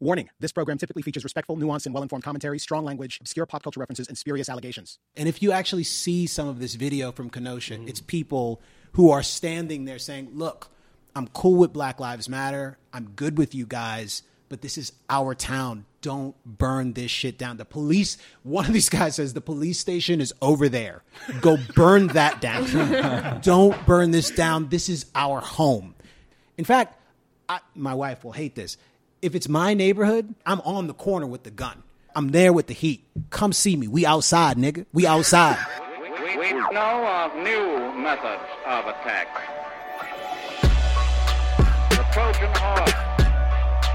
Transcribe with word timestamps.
Warning 0.00 0.28
this 0.38 0.52
program 0.52 0.78
typically 0.78 1.02
features 1.02 1.24
respectful, 1.24 1.56
nuanced, 1.56 1.86
and 1.86 1.94
well 1.94 2.02
informed 2.02 2.24
commentary, 2.24 2.58
strong 2.58 2.84
language, 2.84 3.18
obscure 3.20 3.46
pop 3.46 3.62
culture 3.62 3.80
references, 3.80 4.06
and 4.06 4.16
spurious 4.16 4.48
allegations. 4.48 4.98
And 5.16 5.28
if 5.28 5.42
you 5.42 5.50
actually 5.50 5.84
see 5.84 6.26
some 6.26 6.46
of 6.46 6.60
this 6.60 6.76
video 6.76 7.10
from 7.10 7.30
Kenosha, 7.30 7.74
mm-hmm. 7.74 7.88
it's 7.88 8.00
people 8.00 8.60
who 8.92 9.10
are 9.10 9.22
standing 9.22 9.86
there 9.86 9.98
saying, 9.98 10.30
Look, 10.32 10.70
I'm 11.16 11.26
cool 11.28 11.56
with 11.56 11.72
Black 11.72 11.98
Lives 11.98 12.28
Matter. 12.28 12.78
I'm 12.92 13.10
good 13.16 13.38
with 13.38 13.54
you 13.54 13.66
guys, 13.66 14.22
but 14.48 14.62
this 14.62 14.78
is 14.78 14.92
our 15.10 15.34
town. 15.34 15.84
Don't 16.00 16.36
burn 16.44 16.92
this 16.92 17.10
shit 17.10 17.36
down. 17.36 17.56
The 17.56 17.64
police, 17.64 18.18
one 18.44 18.66
of 18.66 18.72
these 18.72 18.88
guys 18.88 19.16
says, 19.16 19.34
the 19.34 19.40
police 19.40 19.80
station 19.80 20.20
is 20.20 20.32
over 20.40 20.68
there. 20.68 21.02
Go 21.40 21.56
burn 21.74 22.08
that 22.08 22.40
down. 22.40 23.40
Don't 23.42 23.84
burn 23.84 24.12
this 24.12 24.30
down. 24.30 24.68
This 24.68 24.88
is 24.88 25.06
our 25.16 25.40
home. 25.40 25.96
In 26.56 26.64
fact, 26.64 26.96
I, 27.48 27.58
my 27.74 27.94
wife 27.94 28.22
will 28.22 28.32
hate 28.32 28.54
this. 28.54 28.76
If 29.20 29.34
it's 29.34 29.48
my 29.48 29.74
neighborhood, 29.74 30.32
I'm 30.46 30.60
on 30.60 30.86
the 30.86 30.94
corner 30.94 31.26
with 31.26 31.42
the 31.42 31.50
gun. 31.50 31.82
I'm 32.14 32.28
there 32.28 32.52
with 32.52 32.68
the 32.68 32.74
heat. 32.74 33.04
Come 33.30 33.52
see 33.52 33.76
me. 33.76 33.88
We 33.88 34.06
outside, 34.06 34.56
nigga. 34.56 34.86
We 34.92 35.06
outside. 35.06 35.58
We, 36.28 36.36
we 36.36 36.52
know 36.52 37.06
of 37.06 37.34
new 37.36 37.98
methods 37.98 38.42
of 38.66 38.84
attack. 38.86 39.28
The 41.90 42.04
Trojan 42.12 42.50
horse, 42.54 42.92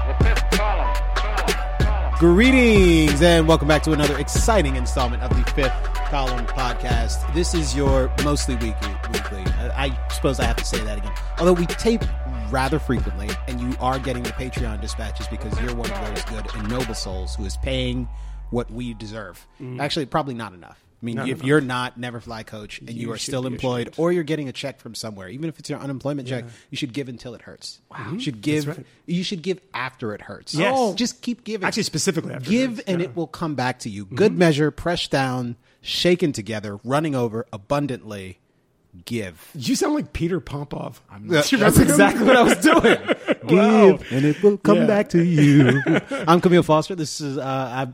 the 0.08 0.24
fifth 0.24 0.50
column. 0.50 0.94
column, 1.14 1.78
column. 1.78 2.18
Greetings 2.18 3.22
and 3.22 3.46
welcome 3.46 3.68
back 3.68 3.82
to 3.84 3.92
another 3.92 4.18
exciting 4.18 4.74
installment 4.76 5.22
of 5.22 5.30
the 5.30 5.48
Fifth 5.52 5.93
Column 6.10 6.46
Podcast. 6.46 7.32
This 7.34 7.54
is 7.54 7.74
your 7.74 8.12
mostly 8.24 8.54
weekly. 8.56 8.94
Weekly. 9.12 9.42
I, 9.58 9.86
I 9.86 10.08
suppose 10.08 10.38
I 10.38 10.44
have 10.44 10.56
to 10.56 10.64
say 10.64 10.78
that 10.84 10.98
again. 10.98 11.12
Although 11.38 11.52
we 11.54 11.66
tape 11.66 12.02
rather 12.50 12.78
frequently, 12.78 13.30
and 13.48 13.60
you 13.60 13.74
are 13.80 13.98
getting 13.98 14.22
the 14.22 14.30
Patreon 14.30 14.80
dispatches 14.80 15.26
because 15.28 15.58
you're 15.60 15.74
one 15.74 15.90
of 15.90 16.14
those 16.14 16.24
good 16.26 16.46
and 16.54 16.68
noble 16.68 16.94
souls 16.94 17.34
who 17.36 17.44
is 17.44 17.56
paying 17.58 18.08
what 18.50 18.70
we 18.70 18.94
deserve. 18.94 19.44
Actually, 19.80 20.06
probably 20.06 20.34
not 20.34 20.52
enough. 20.52 20.78
I 21.02 21.04
mean, 21.04 21.16
Not 21.16 21.28
if 21.28 21.36
enough. 21.38 21.46
you're 21.46 21.60
not 21.60 21.98
Never 21.98 22.18
Fly 22.18 22.44
Coach 22.44 22.78
and 22.80 22.88
you, 22.90 23.08
You 23.08 23.12
are 23.12 23.18
still 23.18 23.46
employed, 23.46 23.88
ashamed. 23.88 23.98
or 23.98 24.10
you're 24.12 24.22
getting 24.24 24.48
a 24.48 24.52
check 24.52 24.80
from 24.80 24.94
somewhere, 24.94 25.28
even 25.28 25.50
if 25.50 25.58
it's 25.58 25.68
your 25.68 25.78
unemployment 25.78 26.26
check, 26.28 26.46
you 26.70 26.78
should 26.78 26.94
give 26.94 27.10
until 27.10 27.34
it 27.34 27.42
hurts. 27.42 27.80
Wow, 27.90 28.12
you 28.12 28.20
should 28.20 28.40
give. 28.40 28.66
right. 28.68 28.86
You 29.04 29.22
should 29.22 29.42
give 29.42 29.60
after 29.74 30.14
it 30.14 30.22
hurts. 30.22 30.54
Yes. 30.54 30.72
Oh, 30.74 30.94
just 30.94 31.20
keep 31.20 31.44
giving. 31.44 31.66
Actually, 31.66 31.82
specifically 31.82 32.32
after 32.32 32.48
it 32.48 32.50
give 32.50 32.70
and 32.70 32.80
yeah. 32.88 32.94
Mm-hmm. 32.94 33.00
it 33.02 33.16
will 33.16 33.26
come 33.26 33.54
back 33.54 33.80
to 33.80 33.90
you. 33.90 34.06
Good 34.06 34.32
measure, 34.32 34.70
pressed 34.70 35.10
down, 35.10 35.56
shaken 35.84 36.32
together, 36.32 36.80
running 36.82 37.14
over 37.14 37.46
abundantly. 37.52 38.38
Give. 39.04 39.50
You 39.54 39.74
sound 39.74 39.94
like 39.94 40.12
Peter 40.12 40.38
Popoff. 40.38 41.02
I'm 41.10 41.26
not 41.26 41.44
That's 41.50 41.78
exactly 41.78 42.24
what 42.24 42.36
I 42.36 42.42
was 42.42 42.56
doing. 42.58 42.96
Wow. 43.48 43.92
Give 43.92 44.12
and 44.12 44.24
it 44.24 44.42
will 44.42 44.56
come 44.58 44.78
Yeah. 44.78 44.86
back 44.86 45.08
to 45.10 45.22
you. 45.24 45.80
I'm 46.26 46.40
Camille 46.40 46.62
Foster. 46.62 46.94
This 46.94 47.20
is 47.20 47.36
uh, 47.38 47.42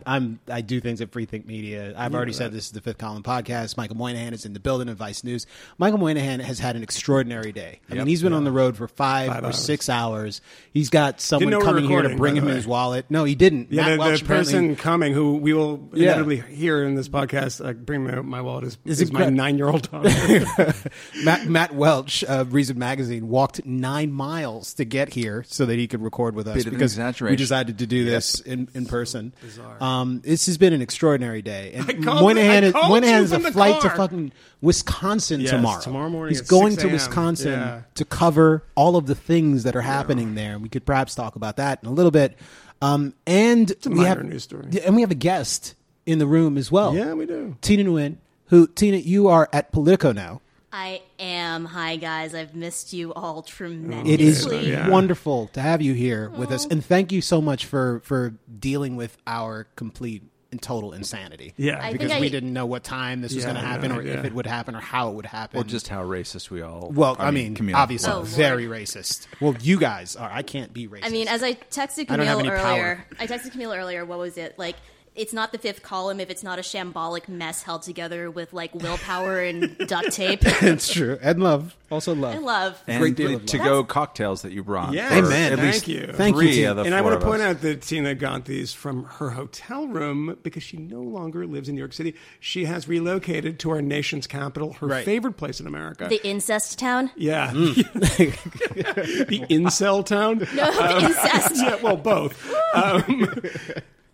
I, 0.07 0.15
I'm 0.15 0.39
I 0.49 0.61
do 0.61 0.81
things 0.81 1.01
at 1.01 1.11
Freethink 1.11 1.47
Media. 1.47 1.93
I've 1.97 2.15
already 2.15 2.33
said 2.33 2.53
this 2.53 2.67
is 2.67 2.73
the 2.73 2.81
Fifth 2.81 2.99
Column 2.99 3.23
podcast. 3.23 3.77
Michael 3.77 3.97
Moynihan 3.97 4.33
is 4.33 4.45
in 4.45 4.53
the 4.53 4.61
building 4.61 4.89
of 4.89 4.97
Vice 4.97 5.25
News. 5.25 5.47
Michael 5.79 5.99
Moynihan 5.99 6.41
has 6.41 6.59
had 6.59 6.77
an 6.77 6.83
extraordinary 6.83 7.53
day. 7.53 7.81
I 7.91 7.95
mean, 7.95 8.07
he's 8.07 8.23
been 8.23 8.33
on 8.33 8.45
the 8.45 8.53
road 8.53 8.77
for 8.77 8.87
five, 8.89 9.29
Five 9.29 9.43
or 9.43 9.47
hours. 9.47 9.59
six 9.59 9.89
hours. 9.89 10.41
He's 10.73 10.91
got 10.91 11.21
someone 11.21 11.51
know 11.51 11.59
we 11.59 11.65
were 11.65 11.69
coming 11.69 11.85
here 11.89 12.03
to 12.03 12.17
bring 12.17 12.37
him 12.37 12.45
way. 12.47 12.55
his 12.55 12.67
wallet. 12.67 13.07
No, 13.11 13.25
he 13.25 13.35
didn't. 13.35 13.73
Yeah, 13.73 13.83
Matt 13.83 13.93
the, 13.93 13.99
Welch 13.99 14.21
the 14.21 14.27
person 14.27 14.77
coming 14.77 15.13
who 15.13 15.37
we 15.37 15.53
will 15.53 15.89
Yeah. 15.93 16.05
inevitably 16.15 16.41
hear 16.55 16.85
in 16.85 16.95
this 16.95 17.09
podcast, 17.09 17.65
uh, 17.67 17.73
bring 17.73 18.05
my, 18.05 18.21
my 18.21 18.41
wallet, 18.41 18.65
is, 18.65 18.79
Is 18.85 19.01
is, 19.01 19.13
my 19.13 19.21
incredi- 19.23 19.35
nine 19.35 19.59
year 19.59 19.69
old 19.69 19.91
daughter. 19.91 20.11
Matt, 21.25 21.47
Matt 21.47 21.75
Welch 21.75 22.23
of 22.25 22.53
Reason 22.53 22.79
Magazine 22.79 23.29
walked 23.29 23.65
nine 23.67 24.13
miles 24.13 24.75
to 24.75 24.85
get 24.85 25.15
here 25.15 25.40
so 25.47 25.67
that 25.67 25.79
he 25.79 25.87
could 25.87 26.03
record 26.03 26.35
with 26.35 26.47
us 26.49 26.57
Bit 26.57 26.67
of 26.67 26.73
an 26.73 26.79
because 26.79 27.21
we 27.21 27.37
decided 27.37 27.79
to 27.79 27.87
do 27.87 28.05
this 28.05 28.41
in, 28.41 28.69
in 28.75 28.87
person. 28.87 29.33
Um, 29.81 30.21
this 30.25 30.47
has 30.47 30.59
been 30.59 30.73
an 30.73 30.83
extraordinary 30.83 31.43
day. 31.43 31.73
And 31.75 31.89
I 31.89 31.93
called 31.95 32.21
Moynihan, 32.23 32.65
is, 32.65 32.75
Moynihan 32.75 33.15
you 33.15 33.21
has 33.23 33.33
a 33.33 33.35
from 33.35 33.43
the 33.45 33.53
flight 33.53 33.81
to 33.83 33.91
fucking 33.91 34.33
Wisconsin 34.61 35.41
Yes, 35.41 35.51
tomorrow. 35.51 35.81
tomorrow 35.81 36.09
morning 36.09 36.31
He's 36.35 36.41
going 36.43 36.77
to 36.77 36.89
Wisconsin 36.89 37.53
Yeah. 37.53 37.83
to 37.95 38.05
cover 38.05 38.65
all 38.75 38.97
of 38.97 39.07
the 39.07 39.15
things 39.15 39.65
that 39.65 39.75
are 39.77 39.81
happening 39.83 40.35
there. 40.35 40.53
And 40.55 40.63
we 40.63 40.69
could 40.69 40.85
perhaps 40.87 41.15
talk 41.15 41.37
about 41.37 41.57
that 41.57 41.81
in 41.83 41.89
a 41.89 41.93
little 41.93 42.11
bit. 42.11 42.39
Um, 42.83 43.15
and 43.27 43.71
a 43.85 43.91
we 43.91 44.05
have 44.05 44.23
news 44.25 44.45
story. 44.45 44.67
And 44.85 44.95
we 44.95 45.03
have 45.03 45.11
a 45.11 45.15
guest 45.17 45.75
in 46.07 46.19
the 46.19 46.27
room 46.27 46.57
as 46.57 46.73
well. 46.73 46.95
yeah, 46.95 47.13
we 47.13 47.27
do. 47.27 47.57
Tina 47.61 47.85
Nguyen, 47.85 48.17
who 48.47 48.67
Tina, 48.67 48.97
you 48.97 49.29
are 49.29 49.49
at 49.53 49.71
Politico 49.73 50.13
now. 50.13 50.41
I 50.73 51.03
am. 51.19 51.65
Hi, 51.65 51.97
guys. 51.97 52.35
I've 52.35 52.55
missed 52.55 52.93
you 52.93 53.13
all 53.15 53.43
tremendously. 53.43 54.13
It 54.15 54.21
is 54.21 54.47
Yeah. 54.47 54.89
wonderful 54.89 55.49
to 55.55 55.61
have 55.61 55.83
you 55.83 55.95
here 55.95 56.31
with 56.31 56.53
us, 56.53 56.65
and 56.67 56.85
thank 56.85 57.11
you 57.13 57.21
so 57.21 57.41
much 57.41 57.67
for 57.67 58.01
for 58.05 58.35
dealing 58.59 58.95
with 58.97 59.17
our 59.27 59.67
complete 59.77 60.23
and 60.53 60.61
total 60.61 60.93
insanity. 60.93 61.55
Yeah. 61.57 61.79
I 61.81 61.93
because 61.93 62.11
we 62.21 62.27
I- 62.27 62.29
didn't 62.29 62.53
know 62.53 62.67
what 62.67 62.83
time 62.85 63.21
this 63.21 63.33
was 63.35 63.45
going 63.45 63.55
to 63.57 63.63
no 63.63 63.69
happen, 63.69 63.93
or 63.93 64.01
idea. 64.01 64.19
if 64.19 64.25
it 64.25 64.33
would 64.35 64.47
happen, 64.49 64.75
or 64.75 64.81
how 64.81 65.09
it 65.11 65.15
would 65.15 65.27
happen, 65.27 65.61
Or 65.61 65.65
just 65.65 65.87
how 65.89 66.05
racist 66.05 66.51
we 66.51 66.61
all. 66.63 66.91
Well, 66.93 67.15
I 67.21 67.31
mean, 67.31 67.55
Camille, 67.55 67.77
obviously, 67.77 68.13
Oh, 68.13 68.23
very 68.23 68.67
racist. 68.67 69.27
Well, 69.41 69.55
you 69.61 69.79
guys 69.79 70.17
are. 70.17 70.29
I 70.31 70.43
can't 70.43 70.73
be 70.73 70.89
racist. 70.89 71.05
I 71.07 71.09
mean, 71.11 71.29
as 71.29 71.43
I 71.45 71.55
texted 71.55 72.11
I 72.11 72.17
don't 72.17 72.27
have 72.27 72.39
Camille 72.39 72.53
any 72.53 72.63
earlier. 72.63 73.05
I 73.21 73.27
texted 73.29 73.53
Camille 73.53 73.73
earlier. 73.73 74.05
What 74.05 74.19
was 74.19 74.37
it 74.39 74.57
like? 74.59 74.75
It's 75.17 75.33
not 75.33 75.51
the 75.53 75.59
fifth 75.59 75.83
column 75.83 76.21
if 76.21 76.31
it's 76.31 76.43
not 76.45 76.59
a 76.59 76.63
shambolic 76.63 77.29
mess 77.29 77.63
held 77.65 77.83
together 77.83 78.31
with 78.31 78.53
like 78.53 78.75
willpower 78.75 79.41
and 79.41 79.77
duct 79.87 80.13
tape. 80.13 80.41
it's 80.43 80.91
true, 80.93 81.19
and 81.21 81.43
love, 81.43 81.77
also 81.91 82.15
love. 82.15 82.37
I 82.37 82.39
love. 82.39 82.83
and 82.87 83.01
Great 83.03 83.17
deal 83.17 83.35
of 83.35 83.45
to 83.47 83.59
love. 83.59 83.67
go 83.67 83.85
cocktails 83.85 84.43
that 84.43 84.53
you 84.53 84.63
brought. 84.63 84.95
Yeah. 84.95 85.13
Amen. 85.13 85.53
At 85.53 85.59
Thank 85.59 85.73
least 85.75 85.89
you. 85.89 86.07
Thank 86.15 86.37
you, 86.41 86.49
Tina. 86.49 86.71
of 86.71 86.77
the 86.79 86.83
And 86.85 86.95
I 86.95 87.01
want 87.01 87.21
to 87.21 87.27
point 87.27 87.43
us. 87.43 87.57
out 87.57 87.61
that 87.63 87.83
Tina 87.83 88.15
got 88.15 88.45
these 88.45 88.73
from 88.73 89.05
her 89.05 89.31
hotel 89.31 89.89
room 89.89 90.39
because 90.45 90.63
she 90.63 90.77
no 90.77 91.01
longer 91.03 91.45
lives 91.45 91.69
in 91.69 91.75
New 91.75 91.81
York 91.81 91.93
City. 91.93 92.15
She 92.39 92.65
has 92.67 92.87
relocated 92.89 93.59
to 93.61 93.71
our 93.71 93.83
nation's 93.83 94.27
capital, 94.29 94.75
her 94.75 94.87
Right. 94.87 95.05
favorite 95.05 95.37
place 95.37 95.61
in 95.61 95.67
America. 95.67 96.07
The 96.09 96.25
incest 96.27 96.79
town? 96.79 97.11
yeah. 97.17 97.51
Mm. 97.51 97.75
the 99.29 99.41
incel 99.51 100.07
town? 100.07 100.39
No, 100.55 100.71
the 100.71 101.01
incest. 101.07 101.57
yeah, 101.63 101.75
well, 101.83 101.97
both. 101.97 102.55
Um, 102.75 103.43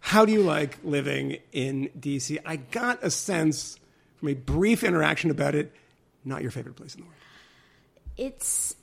how 0.06 0.24
do 0.24 0.30
you 0.30 0.40
like 0.40 0.78
living 0.84 1.38
in 1.50 1.90
D.C.? 1.98 2.38
I 2.46 2.54
got 2.54 3.02
a 3.02 3.10
sense 3.10 3.76
from 4.14 4.28
a 4.28 4.34
brief 4.34 4.84
interaction 4.84 5.32
about 5.32 5.56
it, 5.56 5.72
not 6.24 6.42
your 6.42 6.52
favorite 6.52 6.76
place 6.76 6.94
in 6.94 7.00
the 7.00 7.06
world. 7.08 7.16
It's 8.16 8.76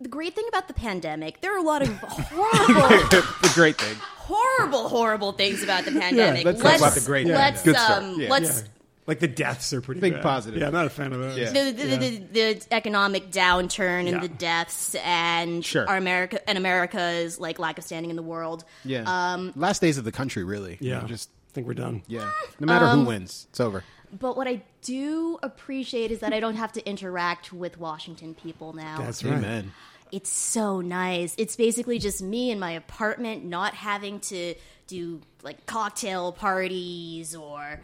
the 0.00 0.08
great 0.08 0.36
thing 0.36 0.44
about 0.48 0.68
the 0.68 0.74
pandemic. 0.74 1.40
There 1.40 1.52
are 1.52 1.58
a 1.58 1.62
lot 1.62 1.82
of 1.82 1.88
horrible, 1.88 2.88
the 3.08 3.50
great 3.52 3.76
thing. 3.76 3.96
horrible, 3.98 4.88
horrible 4.88 5.32
things 5.32 5.64
about 5.64 5.84
the 5.84 5.90
pandemic. 5.90 6.44
let's 6.44 6.62
talk 6.62 6.76
about 6.78 6.94
the 6.94 7.00
great 7.00 7.26
thing. 7.26 7.34
Let's 7.34 7.66
um, 7.66 8.20
Yeah. 8.20 8.30
let's 8.30 8.60
Yeah. 8.60 8.68
Like 9.06 9.18
the 9.20 9.28
deaths 9.28 9.72
are 9.74 9.80
pretty 9.82 10.00
Think 10.00 10.14
bad. 10.16 10.22
positive. 10.22 10.60
Yeah, 10.60 10.68
I'm 10.68 10.72
not 10.72 10.86
a 10.86 10.90
fan 10.90 11.12
of 11.12 11.20
those. 11.20 11.36
Yeah. 11.36 11.50
the, 11.52 11.70
the, 11.72 11.96
the, 11.96 12.18
the 12.32 12.66
economic 12.70 13.30
downturn 13.30 14.00
and 14.00 14.08
Yeah. 14.08 14.18
the 14.20 14.28
deaths 14.28 14.94
and 15.04 15.62
Sure. 15.64 15.86
our 15.88 15.96
America 15.98 16.40
and 16.48 16.56
America's 16.56 17.38
like 17.38 17.58
lack 17.58 17.76
of 17.78 17.84
standing 17.84 18.08
in 18.08 18.16
the 18.16 18.22
world. 18.22 18.64
Yeah. 18.84 19.04
Um, 19.06 19.52
Last 19.56 19.80
days 19.80 19.98
of 19.98 20.04
the 20.04 20.12
country, 20.12 20.42
really. 20.42 20.78
You 20.80 20.90
Yeah. 20.90 21.00
know, 21.00 21.06
just 21.06 21.28
think 21.52 21.66
we're 21.66 21.74
done. 21.74 22.02
yeah. 22.06 22.30
No 22.60 22.66
matter 22.66 22.86
Um, 22.86 23.00
who 23.00 23.04
wins, 23.06 23.46
it's 23.50 23.60
over. 23.60 23.84
But 24.18 24.36
what 24.36 24.46
I 24.48 24.62
do 24.82 25.38
appreciate 25.42 26.10
is 26.10 26.20
that 26.20 26.32
I 26.32 26.40
don't 26.40 26.56
have 26.56 26.72
to 26.72 26.88
interact 26.88 27.52
with 27.52 27.78
Washington 27.78 28.34
people 28.34 28.72
now. 28.72 28.98
That's 28.98 29.22
right. 29.24 29.34
Amen. 29.34 29.72
it's 30.12 30.30
so 30.30 30.80
nice. 30.80 31.34
It's 31.36 31.56
basically 31.56 31.98
just 31.98 32.22
me 32.22 32.50
in 32.52 32.58
my 32.60 32.70
apartment, 32.70 33.44
not 33.44 33.74
having 33.74 34.20
to 34.20 34.54
do 34.86 35.20
like 35.42 35.66
cocktail 35.66 36.30
parties 36.30 37.34
or 37.34 37.80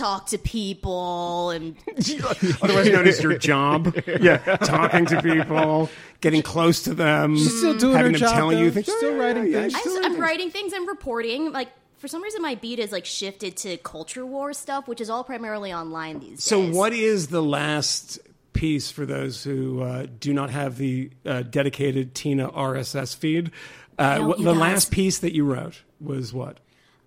talk 0.00 0.26
to 0.26 0.38
people 0.38 1.50
and 1.50 1.76
Otherwise 2.62 2.88
known 2.90 3.06
as 3.06 3.22
your 3.22 3.38
job. 3.38 3.94
yeah, 4.20 4.38
talking 4.56 5.06
to 5.06 5.22
people, 5.22 5.88
getting 6.20 6.42
close 6.42 6.82
to 6.84 6.94
them, 6.94 7.36
She's 7.36 7.56
still 7.58 7.76
doing 7.78 7.96
having 7.96 8.12
her 8.14 8.18
them 8.18 8.28
job, 8.28 8.34
telling 8.36 8.58
you 8.58 8.66
though. 8.70 8.74
things. 8.74 8.86
She's 8.86 8.96
still 8.96 9.16
writing 9.16 9.52
things. 9.52 9.76
still 9.78 9.92
I'm, 9.96 10.02
writing 10.02 10.14
I'm 10.16 10.20
writing 10.20 10.50
things 10.50 10.72
and 10.72 10.88
reporting. 10.88 11.52
Like 11.52 11.68
for 11.98 12.08
some 12.08 12.22
reason, 12.22 12.40
my 12.42 12.54
beat 12.54 12.78
is 12.78 12.92
like 12.92 13.04
shifted 13.04 13.56
to 13.58 13.76
culture 13.78 14.24
war 14.24 14.52
stuff, 14.52 14.88
which 14.88 15.00
is 15.00 15.10
all 15.10 15.22
primarily 15.24 15.72
online 15.72 16.18
these 16.20 16.30
days. 16.30 16.44
So, 16.44 16.70
what 16.70 16.92
is 16.92 17.28
the 17.28 17.42
last 17.42 18.18
piece 18.52 18.90
for 18.90 19.06
those 19.06 19.44
who 19.44 19.82
uh, 19.82 20.06
do 20.18 20.32
not 20.32 20.50
have 20.50 20.76
the 20.78 21.10
uh, 21.26 21.42
dedicated 21.42 22.14
Tina 22.14 22.48
RSS 22.50 23.14
feed? 23.16 23.50
Uh, 23.98 24.16
No, 24.18 24.28
what, 24.28 24.38
the 24.38 24.44
guys- 24.52 24.56
last 24.60 24.90
piece 24.90 25.18
that 25.18 25.34
you 25.34 25.44
wrote 25.44 25.82
was 26.00 26.32
what? 26.32 26.58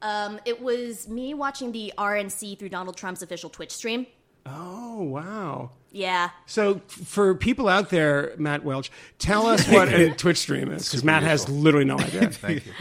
Um, 0.04 0.40
it 0.46 0.62
was 0.62 1.08
me 1.08 1.34
watching 1.34 1.72
the 1.72 1.94
RNC 1.98 2.60
through 2.60 2.70
Donald 2.70 2.96
Trump's 2.98 3.22
official 3.24 3.50
Twitch 3.50 3.72
stream. 3.72 4.06
Oh, 4.46 5.02
wow. 5.02 5.72
Yeah. 5.92 6.32
So, 6.46 6.82
for 6.88 7.34
people 7.34 7.70
out 7.70 7.90
there, 7.90 8.34
Matt 8.38 8.66
Welch, 8.66 8.92
tell 9.18 9.48
us 9.48 9.66
what 9.70 9.88
a 9.88 10.12
Twitch 10.12 10.38
stream 10.38 10.70
is, 10.72 10.88
because 10.88 11.04
Matt 11.04 11.24
has 11.24 11.48
literally 11.48 11.86
no 11.86 11.98
idea. 11.98 12.30
Thank 12.32 12.66
you. 12.66 12.74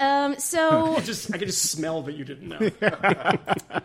Um, 0.00 0.36
so 0.38 0.98
just, 1.04 1.32
I 1.32 1.38
could 1.38 1.46
just 1.46 1.70
smell 1.70 2.02
that 2.02 2.14
you 2.14 2.24
didn't 2.24 2.48
know. 2.48 3.80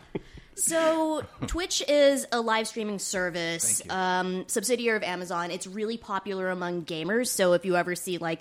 So 0.56 1.24
Twitch 1.48 1.84
is 1.88 2.26
a 2.32 2.40
live 2.40 2.68
streaming 2.68 3.00
service, 3.00 3.82
um, 3.90 4.46
subsidiary 4.48 4.98
of 4.98 5.04
Amazon. 5.04 5.52
It's 5.52 5.68
really 5.68 5.98
popular 5.98 6.50
among 6.50 6.86
gamers. 6.86 7.28
So 7.28 7.54
if 7.54 7.66
you 7.66 7.76
ever 7.76 7.96
see 7.96 8.18
like, 8.18 8.40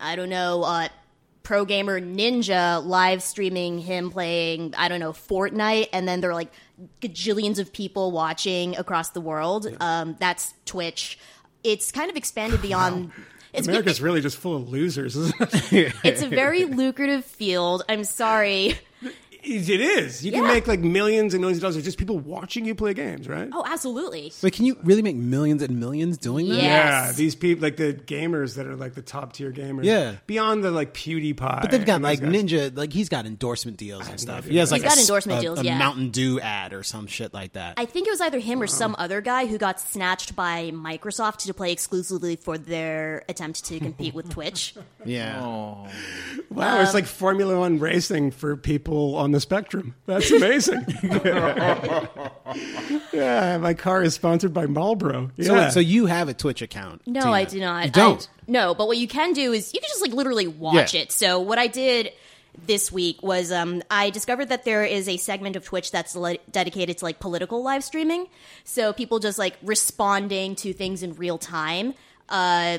I 0.00 0.16
don't 0.16 0.28
know, 0.28 0.62
uh, 0.64 0.88
pro 1.44 1.64
gamer 1.64 2.00
Ninja 2.00 2.84
live 2.84 3.22
streaming 3.22 3.78
him 3.78 4.10
playing, 4.10 4.74
I 4.76 4.88
don't 4.88 4.98
know, 4.98 5.12
Fortnite, 5.12 5.90
and 5.92 6.08
then 6.08 6.20
there 6.20 6.30
are 6.30 6.34
like 6.34 6.52
gajillions 7.00 7.60
of 7.60 7.72
people 7.72 8.10
watching 8.10 8.76
across 8.76 9.10
the 9.10 9.20
world. 9.20 9.68
Um, 9.78 10.16
that's 10.18 10.54
Twitch. 10.64 11.18
It's 11.62 11.92
kind 11.92 12.10
of 12.10 12.16
expanded 12.16 12.60
beyond. 12.60 13.12
It's 13.52 13.68
America's 13.68 14.00
really 14.00 14.20
just 14.20 14.36
full 14.36 14.56
of 14.56 14.68
losers. 14.68 15.14
Isn't 15.14 15.40
it? 15.72 15.94
it's 16.04 16.22
a 16.22 16.28
very 16.28 16.64
lucrative 16.64 17.24
field. 17.24 17.84
I'm 17.88 18.02
sorry. 18.02 18.76
It 19.44 19.80
is. 19.80 20.24
You 20.24 20.32
can 20.32 20.44
make 20.46 20.66
like 20.66 20.80
millions 20.80 21.34
and 21.34 21.40
millions 21.40 21.58
of 21.58 21.62
dollars. 21.62 21.76
It's 21.76 21.84
just 21.84 21.98
people 21.98 22.18
watching 22.18 22.64
you 22.64 22.74
play 22.74 22.94
games, 22.94 23.28
right? 23.28 23.48
Oh, 23.52 23.64
absolutely. 23.66 24.32
Wait, 24.42 24.52
can 24.52 24.64
you 24.64 24.76
really 24.84 25.02
make 25.02 25.16
millions 25.16 25.62
and 25.62 25.78
millions 25.78 26.18
doing 26.18 26.48
that? 26.48 26.56
Yeah. 26.56 26.64
Yeah, 27.06 27.12
these 27.12 27.34
people, 27.34 27.62
like 27.62 27.76
the 27.76 27.94
gamers 27.94 28.56
that 28.56 28.66
are 28.66 28.76
like 28.76 28.94
the 28.94 29.02
top 29.02 29.32
tier 29.34 29.52
gamers. 29.52 29.84
Yeah. 29.84 30.16
beyond 30.26 30.64
the 30.64 30.70
like 30.70 30.94
PewDiePie. 30.94 31.60
But 31.62 31.70
they've 31.70 31.84
got 31.84 32.00
like 32.02 32.20
guys. 32.20 32.30
Ninja, 32.30 32.76
like 32.76 32.92
he's 32.92 33.08
got 33.08 33.26
endorsement 33.26 33.76
deals 33.76 34.08
and 34.08 34.18
stuff. 34.20 34.38
idea. 34.44 34.52
He 34.52 34.58
has 34.58 34.70
like 34.72 34.82
He's 34.82 34.90
got 34.90 34.96
a 34.96 35.00
s- 35.00 35.08
endorsement 35.08 35.38
a- 35.38 35.42
deals, 35.42 35.60
a 35.60 35.64
yeah. 35.64 35.78
Mountain 35.78 36.10
Dew 36.10 36.40
ad 36.40 36.72
or 36.72 36.82
some 36.82 37.06
shit 37.06 37.32
like 37.34 37.52
that. 37.52 37.74
I 37.76 37.84
think 37.86 38.06
it 38.06 38.10
was 38.10 38.20
either 38.20 38.38
him 38.38 38.60
or 38.62 38.66
some 38.66 38.94
other 38.98 39.20
guy 39.20 39.46
who 39.46 39.58
got 39.58 39.80
snatched 39.80 40.34
by 40.36 40.70
Microsoft 40.72 41.38
to 41.46 41.54
play 41.54 41.72
exclusively 41.72 42.36
for 42.36 42.58
their 42.58 43.22
attempt 43.28 43.64
to 43.66 43.78
compete 43.78 44.14
with 44.14 44.30
Twitch. 44.30 44.74
yeah. 45.04 45.40
Oh, 45.42 45.88
Wow, 46.50 46.76
Um, 46.78 46.82
it's 46.84 46.94
like 46.94 47.06
Formula 47.06 47.58
One 47.58 47.78
racing 47.78 48.30
for 48.30 48.56
people 48.56 49.16
on 49.16 49.32
the 49.34 49.40
spectrum. 49.40 49.94
That's 50.06 50.30
amazing. 50.30 50.84
yeah, 53.12 53.58
my 53.58 53.74
car 53.74 54.02
is 54.02 54.14
sponsored 54.14 54.52
by 54.54 54.66
Marlboro. 54.66 55.30
Yeah. 55.36 55.68
So, 55.68 55.74
so 55.74 55.80
you 55.80 56.06
have 56.06 56.28
a 56.28 56.34
Twitch 56.34 56.62
account? 56.62 57.02
No, 57.06 57.20
Tina. 57.20 57.32
I 57.32 57.44
do 57.44 57.60
not. 57.60 57.84
You 57.86 57.90
don't. 57.90 58.22
I- 58.22 58.40
no, 58.50 58.74
but 58.74 58.86
what 58.88 58.98
you 58.98 59.08
can 59.08 59.32
do 59.32 59.52
is 59.52 59.72
you 59.72 59.80
can 59.80 59.88
just 59.88 60.02
like 60.02 60.12
literally 60.12 60.46
watch 60.46 60.94
Yeah. 60.94 61.02
it. 61.02 61.12
So 61.12 61.40
what 61.40 61.58
I 61.58 61.66
did 61.66 62.12
this 62.66 62.92
week 62.92 63.22
was 63.22 63.50
um, 63.50 63.82
I 63.90 64.10
discovered 64.10 64.50
that 64.50 64.64
there 64.64 64.84
is 64.84 65.08
a 65.08 65.16
segment 65.16 65.56
of 65.56 65.64
Twitch 65.64 65.90
that's 65.90 66.14
le- 66.14 66.36
dedicated 66.50 66.98
to 66.98 67.04
like 67.04 67.20
political 67.20 67.62
live 67.62 67.82
streaming. 67.82 68.26
So 68.64 68.92
people 68.92 69.18
just 69.18 69.38
like 69.38 69.56
responding 69.62 70.56
to 70.56 70.72
things 70.72 71.02
in 71.02 71.14
real 71.14 71.38
time. 71.38 71.94
Uh, 72.28 72.78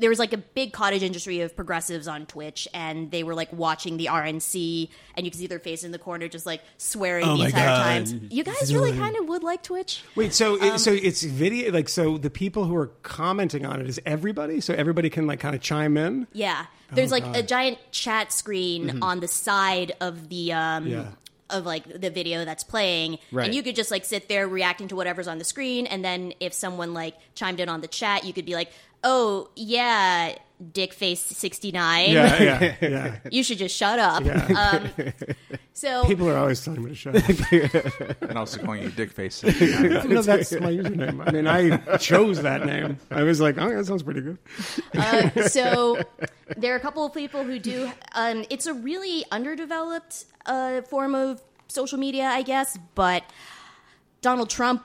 there 0.00 0.10
was 0.10 0.18
like 0.18 0.32
a 0.32 0.38
big 0.38 0.72
cottage 0.72 1.02
industry 1.02 1.40
of 1.42 1.54
progressives 1.54 2.08
on 2.08 2.26
Twitch, 2.26 2.66
and 2.74 3.10
they 3.10 3.22
were 3.22 3.34
like 3.34 3.52
watching 3.52 3.96
the 3.98 4.06
RNC, 4.06 4.88
and 5.14 5.24
you 5.26 5.30
could 5.30 5.38
see 5.38 5.46
their 5.46 5.58
face 5.58 5.84
in 5.84 5.92
the 5.92 5.98
corner, 5.98 6.26
just 6.28 6.46
like 6.46 6.62
swearing 6.78 7.24
Oh 7.26 7.36
the 7.36 7.44
entire 7.44 7.66
God. 7.66 8.06
time. 8.06 8.28
You 8.30 8.42
guys 8.44 8.74
really 8.74 8.92
kind 8.96 9.16
of 9.16 9.28
would 9.28 9.42
like 9.42 9.62
Twitch. 9.62 10.02
Wait, 10.16 10.32
so 10.34 10.60
Um, 10.60 10.74
it, 10.74 10.78
so 10.80 10.92
it's 10.92 11.22
video 11.22 11.70
like 11.72 11.88
so 11.88 12.18
the 12.18 12.30
people 12.30 12.64
who 12.64 12.74
are 12.76 12.88
commenting 13.02 13.64
on 13.66 13.80
it 13.80 13.88
is 13.88 14.00
everybody, 14.06 14.60
so 14.60 14.74
everybody 14.74 15.10
can 15.10 15.26
like 15.26 15.40
kind 15.40 15.54
of 15.54 15.60
chime 15.60 15.96
in. 15.96 16.26
Yeah. 16.32 16.66
Oh, 16.90 16.94
There's 16.96 17.12
like 17.12 17.24
a 17.36 17.42
giant 17.42 17.78
chat 17.92 18.32
screen 18.32 18.98
on 19.02 19.20
the 19.20 19.28
side 19.28 19.92
of 20.00 20.28
the 20.28 20.52
um 20.52 20.84
Mm-hmm. 20.84 20.88
Yeah. 20.92 21.06
of 21.50 21.66
like 21.66 21.84
the 22.00 22.10
video 22.10 22.44
that's 22.44 22.62
playing 22.64 23.18
Right. 23.32 23.46
and 23.46 23.54
you 23.54 23.62
could 23.64 23.74
just 23.76 23.90
like 23.90 24.04
sit 24.04 24.28
there 24.28 24.46
reacting 24.48 24.86
to 24.88 24.96
whatever's 24.96 25.26
on 25.28 25.38
the 25.38 25.44
screen 25.44 25.86
and 25.86 26.04
then 26.04 26.32
if 26.40 26.52
someone 26.52 26.94
like 26.94 27.16
chimed 27.34 27.58
in 27.60 27.68
on 27.68 27.80
the 27.80 27.88
chat 27.88 28.24
you 28.24 28.32
could 28.32 28.46
be 28.46 28.54
like, 28.54 28.70
"Oh, 29.04 29.48
yeah, 29.56 30.34
dick 30.72 30.92
dickface69. 30.94 31.72
Yeah, 31.72 32.42
yeah, 32.42 32.74
yeah. 32.80 33.16
You 33.30 33.42
should 33.42 33.58
just 33.58 33.76
shut 33.76 33.98
up." 33.98 34.24
Um 34.24 34.90
so 35.72 36.04
People 36.04 36.28
are 36.28 36.36
always 36.36 36.64
telling 36.64 36.84
me 36.84 36.90
to 36.90 36.94
shut 36.94 37.16
up. 37.16 38.22
and 38.22 38.38
also 38.38 38.62
calling 38.62 38.82
you 38.82 38.90
dick 38.90 39.10
face. 39.10 39.42
no, 39.42 40.22
that's 40.22 40.52
my 40.52 40.70
username. 40.70 41.26
I 41.26 41.30
mean, 41.30 41.46
I 41.46 41.96
chose 41.96 42.42
that 42.42 42.66
name. 42.66 42.98
I 43.10 43.22
was 43.22 43.40
like, 43.40 43.56
oh, 43.58 43.68
that 43.74 43.86
sounds 43.86 44.02
pretty 44.02 44.20
good. 44.20 44.38
Uh, 44.94 45.48
so 45.48 46.02
there 46.56 46.72
are 46.74 46.76
a 46.76 46.80
couple 46.80 47.04
of 47.04 47.14
people 47.14 47.44
who 47.44 47.58
do. 47.58 47.90
Um, 48.14 48.44
it's 48.50 48.66
a 48.66 48.74
really 48.74 49.24
underdeveloped 49.30 50.26
uh, 50.46 50.82
form 50.82 51.14
of 51.14 51.42
social 51.68 51.98
media, 51.98 52.24
I 52.24 52.42
guess. 52.42 52.78
But 52.94 53.24
Donald 54.20 54.50
Trump 54.50 54.84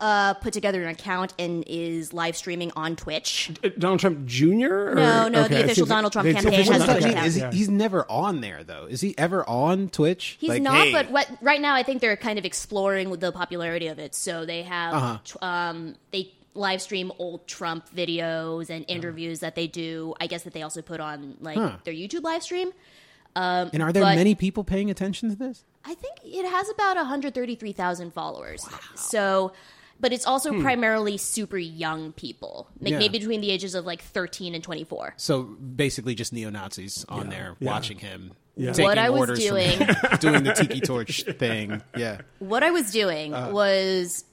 uh, 0.00 0.34
put 0.34 0.52
together 0.52 0.82
an 0.82 0.88
account 0.88 1.34
and 1.38 1.62
is 1.66 2.12
live 2.12 2.36
streaming 2.36 2.72
on 2.74 2.96
Twitch. 2.96 3.50
Uh, 3.62 3.68
Donald 3.78 4.00
Trump 4.00 4.24
Jr. 4.26 4.66
Or? 4.72 4.94
No, 4.94 5.28
no, 5.28 5.40
the 5.40 5.44
Okay, 5.46 5.56
it 5.60 5.64
official 5.66 5.86
Donald 5.86 6.12
Trump 6.12 6.30
campaign 6.32 6.52
has 6.52 6.68
What 6.68 6.76
a 6.76 6.78
does 6.78 6.86
Twitch 6.86 7.02
that 7.14 7.14
mean? 7.16 7.24
Is 7.26 7.34
he, 7.34 7.44
he's 7.58 7.68
never 7.68 8.10
on 8.10 8.40
there 8.40 8.64
though. 8.64 8.86
Is 8.86 9.00
he 9.02 9.14
ever 9.18 9.48
on 9.48 9.88
Twitch? 9.90 10.36
He's 10.40 10.48
Like, 10.50 10.62
not, 10.62 10.74
hey, 10.86 10.92
but 10.92 11.10
what 11.10 11.28
right 11.42 11.60
now 11.60 11.74
I 11.74 11.82
think 11.82 12.00
they're 12.00 12.16
kind 12.16 12.38
of 12.38 12.44
exploring 12.44 13.10
the 13.18 13.30
popularity 13.32 13.88
of 13.88 13.98
it. 13.98 14.14
So 14.14 14.46
they 14.46 14.62
have 14.62 14.94
Uh-huh. 14.94 15.44
um, 15.46 15.96
they 16.12 16.32
live 16.54 16.82
stream 16.82 17.12
old 17.18 17.46
Trump 17.46 17.88
videos 17.94 18.70
and 18.70 18.84
interviews 18.88 19.40
that 19.40 19.54
they 19.54 19.66
do. 19.66 20.14
I 20.20 20.26
guess 20.26 20.42
that 20.44 20.52
they 20.54 20.62
also 20.62 20.82
put 20.82 21.00
on 21.00 21.36
like 21.40 21.56
Huh. 21.58 21.76
their 21.84 21.94
YouTube 21.94 22.22
live 22.22 22.42
stream. 22.42 22.72
and 23.36 23.82
are 23.82 23.92
there 23.92 24.02
but- 24.02 24.16
many 24.16 24.34
people 24.34 24.64
paying 24.64 24.90
attention 24.90 25.28
to 25.30 25.36
this? 25.36 25.64
I 25.84 25.94
think 25.94 26.16
it 26.24 26.44
has 26.48 26.68
about 26.70 26.96
133,000 26.96 28.12
followers. 28.12 28.66
So, 28.96 29.52
but 30.00 30.12
it's 30.12 30.26
also 30.26 30.60
primarily 30.60 31.16
super 31.18 31.58
young 31.58 32.12
people, 32.12 32.68
like 32.80 32.92
Yeah. 32.92 32.98
maybe 32.98 33.18
between 33.18 33.40
the 33.40 33.50
ages 33.50 33.74
of 33.74 33.84
like 33.84 34.02
13 34.02 34.54
and 34.54 34.64
24. 34.64 35.14
So 35.18 35.42
basically, 35.42 36.14
just 36.14 36.32
neo 36.32 36.50
Nazis 36.50 37.04
on 37.08 37.28
there 37.28 37.56
watching 37.60 37.98
him. 37.98 38.32
Yeah. 38.56 38.72
taking 38.72 38.84
What 38.86 38.98
I 38.98 39.10
was 39.10 39.20
orders 39.20 39.46
from 39.46 39.56
doing- 39.56 39.78
doing 40.20 40.42
the 40.44 40.52
tiki 40.54 40.80
torch 40.80 41.22
thing. 41.24 41.82
Yeah. 41.96 42.20
What 42.40 42.62
I 42.62 42.70
was 42.70 42.90
doing 42.90 43.32
Uh. 43.34 43.50
was 43.52 44.24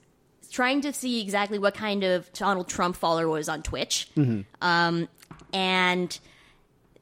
trying 0.49 0.81
to 0.81 0.93
see 0.93 1.21
exactly 1.21 1.59
what 1.59 1.73
kind 1.75 2.03
of 2.03 2.31
Donald 2.33 2.67
Trump 2.67 2.95
follower 2.95 3.27
was 3.27 3.47
on 3.49 3.61
Twitch. 3.63 4.07
Mm-hmm. 4.17 4.41
Um, 4.65 5.07
and 5.53 6.17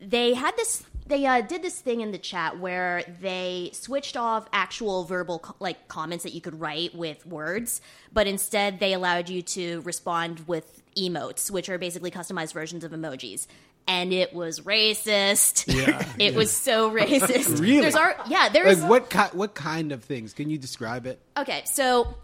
they 0.02 0.34
had 0.34 0.56
this 0.58 0.84
they 1.08 1.26
uh, 1.26 1.42
did 1.42 1.62
this 1.62 1.80
thing 1.80 2.02
in 2.02 2.12
the 2.12 2.18
chat 2.18 2.60
where 2.60 3.04
they 3.22 3.70
switched 3.74 4.18
off 4.18 4.48
actual 4.52 5.04
verbal 5.04 5.40
co- 5.40 5.56
like 5.60 5.88
comments 5.88 6.24
that 6.24 6.34
you 6.34 6.42
could 6.42 6.60
write 6.60 6.96
with 6.96 7.26
words 7.26 7.82
but 8.12 8.28
instead 8.28 8.80
they 8.80 8.94
allowed 8.94 9.30
you 9.30 9.42
to 9.42 9.82
respond 9.82 10.42
with 10.48 10.82
emotes 10.98 11.52
which 11.52 11.70
are 11.70 11.78
basically 11.78 12.10
customized 12.12 12.54
versions 12.54 12.84
of 12.84 12.92
emojis 12.92 13.48
and 13.88 14.12
it 14.14 14.34
was 14.34 14.62
racist 14.62 15.72
Yeah, 15.72 16.08
it 16.20 16.34
was 16.34 16.52
so 16.52 16.90
racist 17.00 17.60
Really? 17.62 17.82
there's 17.82 17.96
our 17.96 18.16
yeah 18.28 18.50
there's 18.50 18.82
Like 18.82 18.90
what? 18.90 19.10
Ki- 19.10 19.38
what 19.38 19.54
kind 19.56 19.92
of 19.92 20.04
things? 20.04 20.34
Can 20.34 20.50
you 20.50 20.58
describe 20.58 21.06
it? 21.06 21.20
Okay, 21.38 21.62
so 21.66 22.16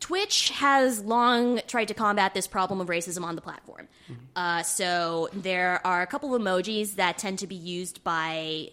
Twitch 0.00 0.50
has 0.50 1.02
long 1.02 1.60
tried 1.66 1.88
to 1.88 1.94
combat 1.94 2.34
this 2.34 2.46
problem 2.46 2.80
of 2.80 2.88
racism 2.88 3.24
on 3.24 3.34
the 3.34 3.40
platform. 3.40 3.88
Uh, 4.34 4.62
so 4.62 5.28
there 5.32 5.80
are 5.84 6.02
a 6.02 6.06
couple 6.06 6.34
of 6.34 6.42
emojis 6.42 6.96
that 6.96 7.18
tend 7.18 7.38
to 7.40 7.46
be 7.46 7.54
used 7.54 8.04
by 8.04 8.70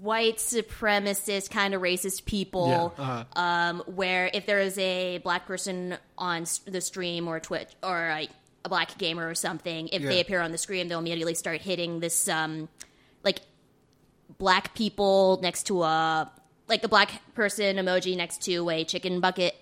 white 0.00 0.38
supremacist 0.38 1.50
kind 1.50 1.74
of 1.74 1.82
racist 1.82 2.24
people 2.24 2.94
um, 3.36 3.82
where 3.86 4.30
if 4.32 4.46
there 4.46 4.58
is 4.58 4.78
a 4.78 5.18
black 5.18 5.46
person 5.46 5.96
on 6.16 6.44
the 6.64 6.80
stream 6.80 7.28
or 7.28 7.38
twitch 7.38 7.68
or 7.82 8.08
a, 8.08 8.26
a 8.64 8.68
black 8.70 8.96
gamer 8.96 9.28
or 9.28 9.34
something 9.34 9.88
if 9.88 10.02
they 10.02 10.20
appear 10.20 10.40
on 10.40 10.52
the 10.52 10.58
screen 10.58 10.88
they'll 10.88 11.00
immediately 11.00 11.34
start 11.34 11.60
hitting 11.60 12.00
this 12.00 12.28
um, 12.30 12.66
like 13.24 13.40
black 14.38 14.74
people 14.74 15.38
next 15.42 15.64
to 15.64 15.82
a 15.82 16.32
like 16.66 16.82
a 16.82 16.88
black 16.88 17.20
person 17.34 17.76
emoji 17.76 18.16
next 18.16 18.40
to 18.42 18.70
a 18.70 18.84
chicken 18.84 19.20
bucket 19.20 19.54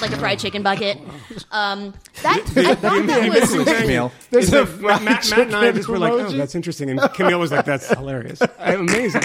like 0.00 0.12
a 0.12 0.16
fried 0.16 0.38
chicken 0.38 0.62
bucket 0.62 0.98
um 1.52 1.92
that 2.22 2.40
i 2.56 2.74
thought 2.74 3.06
that 3.06 3.28
was 3.28 3.50
Camille. 3.64 4.10
There's 4.30 4.52
a 4.52 4.64
Matt, 4.64 5.02
Matt 5.04 5.38
and 5.38 5.54
I 5.54 5.70
just 5.72 5.88
were 5.88 5.98
like, 5.98 6.12
oh, 6.12 6.30
that's 6.32 6.54
interesting. 6.54 6.90
And 6.90 7.00
Camille 7.14 7.38
was 7.38 7.52
like, 7.52 7.64
that's 7.64 7.88
hilarious. 7.88 8.40
Amazing. 8.58 9.22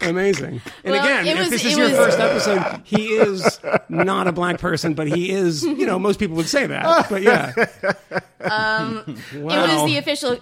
Amazing. 0.00 0.60
And 0.84 0.92
Well, 0.92 1.04
again, 1.04 1.26
it 1.26 1.32
if 1.32 1.38
was- 1.38 1.50
this 1.50 1.64
is 1.64 1.72
it 1.74 1.78
your 1.78 1.88
was- 1.88 1.96
first 1.96 2.18
episode, 2.18 2.80
he 2.84 3.06
is 3.08 3.60
not 3.88 4.26
a 4.28 4.32
black 4.32 4.58
person, 4.58 4.94
but 4.94 5.08
he 5.08 5.30
is, 5.30 5.64
you 5.64 5.84
know, 5.86 5.98
most 5.98 6.18
people 6.20 6.36
would 6.36 6.48
say 6.48 6.66
that. 6.66 7.08
But 7.10 7.22
yeah. 7.22 7.52
Um, 8.40 9.16
It 9.34 9.42
was 9.42 9.84
the 9.90 9.96
official. 9.98 10.38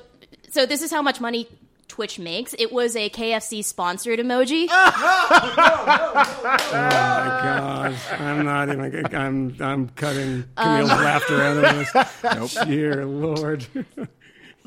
So 0.51 0.67
this 0.67 0.83
is 0.83 0.91
how 0.91 1.03
much 1.03 1.21
money 1.21 1.49
Twitch 1.88 2.19
makes. 2.19 2.55
It 2.59 2.73
was 2.73 2.97
a 2.97 3.09
KFC 3.11 3.64
sponsored 3.64 4.19
emoji. 4.19 4.69
Oh 6.19 6.43
my 6.73 7.28
god, 7.43 7.95
I'm 8.19 8.45
not 8.45 8.69
even. 8.69 9.14
I'm 9.14 9.57
I'm 9.61 9.88
cutting 9.90 10.45
Camille's 10.57 10.90
laughter 10.90 11.43
out 11.43 11.57
of 11.57 11.62
this. 11.93 12.55
Nope. 12.57 12.66
Dear 12.69 13.05
Lord. 13.07 13.66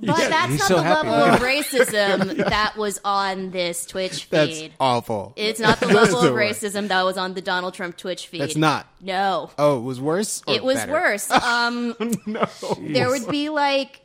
But 0.02 0.16
that's 0.18 0.60
not 0.60 0.60
so 0.68 0.76
the 0.78 0.84
happy. 0.84 1.10
level 1.10 1.34
of 1.36 1.40
racism 1.42 2.38
that 2.38 2.78
was 2.78 3.02
on 3.04 3.52
this 3.52 3.86
Twitch 3.86 4.30
That's 4.30 4.60
feed. 4.60 4.74
awful. 4.80 5.34
It's 5.36 5.60
not 5.60 5.80
the 5.82 5.88
level 5.88 6.22
the 6.22 6.30
of 6.30 6.36
racism 6.36 6.88
that 6.88 7.04
was 7.04 7.18
on 7.18 7.34
the 7.34 7.42
Donald 7.42 7.74
Trump 7.74 7.98
Twitch 7.98 8.28
feed. 8.28 8.42
That's 8.42 8.56
not. 8.56 8.88
No. 9.02 9.52
Oh, 9.58 9.78
it 9.80 9.82
was 9.82 10.00
worse. 10.00 10.42
or 10.48 10.54
It 10.56 10.64
was 10.64 10.78
better? 10.78 10.92
worse. 10.94 11.30
Um, 11.32 11.96
no. 12.26 12.48
There 12.80 13.10
would 13.10 13.28
be 13.28 13.50
like 13.50 14.02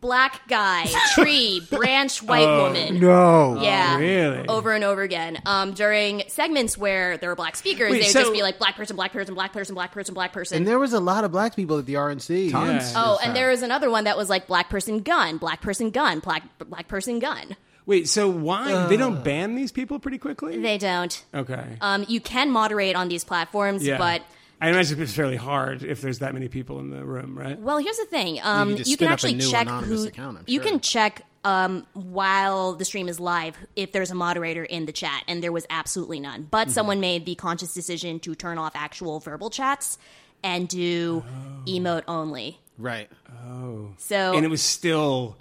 black 0.00 0.46
guy, 0.48 0.86
tree, 1.14 1.60
branch, 1.70 2.22
white 2.22 2.46
woman. 2.46 3.00
No. 3.00 3.60
Yeah, 3.60 3.98
really? 3.98 4.48
over 4.48 4.72
and 4.72 4.84
over 4.84 5.02
again. 5.02 5.40
Um, 5.46 5.72
during 5.72 6.22
segments 6.28 6.76
where 6.76 7.16
there 7.18 7.30
were 7.30 7.36
black 7.36 7.56
speakers, 7.56 7.90
Wait, 7.90 8.00
they 8.00 8.06
would 8.06 8.12
so- 8.12 8.20
just 8.20 8.32
be 8.32 8.42
like 8.42 8.58
black 8.58 8.76
person, 8.76 8.96
black 8.96 9.12
person, 9.12 9.34
black 9.34 9.52
person, 9.52 9.74
black 9.74 9.92
person, 9.92 10.14
black 10.14 10.32
person. 10.32 10.58
And 10.58 10.66
there 10.66 10.78
was 10.78 10.92
a 10.92 11.00
lot 11.00 11.24
of 11.24 11.32
black 11.32 11.56
people 11.56 11.78
at 11.78 11.86
the 11.86 11.94
RNC. 11.94 12.50
Tons. 12.50 12.92
Yeah. 12.92 13.02
oh, 13.04 13.18
and 13.22 13.34
there 13.34 13.50
was 13.50 13.62
another 13.62 13.90
one 13.90 14.04
that 14.04 14.16
was 14.16 14.28
like 14.28 14.46
black 14.46 14.68
person 14.68 15.00
gun, 15.00 15.38
black 15.38 15.60
person 15.60 15.90
gun, 15.90 16.20
black 16.20 16.44
black 16.58 16.88
person 16.88 17.18
gun. 17.18 17.56
Wait, 17.86 18.06
so 18.06 18.28
why 18.28 18.86
they 18.86 18.98
don't 18.98 19.24
ban 19.24 19.54
these 19.54 19.72
people 19.72 19.98
pretty 19.98 20.18
quickly? 20.18 20.58
They 20.58 20.76
don't. 20.76 21.24
okay. 21.32 21.64
Um, 21.80 22.04
you 22.06 22.20
can 22.20 22.50
moderate 22.50 22.94
on 22.96 23.08
these 23.08 23.24
platforms, 23.24 23.82
yeah. 23.82 23.96
but 23.96 24.20
I 24.60 24.70
imagine 24.70 25.00
it's 25.00 25.12
fairly 25.14 25.36
hard 25.36 25.82
if 25.84 26.00
there's 26.00 26.18
that 26.18 26.34
many 26.34 26.48
people 26.48 26.80
in 26.80 26.90
the 26.90 27.04
room, 27.04 27.38
right? 27.38 27.58
Well, 27.58 27.78
here's 27.78 27.96
the 27.98 28.04
thing. 28.06 28.40
Um, 28.42 28.76
can 28.76 28.78
you 28.78 28.84
can 28.84 28.84
spin 28.84 29.06
up 29.06 29.10
a 29.10 29.12
actually 29.12 29.38
check 29.38 29.68
who. 29.68 30.06
account, 30.06 30.38
I'm 30.38 30.44
you 30.46 30.60
sure. 30.60 30.70
can 30.70 30.80
check 30.80 31.22
um, 31.44 31.86
while 31.92 32.72
the 32.74 32.84
stream 32.84 33.08
is 33.08 33.20
live 33.20 33.56
if 33.76 33.92
there's 33.92 34.10
a 34.10 34.14
moderator 34.16 34.64
in 34.64 34.86
the 34.86 34.92
chat, 34.92 35.22
and 35.28 35.42
there 35.42 35.52
was 35.52 35.64
absolutely 35.70 36.18
none. 36.20 36.48
But 36.50 36.66
Mm-hmm. 36.68 36.70
someone 36.74 37.00
made 37.00 37.24
the 37.24 37.34
conscious 37.36 37.72
decision 37.72 38.18
to 38.20 38.34
turn 38.34 38.58
off 38.58 38.72
actual 38.74 39.20
verbal 39.20 39.48
chats 39.50 39.96
and 40.42 40.68
do 40.68 41.22
emote 41.66 42.02
only. 42.08 42.58
Right. 42.76 43.08
Oh. 43.46 43.90
So 43.98 44.34
And 44.34 44.44
it 44.44 44.48
was 44.48 44.62
still 44.62 45.36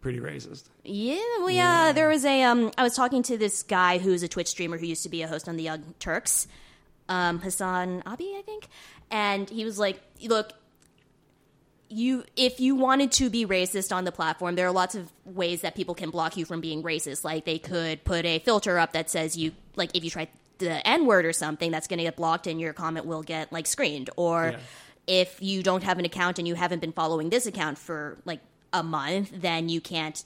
pretty 0.00 0.18
racist. 0.20 0.64
yeah, 0.84 1.16
well, 1.38 1.50
yeah, 1.50 1.92
there 1.92 2.08
was 2.08 2.24
a. 2.24 2.42
Um, 2.42 2.70
I 2.78 2.82
was 2.82 2.94
talking 2.96 3.22
to 3.24 3.36
this 3.38 3.62
guy 3.62 3.98
who's 3.98 4.22
a 4.22 4.28
Twitch 4.28 4.48
streamer 4.48 4.78
who 4.78 4.86
used 4.86 5.02
to 5.04 5.08
be 5.08 5.22
a 5.22 5.28
host 5.28 5.48
on 5.48 5.56
the 5.56 5.62
Young 5.62 5.94
Turks, 6.00 6.48
um, 7.12 7.38
Hassan 7.40 8.02
Abi, 8.06 8.34
I 8.38 8.42
think, 8.44 8.68
and 9.10 9.48
he 9.50 9.64
was 9.64 9.78
like, 9.78 10.00
"Look, 10.24 10.52
you 11.88 12.24
if 12.36 12.58
you 12.58 12.74
wanted 12.74 13.12
to 13.12 13.28
be 13.28 13.44
racist 13.44 13.94
on 13.94 14.04
the 14.04 14.12
platform, 14.12 14.54
there 14.54 14.66
are 14.66 14.72
lots 14.72 14.94
of 14.94 15.12
ways 15.24 15.60
that 15.60 15.74
people 15.74 15.94
can 15.94 16.10
block 16.10 16.36
you 16.36 16.44
from 16.44 16.60
being 16.60 16.82
racist. 16.82 17.22
Like 17.24 17.44
they 17.44 17.58
could 17.58 18.02
put 18.04 18.24
a 18.24 18.38
filter 18.38 18.78
up 18.78 18.92
that 18.94 19.10
says 19.10 19.36
you 19.36 19.52
like 19.76 19.90
if 19.94 20.02
you 20.04 20.10
try 20.10 20.28
the 20.58 20.86
N 20.86 21.06
word 21.06 21.24
or 21.26 21.32
something, 21.32 21.70
that's 21.70 21.86
going 21.88 21.98
to 21.98 22.04
get 22.04 22.16
blocked 22.16 22.46
and 22.46 22.60
your 22.60 22.72
comment 22.72 23.04
will 23.06 23.22
get 23.22 23.52
like 23.52 23.66
screened. 23.66 24.08
Or 24.16 24.52
Yeah. 24.52 24.58
if 25.06 25.42
you 25.42 25.62
don't 25.62 25.82
have 25.82 25.98
an 25.98 26.04
account 26.04 26.38
and 26.38 26.46
you 26.48 26.54
haven't 26.54 26.78
been 26.80 26.92
following 26.92 27.28
this 27.30 27.46
account 27.46 27.78
for 27.78 28.16
like 28.24 28.40
a 28.72 28.82
month, 28.82 29.30
then 29.34 29.68
you 29.68 29.80
can't 29.80 30.24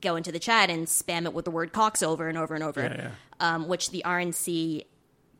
go 0.00 0.16
into 0.16 0.30
the 0.32 0.38
chat 0.38 0.68
and 0.70 0.86
spam 0.86 1.24
it 1.24 1.32
with 1.32 1.44
the 1.46 1.50
word 1.50 1.72
Cox 1.72 2.02
over 2.02 2.28
and 2.28 2.36
over 2.36 2.54
and 2.54 2.62
over, 2.62 2.82
Yeah, 2.82 2.96
yeah. 2.96 3.10
Um, 3.40 3.68
which 3.68 3.90
the 3.90 4.02
RNC 4.04 4.84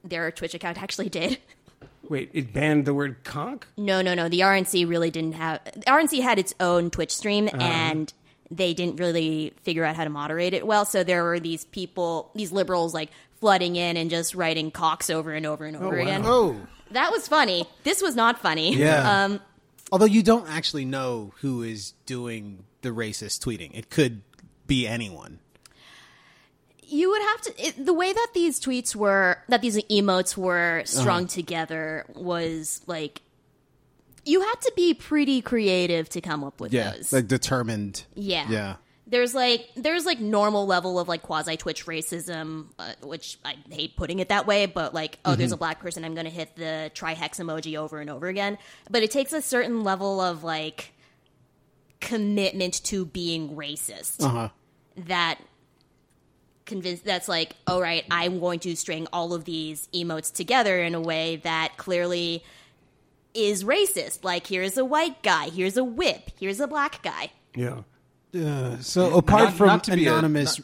their 0.05 0.31
Twitch 0.31 0.55
account 0.55 0.83
actually 0.83 1.09
did. 1.09 1.39
Wait, 2.09 2.31
it 2.33 2.53
banned 2.53 2.87
the 2.87 2.95
word 2.95 3.23
cock? 3.23 3.69
No, 3.77 4.03
no, 4.03 4.15
no. 4.15 4.29
The 4.29 4.41
RNC 4.41 4.89
really 4.89 5.11
didn't 5.11 5.35
have. 5.35 5.63
The 5.65 5.83
RNC 5.83 6.23
had 6.23 6.39
its 6.39 6.55
own 6.59 6.91
Twitch 6.91 7.15
stream, 7.15 7.49
and 7.55 8.13
they 8.51 8.75
didn't 8.75 8.99
really 8.99 9.53
figure 9.63 9.85
out 9.85 9.95
how 9.95 10.05
to 10.05 10.11
moderate 10.11 10.53
it 10.53 10.67
well. 10.67 10.85
So 10.85 11.05
there 11.05 11.23
were 11.23 11.39
these 11.39 11.65
people, 11.67 12.31
these 12.35 12.51
liberals, 12.51 12.93
like 12.95 13.11
flooding 13.39 13.77
in 13.77 13.97
and 13.97 14.11
just 14.11 14.35
writing 14.35 14.71
cocks 14.71 15.09
over 15.09 15.33
and 15.33 15.47
over 15.47 15.65
and 15.65 15.77
over 15.77 15.97
wow. 15.97 16.03
again. 16.03 16.23
Oh. 16.25 16.61
That 16.91 17.13
was 17.13 17.29
funny. 17.29 17.67
This 17.85 18.03
was 18.03 18.17
not 18.17 18.41
funny. 18.41 18.75
Yeah. 18.75 19.25
Um, 19.25 19.41
Although 19.93 20.07
you 20.07 20.23
don't 20.23 20.49
actually 20.49 20.85
know 20.85 21.33
who 21.41 21.63
is 21.63 21.93
doing 22.07 22.65
the 22.83 22.91
racist 22.91 23.45
tweeting. 23.45 23.71
It 23.75 23.91
could 23.91 24.23
be 24.67 24.87
anyone. 24.87 25.39
You 26.91 27.11
would 27.11 27.23
have 27.23 27.41
to. 27.43 27.67
It, 27.67 27.87
the 27.87 27.95
way 27.95 28.13
that 28.13 28.29
these 28.35 28.61
tweets 28.61 28.95
were, 28.95 29.39
that 29.49 29.63
these 29.63 29.77
emotes 29.85 30.37
were 30.37 30.83
strung 30.85 31.27
together 31.27 32.05
was 32.15 32.83
like. 32.87 33.23
You 34.27 34.43
had 34.43 34.61
to 34.61 34.73
be 34.77 34.93
pretty 34.93 35.41
creative 35.41 36.09
to 36.11 36.21
come 36.21 36.45
up 36.45 36.61
with 36.61 36.73
those. 36.73 37.11
Like 37.11 37.27
determined. 37.27 38.05
Yeah. 38.15 38.47
Yeah. 38.51 38.77
There's 39.07 39.35
like 39.35 39.67
there's 39.77 40.05
like 40.05 40.21
normal 40.21 40.67
level 40.67 41.01
of 41.01 41.09
like 41.09 41.23
quasi 41.23 41.57
Twitch 41.57 41.87
racism, 41.87 42.67
uh, 42.79 42.93
which 43.03 43.39
I 43.45 43.57
hate 43.71 43.97
putting 43.97 44.19
it 44.21 44.29
that 44.29 44.47
way, 44.47 44.67
but 44.67 44.93
like 44.95 45.19
oh, 45.25 45.35
there's 45.35 45.51
a 45.53 45.57
black 45.57 45.81
person, 45.81 46.05
I'm 46.05 46.15
gonna 46.15 46.29
hit 46.31 46.55
the 46.55 46.93
trihex 46.95 47.41
emoji 47.41 47.77
over 47.77 47.99
and 47.99 48.09
over 48.11 48.29
again. 48.29 48.57
But 48.91 49.03
it 49.03 49.11
takes 49.11 49.33
a 49.33 49.41
certain 49.43 49.83
level 49.83 50.21
of 50.21 50.45
like 50.45 50.93
commitment 52.01 52.85
to 52.85 53.05
being 53.05 53.57
racist 53.57 54.23
Uh-huh. 54.23 54.49
that 55.07 55.39
convince 56.67 57.01
that's 57.01 57.29
like 57.29 57.55
all 57.67 57.81
right, 57.81 58.05
I'm 58.11 58.41
going 58.41 58.61
to 58.61 58.77
string 58.77 59.07
all 59.13 59.35
of 59.35 59.45
these 59.45 59.89
emotes 59.95 60.33
together 60.33 60.83
in 60.83 60.95
a 60.95 61.01
way 61.01 61.37
that 61.37 61.77
clearly 61.77 62.43
is 63.35 63.65
racist. 63.65 64.25
Like 64.25 64.47
here's 64.47 64.77
a 64.77 64.85
white 64.85 65.23
guy, 65.23 65.49
here's 65.51 65.77
a 65.77 65.85
whip, 65.85 66.31
here's 66.39 66.61
a 66.61 66.67
black 66.67 67.03
guy. 67.03 67.31
Yeah. 67.55 67.83
Uh, 68.35 68.79
so 68.79 69.17
apart 69.17 69.45
not- 69.45 69.55
from 69.55 69.67
not 69.67 69.85
to 69.85 69.97
be 69.97 70.07
a- 70.07 70.13
anonymous, 70.13 70.61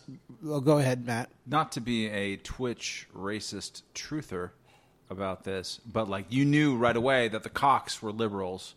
oh, 0.46 0.60
go 0.60 0.78
ahead, 0.78 1.04
Matt. 1.04 1.30
not 1.46 1.72
to 1.72 1.80
be 1.80 2.08
a 2.08 2.36
Twitch 2.36 3.08
racist 3.16 3.82
truther 3.94 4.50
about 5.10 5.44
this, 5.44 5.80
but 5.84 6.08
like 6.08 6.26
you 6.30 6.44
knew 6.44 6.76
right 6.76 6.96
away 6.96 7.28
that 7.28 7.42
the 7.42 7.48
Cox 7.50 8.00
were 8.02 8.12
liberals, 8.12 8.74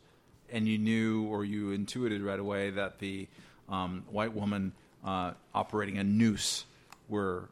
and 0.52 0.68
you 0.68 0.80
knew 0.80 1.26
or 1.26 1.46
you 1.46 1.72
intuited 1.72 2.22
right 2.24 2.40
away 2.40 2.72
that 2.72 2.98
the 3.00 3.28
um, 3.68 4.04
white 4.10 4.34
woman 4.34 4.72
uh, 5.06 5.34
operating 5.54 6.00
a 6.00 6.04
noose 6.04 6.66
were 7.10 7.50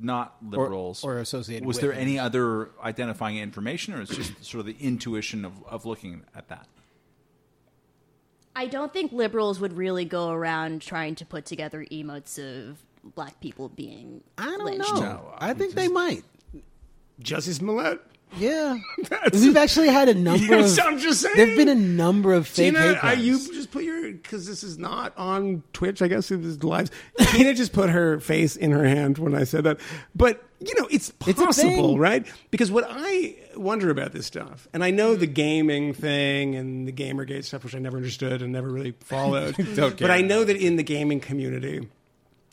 not 0.00 0.36
liberals 0.42 1.02
or 1.02 1.18
associated 1.18 1.66
with 1.66 1.66
the 1.66 1.66
Was 1.66 1.76
with 1.76 1.82
there 1.82 1.90
them. 1.92 2.00
any 2.08 2.18
other 2.18 2.70
identifying 2.82 3.38
information, 3.38 3.94
or 3.94 4.02
it's 4.02 4.14
just 4.14 4.44
sort 4.44 4.60
of 4.60 4.66
the 4.66 4.76
intuition 4.80 5.44
of, 5.44 5.52
of 5.66 5.84
looking 5.84 6.22
at 6.34 6.48
that? 6.48 6.66
I 8.54 8.66
don't 8.66 8.92
think 8.92 9.12
liberals 9.12 9.60
would 9.60 9.72
really 9.76 10.04
go 10.04 10.30
around 10.30 10.82
trying 10.82 11.14
to 11.16 11.24
put 11.26 11.44
together 11.44 11.84
emotes 11.92 12.38
of 12.38 12.78
black 13.14 13.40
people 13.40 13.68
being 13.68 14.22
I 14.36 14.46
don't 14.46 14.64
lynched. 14.64 14.94
know. 14.94 15.32
I 15.38 15.54
think 15.54 15.74
they 15.74 15.88
might. 15.88 16.24
Jussie 17.22 17.52
Smollett? 17.54 18.00
Yeah. 18.36 18.76
We've 19.32 19.56
actually 19.56 19.88
had 19.88 20.08
a 20.08 20.14
number 20.14 20.44
Yes, 20.56 20.78
of. 20.78 20.84
I'm 20.84 20.98
just 20.98 21.22
saying. 21.22 21.36
There've 21.36 21.56
been 21.56 21.68
a 21.68 21.74
number 21.74 22.34
of 22.34 22.46
fake 22.46 22.74
Tina, 22.74 22.88
hate 22.88 22.98
crimes. 22.98 23.22
you 23.24 23.38
just 23.54 23.70
put 23.70 23.84
your 23.84 24.12
because 24.12 24.46
this 24.46 24.62
is 24.62 24.78
not 24.78 25.16
on 25.16 25.62
Twitch. 25.72 26.02
I 26.02 26.08
guess 26.08 26.30
it 26.30 26.40
it 26.40 26.44
is 26.44 26.62
live. 26.62 26.90
Tina 27.18 27.54
just 27.54 27.72
put 27.72 27.90
her 27.90 28.20
face 28.20 28.54
in 28.56 28.70
her 28.72 28.84
hand 28.86 29.18
when 29.18 29.34
I 29.34 29.44
said 29.44 29.64
that. 29.64 29.80
But 30.14 30.44
you 30.60 30.74
know, 30.78 30.88
it's 30.90 31.12
It's 31.26 31.40
possible, 31.40 31.88
thing. 31.90 31.98
right? 31.98 32.26
Because 32.50 32.70
what 32.70 32.84
I 32.88 33.36
wonder 33.56 33.90
about 33.90 34.12
this 34.12 34.26
stuff, 34.26 34.66
and 34.72 34.82
I 34.84 34.90
know 34.90 35.14
the 35.14 35.26
gaming 35.26 35.94
thing 35.94 36.54
and 36.56 36.86
the 36.86 36.92
GamerGate 36.92 37.44
stuff, 37.44 37.64
which 37.64 37.74
I 37.74 37.78
never 37.78 37.96
understood 37.96 38.42
and 38.42 38.52
never 38.52 38.68
really 38.68 38.92
followed. 39.00 39.56
but 39.76 40.10
I 40.10 40.20
know 40.20 40.44
that 40.44 40.56
in 40.56 40.76
the 40.76 40.82
gaming 40.82 41.20
community, 41.20 41.88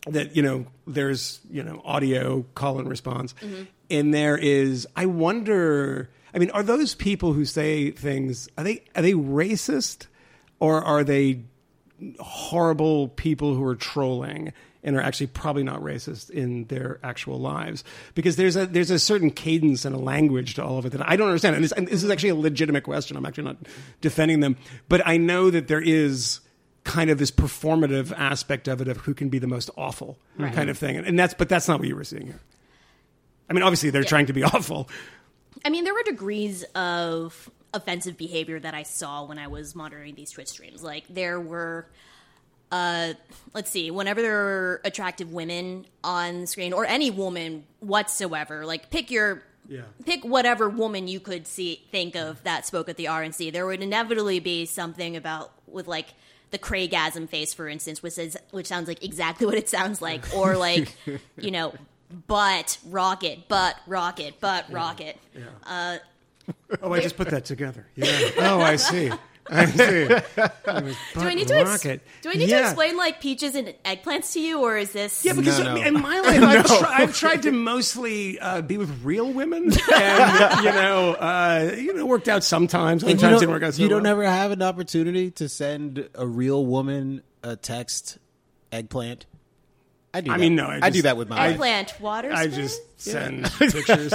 that 0.08 0.36
you 0.36 0.44
know 0.44 0.68
there's 0.86 1.40
you 1.50 1.64
know 1.64 1.82
audio 1.84 2.46
call 2.54 2.78
and 2.80 2.88
response 2.88 3.34
mm-hmm. 3.42 3.64
And 3.90 4.14
there 4.14 4.38
is 4.38 4.88
i 4.96 5.06
wonder 5.06 6.10
i 6.34 6.40
mean 6.40 6.50
are 6.52 6.64
those 6.64 6.96
people 6.96 7.34
who 7.34 7.46
say 7.46 7.92
things 7.92 8.48
are 8.58 8.64
they 8.64 8.84
are 8.96 9.02
they 9.02 9.14
racist 9.14 10.08
or 10.60 10.84
are 10.84 11.04
they 11.04 11.42
horrible 12.20 13.10
people 13.10 13.56
who 13.56 13.64
are 13.64 13.76
trolling 13.76 14.54
and 14.84 14.96
are 14.96 15.02
actually 15.02 15.28
probably 15.28 15.64
not 15.64 15.82
racist 15.82 16.30
in 16.30 16.66
their 16.66 17.00
actual 17.04 17.40
lives? 17.40 17.84
Because 18.14 18.36
there's 18.36 18.56
a 18.56 18.66
there's 18.66 18.92
a 18.92 19.00
certain 19.00 19.32
cadence 19.32 19.84
and 19.86 19.96
a 19.96 20.00
language 20.00 20.56
to 20.56 20.64
all 20.64 20.78
of 20.78 20.86
it 20.86 20.92
that 20.92 21.08
I 21.08 21.16
don't 21.16 21.28
understand. 21.28 21.56
And 21.56 21.64
this, 21.64 21.72
and 21.72 21.88
this 21.88 22.04
is 22.04 22.10
actually 22.10 22.30
a 22.30 22.36
legitimate 22.36 22.84
question. 22.84 23.18
I'm 23.18 23.26
actually 23.26 23.46
not 23.46 23.58
defending 24.02 24.42
them. 24.42 24.58
But 24.88 25.02
I 25.06 25.18
know 25.18 25.50
that 25.50 25.68
there 25.68 25.82
is 25.82 26.42
kind 26.84 27.10
of 27.10 27.18
this 27.18 27.32
performative 27.32 28.12
aspect 28.16 28.68
of 28.68 28.80
it 28.80 28.88
of 28.88 28.98
who 28.98 29.16
can 29.16 29.30
be 29.30 29.40
the 29.40 29.48
most 29.48 29.72
awful 29.76 30.20
kind 30.54 30.70
of 30.70 30.78
thing. 30.78 30.98
And, 30.98 31.08
and 31.08 31.18
that's 31.18 31.34
but 31.34 31.50
that's 31.50 31.68
not 31.68 31.80
what 31.80 31.88
you 31.88 31.96
were 31.96 32.04
seeing 32.04 32.28
here 32.28 32.40
I 33.50 33.54
mean 33.54 33.64
obviously 33.64 33.90
they're 33.90 34.04
trying 34.04 34.26
to 34.28 34.34
be 34.34 34.44
awful 34.54 34.90
I 35.66 35.70
mean, 35.70 35.84
there 35.84 35.96
were 35.96 36.04
degrees 36.04 36.64
of 36.76 37.50
offensive 37.74 38.18
behavior 38.18 38.60
that 38.60 38.76
I 38.76 38.84
saw 38.84 39.26
when 39.26 39.40
I 39.40 39.48
was 39.48 39.76
monitoring 39.76 40.14
these 40.14 40.30
Twitch 40.30 40.50
streams. 40.50 40.84
Like 40.84 41.06
there 41.10 41.42
were, 41.42 41.88
uh, 42.72 43.14
let's 43.54 43.72
see, 43.72 43.90
whenever 43.90 44.22
there 44.22 44.32
were 44.32 44.82
attractive 44.86 45.34
women 45.34 45.88
on 46.04 46.46
screen 46.46 46.72
or 46.72 46.86
any 46.86 47.10
woman 47.10 47.66
whatsoever, 47.80 48.66
like 48.66 48.92
pick 48.92 49.10
your. 49.12 49.42
Yeah. 49.68 49.82
Pick 50.06 50.24
whatever 50.24 50.70
woman 50.70 51.08
you 51.08 51.20
could 51.20 51.48
see 51.48 51.84
think 51.90 52.16
of 52.16 52.44
that 52.44 52.68
spoke 52.68 52.88
at 52.88 52.98
the 52.98 53.06
RNC. 53.06 53.52
There 53.52 53.66
would 53.66 53.82
inevitably 53.82 54.40
be 54.40 54.68
something 54.68 55.16
about 55.16 55.52
with 55.66 55.88
like 55.88 56.14
the 56.52 56.60
Kreygasm 56.60 57.28
face, 57.28 57.52
for 57.56 57.68
instance, 57.68 58.04
which 58.04 58.20
is 58.20 58.38
which 58.52 58.68
sounds 58.68 58.88
like 58.88 59.04
exactly 59.04 59.48
what 59.48 59.56
it 59.56 59.68
sounds 59.68 60.04
like, 60.04 60.24
or 60.36 60.56
like 60.56 60.96
you 61.40 61.50
know, 61.50 61.74
butt 62.28 62.78
rocket, 62.86 63.48
butt 63.48 63.76
rocket, 63.88 64.40
butt 64.40 64.66
rocket. 64.72 65.18
oh 66.82 66.94
I 66.94 67.00
just 67.02 67.18
put 67.18 67.30
that 67.30 67.46
together 67.46 67.88
yeah 67.96 68.30
oh 68.40 68.62
I 68.62 68.76
see 68.76 69.12
I 69.48 69.66
see 69.68 70.08
Do 71.14 71.20
I 71.22 71.34
need 71.36 71.48
to 71.50 71.56
ex- 71.60 71.84
do 71.84 72.30
I 72.30 72.34
need 72.34 72.50
Yeah. 72.50 72.62
to 72.62 72.66
explain 72.66 72.98
like 72.98 73.22
peaches 73.22 73.54
and 73.54 73.76
eggplants 73.86 74.34
to 74.34 74.40
you, 74.42 74.60
or 74.62 74.76
is 74.76 74.92
this? 74.92 75.24
Yeah, 75.24 75.34
because 75.34 75.60
No, 75.60 75.76
no. 75.76 75.82
in 75.84 75.94
my 76.02 76.20
life, 76.20 76.42
I've, 76.44 76.66
tri- 76.66 76.94
I've 77.04 77.16
tried 77.16 77.44
to 77.44 77.52
mostly 77.52 78.40
uh, 78.40 78.62
be 78.64 78.80
with 78.80 79.04
real 79.04 79.32
women, 79.32 79.66
and 79.66 80.64
you 80.66 80.72
know, 80.72 81.14
uh, 81.14 81.76
you 81.78 81.94
know, 81.94 82.08
worked 82.08 82.28
out 82.28 82.44
sometimes. 82.44 83.04
And 83.04 83.12
Sometimes 83.20 83.22
you 83.22 83.30
didn't 83.30 83.42
don't, 83.44 83.54
work 83.54 83.64
out. 83.64 83.74
So 83.76 83.84
you 83.84 83.88
don't 83.88 84.02
well. 84.04 84.14
ever 84.14 84.24
have 84.24 84.50
an 84.50 84.64
opportunity 84.64 85.30
to 85.32 85.48
send 85.48 86.10
a 86.16 86.26
real 86.26 86.66
woman 86.66 87.22
a 87.44 87.56
text 87.56 88.18
eggplant? 88.72 89.28
I 90.16 90.22
do. 90.22 90.32
I 90.32 90.36
that. 90.36 90.40
mean, 90.40 90.56
no, 90.56 90.66
I 90.66 90.76
I, 90.78 90.80
just- 90.80 90.94
do 90.94 91.02
that 91.04 91.18
with 91.18 91.28
my. 91.30 91.48
Eggplant 91.50 92.00
water. 92.00 92.32
I 92.32 92.48
spray? 92.48 92.56
just 92.64 92.82
send 92.98 93.46
pictures. 93.60 94.14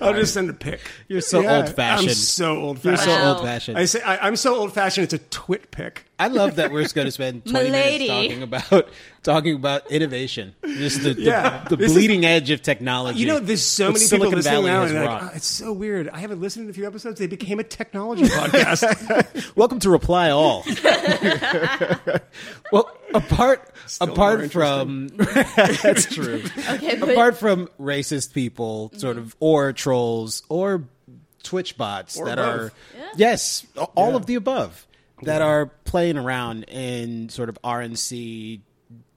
I'll 0.00 0.14
just 0.14 0.34
send 0.34 0.50
a 0.50 0.52
pic. 0.54 0.80
You're 1.08 1.20
so 1.20 1.40
Yeah, 1.40 1.58
old-fashioned. 1.58 2.08
I'm 2.10 2.14
so 2.14 2.56
old 2.56 2.78
fashioned. 2.80 2.86
You're 2.90 2.96
fashioned. 2.96 3.16
so 3.16 3.22
Wow. 3.24 3.34
old 3.36 3.42
fashioned. 3.46 3.78
I 3.78 3.84
say 3.84 4.02
I, 4.02 4.26
I'm 4.26 4.36
so 4.36 4.54
old 4.56 4.72
fashioned. 4.72 5.04
It's 5.04 5.14
a 5.14 5.18
twit 5.18 5.70
pic. 5.70 6.04
I 6.20 6.26
love 6.28 6.56
that 6.56 6.72
we're 6.72 6.86
going 6.88 7.06
to 7.06 7.12
spend 7.12 7.44
20 7.46 7.70
Milady. 7.70 8.08
minutes 8.08 8.28
talking 8.28 8.42
about 8.42 8.88
talking 9.22 9.54
about 9.56 9.90
innovation, 9.90 10.54
just 10.64 11.02
the, 11.02 11.14
the, 11.14 11.22
Yeah. 11.22 11.64
the 11.68 11.76
This 11.76 11.88
is- 11.88 11.92
bleeding 11.96 12.24
edge 12.24 12.50
of 12.50 12.60
technology. 12.62 13.20
You 13.20 13.26
know, 13.26 13.38
there's 13.38 13.62
so 13.62 13.88
many 13.88 13.98
Silicon 14.00 14.26
people 14.30 14.36
listening 14.38 14.54
Valley 14.64 14.70
now, 14.72 14.82
has 14.82 14.90
and 14.92 15.04
like, 15.04 15.22
oh, 15.22 15.30
it's 15.36 15.46
so 15.46 15.72
weird. 15.72 16.08
I 16.08 16.18
haven't 16.18 16.40
listened 16.40 16.66
to 16.66 16.70
a 16.70 16.74
few 16.74 16.86
episodes. 16.86 17.20
They 17.20 17.26
became 17.28 17.60
a 17.60 17.64
technology 17.64 18.24
podcast. 18.26 19.54
Welcome 19.56 19.78
to 19.80 19.90
Reply 19.90 20.30
All. 20.30 20.64
well, 22.72 22.90
apart 23.14 23.70
more 24.00 24.10
apart 24.10 24.52
from 24.52 25.08
that's 25.16 26.06
true. 26.06 26.42
Okay, 26.70 26.96
but 26.96 27.08
apart 27.28 27.38
from 27.40 27.68
racist 27.80 28.32
people, 28.32 28.92
sort 28.96 29.16
mm-hmm. 29.16 29.26
of, 29.26 29.36
or 29.40 29.72
trolls, 29.72 30.42
or 30.48 30.84
Twitch 31.42 31.76
bots 31.76 32.18
Or 32.18 32.26
that 32.26 32.36
both. 32.36 32.60
are 32.60 32.72
yes, 33.16 33.66
all 33.94 34.10
Yeah. 34.10 34.16
of 34.16 34.26
the 34.26 34.34
above 34.34 34.86
that 35.22 35.42
are 35.42 35.66
playing 35.84 36.16
around 36.18 36.64
in 36.64 37.28
sort 37.28 37.48
of 37.48 37.58
RNC. 37.62 38.60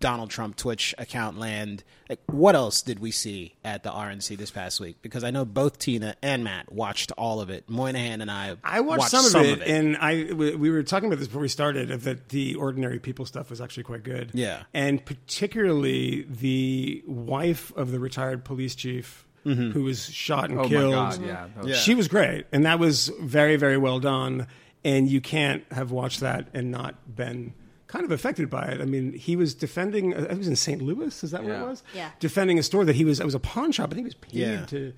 Donald 0.02 0.30
Trump 0.30 0.58
Twitch 0.58 0.94
account 0.98 1.40
land. 1.40 1.84
Like, 2.10 2.20
what 2.28 2.56
else 2.56 2.82
did 2.82 3.00
we 3.00 3.12
see 3.12 3.56
at 3.64 3.84
the 3.84 3.90
RNC 3.90 4.38
this 4.38 4.52
past 4.52 4.82
week? 4.82 4.98
Because 5.02 5.24
I 5.24 5.32
know 5.32 5.46
both 5.46 5.80
Tina 5.80 6.16
and 6.22 6.44
Matt 6.44 6.70
watched 6.72 7.14
all 7.14 7.40
of 7.40 7.50
it. 7.50 7.70
Moynihan 7.70 8.20
and 8.20 8.30
I, 8.30 8.58
I 8.64 8.82
watched, 8.82 9.10
some, 9.12 9.26
of, 9.26 9.46
it, 9.46 9.62
and 9.62 9.96
I 9.96 10.28
we 10.34 10.56
we 10.56 10.70
were 10.70 10.84
talking 10.84 11.08
about 11.08 11.20
this 11.20 11.30
before 11.30 11.42
we 11.42 11.48
started 11.48 11.90
that 12.02 12.30
the 12.30 12.56
ordinary 12.56 13.00
people 13.00 13.26
stuff 13.26 13.50
was 13.50 13.62
actually 13.62 13.84
quite 13.84 14.04
good. 14.04 14.32
Yeah. 14.34 14.64
and 14.74 15.04
particularly 15.06 16.26
the 16.30 17.04
wife 17.08 17.72
of 17.76 17.92
the 17.92 18.00
retired 18.00 18.44
police 18.44 18.76
chief 18.76 19.26
mm-hmm. 19.46 19.72
who 19.72 19.84
was 19.84 20.10
shot 20.10 20.50
and 20.50 20.60
Oh 20.60 20.68
killed. 20.68 20.94
my 20.94 21.12
god, 21.12 21.22
yeah. 21.26 21.48
Was- 21.58 21.68
Yeah. 21.68 21.76
She 21.76 21.96
was 21.96 22.08
great, 22.08 22.46
and 22.52 22.66
that 22.66 22.80
was 22.80 23.12
very, 23.22 23.56
very 23.56 23.78
well 23.78 24.00
done. 24.00 24.48
And 24.84 25.08
you 25.08 25.22
can't 25.22 25.64
have 25.72 25.92
watched 25.92 26.22
that 26.22 26.48
and 26.56 26.72
not 26.72 26.96
been 27.16 27.54
kind 27.92 28.06
of 28.06 28.12
affected 28.12 28.50
by 28.50 28.66
it. 28.68 28.80
I 28.82 28.86
mean, 28.86 29.14
he 29.14 29.36
was 29.36 29.54
defending. 29.54 30.14
uh, 30.16 30.28
It 30.30 30.38
was 30.38 30.48
in 30.48 30.56
St. 30.56 30.82
Louis. 30.82 31.24
Is 31.24 31.32
that 31.32 31.44
where 31.44 31.62
it 31.62 31.68
was? 31.68 31.84
Yeah. 31.94 32.10
Defending 32.20 32.58
a 32.58 32.64
store 32.64 32.86
that 32.86 32.96
he 32.96 33.04
was. 33.06 33.20
It 33.20 33.26
was 33.26 33.36
a 33.36 33.40
pawn 33.40 33.72
shop. 33.72 33.90
I 33.92 33.96
think 33.96 34.06
he 34.06 34.06
was 34.06 34.16
paid 34.16 34.34
Yeah. 34.34 34.66
to 34.66 34.94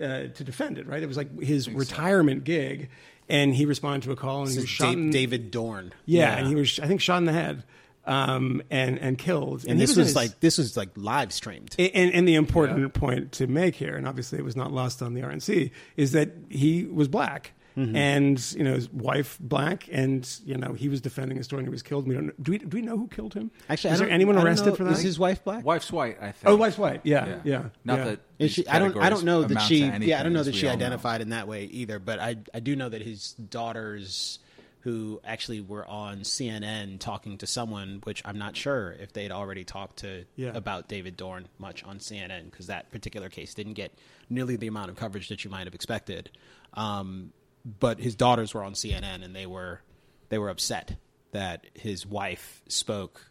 uh, 0.00 0.06
to 0.34 0.44
defend 0.44 0.76
it. 0.78 0.86
Right. 0.86 1.02
It 1.02 1.06
was 1.06 1.16
like 1.16 1.40
his 1.40 1.70
retirement 1.70 2.44
gig, 2.44 2.90
and 3.28 3.54
he 3.54 3.64
responded 3.64 4.02
to 4.06 4.12
a 4.12 4.16
call 4.16 4.42
and 4.42 4.50
he 4.52 4.58
was 4.58 4.68
shot. 4.68 4.88
Dave, 4.90 4.98
in- 4.98 5.10
David 5.10 5.50
Dorn. 5.50 5.92
Yeah, 6.04 6.36
and 6.36 6.46
he 6.48 6.54
was. 6.54 6.78
I 6.80 6.86
think 6.86 7.00
shot 7.00 7.18
in 7.18 7.24
the 7.24 7.32
head, 7.32 7.64
um, 8.06 8.60
and 8.70 8.98
and 8.98 9.16
killed. 9.16 9.64
and 9.66 9.78
he 9.78 9.86
this 9.86 9.96
in 9.96 10.00
was 10.00 10.08
his- 10.08 10.16
like 10.16 10.40
this 10.40 10.58
was 10.58 10.76
like 10.76 10.90
live 10.96 11.32
streamed. 11.32 11.74
and, 11.78 12.12
and 12.12 12.28
the 12.28 12.34
important 12.34 12.92
point 12.92 13.32
to 13.32 13.46
make 13.46 13.74
here, 13.76 13.96
and 13.96 14.06
obviously 14.06 14.38
it 14.38 14.44
was 14.44 14.56
not 14.56 14.70
lost 14.72 15.00
on 15.00 15.14
the 15.14 15.22
RNC, 15.22 15.70
is 15.96 16.12
that 16.12 16.30
he 16.50 16.84
was 16.84 17.08
black. 17.08 17.52
Mm-hmm. 17.76 17.96
And 17.96 18.52
you 18.52 18.62
know 18.62 18.74
his 18.74 18.88
wife 18.90 19.36
black, 19.40 19.88
and 19.90 20.28
you 20.44 20.56
know 20.56 20.74
he 20.74 20.88
was 20.88 21.00
defending 21.00 21.36
his 21.36 21.46
story 21.46 21.60
and 21.60 21.66
he 21.68 21.72
was 21.72 21.82
killed. 21.82 22.06
We 22.06 22.14
don't. 22.14 22.26
Know, 22.26 22.32
do 22.40 22.52
we? 22.52 22.58
Do 22.58 22.68
we 22.76 22.82
know 22.82 22.96
who 22.96 23.08
killed 23.08 23.34
him? 23.34 23.50
Actually, 23.68 23.94
is 23.94 24.00
I 24.00 24.04
there 24.04 24.14
anyone 24.14 24.38
arrested 24.38 24.70
know. 24.70 24.76
for 24.76 24.84
that? 24.84 24.92
Is 24.92 25.00
his 25.00 25.18
wife 25.18 25.42
black? 25.42 25.64
Wife's 25.64 25.90
white, 25.90 26.18
I 26.20 26.30
think. 26.30 26.44
oh, 26.46 26.54
wife's 26.54 26.78
white. 26.78 27.00
Yeah, 27.02 27.40
yeah. 27.42 27.64
Not 27.84 27.98
yeah. 27.98 28.04
that 28.04 28.20
Is 28.38 28.52
she, 28.52 28.68
I 28.68 28.78
don't. 28.78 28.96
I 28.96 29.10
don't 29.10 29.24
know 29.24 29.42
that 29.42 29.60
she. 29.62 29.84
Yeah, 29.84 30.20
I 30.20 30.22
don't 30.22 30.32
know 30.32 30.44
that 30.44 30.54
she 30.54 30.68
all 30.68 30.72
know. 30.72 30.76
identified 30.76 31.20
in 31.20 31.30
that 31.30 31.48
way 31.48 31.64
either. 31.64 31.98
But 31.98 32.20
I, 32.20 32.36
I 32.54 32.60
do 32.60 32.76
know 32.76 32.88
that 32.88 33.02
his 33.02 33.32
daughters, 33.32 34.38
who 34.84 35.18
actually 35.24 35.60
were 35.62 35.86
on 35.88 36.18
CNN 36.20 37.00
talking 37.00 37.38
to 37.38 37.46
someone, 37.46 38.02
which 38.04 38.20
I'm 38.24 38.38
not 38.38 38.54
sure 38.54 38.94
if 39.00 39.14
they'd 39.14 39.32
already 39.32 39.64
talked 39.64 39.96
to 40.00 40.26
Yeah. 40.36 40.52
about 40.54 40.88
David 40.88 41.16
Dorn 41.16 41.48
much 41.58 41.82
on 41.82 41.98
CNN 41.98 42.50
because 42.50 42.66
that 42.66 42.92
particular 42.92 43.30
case 43.30 43.54
didn't 43.54 43.72
get 43.74 43.92
nearly 44.28 44.56
the 44.56 44.66
amount 44.66 44.90
of 44.90 44.96
coverage 44.96 45.28
that 45.30 45.42
you 45.42 45.50
might 45.50 45.64
have 45.66 45.74
expected. 45.74 46.30
Um, 46.74 47.32
but 47.64 47.98
his 47.98 48.14
daughters 48.14 48.54
were 48.54 48.62
on 48.62 48.74
CNN 48.74 49.24
and 49.24 49.34
they 49.34 49.46
were 49.46 49.80
they 50.28 50.38
were 50.38 50.50
upset 50.50 50.96
that 51.32 51.66
his 51.74 52.06
wife 52.06 52.62
spoke 52.68 53.30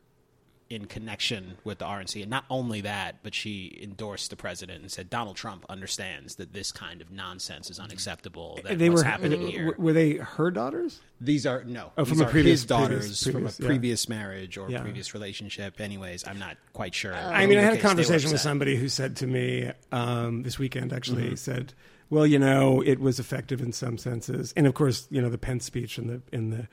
in 0.73 0.85
connection 0.85 1.57
with 1.63 1.77
the 1.79 1.85
RNC. 1.85 2.21
And 2.21 2.29
not 2.31 2.45
only 2.49 2.81
that, 2.81 3.17
but 3.23 3.33
she 3.35 3.77
endorsed 3.81 4.29
the 4.29 4.35
president 4.35 4.81
and 4.81 4.91
said 4.91 5.09
Donald 5.09 5.35
Trump 5.35 5.65
understands 5.69 6.35
that 6.35 6.53
this 6.53 6.71
kind 6.71 7.01
of 7.01 7.11
nonsense 7.11 7.69
is 7.69 7.79
unacceptable. 7.79 8.59
That 8.63 8.79
They 8.79 8.89
what's 8.89 9.03
were 9.03 9.09
happening 9.09 9.43
uh, 9.43 9.47
here. 9.47 9.75
Were 9.77 9.93
they 9.93 10.13
her 10.15 10.51
daughters? 10.51 10.99
These 11.21 11.45
are 11.45 11.63
no. 11.63 11.91
Oh, 11.97 12.03
these 12.03 12.13
from 12.13 12.21
a 12.21 12.25
are 12.27 12.31
previous- 12.31 12.61
his 12.61 12.65
daughters 12.65 13.23
previous- 13.23 13.23
from 13.23 13.31
previous, 13.33 13.59
a 13.59 13.61
yeah. 13.61 13.67
previous 13.67 14.09
marriage 14.09 14.57
or 14.57 14.69
Yeah. 14.69 14.81
previous 14.81 15.13
relationship. 15.13 15.79
Anyways, 15.79 16.27
I'm 16.27 16.39
not 16.39 16.57
quite 16.73 16.93
sure. 16.95 17.13
I 17.13 17.45
mean, 17.45 17.57
I 17.57 17.61
had 17.61 17.73
a 17.73 17.75
case 17.75 17.81
they 17.83 17.87
conversation 17.87 18.31
with 18.31 18.41
somebody 18.41 18.75
who 18.75 18.89
said 18.89 19.15
to 19.17 19.27
me 19.27 19.71
um, 19.91 20.43
this 20.43 20.57
weekend, 20.59 20.91
actually, 20.91 21.23
Mm-hmm. 21.25 21.35
said, 21.35 21.73
"Well, 22.09 22.25
you 22.27 22.39
know, 22.39 22.81
it 22.81 22.99
was 22.99 23.19
effective 23.19 23.61
in 23.61 23.71
some 23.71 23.97
senses, 23.97 24.53
and 24.57 24.67
of 24.67 24.73
course, 24.73 25.07
you 25.11 25.21
know, 25.21 25.29
the 25.29 25.37
Pence 25.37 25.65
speech 25.65 25.97
and 25.97 26.09
the 26.09 26.21
in 26.35 26.49
the 26.49 26.67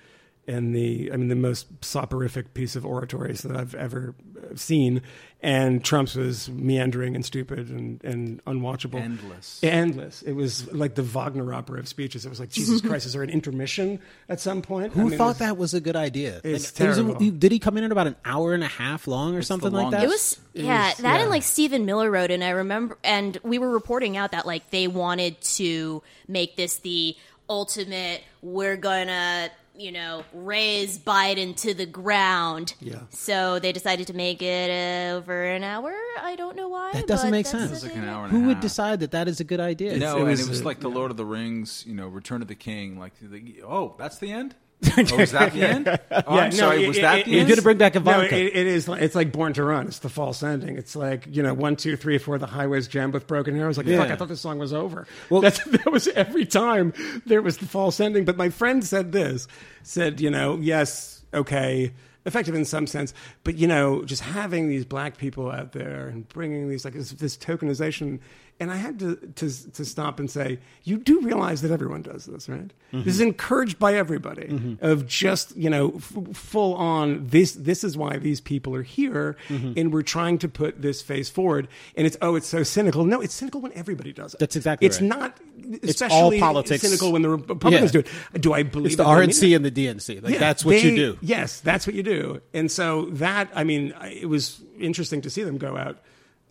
and 0.51 0.75
the 0.75 1.11
I 1.13 1.17
mean, 1.17 1.29
the 1.29 1.37
most 1.37 1.67
soporific 1.85 2.55
piece 2.55 2.77
of 2.77 2.85
oratory 2.85 3.33
that 3.33 3.57
I've 3.57 3.75
ever 3.75 4.15
uh, 4.37 4.57
seen, 4.57 5.03
and 5.43 5.85
Trump's 5.85 6.15
was 6.17 6.49
meandering 6.51 7.15
and 7.15 7.25
stupid 7.25 7.71
and 7.71 8.03
and 8.05 8.45
unwatchable, 8.45 9.01
Endless. 9.01 9.61
endless. 9.63 10.23
It 10.23 10.33
was 10.33 10.71
like 10.73 10.95
the 10.97 11.03
Wagner 11.03 11.55
opera 11.55 11.79
of 11.79 11.89
speeches. 11.89 12.27
It 12.27 12.29
was 12.29 12.41
like, 12.41 12.51
Jesus 12.51 12.81
Christ, 12.87 13.07
is 13.07 13.13
there 13.13 13.23
an 13.23 13.31
intermission 13.31 14.01
at 14.29 14.41
some 14.41 14.61
point? 14.63 14.93
Who 14.95 15.03
I 15.03 15.05
mean, 15.05 15.19
thought 15.19 15.27
was- 15.29 15.39
that 15.39 15.57
was 15.57 15.75
a 15.75 15.81
good 15.81 15.97
idea? 15.97 16.41
It's 16.43 16.45
Like, 16.45 16.53
it 16.53 16.53
was 16.89 16.99
a- 16.99 17.03
terrible. 17.05 17.31
did 17.31 17.53
he 17.53 17.59
come 17.59 17.77
in 17.79 17.85
at 17.85 17.93
about 17.93 18.07
an 18.09 18.17
hour 18.25 18.53
and 18.53 18.65
a 18.65 18.69
half 18.69 19.07
long 19.07 19.35
or 19.37 19.43
something 19.43 19.71
like 19.73 19.91
that? 19.93 20.05
It 20.05 20.09
was 20.09 20.39
yeah, 20.53 20.89
was- 20.89 20.97
that 20.99 21.15
yeah. 21.17 21.21
and 21.23 21.31
like 21.31 21.43
Stephen 21.45 21.87
Miller 21.87 22.11
wrote, 22.11 22.31
and 22.31 22.43
I 22.43 22.51
remember, 22.51 22.99
and 23.05 23.39
we 23.43 23.59
were 23.59 23.71
reporting 23.71 24.17
out 24.17 24.33
that 24.33 24.47
like 24.47 24.71
they 24.71 24.89
wanted 24.89 25.41
to 25.59 26.03
make 26.29 26.57
this 26.57 26.79
the 26.79 27.17
ultimate. 27.49 28.23
We're 28.43 28.77
gonna 28.77 29.51
you 29.77 29.93
know 29.93 30.25
raze 30.33 30.99
Biden 30.99 31.57
to 31.63 31.75
the 31.75 31.87
ground. 31.87 32.75
Yeah. 32.81 33.01
So 33.11 33.59
they 33.59 33.73
decided 33.73 34.07
to 34.09 34.15
make 34.15 34.43
it 34.43 34.71
uh, 34.71 35.17
over 35.17 35.45
an 35.45 35.63
hour. 35.65 35.93
I 36.23 36.37
don't 36.37 36.57
know 36.57 36.69
why. 36.69 36.93
That 36.93 37.07
doesn't 37.07 37.29
but 37.31 37.37
make 37.37 37.47
that's 37.51 37.69
sense. 37.81 37.83
like 37.83 37.97
an 37.97 38.05
hour 38.09 38.25
and 38.25 38.33
Who 38.33 38.45
a 38.45 38.47
would 38.49 38.57
half. 38.57 38.63
decide 38.63 39.01
that 39.01 39.13
that 39.13 39.29
is 39.29 39.41
a 39.41 39.45
good 39.45 39.61
idea? 39.61 39.97
No, 39.99 40.17
it 40.17 40.21
and 40.21 40.29
was 40.31 40.41
it 40.41 40.49
was 40.49 40.61
a- 40.61 40.65
like 40.65 40.81
the 40.81 40.91
Lord 40.91 41.11
of 41.11 41.17
the 41.17 41.25
Rings, 41.25 41.85
you 41.87 41.95
know, 41.95 42.09
Return 42.09 42.43
of 42.43 42.49
the 42.49 42.55
King. 42.55 42.99
Like, 42.99 43.13
the, 43.21 43.63
oh, 43.67 43.95
that's 43.99 44.19
the 44.19 44.31
end. 44.33 44.55
Oh, 44.97 45.19
is 45.19 45.33
that 45.33 45.53
the 45.53 45.63
end? 45.63 45.87
Oh, 46.11 46.39
I'm 46.39 46.53
sorry, 46.53 46.85
it- 46.85 46.89
was 46.89 46.99
that 47.01 47.19
it- 47.21 47.25
the 47.27 47.31
You're 47.33 47.41
end? 47.41 47.49
gonna 47.51 47.63
bring 47.63 47.79
back 47.79 47.95
No, 47.95 48.01
Ivanka. 48.01 48.35
it, 48.37 48.57
it 48.57 48.67
is. 48.67 48.89
It's 48.89 49.15
like 49.15 49.31
Born 49.33 49.53
to 49.55 49.65
Run. 49.65 49.87
It's 49.87 49.99
the 49.99 50.09
false 50.09 50.43
ending. 50.43 50.77
It's 50.79 50.97
like 50.97 51.27
you 51.31 51.43
know, 51.43 51.53
one, 51.55 51.77
two, 51.77 51.97
three, 51.97 52.19
four. 52.19 52.39
The 52.39 52.47
highways 52.47 52.89
jammed 52.89 53.13
with 53.15 53.27
broken 53.27 53.59
arrows. 53.59 53.77
Like 53.77 53.87
fuck, 53.87 54.09
Yeah. 54.09 54.13
I 54.13 54.17
thought 54.17 54.29
this 54.29 54.41
song 54.41 54.59
was 54.59 54.73
over. 54.73 55.07
Well, 55.29 55.41
That's, 55.43 55.63
that 55.65 55.93
was 55.93 56.09
every 56.09 56.47
time 56.47 56.93
there 57.27 57.43
was 57.43 57.59
the 57.59 57.67
false 57.67 58.01
ending. 58.01 58.25
But 58.25 58.37
my 58.37 58.49
friend 58.51 58.85
said 58.85 59.13
this. 59.13 59.47
Said 59.83 60.21
you 60.21 60.31
know, 60.31 60.57
yes, 60.59 61.23
okay, 61.35 61.93
effective 62.27 62.55
in 62.55 62.65
some 62.65 62.87
sense, 62.87 63.13
but 63.45 63.57
you 63.57 63.67
know, 63.67 64.03
just 64.05 64.23
having 64.23 64.69
these 64.69 64.85
black 64.85 65.17
people 65.19 65.51
out 65.51 65.73
there 65.73 66.09
and 66.09 66.29
bringing 66.29 66.69
these 66.69 66.85
like 66.85 66.95
this, 66.95 67.11
this 67.13 67.37
tokenization. 67.37 68.19
And 68.61 68.71
I 68.71 68.77
had 68.77 68.99
to, 68.99 69.17
to 69.17 69.73
to 69.73 69.85
stop 69.85 70.21
and 70.21 70.31
say, 70.31 70.59
you 70.85 70.99
do 70.99 71.21
realize 71.23 71.63
that 71.63 71.71
everyone 71.71 72.03
does 72.03 72.27
this, 72.27 72.47
right? 72.47 72.71
Mm-hmm. 72.93 73.05
This 73.05 73.15
is 73.15 73.21
encouraged 73.23 73.79
by 73.79 73.95
everybody 73.95 74.49
mm-hmm. 74.49 74.85
of 74.85 75.07
just 75.07 75.57
you 75.57 75.71
know 75.71 75.95
f- 75.97 76.37
full 76.37 76.75
on. 76.75 77.27
This 77.27 77.53
this 77.53 77.83
is 77.83 77.97
why 77.97 78.19
these 78.19 78.41
people 78.41 78.75
are 78.75 78.83
here, 78.83 79.37
mm-hmm. 79.49 79.73
and 79.77 79.93
we're 79.93 80.03
trying 80.03 80.37
to 80.39 80.49
put 80.49 80.83
this 80.83 81.01
face 81.01 81.31
forward. 81.31 81.69
And 81.97 82.07
it's 82.07 82.19
oh, 82.21 82.35
it's 82.37 82.47
so 82.47 82.63
cynical. 82.63 83.05
No, 83.05 83.21
it's 83.21 83.35
cynical 83.35 83.63
when 83.63 83.73
everybody 83.73 84.13
does 84.13 84.35
it. 84.35 84.41
That's 84.41 84.57
exactly 84.57 84.87
It's 84.87 85.01
right. 85.01 85.09
not 85.09 85.41
It's 85.59 86.03
all 86.03 86.09
especially 86.09 86.41
politics. 86.41 86.83
cynical 86.83 87.13
when 87.13 87.23
the 87.23 87.31
Republicans 87.31 87.95
Yeah. 87.95 88.03
do 88.03 88.09
it. 88.35 88.43
Do 88.43 88.53
I 88.53 88.63
believe 88.63 88.87
it's 88.87 88.97
the 88.97 89.05
they 89.05 89.11
RNC 89.11 89.57
and 89.57 89.65
the 89.65 89.71
DNC. 89.71 90.23
Like 90.23 90.35
Yeah, 90.35 90.39
that's 90.39 90.65
what 90.65 90.83
you 90.83 90.97
do. 90.97 91.19
Yes, 91.23 91.61
that's 91.61 91.87
what 91.87 91.95
you 91.97 92.03
do. 92.03 92.41
And 92.53 92.71
so 92.71 93.07
that, 93.13 93.51
I 93.55 93.65
mean, 93.65 93.95
it 94.03 94.29
was 94.29 94.61
interesting 94.79 95.23
to 95.23 95.31
see 95.31 95.43
them 95.43 95.59
go 95.59 95.77
out 95.77 95.99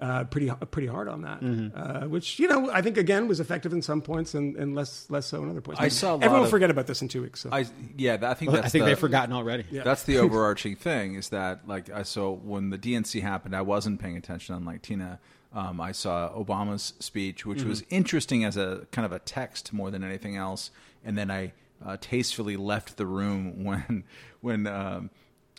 uh, 0.01 0.23
pretty 0.25 0.49
pretty 0.71 0.87
hard 0.87 1.07
on 1.09 1.21
that, 1.23 1.41
Mm-hmm. 1.41 1.77
uh, 1.77 2.07
which 2.07 2.39
you 2.39 2.47
know 2.47 2.69
I 2.71 2.81
think 2.81 2.97
again 2.97 3.27
was 3.27 3.39
effective 3.39 3.73
in 3.73 3.81
some 3.81 4.01
points 4.01 4.33
and, 4.33 4.55
and 4.55 4.73
less 4.75 5.09
less 5.09 5.25
so 5.25 5.43
in 5.43 5.49
other 5.49 5.61
points. 5.61 5.81
I 5.81 5.85
But 5.85 5.91
saw 5.91 6.11
a 6.13 6.15
everyone 6.17 6.37
will 6.39 6.43
of- 6.45 6.49
forget 6.51 6.69
about 6.69 6.87
this 6.87 7.01
in 7.01 7.07
two 7.09 7.21
weeks. 7.21 7.41
So. 7.41 7.49
I, 7.51 7.65
yeah, 7.97 8.17
I 8.21 8.33
think 8.33 8.51
that's 8.51 8.67
I 8.67 8.69
think 8.69 8.83
the, 8.85 8.91
they've 8.91 8.99
forgotten 8.99 9.33
already. 9.33 9.65
That's 9.71 10.03
the 10.03 10.17
overarching 10.25 10.75
thing 10.75 11.15
is 11.15 11.29
that 11.29 11.67
like 11.67 11.89
I 11.89 12.03
saw 12.03 12.31
when 12.31 12.69
the 12.69 12.77
DNC 12.77 13.21
happened, 13.21 13.55
I 13.55 13.61
wasn't 13.61 13.99
paying 13.99 14.15
attention. 14.17 14.55
Unlike 14.55 14.83
Tina, 14.83 15.19
um, 15.53 15.81
I 15.81 15.91
saw 15.91 16.29
Obama's 16.31 16.93
speech, 16.99 17.45
which 17.45 17.63
was 17.63 17.83
interesting 17.89 18.43
as 18.45 18.55
a 18.55 18.87
kind 18.91 19.05
of 19.05 19.11
a 19.11 19.19
text 19.19 19.73
more 19.73 19.91
than 19.91 20.03
anything 20.03 20.35
else, 20.37 20.71
and 21.03 21.17
then 21.17 21.29
I 21.29 21.51
uh, 21.85 21.97
tastefully 21.99 22.55
left 22.57 22.95
the 22.97 23.05
room 23.05 23.63
when 23.65 24.03
when 24.41 24.65
um, 24.67 25.09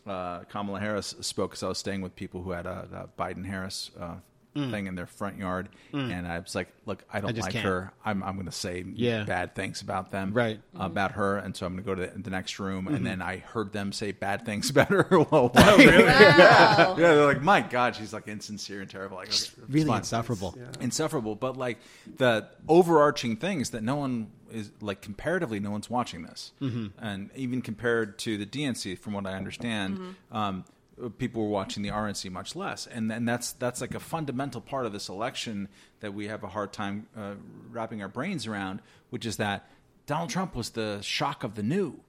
uh, 0.07 0.40
Kamala 0.44 0.81
Harris 0.81 1.14
spoke 1.20 1.50
because 1.50 1.62
I 1.62 1.68
was 1.68 1.79
staying 1.79 2.00
with 2.00 2.16
people 2.16 2.42
who 2.42 2.53
had 2.53 2.64
a, 2.66 3.09
a 3.18 3.20
Biden 3.22 3.44
Harris 3.44 3.90
uh, 4.00 4.14
thing 4.55 4.87
in 4.87 4.95
their 4.97 5.07
front 5.07 5.39
yard, 5.39 5.69
and 5.93 6.27
I 6.27 6.39
was 6.41 6.55
like, 6.55 6.69
"Look, 6.87 7.05
I 7.13 7.21
don't 7.21 7.35
just 7.35 7.47
like 7.47 7.53
can't. 7.53 7.65
her. 7.65 7.93
I'm 8.05 8.23
I'm 8.23 8.35
going 8.35 8.47
to 8.47 8.53
say 8.53 8.85
Yeah. 8.95 9.23
bad 9.25 9.55
things 9.55 9.81
about 9.81 10.11
them, 10.11 10.33
Right. 10.33 10.61
About 10.75 11.13
her, 11.13 11.37
and 11.39 11.57
so 11.57 11.67
I'm 11.67 11.75
going 11.77 11.85
to 11.85 11.87
go 11.87 11.95
to 11.95 12.13
the, 12.17 12.23
the 12.23 12.31
next 12.31 12.59
room, 12.59 12.89
and 12.89 13.07
then 13.07 13.23
I 13.23 13.37
heard 13.39 13.73
them 13.73 13.93
say 13.93 14.13
bad 14.13 14.45
things 14.45 14.69
about 14.75 14.89
her. 14.89 15.07
well, 15.11 15.51
Wow. 15.55 15.77
yeah, 15.79 16.95
they're 16.97 17.27
like, 17.27 17.43
"My 17.43 17.61
God, 17.61 17.95
she's 17.97 18.13
like 18.13 18.27
insincere 18.29 18.81
and 18.81 18.91
terrible." 18.91 19.17
Like, 19.17 19.29
okay, 19.29 19.63
Really 19.69 19.87
fine. 19.87 19.99
insufferable. 19.99 20.57
insufferable. 20.81 21.37
But 21.37 21.57
like 21.57 21.79
the 22.17 22.49
overarching 22.69 23.37
things 23.37 23.71
that 23.71 23.83
no 23.83 23.97
one 23.97 24.31
is 24.51 24.71
like 24.81 25.01
comparatively, 25.01 25.61
no 25.61 25.71
one's 25.71 25.89
watching 25.89 26.23
this, 26.23 26.53
mm-hmm. 26.61 26.87
and 26.99 27.31
even 27.37 27.63
compared 27.63 28.19
to 28.21 28.37
the 28.37 28.47
DNC, 28.47 28.99
from 28.99 29.13
what 29.13 29.27
I 29.27 29.35
understand, 29.35 30.17
um, 30.33 30.65
people 31.09 31.43
were 31.43 31.49
watching 31.49 31.83
the 31.83 31.89
RNC 31.89 32.31
much 32.31 32.55
less, 32.55 32.87
and 32.87 33.11
and 33.11 33.27
that's 33.27 33.53
that's 33.53 33.81
like 33.81 33.95
a 33.95 34.01
fundamental 34.01 34.61
part 34.61 34.87
of 34.87 34.93
this 34.93 35.09
election 35.09 35.69
that 36.01 36.13
we 36.13 36.29
have 36.29 36.43
a 36.43 36.49
hard 36.49 36.73
time 36.73 37.07
uh, 37.17 37.35
wrapping 37.71 38.03
our 38.03 38.09
brains 38.09 38.47
around, 38.47 38.83
which 39.11 39.25
is 39.25 39.37
that 39.37 39.69
Donald 40.07 40.31
Trump 40.31 40.55
was 40.55 40.71
the 40.71 41.01
shock 41.03 41.45
of 41.45 41.55
the 41.55 41.63
new 41.63 42.01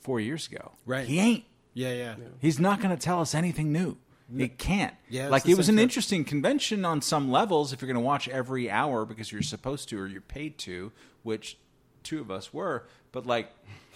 four 0.00 0.20
years 0.20 0.46
ago. 0.46 0.72
Right. 0.86 1.06
He 1.06 1.18
ain't. 1.18 1.44
Yeah, 1.74 1.92
yeah. 1.92 2.14
He's 2.40 2.58
not 2.58 2.80
going 2.80 2.96
to 2.96 3.02
tell 3.02 3.20
us 3.20 3.34
anything 3.34 3.72
new. 3.72 3.96
It 4.36 4.58
can't. 4.58 4.94
Yeah, 5.08 5.28
like 5.28 5.48
it 5.48 5.56
was 5.56 5.70
an 5.70 5.76
thing. 5.76 5.82
interesting 5.84 6.24
convention 6.24 6.84
on 6.84 7.00
some 7.00 7.30
levels 7.30 7.72
if 7.72 7.80
you're 7.80 7.86
going 7.86 8.02
to 8.02 8.06
watch 8.06 8.28
every 8.28 8.70
hour 8.70 9.06
because 9.06 9.32
you're 9.32 9.40
supposed 9.40 9.88
to 9.88 9.98
or 9.98 10.06
you're 10.06 10.20
paid 10.20 10.58
to, 10.58 10.92
which 11.22 11.56
two 12.02 12.20
of 12.20 12.30
us 12.30 12.52
were. 12.52 12.86
But 13.10 13.24
like 13.24 13.50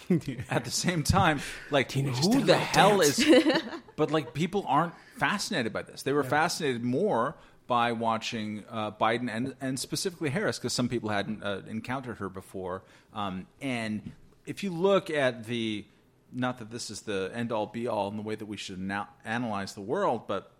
at 0.50 0.64
the 0.64 0.70
same 0.70 1.02
time, 1.02 1.40
like 1.70 1.92
who 1.92 2.42
the 2.42 2.56
hell 2.56 3.00
is? 3.00 3.24
but 3.96 4.10
like 4.10 4.34
people 4.34 4.64
aren't 4.68 4.94
fascinated 5.16 5.72
by 5.72 5.82
this. 5.82 6.02
They 6.02 6.12
were 6.12 6.24
fascinated 6.24 6.82
more 6.82 7.36
by 7.66 7.92
watching 7.92 8.64
uh, 8.70 8.90
Biden 8.90 9.28
and 9.32 9.54
and 9.60 9.78
specifically 9.78 10.30
Harris 10.30 10.58
because 10.58 10.72
some 10.72 10.88
people 10.88 11.10
hadn't 11.10 11.42
uh, 11.42 11.62
encountered 11.68 12.18
her 12.18 12.28
before. 12.28 12.82
Um, 13.14 13.46
and 13.60 14.12
if 14.46 14.62
you 14.62 14.70
look 14.70 15.10
at 15.10 15.44
the 15.44 15.84
not 16.32 16.58
that 16.58 16.70
this 16.70 16.90
is 16.90 17.02
the 17.02 17.30
end 17.34 17.52
all 17.52 17.66
be 17.66 17.86
all 17.86 18.08
in 18.08 18.16
the 18.16 18.22
way 18.22 18.34
that 18.34 18.46
we 18.46 18.56
should 18.56 18.78
now 18.78 19.08
analyze 19.24 19.74
the 19.74 19.80
world, 19.80 20.26
but 20.26 20.50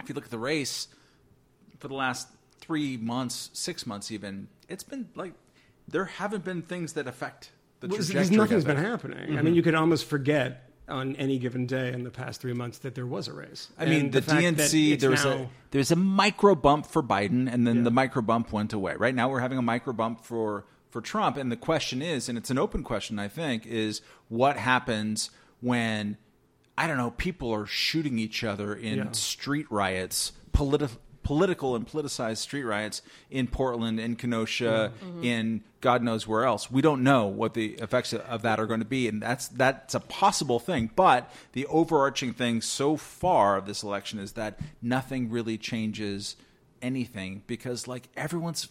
if 0.00 0.08
you 0.08 0.14
look 0.14 0.24
at 0.24 0.30
the 0.30 0.38
race 0.38 0.88
for 1.78 1.88
the 1.88 1.94
last 1.94 2.28
three 2.60 2.96
months, 2.96 3.50
six 3.52 3.86
months, 3.86 4.10
even, 4.10 4.48
it's 4.68 4.84
been 4.84 5.08
like 5.14 5.34
there 5.86 6.06
haven't 6.06 6.44
been 6.44 6.62
things 6.62 6.94
that 6.94 7.06
affect 7.06 7.50
the 7.82 7.88
because 7.88 8.30
nothing's 8.30 8.64
been 8.64 8.76
happening. 8.76 9.18
I 9.18 9.26
mean, 9.26 9.36
mm-hmm. 9.38 9.54
you 9.54 9.62
could 9.62 9.74
almost 9.74 10.06
forget 10.06 10.70
on 10.88 11.14
any 11.16 11.38
given 11.38 11.66
day 11.66 11.92
in 11.92 12.02
the 12.04 12.10
past 12.10 12.40
three 12.40 12.52
months 12.52 12.78
that 12.78 12.94
there 12.94 13.06
was 13.06 13.28
a 13.28 13.32
race. 13.32 13.68
I 13.78 13.84
mean, 13.86 14.06
And 14.06 14.12
the, 14.12 14.22
fact 14.22 14.42
DNC 14.42 14.98
there 14.98 15.10
was 15.10 15.24
now- 15.24 15.32
a 15.32 15.48
there's 15.70 15.90
a 15.90 15.96
micro 15.96 16.54
bump 16.54 16.86
for 16.86 17.02
Biden, 17.02 17.52
and 17.52 17.66
then 17.66 17.76
Yeah. 17.78 17.82
the 17.84 17.90
micro 17.90 18.20
bump 18.22 18.52
went 18.52 18.72
away. 18.72 18.94
Right 18.96 19.14
now, 19.14 19.28
we're 19.28 19.40
having 19.40 19.58
a 19.58 19.62
micro 19.62 19.92
bump 19.92 20.24
for 20.24 20.64
for 20.90 21.00
Trump, 21.00 21.38
and 21.38 21.50
the 21.50 21.56
question 21.56 22.02
is, 22.02 22.28
and 22.28 22.36
it's 22.36 22.50
an 22.50 22.58
open 22.58 22.82
question, 22.82 23.18
I 23.18 23.26
think, 23.28 23.64
is 23.66 24.02
what 24.28 24.58
happens 24.58 25.30
when 25.60 26.18
I 26.76 26.86
don't 26.86 26.98
know 26.98 27.12
people 27.12 27.50
are 27.52 27.64
shooting 27.64 28.18
each 28.18 28.44
other 28.44 28.74
in 28.74 28.98
Yeah. 28.98 29.12
street 29.12 29.66
riots, 29.70 30.32
politi- 30.52 30.98
political 31.22 31.76
and 31.76 31.86
politicized 31.86 32.38
street 32.38 32.64
riots 32.64 33.02
in 33.30 33.46
Portland, 33.46 34.00
in 34.00 34.16
Kenosha, 34.16 34.92
mm-hmm. 35.02 35.24
in 35.24 35.64
God 35.80 36.02
knows 36.02 36.26
where 36.26 36.44
else. 36.44 36.70
We 36.70 36.82
don't 36.82 37.02
know 37.02 37.26
what 37.26 37.54
the 37.54 37.72
effects 37.74 38.12
of 38.12 38.42
that 38.42 38.60
are 38.60 38.66
going 38.66 38.80
to 38.80 38.86
be, 38.86 39.08
and 39.08 39.20
that's 39.20 39.48
that's 39.48 39.94
a 39.94 40.00
possible 40.00 40.58
thing. 40.58 40.90
But 40.94 41.30
the 41.52 41.66
overarching 41.66 42.32
thing 42.32 42.60
so 42.60 42.96
far 42.96 43.56
of 43.56 43.66
this 43.66 43.82
election 43.82 44.18
is 44.18 44.32
that 44.32 44.58
nothing 44.80 45.30
really 45.30 45.58
changes 45.58 46.36
anything 46.80 47.42
because 47.46 47.86
like 47.86 48.08
everyone's 48.16 48.70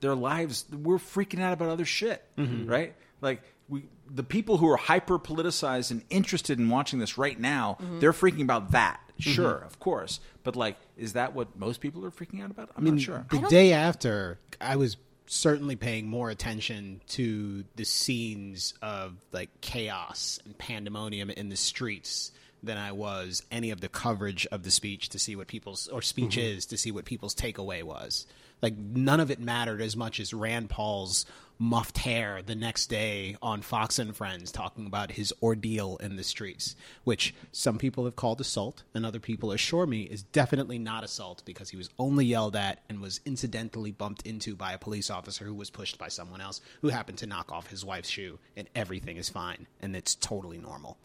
their 0.00 0.14
lives 0.14 0.64
we're 0.72 0.98
freaking 0.98 1.40
out 1.40 1.52
about 1.52 1.68
other 1.68 1.84
shit 1.84 2.24
mm-hmm. 2.36 2.68
right? 2.68 2.94
Like 3.20 3.42
we 3.68 3.84
the 4.12 4.24
people 4.24 4.56
who 4.56 4.68
are 4.68 4.76
hyper 4.76 5.18
politicized 5.18 5.92
and 5.92 6.02
interested 6.10 6.58
in 6.58 6.68
watching 6.68 6.98
this 6.98 7.16
right 7.16 7.38
now 7.38 7.76
mm-hmm. 7.80 8.00
they're 8.00 8.12
freaking 8.12 8.42
about 8.42 8.72
that 8.72 9.00
Mm-hmm. 9.20 9.30
sure 9.32 9.58
of 9.58 9.78
course. 9.78 10.20
But 10.42 10.56
like 10.56 10.76
is 10.96 11.14
that 11.14 11.34
what 11.34 11.58
most 11.58 11.80
people 11.80 12.04
are 12.04 12.10
freaking 12.10 12.42
out 12.42 12.50
about? 12.50 12.70
I'm 12.76 12.84
not 12.84 13.00
sure. 13.00 13.26
The 13.30 13.38
day 13.48 13.72
after, 13.72 14.38
I 14.60 14.76
was 14.76 14.96
certainly 15.26 15.76
paying 15.76 16.08
more 16.08 16.28
attention 16.28 17.00
to 17.06 17.64
the 17.76 17.84
scenes 17.84 18.74
of 18.82 19.14
like 19.30 19.48
chaos 19.60 20.40
and 20.44 20.58
pandemonium 20.58 21.30
in 21.30 21.48
the 21.48 21.56
streets 21.56 22.32
than 22.62 22.76
I 22.76 22.92
was 22.92 23.42
any 23.50 23.70
of 23.70 23.80
the 23.80 23.88
coverage 23.88 24.46
of 24.46 24.64
the 24.64 24.70
speech 24.70 25.10
to 25.10 25.18
see 25.18 25.36
what 25.36 25.46
people's 25.46 25.88
or 25.88 26.02
speeches 26.02 26.64
mm-hmm. 26.64 26.70
to 26.70 26.76
see 26.76 26.90
what 26.90 27.04
people's 27.04 27.34
takeaway 27.34 27.82
was. 27.82 28.26
Like 28.60 28.76
none 28.76 29.20
of 29.20 29.30
it 29.30 29.40
mattered 29.40 29.80
as 29.80 29.96
much 29.96 30.20
as 30.20 30.34
Rand 30.34 30.68
Paul's 30.68 31.26
muffed 31.60 31.98
hair 31.98 32.40
the 32.44 32.54
next 32.54 32.86
day 32.86 33.36
on 33.42 33.60
Fox 33.60 33.98
and 33.98 34.16
Friends 34.16 34.50
talking 34.50 34.86
about 34.86 35.12
his 35.12 35.32
ordeal 35.42 35.98
in 35.98 36.16
the 36.16 36.24
streets, 36.24 36.74
which 37.04 37.34
some 37.52 37.76
people 37.76 38.06
have 38.06 38.16
called 38.16 38.40
assault 38.40 38.82
and 38.94 39.04
other 39.04 39.20
people 39.20 39.52
assure 39.52 39.86
me 39.86 40.02
is 40.04 40.22
definitely 40.22 40.78
not 40.78 41.04
assault 41.04 41.42
because 41.44 41.68
he 41.68 41.76
was 41.76 41.90
only 41.98 42.24
yelled 42.24 42.56
at 42.56 42.82
and 42.88 43.00
was 43.00 43.20
incidentally 43.26 43.92
bumped 43.92 44.26
into 44.26 44.56
by 44.56 44.72
a 44.72 44.78
police 44.78 45.10
officer 45.10 45.44
who 45.44 45.54
was 45.54 45.68
pushed 45.68 45.98
by 45.98 46.08
someone 46.08 46.40
else 46.40 46.62
who 46.80 46.88
happened 46.88 47.18
to 47.18 47.26
knock 47.26 47.52
off 47.52 47.66
his 47.68 47.84
wife's 47.84 48.08
shoe 48.08 48.38
and 48.56 48.66
everything 48.74 49.18
is 49.18 49.28
fine 49.28 49.66
and 49.80 49.94
it's 49.94 50.14
totally 50.14 50.58
normal. 50.58 50.96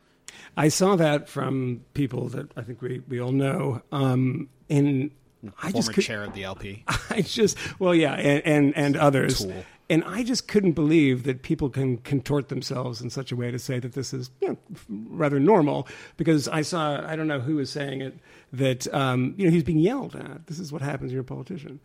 I 0.56 0.70
saw 0.70 0.96
that 0.96 1.28
from 1.28 1.84
people 1.94 2.30
that 2.30 2.50
I 2.58 2.62
think 2.62 2.82
we, 2.82 3.02
we 3.10 3.20
all 3.20 3.34
know. 3.34 3.82
Um, 3.92 4.50
and 4.70 5.12
I 5.60 5.72
Former 5.72 5.76
just 5.76 5.94
could, 5.94 6.04
chair 6.04 6.24
of 6.24 6.34
the 6.34 6.46
LP. 6.46 6.84
I 7.10 7.22
just 7.22 7.58
well, 7.80 7.94
yeah, 7.94 8.14
and 8.14 8.46
and, 8.46 8.78
and 8.78 8.98
others. 8.98 9.40
Tool. 9.40 9.66
And 9.90 10.04
I 10.04 10.24
just 10.24 10.48
couldn't 10.48 10.72
believe 10.72 11.24
that 11.24 11.44
people 11.44 11.70
can 11.70 11.98
contort 11.98 12.50
themselves 12.50 13.02
in 13.02 13.10
such 13.12 13.32
a 13.32 13.36
way 13.36 13.52
to 13.52 13.60
say 13.60 13.80
that 13.80 13.94
this 13.94 14.14
is 14.14 14.32
you 14.42 14.50
know, 14.50 14.58
rather 14.90 15.40
normal. 15.40 15.88
Because 16.18 16.48
I 16.48 16.64
saw, 16.64 17.06
I 17.08 17.16
don't 17.16 17.28
know 17.28 17.40
who 17.40 17.58
was 17.58 17.70
saying 17.70 18.02
it, 18.02 18.18
that 18.52 18.92
um, 18.94 19.36
you 19.38 19.46
know 19.46 19.52
he's 19.52 19.64
being 19.64 19.80
yelled 19.80 20.16
at. 20.16 20.48
This 20.48 20.60
is 20.60 20.72
what 20.72 20.82
happens 20.82 21.10
when 21.10 21.12
you're 21.12 21.22
a 21.22 21.26
politician. 21.26 21.80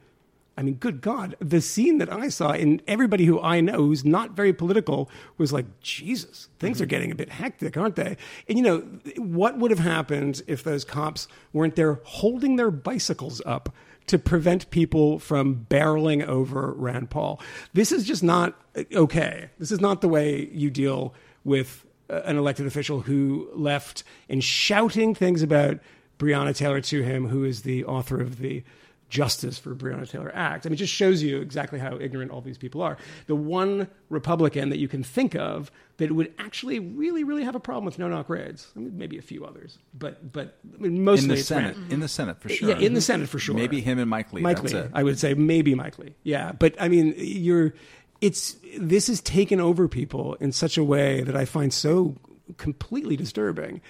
I 0.57 0.63
mean, 0.63 0.75
good 0.75 1.01
God, 1.01 1.37
the 1.39 1.63
scene 1.63 1.99
that 1.99 2.13
I 2.13 2.29
saw, 2.29 2.51
and 2.51 2.83
everybody 2.87 3.25
who 3.25 3.41
I 3.41 3.63
know 3.63 3.77
who's 3.77 4.05
not 4.05 4.33
very 4.33 4.53
political 4.53 5.09
was 5.39 5.55
like, 5.55 5.65
Jesus, 5.81 6.49
things 6.59 6.83
are 6.83 6.87
getting 6.87 7.11
a 7.11 7.15
bit 7.15 7.31
hectic, 7.31 7.79
aren't 7.79 7.97
they? 7.97 8.19
And 8.47 8.59
you 8.59 8.65
know, 8.65 8.79
what 9.17 9.57
would 9.57 9.71
have 9.71 9.81
happened 9.81 10.43
if 10.47 10.63
those 10.63 10.85
cops 10.85 11.29
weren't 11.55 11.77
there 11.77 12.01
holding 12.05 12.57
their 12.57 12.71
bicycles 12.71 13.41
up 13.47 13.71
to 14.11 14.19
prevent 14.19 14.71
people 14.71 15.19
from 15.19 15.67
barreling 15.71 16.27
over 16.27 16.73
Rand 16.73 17.11
Paul? 17.11 17.41
This 17.73 17.93
is 17.93 18.05
just 18.05 18.23
not 18.23 18.61
uh, 18.77 18.83
okay. 18.93 19.51
This 19.59 19.71
is 19.71 19.81
not 19.81 20.01
the 20.01 20.09
way 20.09 20.49
you 20.53 20.71
deal 20.71 21.15
with 21.45 21.87
uh, 22.11 22.23
an 22.25 22.37
elected 22.37 22.67
official 22.67 23.01
who 23.01 23.49
left 23.55 24.03
and 24.29 24.43
shouting 24.43 25.15
things 25.15 25.43
about 25.43 25.79
Breonna 26.19 26.55
Taylor 26.55 26.81
to 26.81 27.03
him, 27.03 27.29
who 27.29 27.45
is 27.45 27.63
the 27.63 27.85
author 27.85 28.21
of 28.21 28.39
the 28.39 28.63
Justice 29.11 29.59
for 29.59 29.75
Breonna 29.75 30.09
Taylor 30.09 30.31
Act. 30.35 30.65
I 30.65 30.69
mean, 30.71 30.75
it 30.75 30.79
just 30.79 30.95
shows 30.95 31.23
you 31.23 31.41
exactly 31.41 31.79
how 31.79 31.99
ignorant 31.99 32.31
all 32.31 32.41
these 32.41 32.57
people 32.57 32.81
are. 32.81 32.97
The 33.27 33.35
one 33.35 33.89
Republican 34.09 34.71
that 34.71 34.79
you 34.79 34.89
can 34.89 35.03
think 35.03 35.35
of 35.35 35.71
that 35.99 36.13
would 36.13 36.33
actually 36.39 36.79
really, 36.79 37.25
really 37.25 37.45
have 37.45 37.55
a 37.55 37.61
problem 37.61 37.85
with 37.85 37.99
no-knock 37.99 38.31
raids. 38.31 38.69
I 38.75 38.79
mean, 38.81 38.97
maybe 38.97 39.19
a 39.19 39.23
few 39.23 39.45
others, 39.45 39.79
but 39.93 40.33
but 40.33 40.57
I 40.79 40.83
mean, 40.83 41.05
mostly 41.05 41.25
in 41.25 41.29
the 41.31 41.37
senate 41.43 41.77
Rand. 41.77 41.93
in 41.93 42.01
the 42.01 42.09
senate 42.09 42.41
for 42.41 42.49
sure 42.49 42.71
Yeah, 42.71 42.79
in 42.79 42.95
the 42.95 43.01
Senate 43.01 43.29
for 43.29 43.39
sure. 43.39 43.55
maybe 43.55 43.81
him 43.81 43.99
and 43.99 44.09
mike 44.09 44.33
lee 44.33 44.41
Mike 44.41 44.63
that's 44.63 44.73
Lee. 44.73 44.81
it 44.81 44.91
I 44.95 45.03
would 45.03 45.19
say 45.19 45.35
maybe 45.35 45.75
Mike 45.75 45.99
Lee. 45.99 46.15
Yeah, 46.23 46.53
but 46.53 46.75
I 46.81 46.89
mean, 46.89 47.15
you're 47.19 47.75
it's 48.21 48.57
this 48.79 49.09
is 49.09 49.21
taken 49.21 49.61
over 49.61 49.89
people 49.89 50.35
in 50.35 50.53
such 50.53 50.79
a 50.79 50.85
way 50.85 51.23
that 51.23 51.35
I 51.37 51.45
find 51.45 51.73
so 51.73 52.17
completely 52.57 53.17
disturbing. 53.17 53.81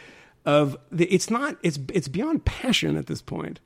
Of 0.46 0.76
the, 0.90 1.04
it's 1.12 1.28
not 1.28 1.59
it's 1.62 1.78
it's 1.92 2.09
beyond 2.09 2.44
passion 2.46 2.96
at 2.96 3.06
this 3.06 3.20
point. 3.20 3.61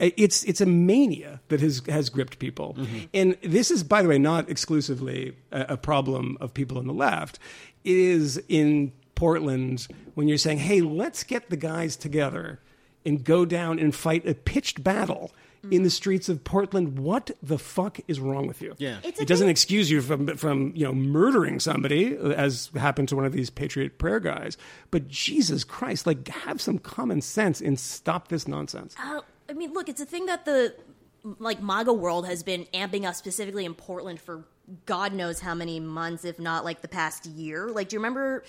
It's 0.00 0.44
it's 0.44 0.60
a 0.60 0.66
mania 0.66 1.40
that 1.48 1.60
has 1.60 1.82
has 1.88 2.08
gripped 2.08 2.38
people, 2.38 2.74
mm-hmm. 2.78 2.98
and 3.12 3.36
this 3.42 3.70
is, 3.70 3.82
by 3.84 4.02
the 4.02 4.08
way, 4.08 4.18
not 4.18 4.48
exclusively 4.48 5.36
a, 5.52 5.74
a 5.74 5.76
problem 5.76 6.38
of 6.40 6.54
people 6.54 6.78
on 6.78 6.86
the 6.86 6.94
left. 6.94 7.38
It 7.84 7.96
is 7.96 8.42
in 8.48 8.92
Portland 9.14 9.86
when 10.14 10.26
you're 10.26 10.38
saying, 10.38 10.58
"Hey, 10.58 10.80
let's 10.80 11.22
get 11.22 11.50
the 11.50 11.56
guys 11.56 11.96
together 11.96 12.60
and 13.04 13.24
go 13.24 13.44
down 13.44 13.78
and 13.78 13.94
fight 13.94 14.26
a 14.26 14.34
pitched 14.34 14.82
battle 14.82 15.32
in 15.64 15.70
mm-hmm. 15.70 15.84
the 15.84 15.90
streets 15.90 16.28
of 16.28 16.42
Portland. 16.44 16.98
What 16.98 17.30
the 17.42 17.58
fuck 17.58 18.00
is 18.08 18.18
wrong 18.18 18.46
with 18.46 18.62
you? 18.62 18.74
Yeah. 18.78 18.98
It 19.02 19.28
doesn't 19.28 19.44
thing- 19.44 19.50
excuse 19.50 19.90
you 19.90 20.00
from 20.00 20.36
from 20.36 20.72
you 20.74 20.84
know 20.84 20.92
murdering 20.92 21.60
somebody, 21.60 22.16
uh, 22.16 22.30
as 22.30 22.70
happened 22.76 23.08
to 23.10 23.16
one 23.16 23.24
of 23.24 23.32
these 23.32 23.50
Patriot 23.50 23.98
Prayer 23.98 24.20
guys. 24.20 24.56
But 24.90 25.08
Jesus 25.08 25.64
Christ, 25.64 26.06
like 26.06 26.26
have 26.28 26.60
some 26.60 26.78
common 26.78 27.20
sense 27.20 27.60
and 27.60 27.78
stop 27.78 28.28
this 28.28 28.48
nonsense. 28.48 28.94
Uh, 29.02 29.20
I 29.50 29.52
mean, 29.52 29.72
look, 29.72 29.88
it's 29.88 30.00
a 30.00 30.06
thing 30.06 30.26
that 30.26 30.44
the 30.44 30.74
like 31.22 31.60
MAGA 31.62 31.92
world 31.92 32.26
has 32.26 32.42
been 32.42 32.64
amping 32.72 33.04
up 33.04 33.14
specifically 33.14 33.64
in 33.64 33.74
Portland 33.74 34.20
for 34.20 34.44
God 34.86 35.12
knows 35.12 35.40
how 35.40 35.54
many 35.54 35.80
months, 35.80 36.24
if 36.24 36.38
not 36.38 36.64
like 36.64 36.80
the 36.80 36.88
past 36.88 37.26
year. 37.26 37.68
Like, 37.68 37.88
do 37.88 37.96
you 37.96 38.00
remember 38.00 38.44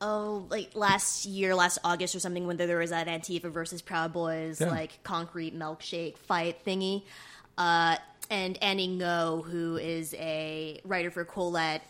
oh, 0.00 0.46
like 0.50 0.70
last 0.74 1.26
year, 1.26 1.54
last 1.54 1.78
August 1.82 2.14
or 2.14 2.20
something, 2.20 2.46
when 2.46 2.56
there 2.56 2.78
was 2.78 2.90
that 2.90 3.08
Antifa 3.08 3.50
versus 3.50 3.82
Proud 3.82 4.12
Boys 4.12 4.60
Yeah. 4.60 4.68
like 4.70 5.02
concrete 5.02 5.58
milkshake 5.58 6.18
fight 6.18 6.64
thingy. 6.64 7.02
Uh, 7.56 7.96
and 8.30 8.62
Andy 8.62 8.88
Ngo, 8.88 9.44
who 9.44 9.76
is 9.76 10.14
a 10.14 10.80
writer 10.84 11.10
for 11.10 11.24
Quillette, 11.24 11.80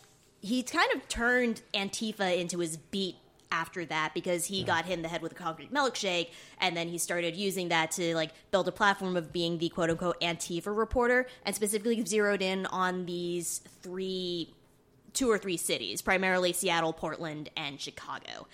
he 0.40 0.62
kind 0.62 0.88
of 0.94 1.06
turned 1.08 1.62
Antifa 1.74 2.38
into 2.38 2.60
his 2.60 2.76
beat 2.76 3.16
after 3.50 3.84
that 3.86 4.12
because 4.14 4.46
he 4.46 4.62
got 4.62 4.84
hit 4.84 4.94
in 4.94 5.02
the 5.02 5.08
head 5.08 5.22
with 5.22 5.32
a 5.32 5.34
concrete 5.34 5.72
milkshake 5.72 6.30
and 6.60 6.76
then 6.76 6.88
he 6.88 6.98
started 6.98 7.36
using 7.36 7.68
that 7.68 7.90
to 7.90 8.14
like 8.14 8.30
build 8.50 8.68
a 8.68 8.72
platform 8.72 9.16
of 9.16 9.32
being 9.32 9.58
the 9.58 9.68
quote 9.68 9.90
unquote 9.90 10.20
Antifa 10.20 10.76
reporter 10.76 11.26
and 11.44 11.54
specifically 11.54 12.04
zeroed 12.04 12.42
in 12.42 12.66
on 12.66 13.06
these 13.06 13.60
three 13.82 14.54
two 15.14 15.30
or 15.30 15.38
three 15.38 15.56
cities, 15.56 16.00
primarily 16.00 16.52
Seattle, 16.52 16.92
Portland, 16.92 17.50
and 17.56 17.80
Chicago. 17.80 18.46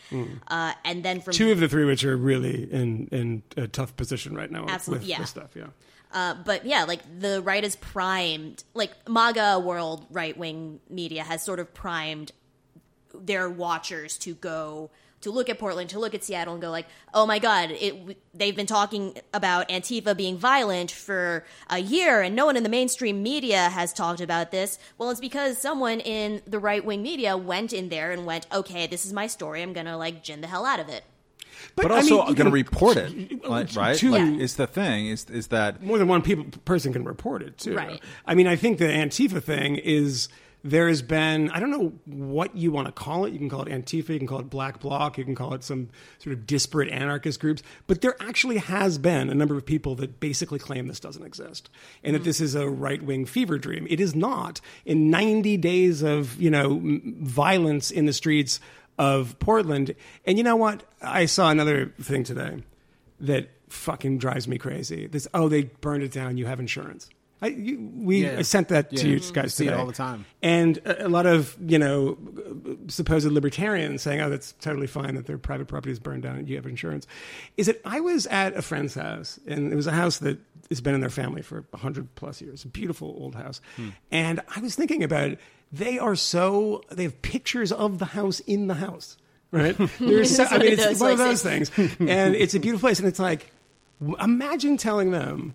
Uh, 0.48 0.72
and 0.85 1.04
then 1.04 1.20
from 1.20 1.35
Two 1.35 1.52
of 1.52 1.61
the 1.61 1.68
three, 1.68 1.85
which 1.85 2.04
are 2.04 2.16
really 2.16 2.72
in 2.72 3.09
in 3.11 3.42
a 3.57 3.68
tough 3.68 3.96
position 3.96 4.35
right 4.35 4.50
now 4.50 4.64
Absolutely, 4.68 5.04
with 5.04 5.09
yeah. 5.11 5.18
this 5.18 5.30
stuff. 5.30 5.50
Yeah. 5.54 5.66
Uh, 6.12 6.35
but 6.44 6.64
yeah, 6.64 6.85
like 6.85 7.00
the 7.20 7.42
right 7.42 7.64
is 7.64 7.76
primed, 7.76 8.62
like 8.72 8.92
MAGA 9.09 9.59
world 9.59 10.07
right 10.11 10.37
wing 10.37 10.80
media 10.88 11.24
has 11.24 11.42
sort 11.42 11.59
of 11.59 11.74
primed 11.74 12.33
their 13.22 13.48
watchers 13.48 14.16
to 14.18 14.35
go 14.35 14.90
to 15.20 15.31
look 15.31 15.48
at 15.48 15.59
Portland, 15.59 15.88
to 15.88 15.98
look 15.98 16.12
at 16.14 16.22
Seattle, 16.22 16.53
and 16.53 16.61
go 16.61 16.70
like, 16.70 16.87
"Oh 17.14 17.24
my 17.24 17.38
God!" 17.38 17.70
It 17.70 18.18
they've 18.35 18.55
been 18.55 18.66
talking 18.66 19.16
about 19.33 19.70
Antifa 19.70 20.14
being 20.14 20.37
violent 20.37 20.90
for 20.90 21.44
a 21.70 21.79
year, 21.79 22.20
and 22.20 22.37
no 22.37 22.44
one 22.44 22.59
in 22.59 22.62
the 22.62 22.68
mainstream 22.68 23.22
media 23.22 23.70
has 23.70 23.94
talked 23.94 24.20
about 24.20 24.50
this. 24.50 24.79
Well, 24.98 25.09
it's 25.11 25.20
because 25.20 25.57
someone 25.57 26.00
in 26.00 26.42
the 26.46 26.59
right 26.59 26.85
wing 26.85 27.03
media 27.03 27.38
went 27.38 27.72
in 27.72 27.88
there 27.88 28.11
and 28.12 28.27
went, 28.27 28.46
"Okay, 28.53 28.87
this 28.87 29.07
is 29.07 29.14
my 29.14 29.27
story. 29.27 29.62
I'm 29.62 29.72
gonna 29.72 29.96
like 29.96 30.22
gin 30.22 30.42
the 30.42 30.46
hell 30.46 30.66
out 30.66 30.79
of 30.81 30.90
it." 30.90 31.05
But, 31.77 31.90
I 31.90 31.96
also 31.96 32.18
mean, 32.18 32.29
you 32.29 32.35
going 32.35 32.46
to 32.46 32.53
report 32.53 32.96
it, 32.96 33.44
like, 33.48 33.74
right? 33.74 33.96
Two- 33.96 34.11
Like, 34.11 34.20
Yeah. 34.20 34.37
It's 34.44 34.55
the 34.55 34.66
thing 34.66 35.07
is 35.07 35.24
is 35.31 35.48
that 35.48 35.83
more 35.83 35.98
than 35.98 36.07
one 36.07 36.20
people, 36.22 36.44
person 36.64 36.92
can 36.92 37.05
report 37.05 37.42
it 37.42 37.59
too. 37.59 37.74
Right. 37.74 38.00
I 38.27 38.35
mean, 38.35 38.46
I 38.46 38.55
think 38.57 38.79
the 38.79 38.85
Antifa 38.85 39.42
thing 39.42 39.77
is 39.77 40.29
there 40.64 40.88
has 40.88 41.03
been 41.03 41.50
I 41.50 41.61
don't 41.61 41.70
know 41.70 41.92
what 42.07 42.57
you 42.57 42.72
want 42.72 42.87
to 42.87 42.92
call 42.92 43.27
it. 43.27 43.33
You 43.35 43.38
can 43.38 43.50
call 43.50 43.62
it 43.62 43.68
Antifa, 43.68 44.09
you 44.09 44.18
can 44.18 44.27
call 44.27 44.40
it 44.40 44.48
Black 44.48 44.81
Bloc, 44.81 45.18
you 45.18 45.24
can 45.24 45.35
call 45.35 45.53
it 45.53 45.62
some 45.62 45.90
sort 46.18 46.33
of 46.33 46.46
disparate 46.46 46.88
anarchist 46.88 47.38
groups. 47.38 47.62
But 47.87 48.00
there 48.00 48.16
actually 48.18 48.57
has 48.57 48.96
been 48.96 49.29
a 49.29 49.35
number 49.35 49.57
of 49.57 49.66
people 49.66 49.94
that 49.96 50.18
basically 50.20 50.59
claim 50.59 50.88
this 50.88 50.98
doesn't 50.98 51.24
exist 51.24 51.68
and 52.03 52.14
that 52.14 52.20
hmm. 52.20 52.24
this 52.24 52.40
is 52.40 52.55
a 52.55 52.68
right 52.68 53.03
wing 53.03 53.27
fever 53.27 53.59
dream. 53.59 53.87
It 53.90 54.00
is 54.00 54.14
not. 54.14 54.62
In 54.87 55.11
90 55.11 55.59
days 55.59 56.03
of 56.03 56.40
you 56.40 56.50
know 56.50 56.81
violence 56.83 57.90
in 57.90 58.07
the 58.07 58.14
streets 58.14 58.59
of 58.98 59.38
Portland, 59.38 59.94
and 60.24 60.38
you 60.38 60.44
know 60.44 60.57
what? 60.57 60.85
I 61.03 61.27
saw 61.27 61.50
another 61.50 61.92
thing 62.00 62.24
today 62.24 62.62
that 63.20 63.50
fucking 63.68 64.16
drives 64.16 64.48
me 64.48 64.57
crazy. 64.57 65.09
This 65.09 65.29
oh 65.35 65.50
they 65.50 65.64
burned 65.64 66.03
it 66.03 66.12
down. 66.12 66.38
You 66.38 66.46
have 66.46 66.59
insurance. 66.59 67.11
I, 67.44 67.48
you, 67.48 67.90
we 67.94 68.24
Yeah. 68.24 68.42
Sent 68.42 68.68
that 68.68 68.90
to 68.96 69.09
you 69.09 69.20
guys 69.33 69.54
See 69.54 69.66
it 69.66 69.74
all 69.74 69.87
the 69.87 69.92
time. 69.92 70.24
and 70.42 70.78
a, 70.78 71.07
a 71.07 71.09
lot 71.09 71.26
of 71.26 71.57
you 71.61 71.78
know 71.78 72.16
supposed 72.88 73.26
libertarians 73.30 74.02
saying, 74.02 74.20
"Oh, 74.20 74.30
that's 74.30 74.52
totally 74.61 74.87
fine 74.87 75.14
that 75.16 75.26
their 75.26 75.38
private 75.38 75.66
property 75.68 75.92
is 75.92 75.98
burned 75.98 76.22
down 76.22 76.37
and 76.37 76.48
you 76.48 76.57
have 76.57 76.66
insurance." 76.66 77.07
Is 77.57 77.66
that 77.66 77.80
I 77.85 78.00
was 78.00 78.26
at 78.28 78.57
a 78.57 78.62
friend's 78.62 78.94
house 78.94 79.38
and 79.46 79.72
it 79.72 79.76
was 79.76 79.87
a 79.87 79.92
house 79.92 80.18
that 80.18 80.38
has 80.70 80.80
been 80.80 80.94
in 80.94 81.00
their 81.00 81.11
family 81.11 81.42
for 81.42 81.64
hundred 81.74 82.14
plus 82.14 82.40
years, 82.40 82.64
a 82.64 82.68
beautiful 82.68 83.14
old 83.20 83.35
house, 83.35 83.61
Hmm. 83.76 83.88
and 84.11 84.40
I 84.57 84.61
was 84.61 84.74
thinking 84.74 85.02
about 85.04 85.30
it. 85.33 85.40
They 85.72 85.98
are 85.98 86.14
so 86.16 86.83
they 86.90 87.02
have 87.04 87.20
pictures 87.22 87.72
of 87.72 87.98
the 87.98 88.07
house 88.07 88.40
in 88.40 88.68
the 88.68 88.74
house. 88.74 89.16
Right? 89.50 89.76
There's 90.00 90.35
so, 90.35 90.44
I 90.44 90.59
mean, 90.59 90.72
it's 90.78 90.98
one 91.00 91.12
of 91.12 91.18
those 91.18 91.42
things, 91.42 91.70
and 92.00 92.35
it's 92.35 92.54
a 92.54 92.61
beautiful 92.61 92.87
place. 92.88 92.98
And 92.98 93.07
it's 93.07 93.20
like, 93.20 93.50
imagine 94.20 94.76
telling 94.76 95.11
them 95.12 95.54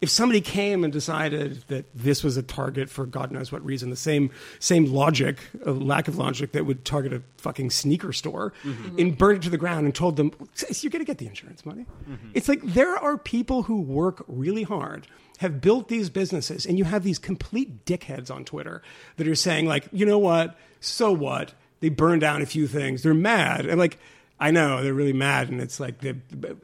if 0.00 0.08
somebody 0.08 0.40
came 0.40 0.82
and 0.82 0.92
decided 0.92 1.62
that 1.68 1.84
this 1.94 2.24
was 2.24 2.36
a 2.36 2.42
target 2.42 2.88
for 2.88 3.04
God 3.04 3.30
knows 3.30 3.52
what 3.52 3.64
reason, 3.64 3.90
the 3.90 3.96
same 3.96 4.30
same 4.58 4.86
logic, 4.86 5.38
a 5.64 5.72
lack 5.72 6.08
of 6.08 6.16
logic 6.16 6.52
that 6.52 6.64
would 6.64 6.84
target 6.84 7.12
a 7.12 7.22
fucking 7.36 7.70
sneaker 7.70 8.12
store, 8.12 8.52
mm-hmm. 8.62 8.98
and 8.98 9.18
burned 9.18 9.38
it 9.38 9.42
to 9.42 9.50
the 9.50 9.58
ground 9.58 9.84
and 9.84 9.94
told 9.94 10.16
them, 10.16 10.32
you're 10.80 10.90
going 10.90 11.04
to 11.04 11.06
get 11.06 11.18
the 11.18 11.26
insurance 11.26 11.66
money. 11.66 11.84
Mm-hmm. 12.08 12.30
It's 12.34 12.48
like 12.48 12.62
there 12.62 12.96
are 12.96 13.18
people 13.18 13.64
who 13.64 13.80
work 13.82 14.24
really 14.26 14.62
hard, 14.62 15.06
have 15.38 15.60
built 15.60 15.88
these 15.88 16.08
businesses, 16.08 16.64
and 16.64 16.78
you 16.78 16.84
have 16.84 17.02
these 17.02 17.18
complete 17.18 17.84
dickheads 17.84 18.30
on 18.30 18.44
Twitter 18.44 18.82
that 19.16 19.28
are 19.28 19.34
saying 19.34 19.66
like, 19.66 19.86
you 19.92 20.06
know 20.06 20.18
what? 20.18 20.56
So 20.80 21.12
what? 21.12 21.52
They 21.80 21.88
burned 21.90 22.20
down 22.20 22.42
a 22.42 22.46
few 22.46 22.66
things. 22.66 23.02
They're 23.02 23.14
mad. 23.14 23.66
And 23.66 23.78
like, 23.78 23.98
I 24.42 24.50
know 24.52 24.82
they're 24.82 24.94
really 24.94 25.12
mad, 25.12 25.50
and 25.50 25.60
it's 25.60 25.78
like 25.78 25.98
the 25.98 26.16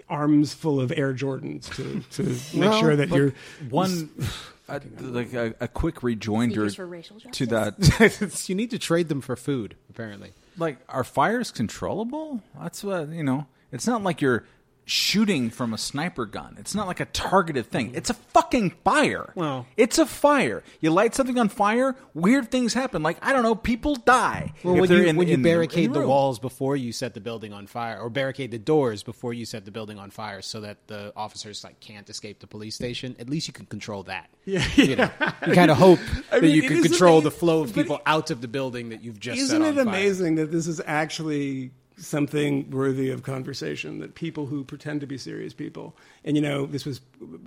arms 0.09 0.55
full 0.55 0.81
of 0.81 0.91
Air 0.97 1.13
Jordans 1.13 1.69
to, 1.77 2.01
to 2.23 2.57
make 2.59 2.71
Well, 2.71 2.81
sure 2.81 2.97
that 2.97 3.11
you're 3.11 3.35
one 3.69 4.09
a, 4.69 4.81
like 5.01 5.35
a, 5.35 5.55
a 5.61 5.69
quick 5.69 6.03
rejoinder 6.03 6.55
Sneakers 6.55 6.75
for 6.75 6.87
racial 6.87 7.21
to 7.21 7.47
that. 7.47 8.43
You 8.49 8.55
need 8.55 8.71
to 8.71 8.79
trade 8.79 9.09
them 9.09 9.21
for 9.21 9.37
food, 9.37 9.77
apparently. 9.91 10.33
like, 10.57 10.79
are 10.89 11.05
fires 11.05 11.51
controllable? 11.51 12.43
That's 12.59 12.83
what 12.83 13.11
you 13.11 13.23
know. 13.23 13.47
It's 13.73 13.87
not 13.87 14.03
like 14.03 14.23
you're 14.23 14.45
shooting 14.89 15.51
from 15.51 15.75
a 15.75 15.79
sniper 15.79 16.25
gun. 16.27 16.57
It's 16.61 16.73
not 16.75 16.87
like 16.87 17.01
a 17.01 17.07
targeted 17.07 17.67
thing. 17.67 17.93
It's 17.95 18.09
a 18.09 18.15
fucking 18.15 18.71
fire. 18.85 19.33
Well- 19.35 19.67
it's 19.77 19.99
a 19.99 20.07
fire. 20.07 20.63
You 20.81 20.91
light 20.93 21.15
something 21.15 21.37
on 21.39 21.49
fire, 21.49 21.97
weird 22.15 22.51
things 22.53 22.73
happen. 22.73 23.03
Like 23.03 23.19
I 23.21 23.33
don't 23.33 23.43
know, 23.43 23.57
people 23.57 23.97
die. 23.97 24.53
Well, 24.63 24.77
when 24.77 24.91
you, 24.91 25.03
in- 25.03 25.17
when 25.17 25.27
you 25.27 25.35
in 25.35 25.43
barricade 25.43 25.87
in 25.87 25.93
the 25.93 26.01
room. 26.01 26.09
walls 26.09 26.39
before 26.39 26.77
you 26.77 26.93
set 26.93 27.15
the 27.15 27.21
building 27.21 27.53
on 27.53 27.67
fire, 27.67 27.99
or 28.01 28.09
barricade 28.09 28.53
the 28.53 28.59
doors 28.61 29.03
before 29.03 29.35
you 29.35 29.45
set 29.45 29.65
the 29.65 29.73
building 29.73 29.99
on 29.99 30.11
fire, 30.11 30.41
so 30.41 30.61
that 30.61 30.87
the 30.87 31.13
officers 31.17 31.65
like 31.65 31.81
can't 31.81 32.09
escape 32.09 32.39
the 32.39 32.47
police 32.47 32.77
station, 32.77 33.17
at 33.19 33.29
least 33.29 33.49
you 33.49 33.53
can 33.53 33.67
control 33.67 34.05
that. 34.05 34.31
Yeah, 34.49 34.65
you, 34.77 34.95
know, 34.95 35.11
you 35.45 35.55
kind 35.55 35.73
of 35.73 35.77
hope 35.87 35.99
that 36.31 36.41
mean, 36.41 36.55
you 36.55 36.63
can 36.63 36.81
control 36.81 37.21
the 37.21 37.33
flow 37.33 37.63
of 37.63 37.75
people 37.75 38.01
out 38.07 38.31
of 38.31 38.41
the 38.41 38.47
building 38.47 38.91
that 38.91 39.03
you've 39.03 39.19
just 39.19 39.41
Isn't 39.41 39.61
set 39.63 39.77
it 39.77 39.79
amazing 39.81 40.37
that 40.37 40.53
this 40.53 40.69
is 40.69 40.81
actually 40.87 41.73
something 41.97 42.71
worthy 42.71 43.11
of 43.11 43.23
conversation? 43.23 43.99
That 44.01 44.15
people 44.15 44.47
who 44.47 44.65
pretend 44.65 45.01
to 45.01 45.07
be 45.07 45.19
serious 45.19 45.55
people, 45.55 45.97
and 46.25 46.37
you 46.37 46.43
know, 46.43 46.67
this 46.67 46.85
was 46.85 47.01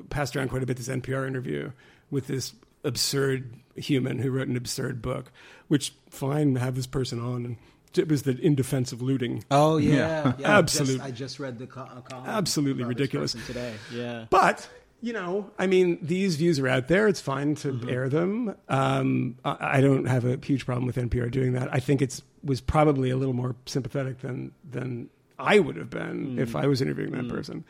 passed 0.09 0.35
around 0.35 0.49
quite 0.49 0.63
a 0.63 0.65
bit. 0.65 0.77
This 0.77 0.87
NPR 0.89 1.27
interview 1.27 1.71
with 2.11 2.27
this 2.27 2.53
absurd 2.83 3.53
human 3.75 4.19
who 4.19 4.31
wrote 4.31 4.47
an 4.47 4.55
absurd 4.57 5.01
book, 5.01 5.31
which 5.67 5.93
fine 6.09 6.55
have 6.55 6.75
this 6.75 6.87
person 6.87 7.19
on, 7.19 7.45
and 7.45 7.57
it 7.97 8.07
was 8.07 8.23
the 8.23 8.37
in 8.39 8.55
defense 8.55 8.91
of 8.91 9.01
looting. 9.01 9.43
Oh 9.51 9.77
Yeah. 9.77 9.93
yeah, 9.95 10.33
yeah. 10.39 10.57
Absolute- 10.57 10.89
I 10.89 10.93
just, 10.93 11.03
I 11.05 11.11
just 11.11 11.39
read 11.39 11.59
the 11.59 11.67
co- 11.67 11.85
column. 12.07 12.25
Absolutely 12.27 12.83
ridiculous. 12.83 13.35
today. 13.47 13.73
Yeah, 13.93 14.25
But 14.29 14.67
you 15.01 15.13
know, 15.13 15.49
I 15.57 15.65
mean, 15.67 15.97
these 16.01 16.35
views 16.35 16.59
are 16.59 16.67
out 16.67 16.89
there. 16.89 17.07
It's 17.07 17.21
fine 17.21 17.55
to 17.55 17.79
air 17.89 18.09
them. 18.09 18.53
Um, 18.67 19.37
I, 19.45 19.77
I 19.77 19.81
don't 19.81 20.05
have 20.05 20.25
a 20.25 20.37
huge 20.43 20.65
problem 20.65 20.85
with 20.87 20.97
NPR 20.97 21.31
doing 21.31 21.53
that. 21.53 21.73
I 21.73 21.79
think 21.79 22.01
it's 22.01 22.21
was 22.43 22.61
probably 22.61 23.09
a 23.09 23.17
little 23.17 23.33
more 23.33 23.55
sympathetic 23.65 24.19
than 24.19 24.51
than 24.69 25.09
I 25.37 25.59
would 25.59 25.77
have 25.77 25.89
been 25.89 26.35
mm. 26.35 26.39
if 26.39 26.55
I 26.55 26.67
was 26.67 26.81
interviewing 26.81 27.11
that 27.11 27.25
mm. 27.25 27.29
person. 27.29 27.63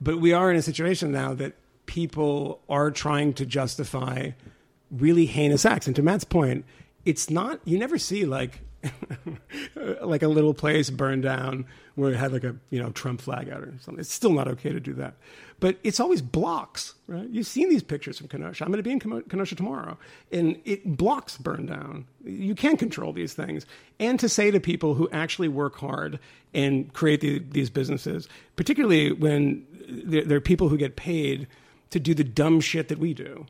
But 0.00 0.20
we 0.20 0.32
are 0.32 0.50
in 0.50 0.56
a 0.56 0.62
situation 0.62 1.12
now 1.12 1.34
that 1.34 1.54
people 1.86 2.60
are 2.68 2.90
trying 2.90 3.34
to 3.34 3.46
justify 3.46 4.30
really 4.90 5.26
heinous 5.26 5.64
acts. 5.64 5.86
And 5.86 5.96
to 5.96 6.02
Matt's 6.02 6.24
point, 6.24 6.64
it's 7.04 7.30
not. 7.30 7.60
You 7.64 7.78
never 7.78 7.98
see 7.98 8.24
like 8.24 8.60
like 10.02 10.22
a 10.22 10.28
little 10.28 10.54
place 10.54 10.90
burned 10.90 11.22
down 11.22 11.66
where 11.94 12.12
it 12.12 12.16
had 12.16 12.32
like 12.32 12.44
a 12.44 12.56
you 12.70 12.82
know 12.82 12.90
Trump 12.90 13.20
flag 13.20 13.48
out 13.48 13.62
or 13.62 13.74
something. 13.80 14.00
It's 14.00 14.12
still 14.12 14.32
not 14.32 14.48
okay 14.48 14.72
to 14.72 14.80
do 14.80 14.94
that, 14.94 15.14
but 15.60 15.78
it's 15.82 16.00
always 16.00 16.22
blocks, 16.22 16.94
right? 17.06 17.28
You've 17.28 17.46
seen 17.46 17.68
these 17.68 17.82
pictures 17.82 18.18
from 18.18 18.28
Kenosha. 18.28 18.64
I'm 18.64 18.70
going 18.70 18.82
to 18.82 18.82
be 18.82 18.92
in 18.92 19.22
Kenosha 19.22 19.54
tomorrow, 19.54 19.96
and 20.32 20.60
it 20.64 20.96
blocks 20.96 21.36
burn 21.36 21.66
down. 21.66 22.06
You 22.24 22.54
can't 22.54 22.78
control 22.78 23.12
these 23.12 23.34
things, 23.34 23.66
and 23.98 24.18
to 24.20 24.28
say 24.28 24.50
to 24.50 24.60
people 24.60 24.94
who 24.94 25.08
actually 25.10 25.48
work 25.48 25.76
hard 25.76 26.18
and 26.52 26.92
create 26.92 27.20
the, 27.20 27.38
these 27.38 27.70
businesses, 27.70 28.28
particularly 28.56 29.12
when 29.12 29.66
there, 29.88 30.24
there 30.24 30.38
are 30.38 30.42
people 30.42 30.68
who 30.68 30.76
get 30.76 30.96
paid. 30.96 31.46
To 31.94 32.00
do 32.00 32.12
the 32.12 32.24
dumb 32.24 32.60
shit 32.60 32.88
that 32.88 32.98
we 32.98 33.14
do. 33.14 33.46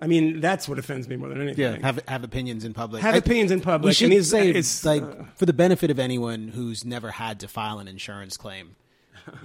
I 0.00 0.06
mean, 0.06 0.40
that's 0.40 0.66
what 0.66 0.78
offends 0.78 1.08
me 1.08 1.16
more 1.16 1.28
than 1.28 1.42
anything. 1.42 1.62
yeah. 1.62 1.78
Have 1.82 2.00
have 2.08 2.24
opinions 2.24 2.64
in 2.64 2.72
public. 2.72 3.02
Have 3.02 3.14
I- 3.14 3.18
opinions 3.18 3.50
in 3.50 3.60
public, 3.60 3.90
We 3.90 3.92
should 3.94 4.24
say 4.24 4.48
it's, 4.48 4.82
like 4.84 5.02
uh, 5.02 5.24
for 5.36 5.44
the 5.44 5.52
benefit 5.52 5.90
of 5.90 5.98
anyone 5.98 6.48
who's 6.48 6.84
never 6.86 7.10
had 7.10 7.38
to 7.40 7.48
file 7.48 7.78
an 7.80 7.88
insurance 7.88 8.36
claim. 8.38 8.76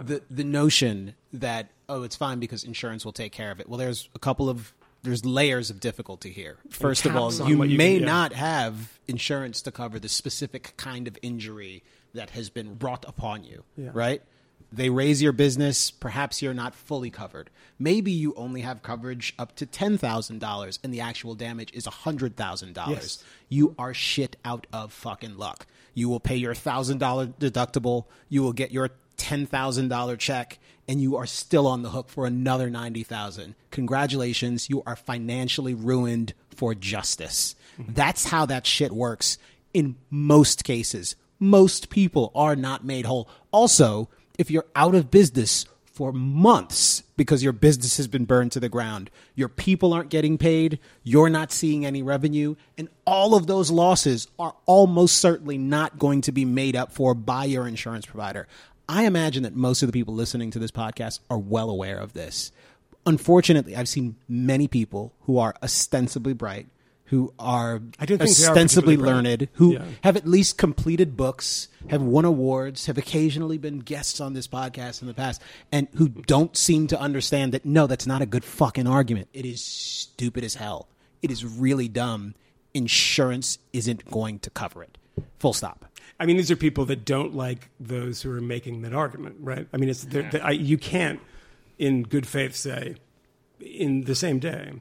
The 0.02 0.22
the 0.32 0.46
notion 0.46 1.14
that 1.34 1.72
oh 1.90 2.04
it's 2.04 2.16
fine 2.16 2.40
because 2.40 2.64
insurance 2.64 3.04
will 3.06 3.12
take 3.12 3.32
care 3.34 3.52
of 3.52 3.60
it. 3.60 3.68
Well, 3.68 3.78
there's 3.78 4.10
a 4.16 4.20
couple 4.20 4.50
of 4.50 4.74
there's 5.04 5.26
layers 5.26 5.70
of 5.70 5.80
difficulty 5.82 6.32
here. 6.32 6.56
First 6.70 7.06
of 7.06 7.16
all, 7.18 7.32
you 7.50 7.62
you 7.66 7.78
may 7.78 7.96
can- 7.96 8.00
yeah. 8.08 8.14
not 8.14 8.32
have 8.34 8.98
insurance 9.10 9.62
to 9.64 9.72
cover 9.72 10.00
the 10.00 10.10
specific 10.10 10.74
kind 10.78 11.08
of 11.08 11.18
injury 11.22 11.84
that 12.14 12.30
has 12.32 12.50
been 12.50 12.76
brought 12.76 13.04
upon 13.08 13.44
you. 13.44 13.64
Yeah. 13.76 13.90
Right? 13.94 14.22
They 14.72 14.90
raze 14.90 15.22
your 15.22 15.32
business, 15.32 15.92
perhaps 15.92 16.42
you're 16.42 16.54
not 16.54 16.76
fully 16.76 17.10
covered. 17.10 17.50
Maybe 17.80 18.12
you 18.12 18.34
only 18.36 18.62
have 18.62 18.84
coverage 18.84 19.34
up 19.40 19.56
to 19.58 19.66
$10,000 19.66 20.80
and 20.84 20.94
the 20.94 21.00
actual 21.00 21.36
damage 21.36 21.72
is 21.74 21.86
$100,000. 21.86 22.90
Yes. 22.90 23.24
You 23.50 23.76
are 23.80 23.94
shit 23.94 24.36
out 24.44 24.68
of 24.74 24.92
fucking 24.92 25.38
luck. 25.38 25.68
You 25.98 26.10
will 26.10 26.20
pay 26.20 26.36
your 26.36 26.54
thousand 26.54 27.00
dollar 27.00 27.26
deductible. 27.26 28.06
You 28.30 28.44
will 28.44 28.54
get 28.54 28.72
your 28.72 28.92
ten 29.18 29.48
thousand 29.48 29.88
dollar 29.88 30.16
check, 30.16 30.60
and 30.88 31.02
you 31.02 31.16
are 31.16 31.26
still 31.26 31.66
on 31.66 31.82
the 31.82 31.90
hook 31.90 32.08
for 32.08 32.28
another 32.28 32.70
ninety 32.70 33.02
thousand. 33.02 33.56
Congratulations, 33.72 34.70
you 34.70 34.84
are 34.86 34.96
financially 34.96 35.74
ruined 35.74 36.36
for 36.56 36.76
justice. 36.76 37.56
Mm-hmm. 37.80 37.94
That's 37.94 38.26
how 38.26 38.46
that 38.46 38.68
shit 38.68 38.92
works 38.92 39.40
in 39.74 39.96
most 40.12 40.64
cases. 40.64 41.16
Most 41.40 41.90
people 41.90 42.32
are 42.36 42.56
not 42.56 42.86
made 42.86 43.08
whole. 43.08 43.28
Also, 43.52 44.08
if 44.38 44.52
you're 44.52 44.66
out 44.76 44.96
of 44.96 45.12
business 45.12 45.66
for 45.98 46.14
months 46.14 47.02
because 47.16 47.44
your 47.44 47.54
business 47.54 47.98
has 47.98 48.08
been 48.08 48.26
burned 48.26 48.52
to 48.52 48.60
the 48.60 48.70
ground. 48.70 49.10
Your 49.34 49.50
people 49.50 49.94
aren't 49.94 50.12
getting 50.12 50.38
paid. 50.38 50.78
You're 51.04 51.30
not 51.30 51.52
seeing 51.52 51.88
any 51.88 52.04
revenue. 52.04 52.56
And 52.78 52.88
all 53.06 53.34
of 53.34 53.48
those 53.48 53.72
losses 53.72 54.28
are 54.38 54.54
almost 54.68 55.18
certainly 55.18 55.58
not 55.58 55.98
going 55.98 56.22
to 56.22 56.32
be 56.32 56.46
made 56.46 56.76
up 56.76 56.92
for 56.92 57.16
by 57.16 57.46
your 57.46 57.68
insurance 57.68 58.06
provider. 58.06 58.48
I 58.88 59.06
imagine 59.06 59.42
that 59.42 59.56
most 59.56 59.82
of 59.82 59.88
the 59.88 59.94
people 59.94 60.14
listening 60.14 60.52
to 60.52 60.60
this 60.60 60.70
podcast 60.70 61.20
are 61.32 61.40
well 61.40 61.72
aware 61.72 61.98
of 61.98 62.14
this. 62.14 62.52
Unfortunately, 63.08 63.76
I've 63.76 63.90
seen 63.90 64.18
many 64.30 64.68
people 64.68 65.14
who 65.22 65.40
are 65.40 65.56
ostensibly 65.64 66.34
bright, 66.34 66.68
who 67.08 67.34
are 67.40 67.82
they 68.00 68.16
are 68.16 68.22
ostensibly 68.22 68.96
learned, 68.98 69.48
who 69.54 69.74
Yeah. 69.74 69.86
have 70.04 70.16
at 70.18 70.28
least 70.28 70.58
completed 70.58 71.16
books, 71.18 71.68
have 71.90 72.02
won 72.02 72.26
awards, 72.26 72.86
have 72.88 72.98
occasionally 72.98 73.58
been 73.58 73.80
guests 73.80 74.20
on 74.22 74.34
this 74.34 74.48
podcast 74.48 75.02
in 75.02 75.08
the 75.08 75.14
past, 75.14 75.42
and 75.72 75.88
who 75.96 76.10
don't 76.10 76.56
seem 76.56 76.88
to 76.88 77.00
understand 77.00 77.54
that 77.54 77.66
no, 77.66 77.88
that's 77.88 78.06
not 78.08 78.22
a 78.22 78.26
good 78.26 78.44
fucking 78.44 78.88
argument. 78.88 79.28
It 79.34 79.46
is 79.46 79.64
stupid 79.64 80.44
as 80.44 80.56
hell. 80.56 80.88
It 81.22 81.32
is 81.32 81.44
really 81.46 81.88
dumb. 81.88 82.36
Insurance 82.74 83.58
isn't 83.74 84.10
going 84.12 84.40
to 84.40 84.50
cover 84.50 84.84
it. 84.84 84.98
Full 85.40 85.54
stop. 85.54 85.86
I 86.20 86.26
mean, 86.26 86.38
these 86.38 86.52
are 86.52 86.56
people 86.56 86.86
that 86.86 87.06
don't 87.06 87.36
like 87.36 87.70
those 87.80 88.22
who 88.22 88.32
are 88.32 88.42
making 88.42 88.82
that 88.84 88.94
argument, 88.94 89.38
right? 89.40 89.68
I 89.74 89.78
mean, 89.78 89.90
it's 89.90 90.04
they're- 90.04 90.30
they- 90.32 90.40
I, 90.42 90.52
you 90.52 90.78
can't, 90.78 91.20
in 91.78 92.04
good 92.04 92.28
faith, 92.28 92.56
say 92.56 92.96
in 93.60 94.04
the 94.06 94.14
same 94.16 94.40
day, 94.40 94.74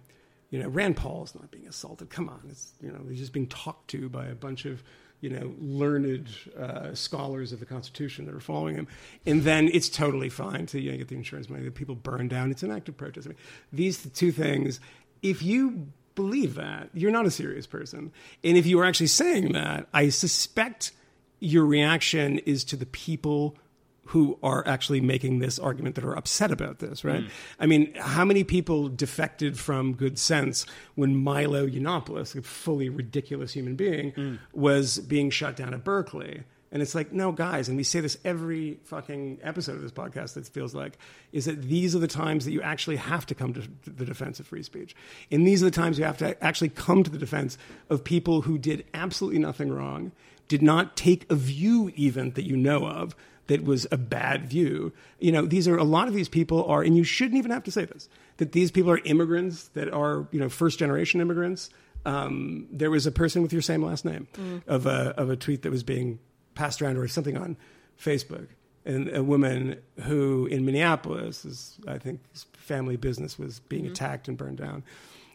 you 0.51 0.63
know, 0.63 0.69
Rand 0.69 0.97
Paul's 0.97 1.35
not 1.35 1.51
being 1.51 1.67
assaulted. 1.67 2.11
Come 2.11 2.29
on, 2.29 2.41
it's 2.49 2.73
you 2.81 2.91
know, 2.91 3.01
he's 3.09 3.19
just 3.19 3.33
being 3.33 3.49
talked 3.49 3.89
to 3.91 4.09
by 4.09 4.27
a 4.27 4.35
bunch 4.35 4.65
of 4.65 4.83
you 5.21 5.31
know 5.31 5.55
learned 5.61 6.29
uh, 6.59 6.95
scholars 6.95 7.53
of 7.53 7.61
the 7.61 7.67
Constitution 7.67 8.27
that 8.27 8.35
are 8.35 8.41
following 8.41 8.77
him, 8.77 8.89
and 9.25 9.43
then 9.43 9.69
it's 9.73 9.89
totally 9.89 10.29
fine 10.29 10.67
to 10.67 10.81
you 10.81 10.93
know, 10.93 10.99
get 10.99 11.09
the 11.09 11.17
insurance 11.17 11.49
money 11.49 11.65
that 11.65 11.75
people 11.75 11.95
burn 11.95 12.29
down. 12.29 12.51
It's 12.51 12.63
an 12.63 12.71
act 12.71 12.89
of 12.89 12.97
protest. 12.97 13.27
I 13.27 13.31
mean, 13.31 13.39
these 13.73 14.07
two 14.11 14.33
things, 14.33 14.81
if 15.23 15.43
you 15.43 15.89
believe 16.15 16.55
that, 16.55 16.91
you're 16.95 17.11
not 17.11 17.27
a 17.27 17.31
serious 17.31 17.67
person, 17.67 18.13
and 18.45 18.57
if 18.57 18.67
you 18.67 18.79
are 18.81 18.85
actually 18.85 19.09
saying 19.09 19.53
that, 19.53 19.89
I 19.93 20.11
suspect 20.11 20.93
your 21.41 21.67
reaction 21.67 22.39
is 22.41 22.65
to 22.65 22.77
the 22.77 22.87
people 22.87 23.57
who 24.07 24.39
are 24.43 24.67
actually 24.67 25.01
making 25.01 25.39
this 25.39 25.59
argument 25.59 25.95
that 25.95 26.05
are 26.05 26.17
upset 26.17 26.51
about 26.51 26.79
this, 26.79 27.05
right? 27.05 27.25
Mm. 27.25 27.31
I 27.61 27.67
mean, 27.67 27.95
how 27.95 28.25
many 28.25 28.45
people 28.45 28.89
defected 28.89 29.59
from 29.59 29.95
good 29.95 30.19
sense 30.19 30.67
when 30.95 31.17
Milo 31.17 31.67
Yiannopoulos, 31.67 32.37
a 32.37 32.43
fully 32.43 32.89
ridiculous 32.89 33.53
human 33.53 33.77
being, 33.77 34.13
mm. 34.13 34.39
was 34.53 34.99
being 34.99 35.31
shut 35.31 35.57
down 35.57 35.75
at 35.75 35.85
Berkeley? 35.85 36.45
And 36.73 36.83
it's 36.83 36.95
like, 36.95 37.13
no, 37.13 37.33
guys, 37.33 37.69
and 37.69 37.77
we 37.77 37.85
say 37.85 38.01
this 38.01 38.19
every 38.25 38.79
fucking 38.85 39.39
episode 39.43 39.77
of 39.77 39.83
this 39.83 39.93
podcast, 39.93 40.37
it 40.37 40.47
feels 40.47 40.75
like, 40.75 40.99
is 41.33 41.45
that 41.45 41.63
these 41.63 41.95
are 41.95 42.01
the 42.01 42.09
times 42.09 42.45
that 42.45 42.51
you 42.53 42.61
actually 42.61 42.97
have 42.97 43.25
to 43.27 43.35
come 43.35 43.55
to 43.55 43.63
the 43.87 44.05
defense 44.05 44.41
of 44.41 44.47
free 44.47 44.63
speech. 44.63 44.95
And 45.31 45.47
these 45.47 45.63
are 45.63 45.67
the 45.67 45.71
times 45.71 45.99
you 45.99 46.05
have 46.05 46.19
to 46.19 46.43
actually 46.45 46.71
come 46.71 47.03
to 47.05 47.11
the 47.11 47.19
defense 47.19 47.57
of 47.89 48.05
people 48.05 48.43
who 48.43 48.59
did 48.59 48.85
absolutely 48.95 49.39
nothing 49.39 49.73
wrong, 49.73 50.13
did 50.49 50.61
not 50.61 50.97
take 50.97 51.31
a 51.31 51.35
view 51.35 51.93
even 51.95 52.33
that 52.33 52.45
you 52.45 52.57
know 52.57 52.87
of 52.87 53.17
that 53.49 53.65
was 53.65 53.87
a 53.91 53.97
bad 53.97 54.47
view. 54.47 54.93
You 55.19 55.33
know, 55.33 55.47
these 55.47 55.69
are 55.69 55.77
a 55.77 55.85
lot 55.85 56.09
of 56.09 56.15
these 56.15 56.29
people 56.29 56.65
are, 56.65 56.83
and 56.83 56.97
you 56.97 57.05
shouldn't 57.05 57.39
even 57.39 57.51
have 57.51 57.65
to 57.65 57.71
say 57.71 57.85
this, 57.85 58.09
that 58.39 58.53
these 58.53 58.71
people 58.71 58.91
are 58.91 58.99
immigrants 58.99 59.69
that 59.69 59.93
are, 59.93 60.27
you 60.33 60.41
know, 60.41 60.49
first 60.49 60.79
generation 60.79 61.21
immigrants. 61.21 61.71
Um, 62.05 62.67
there 62.71 62.91
was 62.91 63.07
a 63.07 63.11
person 63.11 63.43
with 63.43 63.53
your 63.53 63.63
same 63.63 63.85
last 63.85 64.05
name 64.05 64.29
of 64.67 64.87
a 64.87 65.15
of 65.17 65.31
a 65.31 65.37
tweet 65.37 65.63
that 65.63 65.71
was 65.71 65.83
being 65.83 66.19
passed 66.55 66.81
around 66.81 66.97
or 66.99 67.09
something 67.09 67.37
on 67.37 67.57
Facebook, 68.01 68.47
and 68.85 69.09
a 69.15 69.23
woman 69.25 69.81
who 70.03 70.47
in 70.47 70.65
Minneapolis, 70.65 71.45
is, 71.45 71.77
I 71.87 71.99
think, 71.99 72.21
his 72.33 72.45
family 72.53 72.97
business 72.97 73.39
was 73.39 73.61
being 73.61 73.87
attacked 73.87 74.29
and 74.29 74.37
burned 74.37 74.59
down, 74.59 74.85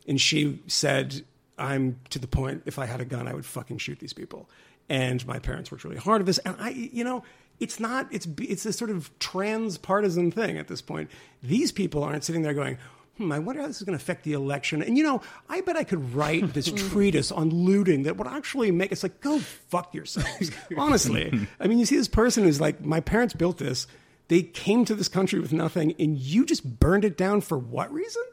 and 0.08 0.20
she 0.20 0.60
said, 0.68 1.26
"I'm 1.58 2.00
to 2.10 2.20
the 2.20 2.28
point. 2.28 2.64
If 2.66 2.80
I 2.80 2.86
had 2.86 3.02
a 3.02 3.06
gun, 3.06 3.28
I 3.28 3.34
would 3.34 3.46
fucking 3.46 3.80
shoot 3.80 4.00
these 4.00 4.14
people." 4.14 4.50
And 4.90 5.26
my 5.26 5.40
parents 5.40 5.72
worked 5.72 5.84
really 5.84 5.98
hard 5.98 6.22
at 6.22 6.26
this, 6.26 6.38
and 6.40 6.56
I, 6.60 6.70
you 6.70 7.04
know, 7.04 7.24
it's 7.62 7.80
not. 7.80 8.08
It's 8.12 8.28
it's 8.40 8.66
a 8.66 8.74
sort 8.74 8.90
of 8.90 9.18
transpartisan 9.20 10.32
thing 10.32 10.58
at 10.58 10.68
this 10.68 10.82
point. 10.82 11.10
These 11.44 11.72
people 11.72 12.04
aren't 12.04 12.24
sitting 12.24 12.42
there 12.42 12.56
going. 12.56 12.78
Hmm, 13.18 13.32
I 13.32 13.40
wonder 13.40 13.62
how 13.62 13.68
this 13.68 13.78
is 13.78 13.84
going 13.84 13.98
to 13.98 14.02
affect 14.02 14.24
the 14.24 14.34
election. 14.34 14.82
And 14.82 14.98
you 14.98 15.04
know, 15.04 15.22
I 15.48 15.62
bet 15.62 15.78
I 15.78 15.84
could 15.84 16.14
write 16.16 16.54
this 16.54 16.72
treatise 16.90 17.32
on 17.32 17.52
looting 17.52 18.04
that 18.04 18.18
would 18.18 18.28
actually 18.28 18.72
make 18.72 18.92
it's 18.92 19.04
like 19.04 19.22
go 19.22 19.40
fuck 19.40 19.94
yourselves. 19.94 20.52
Honestly, 20.78 21.48
I 21.60 21.68
mean, 21.68 21.78
you 21.78 21.86
see 21.86 21.98
this 21.98 22.08
person 22.08 22.44
who's 22.44 22.60
like, 22.60 22.84
my 22.84 23.00
parents 23.00 23.34
built 23.36 23.60
this. 23.60 23.86
They 24.28 24.42
came 24.42 24.86
to 24.86 24.96
this 24.96 25.10
country 25.10 25.40
with 25.40 25.54
nothing, 25.54 25.94
and 26.00 26.18
you 26.18 26.46
just 26.46 26.80
burned 26.80 27.06
it 27.06 27.18
down 27.18 27.42
for 27.42 27.58
what 27.58 27.92
reason? 27.94 28.24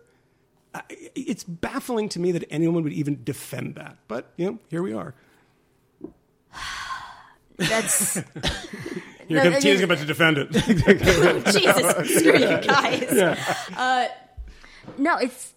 It's 0.88 1.42
baffling 1.42 2.08
to 2.10 2.20
me 2.20 2.30
that 2.32 2.44
anyone 2.50 2.84
would 2.84 2.92
even 2.92 3.24
defend 3.24 3.74
that. 3.74 3.98
But 4.06 4.32
you 4.36 4.46
know, 4.46 4.58
here 4.70 4.82
we 4.82 4.92
are. 4.92 5.14
That's 7.56 8.22
Here 9.28 9.36
No, 9.36 9.42
comes 9.44 9.56
I 9.56 9.60
Tina's 9.60 9.80
mean- 9.80 9.84
about 9.84 9.98
to 9.98 10.04
defend 10.06 10.38
it. 10.38 10.50
Jesus. 11.52 12.18
Screw 12.18 12.32
you 12.32 12.38
guys. 12.66 13.12
Uh, 13.76 14.08
no, 14.96 15.18
it's. 15.18 15.52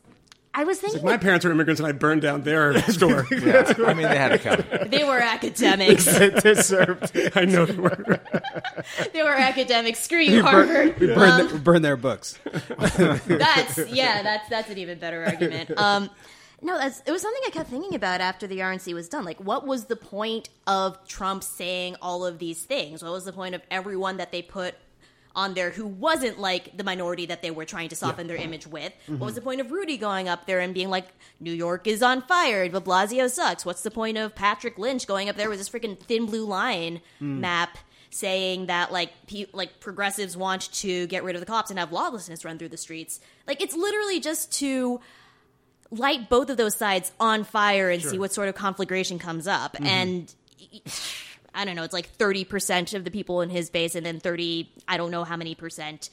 I 0.54 0.66
was 0.66 0.80
thinking 0.82 1.02
my 1.06 1.16
parents 1.16 1.46
were 1.46 1.52
immigrants, 1.52 1.80
and 1.80 1.88
I 1.88 1.94
burned 1.94 2.22
down 2.22 2.42
their 2.42 2.78
store. 2.92 3.26
Yeah. 3.32 3.74
I 3.88 3.94
mean, 3.94 4.10
they 4.10 4.18
had 4.18 4.34
a 4.34 4.38
coming. 4.38 4.66
they 4.90 5.06
were 5.06 5.18
academics. 5.20 6.06
I 6.10 7.46
know 7.46 7.66
they 7.66 7.78
were. 7.78 8.20
they 9.14 9.24
were 9.24 9.30
academics. 9.30 10.00
Screw 10.00 10.20
you, 10.20 10.44
Harvard. 10.44 11.00
We 11.00 11.08
burn, 11.08 11.48
the- 11.48 11.58
burn 11.60 11.82
their 11.82 11.96
books. 11.96 12.38
That's 12.44 13.78
yeah, 13.90 14.22
that's 14.24 14.50
that's 14.50 14.70
an 14.70 14.78
even 14.78 15.00
better 15.00 15.24
argument. 15.24 15.72
Um, 15.78 16.10
no, 16.62 16.78
that's 16.78 17.02
it 17.06 17.12
was 17.12 17.22
something 17.22 17.42
I 17.46 17.50
kept 17.50 17.70
thinking 17.70 17.96
about 17.96 18.22
after 18.22 18.48
the 18.48 18.60
RNC 18.60 18.94
was 18.94 19.10
done. 19.10 19.26
Like, 19.26 19.40
what 19.40 19.66
was 19.66 19.86
the 19.86 19.96
point 19.96 20.50
of 20.68 21.08
Trump 21.08 21.44
saying 21.44 21.96
all 22.02 22.26
of 22.26 22.40
these 22.40 22.64
things? 22.64 23.04
What 23.04 23.12
was 23.12 23.26
the 23.26 23.34
point 23.34 23.56
of 23.56 23.62
everyone 23.72 24.18
that 24.18 24.32
they 24.32 24.42
put 24.42 24.76
on 25.34 25.54
there 25.54 25.72
who 25.72 25.88
wasn't 25.88 26.40
like 26.40 26.76
the 26.76 26.84
minority 26.84 27.26
that 27.26 27.42
they 27.42 27.52
were 27.52 27.66
trying 27.66 27.90
to 27.90 27.96
soften 27.96 28.28
their 28.28 28.38
image 28.38 28.68
with? 28.68 28.94
What 29.06 29.16
mm-hmm. 29.16 29.26
was 29.26 29.36
the 29.36 29.42
point 29.42 29.62
of 29.62 29.72
Rudy 29.72 29.98
going 29.98 30.28
up 30.28 30.46
there 30.46 30.60
and 30.60 30.74
being 30.74 30.90
like, 30.90 31.08
New 31.40 31.54
York 31.54 31.88
is 31.88 32.04
on 32.04 32.22
fire, 32.22 32.68
De 32.68 32.80
Blasio 32.80 33.30
sucks? 33.30 33.66
What's 33.66 33.82
the 33.82 33.92
point 33.92 34.18
of 34.18 34.36
Patrick 34.36 34.78
Lynch 34.78 35.08
going 35.08 35.30
up 35.30 35.38
there 35.38 35.50
with 35.50 35.58
this 35.58 35.70
freaking 35.70 35.98
thin 35.98 36.26
blue 36.26 36.46
line 36.46 37.02
mm. 37.22 37.40
map? 37.40 37.78
saying 38.14 38.66
that 38.66 38.92
like 38.92 39.10
pe- 39.26 39.46
like 39.54 39.80
progressives 39.80 40.36
want 40.36 40.70
to 40.74 41.08
get 41.08 41.24
rid 41.24 41.34
of 41.34 41.40
the 41.40 41.46
cops 41.46 41.70
and 41.70 41.80
have 41.80 41.94
lawlessness 41.94 42.44
run 42.44 42.58
through 42.58 42.68
the 42.68 42.76
streets. 42.76 43.22
Like 43.48 43.62
it's 43.62 43.74
literally 43.74 44.20
just 44.20 44.52
to 44.60 45.00
light 45.92 46.30
both 46.30 46.50
of 46.50 46.58
those 46.58 46.76
sides 46.76 47.12
on 47.20 47.44
fire 47.44 47.90
and 47.90 48.02
see 48.02 48.18
what 48.18 48.34
sort 48.34 48.48
of 48.48 48.56
conflagration 48.56 49.20
comes 49.20 49.46
up. 49.46 49.74
Mm-hmm. 49.74 49.86
And 49.86 50.36
I 51.54 51.66
don't 51.66 51.76
know, 51.76 51.84
it's 51.84 51.94
like 51.94 52.18
30% 52.18 52.94
of 52.94 53.04
the 53.04 53.12
people 53.12 53.42
in 53.42 53.50
his 53.50 53.70
base 53.70 53.96
and 53.96 54.06
then 54.06 54.20
30 54.20 54.72
I 54.88 54.98
don't 54.98 55.12
know 55.12 55.24
how 55.24 55.36
many 55.36 55.54
percent 55.54 56.10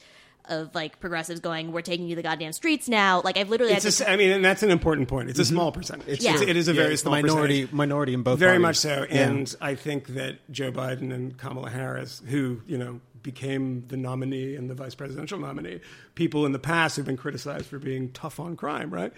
of 0.49 0.73
like 0.73 0.99
progressives 0.99 1.39
going 1.39 1.71
we're 1.71 1.81
taking 1.81 2.07
you 2.07 2.11
to 2.11 2.15
the 2.15 2.27
goddamn 2.27 2.51
streets 2.51 2.89
now. 2.89 3.21
Like 3.21 3.37
I've 3.37 3.49
literally 3.49 3.73
It's 3.73 3.83
had 3.83 4.07
a, 4.07 4.09
to 4.09 4.11
I 4.11 4.17
mean, 4.17 4.31
and 4.31 4.43
that's 4.43 4.63
an 4.63 4.71
important 4.71 5.07
point. 5.07 5.29
It's 5.29 5.39
a 5.39 5.43
mm-hmm. 5.43 5.53
small 5.53 5.71
percentage. 5.71 6.21
Yeah. 6.21 6.33
It's, 6.33 6.41
it 6.41 6.57
is 6.57 6.67
a 6.67 6.73
Yeah, 6.73 6.83
very 6.83 6.97
small 6.97 7.11
minority 7.11 7.61
percentage. 7.61 7.73
minority 7.73 8.13
in 8.15 8.23
both. 8.23 8.39
Very 8.39 8.59
parties. 8.59 8.63
much 8.63 8.77
so. 8.77 9.05
Yeah. 9.09 9.29
And 9.29 9.55
I 9.61 9.75
think 9.75 10.07
that 10.07 10.39
Joe 10.51 10.71
Biden 10.71 11.13
and 11.13 11.37
Kamala 11.37 11.69
Harris, 11.69 12.21
who, 12.27 12.61
you 12.67 12.77
know, 12.77 12.99
became 13.21 13.85
the 13.87 13.97
nominee 13.97 14.55
and 14.55 14.69
the 14.69 14.73
vice 14.75 14.95
presidential 14.95 15.39
nominee, 15.39 15.81
people 16.15 16.45
in 16.45 16.51
the 16.51 16.59
past 16.59 16.97
have 16.97 17.05
been 17.05 17.17
criticized 17.17 17.65
for 17.65 17.79
being 17.79 18.11
tough 18.11 18.39
on 18.39 18.55
crime, 18.55 18.89
right? 18.89 19.13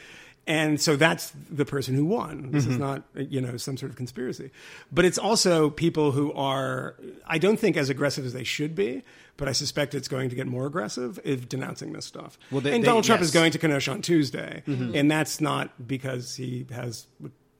And 0.48 0.82
so 0.82 0.96
that's 0.96 1.32
the 1.52 1.66
person 1.66 1.94
who 1.94 2.04
won. 2.04 2.52
This 2.52 2.66
is 2.66 2.74
mm-hmm. 2.74 2.82
not, 2.82 3.04
you 3.16 3.42
know, 3.42 3.58
some 3.58 3.78
sort 3.78 3.92
of 3.92 3.96
conspiracy. 3.96 4.50
But 4.92 5.06
it's 5.06 5.20
also 5.20 5.70
people 5.70 6.12
who 6.12 6.34
are, 6.34 6.96
I 7.28 7.38
don't 7.38 7.58
think 7.58 7.78
as 7.78 7.90
aggressive 7.90 8.26
as 8.26 8.34
they 8.34 8.44
should 8.44 8.74
be, 8.76 9.04
but 9.38 9.48
I 9.48 9.52
suspect 9.52 9.94
it's 9.94 10.08
going 10.08 10.30
to 10.30 10.36
get 10.36 10.48
more 10.48 10.66
aggressive 10.66 11.20
if 11.24 11.48
denouncing 11.48 11.94
this 11.94 12.06
stuff. 12.06 12.40
Well, 12.50 12.62
they- 12.62 12.74
and 12.74 12.84
they- 12.84 12.88
Donald 12.88 13.06
Trump 13.06 13.22
yes. 13.22 13.30
is 13.30 13.34
going 13.34 13.52
to 13.52 13.60
Kenosha 13.60 13.92
on 13.92 14.02
Tuesday. 14.02 14.64
Mm-hmm. 14.68 14.96
And 14.96 15.12
that's 15.12 15.42
not 15.42 15.88
because 15.88 16.36
he 16.36 16.66
has 16.72 17.06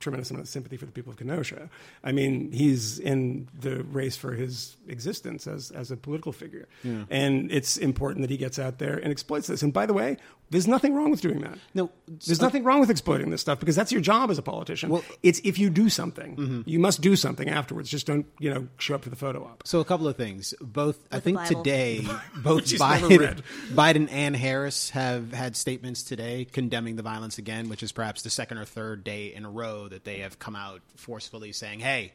tremendous 0.02 0.30
amount 0.30 0.42
of 0.42 0.48
sympathy 0.48 0.76
for 0.76 0.84
the 0.84 0.92
people 0.92 1.12
of 1.12 1.18
Kenosha. 1.18 1.70
I 2.04 2.12
mean, 2.12 2.50
he's 2.52 2.98
in 2.98 3.48
the 3.58 3.84
race 3.84 4.16
for 4.16 4.32
his 4.32 4.76
existence 4.88 5.46
as 5.46 5.70
as 5.70 5.90
a 5.90 5.96
political 5.96 6.32
figure, 6.32 6.68
and 7.08 7.50
it's 7.50 7.76
important 7.76 8.22
that 8.22 8.30
he 8.30 8.36
gets 8.36 8.58
out 8.58 8.78
there 8.78 8.98
and 8.98 9.10
exploits 9.10 9.46
this. 9.46 9.62
And 9.62 9.72
by 9.72 9.86
the 9.86 9.94
way, 9.94 10.16
there's 10.50 10.68
nothing 10.68 10.94
wrong 10.94 11.10
with 11.10 11.22
doing 11.22 11.40
that. 11.40 11.56
No, 11.72 11.90
there's 12.06 12.42
nothing 12.42 12.62
wrong 12.62 12.80
with 12.80 12.90
exploiting 12.90 13.30
this 13.30 13.40
stuff 13.40 13.58
because 13.58 13.74
that's 13.74 13.90
your 13.90 14.02
job 14.02 14.30
as 14.30 14.36
a 14.36 14.42
politician. 14.42 14.90
Well- 14.90 15.04
it's 15.22 15.40
if 15.44 15.58
you 15.58 15.70
do 15.70 15.88
something, 15.88 16.36
mm-hmm. 16.36 16.60
you 16.66 16.78
must 16.78 17.00
do 17.00 17.16
something 17.16 17.48
afterwards. 17.48 17.88
Just 17.88 18.06
don't 18.06 18.26
you 18.38 18.52
know 18.52 18.68
show 18.76 18.94
up 18.94 19.02
to 19.02 19.10
the 19.10 19.16
photo 19.16 19.44
op. 19.44 19.66
So 19.66 19.80
a 19.80 19.84
couple 19.84 20.06
of 20.06 20.16
things. 20.16 20.52
Both 20.60 20.98
I 21.10 21.20
think 21.20 21.38
Bible. 21.38 21.62
today, 21.62 22.06
both 22.36 22.56
Which 22.56 22.72
he's 22.72 22.80
never 22.80 23.08
Biden. 23.08 23.42
Biden 23.70 24.08
and 24.12 24.36
Harris 24.36 24.90
have 24.90 25.32
had 25.32 25.56
statements 25.56 26.02
today 26.02 26.44
condemning 26.44 26.96
the 26.96 27.02
violence 27.02 27.38
again, 27.38 27.70
which 27.70 27.82
is 27.82 27.90
perhaps 27.90 28.20
the 28.20 28.30
second 28.30 28.58
or 28.58 28.66
third 28.66 29.04
day 29.04 29.32
in 29.34 29.46
a 29.46 29.50
row 29.50 29.88
that 29.88 30.04
they 30.04 30.18
have 30.18 30.38
come 30.38 30.54
out 30.54 30.82
forcefully 30.96 31.52
saying, 31.52 31.80
"Hey, 31.80 32.12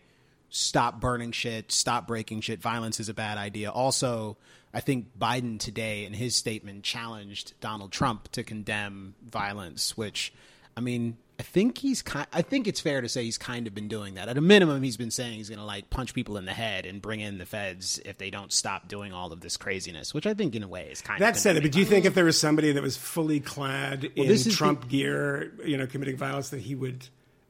stop 0.49 1.01
burning 1.01 1.31
shit, 1.31 1.71
stop 1.71 2.07
breaking 2.07 2.41
shit. 2.41 2.61
Violence 2.61 2.99
is 2.99 3.09
a 3.09 3.15
bad 3.15 3.39
idea." 3.39 3.71
Also, 3.71 4.37
I 4.73 4.79
think 4.81 5.17
Biden 5.17 5.59
today 5.59 6.05
in 6.05 6.13
his 6.13 6.35
statement 6.35 6.83
challenged 6.83 7.53
Donald 7.61 7.91
Trump 7.91 8.31
to 8.33 8.43
condemn 8.43 9.15
violence, 9.25 9.95
which 9.97 10.33
I 10.75 10.81
mean, 10.81 11.17
I 11.39 11.43
think 11.43 11.77
he's 11.79 12.01
kind. 12.01 12.27
I 12.33 12.41
think 12.41 12.67
it's 12.67 12.79
fair 12.79 13.01
to 13.01 13.09
say 13.09 13.23
he's 13.23 13.37
kind 13.37 13.65
of 13.67 13.73
been 13.73 13.87
doing 13.87 14.15
that. 14.15 14.27
At 14.27 14.37
a 14.37 14.41
minimum, 14.41 14.83
he's 14.83 14.97
been 14.97 15.09
saying 15.11 15.33
he's 15.35 15.49
going 15.49 15.59
to 15.59 15.65
like 15.65 15.89
punch 15.89 16.13
people 16.13 16.37
in 16.37 16.45
the 16.45 16.53
head 16.53 16.85
and 16.85 17.01
bring 17.01 17.19
in 17.19 17.37
the 17.37 17.45
feds 17.45 17.99
if 18.05 18.17
they 18.17 18.29
don't 18.29 18.51
stop 18.51 18.87
doing 18.87 19.13
all 19.13 19.31
of 19.31 19.41
this 19.41 19.55
craziness. 19.57 20.13
Which 20.13 20.27
I 20.27 20.33
think, 20.33 20.55
in 20.55 20.63
a 20.63 20.67
way, 20.67 20.89
is 20.91 21.01
kind 21.01 21.19
That 21.21 21.35
of. 21.35 21.39
said, 21.39 21.49
condemning 21.51 21.69
but 21.69 21.73
do 21.73 21.79
you 21.79 21.85
think 21.85 22.05
if 22.05 22.13
there 22.15 22.25
was 22.25 22.39
somebody 22.39 22.71
that 22.73 22.83
was 22.83 22.97
fully 22.97 23.39
clad 23.39 24.03
in 24.15 24.27
this 24.27 24.53
Trump 24.55 24.81
the- 24.81 24.87
gear, 24.87 25.53
you 25.65 25.77
know, 25.77 25.87
committing 25.87 26.17
violence, 26.17 26.49
that 26.49 26.61
he 26.61 26.75
would 26.75 27.07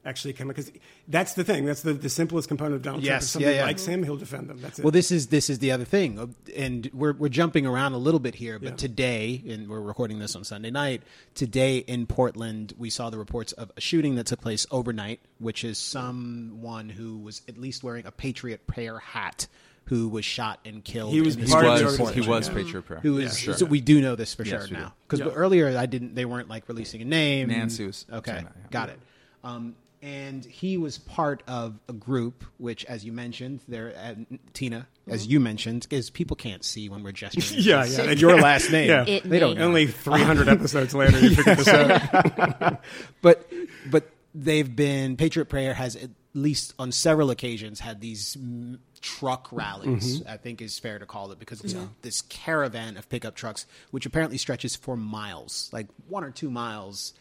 actually 0.08 0.32
come? 0.32 0.48
Because 0.48 0.72
that's 1.06 1.34
the 1.34 1.44
thing. 1.44 1.64
That's 1.66 1.82
the, 1.82 1.92
the 1.92 2.08
simplest 2.08 2.48
component 2.48 2.76
of 2.76 2.82
Donald 2.82 3.02
Trump. 3.04 3.14
Yes, 3.14 3.24
If 3.24 3.30
somebody 3.30 3.54
yeah, 3.54 3.60
yeah. 3.60 3.66
likes 3.66 3.84
him, 3.86 4.02
he'll 4.02 4.16
defend 4.16 4.48
them. 4.48 4.60
That's 4.60 4.78
it. 4.78 4.82
Well, 4.84 4.90
this 4.90 5.10
is 5.10 5.28
this 5.28 5.50
is 5.50 5.58
the 5.58 5.70
other 5.72 5.84
thing, 5.84 6.34
and 6.56 6.90
we're 6.92 7.12
we're 7.12 7.28
jumping 7.28 7.66
around 7.66 7.92
a 7.92 7.98
little 7.98 8.20
bit 8.20 8.34
here. 8.34 8.58
But 8.58 8.70
Yeah. 8.70 8.76
today, 8.76 9.42
and 9.48 9.68
we're 9.68 9.80
recording 9.80 10.18
this 10.18 10.34
on 10.34 10.44
Sunday 10.44 10.70
night. 10.70 11.02
Today 11.34 11.78
in 11.78 12.06
Portland, 12.06 12.72
we 12.78 12.90
saw 12.90 13.10
the 13.10 13.18
reports 13.18 13.52
of 13.52 13.70
a 13.76 13.80
shooting 13.80 14.14
that 14.16 14.26
took 14.26 14.40
place 14.40 14.66
overnight, 14.70 15.20
which 15.38 15.62
is 15.64 15.78
someone 15.78 16.88
who 16.88 17.18
was 17.18 17.42
at 17.48 17.58
least 17.58 17.82
wearing 17.84 18.06
a 18.06 18.10
Patriot 18.10 18.66
Prayer 18.66 18.98
hat, 18.98 19.46
who 19.86 20.08
was 20.08 20.24
shot 20.24 20.60
and 20.64 20.84
killed. 20.84 21.12
He 21.12 21.20
was 21.20 21.34
in 21.34 21.42
the 21.42 21.46
He 21.46 21.52
Part 21.52 21.64
of 21.66 21.78
the 21.96 22.02
was, 22.02 22.14
he 22.14 22.20
was 22.20 22.48
Patriot 22.48 22.82
Prayer. 22.82 23.00
Who 23.00 23.18
Yeah, 23.20 23.28
sure. 23.30 23.54
so 23.54 23.66
we 23.66 23.80
do 23.80 24.00
know 24.00 24.14
this 24.16 24.34
for 24.34 24.44
Yes, 24.44 24.68
sure 24.68 24.76
now 24.78 24.94
because 25.06 25.20
Yeah. 25.20 25.32
earlier 25.32 25.76
I 25.76 25.86
didn't 25.86 26.14
they 26.14 26.24
weren't 26.24 26.48
like 26.48 26.68
releasing 26.68 27.00
a 27.02 27.04
name. 27.04 27.48
Nancy 27.48 27.86
was 27.86 28.04
okay, 28.12 28.32
saying 28.32 28.44
yeah. 28.44 28.66
got 28.70 28.88
it. 28.90 28.98
Um, 29.44 29.76
and 30.02 30.44
he 30.44 30.76
was 30.76 30.98
part 30.98 31.42
of 31.48 31.78
a 31.88 31.92
group 31.92 32.44
which, 32.58 32.84
as 32.84 33.04
you 33.04 33.12
mentioned, 33.12 33.60
there 33.68 33.94
uh, 33.96 34.14
Tina, 34.52 34.86
as 35.06 35.26
you 35.26 35.40
mentioned, 35.40 35.86
is 35.90 36.10
people 36.10 36.36
can't 36.36 36.64
see 36.64 36.88
when 36.88 37.02
we're 37.02 37.12
gesturing. 37.12 37.62
Yeah, 37.64 37.84
yeah, 37.84 38.02
and 38.02 38.20
your 38.20 38.40
last 38.40 38.70
name. 38.72 38.88
Yeah. 38.88 39.04
It 39.06 39.24
they 39.24 39.38
don't 39.38 39.58
know. 39.58 39.64
Only 39.64 39.86
300 39.86 40.48
episodes 40.48 40.94
later, 40.94 41.18
you 41.20 41.34
figured 41.34 41.58
this 41.58 41.68
out. 41.68 42.82
but 43.22 43.50
but 43.90 44.10
they've 44.34 44.74
been 44.74 45.16
Patriot 45.16 45.46
Prayer 45.46 45.74
has 45.74 45.96
at 45.96 46.10
least 46.34 46.74
on 46.78 46.92
several 46.92 47.30
occasions 47.30 47.80
had 47.80 48.00
these 48.00 48.36
mm, 48.36 48.78
truck 49.00 49.48
rallies. 49.50 50.24
I 50.26 50.36
think 50.36 50.62
is 50.62 50.78
fair 50.78 50.98
to 50.98 51.06
call 51.06 51.32
it 51.32 51.38
because 51.38 51.60
it's 51.62 51.74
this 52.02 52.22
caravan 52.22 52.96
of 52.96 53.08
pickup 53.08 53.34
trucks, 53.34 53.66
which 53.90 54.06
apparently 54.06 54.38
stretches 54.38 54.76
for 54.76 54.96
miles, 54.96 55.70
like 55.72 55.88
one 56.08 56.24
or 56.24 56.30
two 56.30 56.50
miles. 56.50 57.14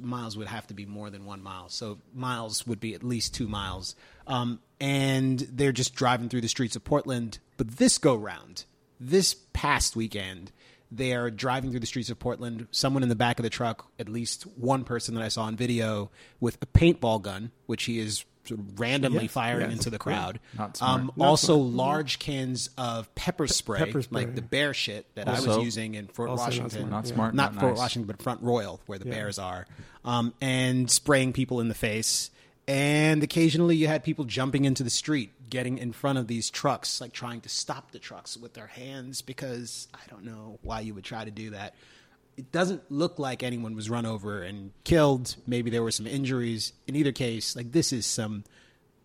Miles 0.00 0.36
would 0.36 0.48
have 0.48 0.66
to 0.68 0.74
be 0.74 0.86
more 0.86 1.10
than 1.10 1.24
one 1.24 1.42
mile, 1.42 1.68
so 1.68 1.98
miles 2.14 2.66
would 2.66 2.80
be 2.80 2.94
at 2.94 3.02
least 3.02 3.34
two 3.34 3.48
miles. 3.48 3.94
Um, 4.26 4.60
and 4.80 5.38
they're 5.38 5.72
just 5.72 5.94
driving 5.94 6.28
through 6.28 6.42
the 6.42 6.48
streets 6.48 6.76
of 6.76 6.84
Portland. 6.84 7.38
But 7.56 7.78
this 7.78 7.98
go 7.98 8.14
round, 8.14 8.64
this 9.00 9.34
past 9.52 9.96
weekend, 9.96 10.52
they 10.90 11.14
are 11.14 11.30
driving 11.30 11.70
through 11.70 11.80
the 11.80 11.86
streets 11.86 12.10
of 12.10 12.18
Portland. 12.18 12.66
Someone 12.70 13.02
in 13.02 13.08
the 13.08 13.14
back 13.14 13.38
of 13.38 13.44
the 13.44 13.50
truck, 13.50 13.86
at 13.98 14.08
least 14.08 14.42
one 14.56 14.84
person 14.84 15.14
that 15.14 15.24
I 15.24 15.28
saw 15.28 15.44
on 15.44 15.56
video, 15.56 16.10
with 16.38 16.58
a 16.60 16.66
paintball 16.66 17.22
gun, 17.22 17.50
which 17.66 17.84
he 17.84 17.98
is 17.98 18.24
sort 18.44 18.60
of 18.60 18.80
randomly 18.80 19.22
Yes, 19.24 19.32
firing 19.32 19.70
yes, 19.70 19.72
into 19.78 19.90
the 19.90 19.98
crowd. 19.98 20.40
Not 20.58 20.76
smart. 20.76 21.00
Um, 21.00 21.12
Not 21.16 21.26
also, 21.28 21.54
smart. 21.56 21.74
large 21.74 22.18
cans 22.18 22.70
of 22.76 23.14
pepper 23.14 23.46
spray, 23.46 23.78
pepper 23.78 24.02
spray. 24.02 24.24
like 24.24 24.34
the 24.34 24.42
bear 24.42 24.74
shit 24.74 25.06
that 25.14 25.28
I 25.28 25.40
was 25.40 25.58
using 25.58 25.94
in 25.94 26.08
Fort 26.08 26.28
also 26.30 26.42
not 26.42 26.46
Washington. 26.48 26.70
smart. 26.70 26.90
Not 26.90 27.04
Yeah. 27.06 27.14
smart, 27.14 27.34
Not 27.34 27.54
not 27.54 27.60
Fort 27.60 27.72
nice. 27.74 27.78
Washington, 27.78 28.06
but 28.06 28.22
Front 28.22 28.42
Royal, 28.42 28.80
where 28.86 28.98
the 28.98 29.04
bears 29.06 29.38
are, 29.38 29.66
um, 30.04 30.34
and 30.40 30.90
spraying 30.90 31.32
people 31.32 31.60
in 31.60 31.68
the 31.68 31.74
face. 31.74 32.30
And 32.68 33.22
occasionally, 33.22 33.76
you 33.76 33.88
had 33.88 34.04
people 34.04 34.24
jumping 34.24 34.64
into 34.64 34.82
the 34.84 34.90
street, 34.90 35.32
getting 35.50 35.78
in 35.78 35.92
front 35.92 36.18
of 36.18 36.28
these 36.28 36.48
trucks, 36.48 37.00
like 37.00 37.12
trying 37.12 37.40
to 37.42 37.48
stop 37.48 37.90
the 37.90 37.98
trucks 37.98 38.36
with 38.36 38.54
their 38.54 38.68
hands. 38.68 39.20
Because 39.20 39.88
I 39.92 39.98
don't 40.10 40.24
know 40.24 40.58
why 40.62 40.80
you 40.80 40.94
would 40.94 41.04
try 41.04 41.24
to 41.24 41.30
do 41.30 41.50
that. 41.50 41.74
It 42.36 42.50
doesn't 42.50 42.90
look 42.90 43.18
like 43.18 43.42
anyone 43.42 43.74
was 43.74 43.90
run 43.90 44.06
over 44.06 44.42
and 44.42 44.72
killed. 44.84 45.36
Maybe 45.46 45.70
there 45.70 45.82
were 45.82 45.90
some 45.90 46.06
injuries. 46.06 46.72
In 46.86 46.96
either 46.96 47.12
case, 47.12 47.54
like 47.54 47.72
this 47.72 47.92
is 47.92 48.06
some 48.06 48.44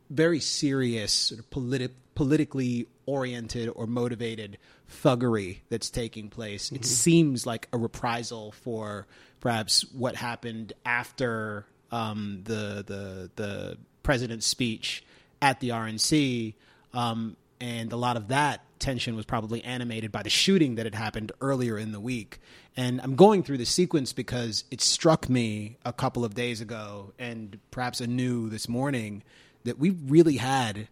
very 0.09 0.39
serious, 0.39 1.11
sort 1.11 1.39
of 1.39 1.49
politi- 1.49 1.91
politically 2.15 2.88
oriented 3.05 3.69
or 3.75 3.86
motivated 3.86 4.57
thuggery 5.03 5.59
that's 5.69 5.89
taking 5.89 6.30
place. 6.30 6.71
It 6.71 6.86
seems 6.86 7.45
like 7.45 7.67
a 7.73 7.78
reprisal 7.78 8.53
for 8.53 9.07
perhaps 9.39 9.82
what 9.93 10.15
happened 10.15 10.73
after 10.86 11.65
um, 11.91 12.41
the 12.43 12.84
the 12.86 13.32
the 13.36 13.78
president's 14.03 14.45
speech 14.45 15.03
at 15.41 15.59
the 15.59 15.69
RNC, 15.69 16.53
um, 16.93 17.36
and 17.59 17.91
a 17.91 17.97
lot 17.97 18.17
of 18.17 18.30
that 18.30 18.61
tension 18.80 19.15
was 19.15 19.25
probably 19.25 19.63
animated 19.63 20.11
by 20.11 20.23
the 20.23 20.30
shooting 20.30 20.75
that 20.75 20.86
had 20.86 20.95
happened 20.95 21.32
earlier 21.41 21.78
in 21.78 21.91
the 21.91 21.99
week. 21.99 22.39
And 22.75 23.01
I'm 23.01 23.15
going 23.15 23.43
through 23.43 23.57
the 23.57 23.65
sequence 23.65 24.13
because 24.13 24.63
it 24.71 24.82
struck 24.82 25.30
me 25.30 25.78
a 25.84 25.93
couple 25.93 26.23
of 26.23 26.36
days 26.36 26.61
ago, 26.61 27.13
and 27.17 27.59
perhaps 27.71 28.01
anew 28.01 28.49
this 28.49 28.69
morning, 28.69 29.23
that 29.63 29.80
we 29.80 29.89
really 29.89 30.38
had 30.38 30.88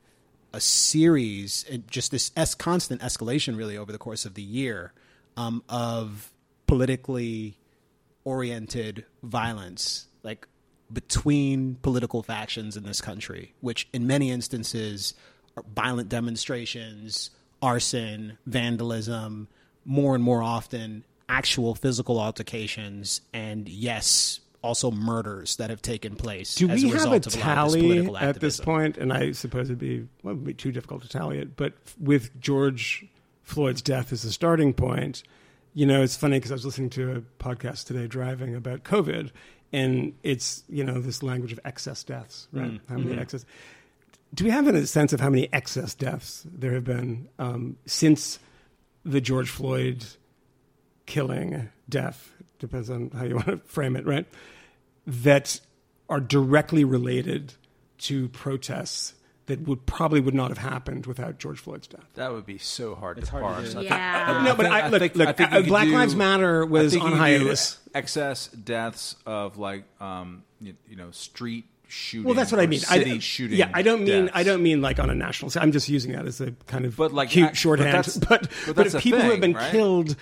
a 0.54 0.60
series, 0.62 1.66
just 1.90 2.12
this 2.12 2.32
es- 2.36 2.56
constant 2.56 3.02
escalation, 3.02 3.58
really 3.58 3.78
over 3.78 3.92
the 3.92 3.98
course 3.98 4.26
of 4.26 4.36
the 4.36 4.42
year, 4.42 4.94
um, 5.38 5.64
of 5.70 6.32
politically 6.66 7.58
oriented 8.24 9.06
violence, 9.22 10.08
like 10.24 10.48
between 10.92 11.76
political 11.76 12.24
factions 12.24 12.78
in 12.78 12.84
this 12.84 13.02
country, 13.02 13.54
which 13.62 13.88
in 13.94 14.08
many 14.08 14.32
instances 14.32 15.14
are 15.58 15.64
violent 15.76 16.10
demonstrations, 16.10 17.32
arson, 17.66 18.38
vandalism, 18.46 19.48
more 19.86 20.16
and 20.16 20.24
more 20.24 20.42
often 20.44 21.04
actual 21.28 21.74
physical 21.76 22.20
altercations, 22.20 23.22
and 23.34 23.68
yes, 23.68 24.40
also 24.62 24.92
murders 24.92 25.56
that 25.58 25.70
have 25.70 25.82
taken 25.82 26.16
place. 26.16 26.56
Do 26.56 26.70
as 26.70 26.84
we 26.84 26.90
a 26.92 26.94
have 26.98 27.12
a 27.12 27.16
of 27.16 27.24
this 27.24 27.36
tally 27.36 27.82
political 27.82 28.18
at 28.18 28.40
this 28.40 28.60
point? 28.60 28.98
And 28.98 29.12
I 29.12 29.32
suppose 29.32 29.70
it'd 29.70 29.80
be 29.80 30.08
well, 30.24 30.34
it'd 30.36 30.46
be 30.46 30.54
too 30.54 30.72
difficult 30.72 31.02
to 31.04 31.10
tally 31.10 31.40
it. 31.40 31.56
But 31.56 31.74
with 32.00 32.40
George 32.40 33.06
Floyd's 33.44 33.82
death 33.82 34.12
as 34.14 34.24
a 34.26 34.32
starting 34.32 34.74
point, 34.74 35.24
you 35.74 35.86
know, 35.86 36.02
it's 36.02 36.16
funny 36.16 36.38
because 36.38 36.52
I 36.52 36.56
was 36.56 36.66
listening 36.66 36.90
to 36.92 37.16
a 37.18 37.22
podcast 37.44 37.86
today 37.86 38.08
driving 38.08 38.56
about 38.56 38.84
COVID, 38.84 39.32
and 39.74 40.14
it's 40.24 40.64
you 40.70 40.84
know 40.84 41.00
this 41.00 41.22
language 41.24 41.52
of 41.52 41.60
excess 41.66 42.04
deaths, 42.04 42.48
right? 42.54 42.72
Mm. 42.72 42.80
How 42.88 42.96
Mm-hmm. 42.96 43.10
many 43.10 43.22
excess? 43.22 43.46
Do 44.34 44.44
we 44.44 44.50
have 44.52 44.68
a 44.68 44.86
sense 44.88 45.14
of 45.14 45.20
how 45.22 45.30
many 45.30 45.48
excess 45.54 45.94
deaths 45.94 46.46
there 46.46 46.74
have 46.74 46.84
been 46.84 47.30
um, 47.40 47.78
since 47.86 48.40
the 49.06 49.22
George 49.22 49.50
Floyd 49.50 50.06
killing, 51.06 51.70
death? 51.88 52.32
Depends 52.60 52.90
on 52.90 53.12
how 53.12 53.24
you 53.24 53.36
want 53.36 53.48
to 53.48 53.58
frame 53.66 53.96
it, 53.96 54.06
right? 54.06 54.26
that 55.08 55.60
are 56.10 56.20
directly 56.20 56.84
related 56.84 57.54
to 58.00 58.28
protests 58.30 59.14
that 59.46 59.62
would 59.68 59.86
probably 59.86 60.20
would 60.20 60.34
not 60.34 60.50
have 60.50 60.58
happened 60.58 61.06
without 61.06 61.38
George 61.38 61.60
Floyd's 61.60 61.86
death. 61.86 62.06
That 62.16 62.32
would 62.34 62.48
be 62.48 62.58
so 62.58 62.96
hard 62.96 63.20
It's 63.20 63.28
to 63.30 63.34
hard 63.40 63.44
to 63.44 63.62
parse. 63.62 63.74
do. 63.74 63.78
I 63.78 63.82
think- 63.82 63.90
Yeah. 63.92 64.42
no, 64.44 64.56
but 64.56 64.64
think- 64.64 64.74
I, 64.76 64.88
look, 64.90 65.00
think- 65.00 65.16
look, 65.16 65.28
I 65.28 65.34
think 65.34 65.52
uh, 65.54 65.62
Black 65.62 65.86
do- 65.88 65.94
Lives 65.94 66.16
Matter 66.16 66.64
I 66.64 66.66
was 66.66 66.94
think 66.94 67.04
on 67.04 67.12
you 67.12 67.18
could 67.18 67.24
do 67.24 67.40
hiatus. 67.46 67.80
Excess 67.94 68.48
deaths 68.48 69.16
of 69.28 69.60
like, 69.60 69.84
um, 70.02 70.44
you, 70.60 70.74
you 70.90 70.96
know, 70.96 71.12
street 71.12 71.66
shooting. 71.88 72.26
Well, 72.26 72.34
that's 72.36 72.52
what 72.52 72.62
I 72.62 72.68
mean. 72.68 72.80
City 72.80 73.12
I, 73.14 73.20
shooting. 73.20 73.58
Yeah, 73.58 73.70
I 73.74 73.82
don't 73.82 74.04
mean 74.04 74.30
I 74.34 74.44
don't 74.44 74.62
mean 74.64 74.82
like 74.82 75.00
on 75.00 75.10
a 75.10 75.16
national. 75.16 75.52
scale. 75.52 75.64
I'm 75.64 75.72
just 75.72 75.90
using 75.90 76.12
that 76.14 76.26
as 76.26 76.42
a 76.42 76.52
kind 76.68 76.86
of 76.86 76.96
But, 76.98 77.14
like, 77.14 77.30
cute 77.30 77.46
I- 77.46 77.50
but 77.50 77.58
shorthand. 77.58 77.94
that's- 77.94 78.18
But 78.30 78.50
but 78.66 78.76
but, 78.76 78.88
if 78.88 79.02
people 79.02 79.20
who 79.22 79.32
have 79.32 79.40
been 79.42 79.54
right? 79.54 79.72
killed 79.72 80.16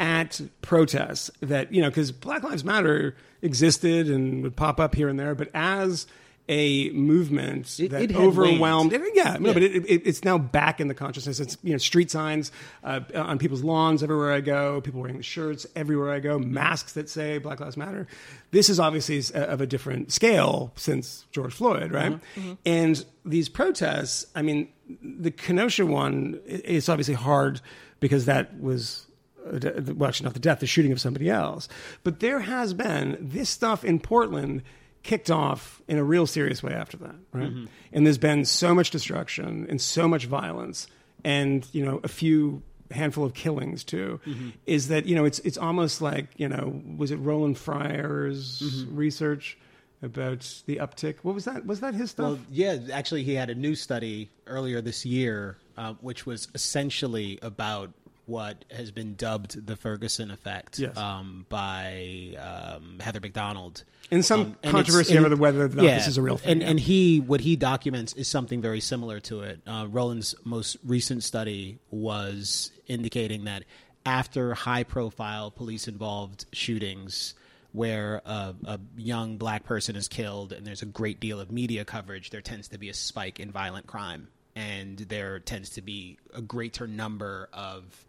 at 0.00 0.40
protests 0.62 1.30
that 1.40 1.72
you 1.72 1.80
know 1.80 1.88
because 1.88 2.10
Black 2.12 2.42
Lives 2.42 2.64
Matter 2.64 3.14
existed 3.42 4.08
and 4.08 4.42
would 4.42 4.56
pop 4.56 4.80
up 4.80 4.94
here 4.94 5.08
and 5.08 5.18
there, 5.18 5.34
but 5.34 5.48
as 5.54 6.06
a 6.48 6.90
movement 6.90 7.80
It- 7.80 7.90
that 7.92 8.02
it 8.02 8.14
overwhelmed. 8.16 8.92
waned. 8.92 8.92
yeah, 9.14 9.36
no, 9.40 9.48
Yeah. 9.48 9.52
but 9.54 9.62
it, 9.62 9.74
it, 9.88 10.02
it's 10.04 10.24
now 10.24 10.36
back 10.36 10.78
in 10.80 10.88
the 10.88 10.94
consciousness. 10.94 11.40
It's 11.40 11.56
you 11.62 11.72
know 11.72 11.78
street 11.78 12.10
signs 12.10 12.52
uh, 12.82 13.00
on 13.14 13.38
people's 13.38 13.62
lawns 13.62 14.02
everywhere 14.02 14.30
I 14.32 14.40
go. 14.42 14.80
People 14.82 15.00
wearing 15.00 15.16
the 15.16 15.22
shirts 15.22 15.66
everywhere 15.74 16.12
I 16.12 16.20
go. 16.20 16.38
Masks 16.38 16.92
that 16.92 17.08
say 17.08 17.38
Black 17.38 17.60
Lives 17.60 17.76
Matter. 17.78 18.06
This 18.50 18.68
is 18.68 18.78
obviously 18.78 19.22
of 19.34 19.60
a 19.62 19.66
different 19.66 20.12
scale 20.12 20.72
since 20.76 21.24
George 21.32 21.54
Floyd, 21.54 21.92
right? 21.92 22.12
Mm-hmm. 22.36 22.52
And 22.66 23.04
these 23.24 23.48
protests. 23.48 24.26
I 24.34 24.42
mean, 24.42 24.68
the 25.02 25.30
Kenosha 25.30 25.86
one. 25.86 26.40
It's 26.46 26.90
obviously 26.90 27.14
hard 27.14 27.62
because 28.00 28.26
that 28.26 28.60
was 28.60 29.06
uh, 29.50 29.58
well, 29.94 30.08
actually 30.08 30.24
not 30.24 30.34
the 30.34 30.40
death, 30.40 30.60
the 30.60 30.66
shooting 30.66 30.92
of 30.92 31.00
somebody 31.00 31.30
else. 31.30 31.68
But 32.02 32.20
there 32.20 32.40
has 32.40 32.74
been 32.74 33.16
this 33.18 33.48
stuff 33.48 33.82
in 33.82 33.98
Portland 33.98 34.62
kicked 35.04 35.30
off 35.30 35.80
in 35.86 35.98
a 35.98 36.02
real 36.02 36.26
serious 36.26 36.62
way 36.62 36.72
after 36.72 36.96
that, 36.96 37.14
right? 37.32 37.50
Mm-hmm. 37.50 37.66
And 37.92 38.06
there's 38.06 38.18
been 38.18 38.44
so 38.44 38.74
much 38.74 38.90
destruction 38.90 39.66
and 39.68 39.80
so 39.80 40.08
much 40.08 40.26
violence, 40.26 40.88
and 41.24 41.66
you 41.72 41.84
know 41.84 42.00
a 42.02 42.08
few 42.08 42.62
handful 42.90 43.24
of 43.24 43.34
killings 43.34 43.84
too. 43.84 44.20
Mm-hmm. 44.26 44.48
Is 44.66 44.88
that 44.88 45.06
you 45.06 45.14
know 45.14 45.24
it's 45.24 45.38
it's 45.40 45.58
almost 45.58 46.02
like 46.02 46.28
you 46.36 46.48
know 46.48 46.82
was 46.96 47.12
it 47.12 47.16
Roland 47.16 47.58
Fryer's 47.58 48.60
mm-hmm. 48.60 48.96
research 48.96 49.56
about 50.02 50.62
the 50.66 50.76
uptick? 50.76 51.16
What 51.22 51.34
was 51.34 51.44
that? 51.44 51.64
Was 51.66 51.80
that 51.80 51.94
his 51.94 52.10
stuff? 52.10 52.24
Well, 52.24 52.38
yeah, 52.50 52.78
actually, 52.92 53.22
he 53.22 53.34
had 53.34 53.50
a 53.50 53.54
new 53.54 53.74
study 53.74 54.30
earlier 54.46 54.80
this 54.80 55.06
year, 55.06 55.58
uh, 55.76 55.94
which 56.00 56.26
was 56.26 56.48
essentially 56.54 57.38
about 57.42 57.92
what 58.26 58.64
has 58.70 58.90
been 58.90 59.14
dubbed 59.14 59.66
the 59.66 59.76
Ferguson 59.76 60.30
effect 60.30 60.78
Yes. 60.78 60.96
um, 60.96 61.46
by 61.48 62.36
um, 62.38 62.98
Heather 63.00 63.20
Mac 63.20 63.32
Donald. 63.32 63.84
And 64.10 64.24
some 64.24 64.40
Um, 64.40 64.56
and 64.62 64.72
controversy 64.72 65.16
and 65.16 65.26
over 65.26 65.36
whether 65.36 65.68
not 65.68 65.82
this 65.82 66.06
is 66.06 66.18
a 66.18 66.22
real 66.22 66.36
thing, 66.36 66.52
And, 66.52 66.60
yeah. 66.62 66.68
and 66.68 66.80
he, 66.80 67.20
what 67.20 67.40
he 67.40 67.56
documents 67.56 68.12
is 68.14 68.28
something 68.28 68.60
very 68.60 68.80
similar 68.80 69.20
to 69.20 69.40
it. 69.40 69.60
Uh, 69.66 69.86
Roland's 69.90 70.34
most 70.44 70.76
recent 70.84 71.22
study 71.22 71.78
was 71.90 72.70
indicating 72.86 73.44
that 73.44 73.64
after 74.06 74.52
high-profile 74.54 75.50
police-involved 75.50 76.44
shootings, 76.52 77.34
where 77.72 78.22
a, 78.24 78.54
a 78.66 78.80
young 78.96 79.36
black 79.36 79.64
person 79.64 79.96
is 79.96 80.06
killed 80.06 80.52
and 80.52 80.66
there's 80.66 80.82
a 80.82 80.86
great 80.86 81.18
deal 81.18 81.40
of 81.40 81.50
media 81.50 81.84
coverage, 81.84 82.30
there 82.30 82.40
tends 82.42 82.68
to 82.68 82.78
be 82.78 82.88
a 82.88 82.94
spike 82.94 83.40
in 83.40 83.50
violent 83.50 83.86
crime, 83.86 84.28
and 84.54 84.98
there 84.98 85.40
tends 85.40 85.70
to 85.70 85.82
be 85.82 86.18
a 86.34 86.40
greater 86.42 86.86
number 86.86 87.48
of 87.52 88.06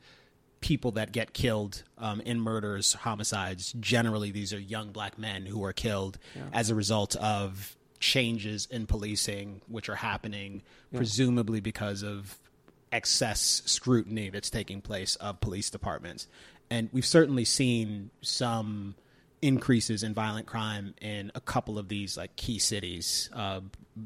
people 0.65 0.91
that 0.93 1.11
get 1.11 1.31
killed 1.31 1.83
um, 1.99 2.19
in 2.21 2.39
murders, 2.39 2.93
homicides. 2.93 3.71
Generally, 3.79 4.31
these 4.31 4.51
are 4.51 4.59
young 4.59 4.89
black 4.89 5.19
men 5.19 5.45
who 5.45 5.63
are 5.63 5.73
killed 5.73 6.17
as 6.51 6.71
a 6.71 6.75
result 6.75 7.15
of 7.17 7.77
changes 7.99 8.67
in 8.71 8.87
policing, 8.87 9.61
which 9.67 9.89
are 9.89 9.95
happening 9.95 10.63
presumably 10.95 11.59
because 11.59 12.01
of 12.01 12.39
excess 12.91 13.61
scrutiny 13.67 14.29
that's 14.29 14.49
taking 14.49 14.81
place 14.81 15.15
of 15.17 15.39
police 15.39 15.69
departments. 15.69 16.27
And 16.71 16.89
we've 16.91 17.05
certainly 17.05 17.45
seen 17.45 18.09
some 18.21 18.95
increases 19.45 20.01
in 20.03 20.13
violent 20.13 20.47
crime 20.47 20.95
in 21.01 21.31
a 21.35 21.39
couple 21.39 21.77
of 21.77 21.87
these 21.87 22.17
like 22.17 22.35
key 22.35 22.57
cities. 22.59 23.29
Uh, 23.33 23.61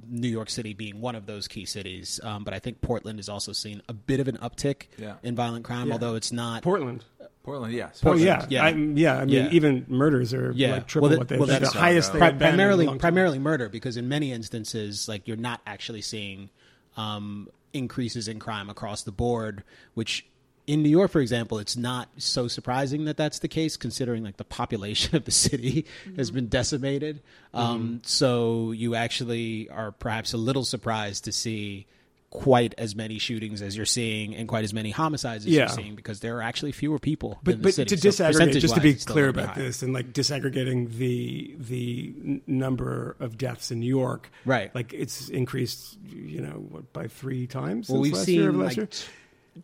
New 0.07 0.27
York 0.27 0.49
City 0.49 0.73
being 0.73 0.99
one 1.01 1.15
of 1.15 1.25
those 1.25 1.47
key 1.47 1.65
cities, 1.65 2.19
um, 2.23 2.43
but 2.43 2.53
I 2.53 2.59
think 2.59 2.81
Portland 2.81 3.17
has 3.19 3.29
also 3.29 3.53
seen 3.53 3.81
a 3.87 3.93
bit 3.93 4.19
of 4.19 4.27
an 4.27 4.37
uptick 4.37 4.83
Yeah. 4.97 5.15
in 5.23 5.35
violent 5.35 5.63
crime, 5.65 5.91
although 5.91 6.15
it's 6.15 6.31
not. 6.31 6.61
Portland. 6.61 7.05
Portland, 7.43 7.73
yes. 7.73 8.01
Oh 8.05 8.13
yeah, 8.15 8.45
yeah. 8.49 8.63
I'm- 8.65 8.97
yeah. 8.97 9.17
I 9.17 9.25
mean, 9.25 9.45
Yeah. 9.45 9.49
even 9.51 9.85
murders 9.87 10.33
are 10.33 10.51
yeah, 10.51 10.73
like 10.73 10.87
triple 10.87 11.09
well, 11.09 11.17
what 11.19 11.27
they've 11.29 11.39
well, 11.39 11.47
that's 11.47 11.71
the 11.73 11.79
highest 11.79 12.11
pri- 12.11 12.29
they've 12.31 12.37
been 12.37 12.47
in 12.49 12.53
a 12.53 12.57
primarily 12.57 12.85
time. 12.85 12.99
primarily 12.99 13.39
murder 13.39 13.69
because 13.69 13.97
in 13.97 14.07
many 14.09 14.31
instances, 14.33 15.07
like 15.07 15.27
you're 15.27 15.37
not 15.37 15.61
actually 15.65 16.01
seeing 16.01 16.49
um, 16.97 17.47
increases 17.73 18.27
in 18.27 18.39
crime 18.39 18.69
across 18.69 19.03
the 19.03 19.11
board, 19.11 19.63
which. 19.93 20.25
In 20.69 20.83
New 20.83 20.89
York, 20.89 21.09
for 21.09 21.19
example, 21.19 21.57
it's 21.57 21.75
not 21.75 22.09
so 22.17 22.47
surprising 22.47 23.05
that 23.05 23.17
that's 23.17 23.39
the 23.39 23.47
case, 23.47 23.75
considering 23.75 24.23
like 24.23 24.37
the 24.37 24.43
population 24.43 25.15
of 25.17 25.25
the 25.25 25.31
city 25.31 25.85
has 26.15 26.29
been 26.29 26.47
decimated. 26.47 27.23
Mm-hmm. 27.55 27.57
Um, 27.57 28.01
so 28.05 28.71
you 28.71 28.93
actually 28.93 29.67
are 29.69 29.91
perhaps 29.91 30.33
a 30.33 30.37
little 30.37 30.63
surprised 30.63 31.23
to 31.23 31.31
see 31.31 31.87
quite 32.29 32.75
as 32.77 32.95
many 32.95 33.17
shootings 33.17 33.63
as 33.63 33.75
you're 33.75 33.87
seeing 33.87 34.35
and 34.35 34.47
quite 34.47 34.63
as 34.63 34.71
many 34.71 34.91
homicides 34.91 35.43
as 35.47 35.51
Yeah. 35.51 35.61
you're 35.61 35.69
seeing 35.69 35.95
because 35.95 36.19
there 36.19 36.37
are 36.37 36.43
actually 36.43 36.71
fewer 36.71 36.99
people. 36.99 37.39
But 37.41 37.55
in 37.55 37.61
the 37.61 37.63
but 37.63 37.73
city. 37.73 37.95
to 37.95 38.11
So 38.11 38.23
disaggregate, 38.25 38.59
just 38.59 38.75
to 38.75 38.81
be 38.81 38.93
clear 38.93 39.29
about 39.29 39.55
this, 39.55 39.81
and 39.81 39.91
like 39.91 40.13
disaggregating 40.13 40.91
the 40.97 41.55
the 41.57 42.41
number 42.45 43.15
of 43.19 43.39
deaths 43.39 43.71
in 43.71 43.79
New 43.79 43.87
York, 43.87 44.29
Right. 44.45 44.73
Like 44.75 44.93
it's 44.93 45.29
increased, 45.29 45.97
you 46.13 46.41
know, 46.41 46.63
what, 46.69 46.93
by 46.93 47.07
three 47.07 47.47
times. 47.47 47.89
Well, 47.89 48.03
since 48.03 48.03
we've 48.03 48.13
last 48.13 48.25
seen 48.27 48.39
year, 48.41 48.51
like 48.51 48.93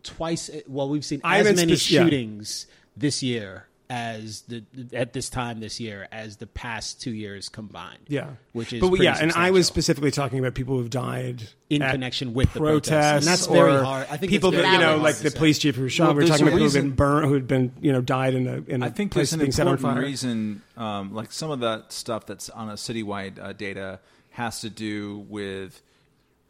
twice. 0.02 0.50
Well, 0.66 0.88
we've 0.88 1.04
seen 1.04 1.20
as 1.24 1.38
haven't 1.38 1.56
many 1.56 1.72
yeah. 1.72 1.76
shootings 1.76 2.66
this 2.96 3.22
year 3.22 3.66
as 3.88 4.42
the 4.42 4.64
at 4.92 5.12
this 5.12 5.30
time 5.30 5.60
this 5.60 5.78
year 5.78 6.08
as 6.10 6.36
the 6.38 6.46
past 6.46 7.00
two 7.00 7.12
years 7.12 7.48
combined. 7.48 8.00
Yeah, 8.08 8.30
which 8.52 8.72
is 8.72 8.80
but 8.80 8.88
pretty 8.88 9.04
yeah, 9.04 9.18
and 9.20 9.32
I 9.32 9.50
was 9.50 9.66
specifically 9.66 10.10
talking 10.10 10.38
about 10.38 10.54
people 10.54 10.76
who've 10.76 10.90
died 10.90 11.48
In 11.70 11.82
at 11.82 11.92
connection 11.92 12.34
with 12.34 12.52
the 12.52 12.60
protests, 12.60 12.90
protests. 12.90 13.26
And 13.26 13.32
that's 13.32 13.46
very 13.46 13.76
or 13.76 13.82
hard. 13.82 14.06
I 14.10 14.16
think 14.16 14.30
people 14.30 14.50
that 14.52 14.72
you 14.72 14.78
know, 14.78 14.96
like 14.96 15.16
the 15.16 15.30
say. 15.30 15.38
police 15.38 15.58
chief 15.58 15.76
who 15.76 15.88
shot. 15.88 16.04
Well, 16.04 16.14
we 16.14 16.16
we're 16.16 16.28
there's 16.28 16.30
talking 16.40 16.46
a 16.46 16.50
about 16.50 16.58
people 16.58 16.72
who've 16.72 16.82
been 16.82 16.96
burned, 16.96 17.28
who'd 17.28 17.48
been 17.48 17.72
you 17.80 17.92
know 17.92 18.00
died 18.00 18.34
in 18.34 18.46
a 18.48 18.62
in 18.66 18.82
a 18.82 18.86
I 18.86 18.90
think 18.90 19.12
place 19.12 19.30
there's 19.30 19.34
an 19.34 19.40
being 19.40 19.52
set 19.52 19.66
on 19.66 19.74
important 19.74 19.98
fire. 19.98 20.04
reason, 20.04 20.62
um, 20.76 21.14
like 21.14 21.32
some 21.32 21.50
of 21.50 21.60
that 21.60 21.92
stuff 21.92 22.26
that's 22.26 22.50
on 22.50 22.68
a 22.68 22.74
citywide 22.74 23.38
uh, 23.38 23.52
data 23.52 24.00
has 24.30 24.60
to 24.60 24.70
do 24.70 25.24
with, 25.28 25.80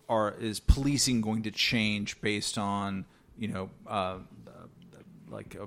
are 0.09 0.35
is 0.41 0.59
policing 0.59 1.21
going 1.21 1.43
to 1.43 1.51
change 1.51 2.21
based 2.21 2.57
on 2.57 3.05
you 3.39 3.49
know 3.49 3.71
uh, 3.87 4.19
like 5.29 5.57
uh 5.61 5.67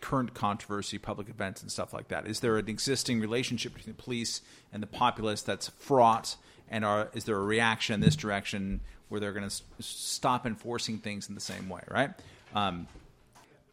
current 0.00 0.32
controversy, 0.34 0.98
public 0.98 1.28
events, 1.28 1.62
and 1.62 1.70
stuff 1.70 1.92
like 1.92 2.08
that? 2.08 2.26
Is 2.26 2.40
there 2.40 2.56
an 2.56 2.68
existing 2.68 3.20
relationship 3.20 3.74
between 3.74 3.94
the 3.96 4.02
police 4.02 4.40
and 4.72 4.82
the 4.82 4.86
populace 4.86 5.42
that's 5.42 5.68
fraught? 5.68 6.36
And 6.70 6.84
are, 6.84 7.10
is 7.14 7.24
there 7.24 7.36
a 7.36 7.42
reaction 7.42 7.94
in 7.94 8.00
this 8.00 8.16
direction 8.16 8.80
where 9.08 9.20
they're 9.20 9.32
going 9.32 9.48
to 9.48 9.54
s- 9.54 9.62
stop 9.80 10.46
enforcing 10.46 10.98
things 10.98 11.28
in 11.28 11.34
the 11.34 11.40
same 11.40 11.68
way, 11.68 11.82
right? 11.88 12.10
Um, 12.54 12.86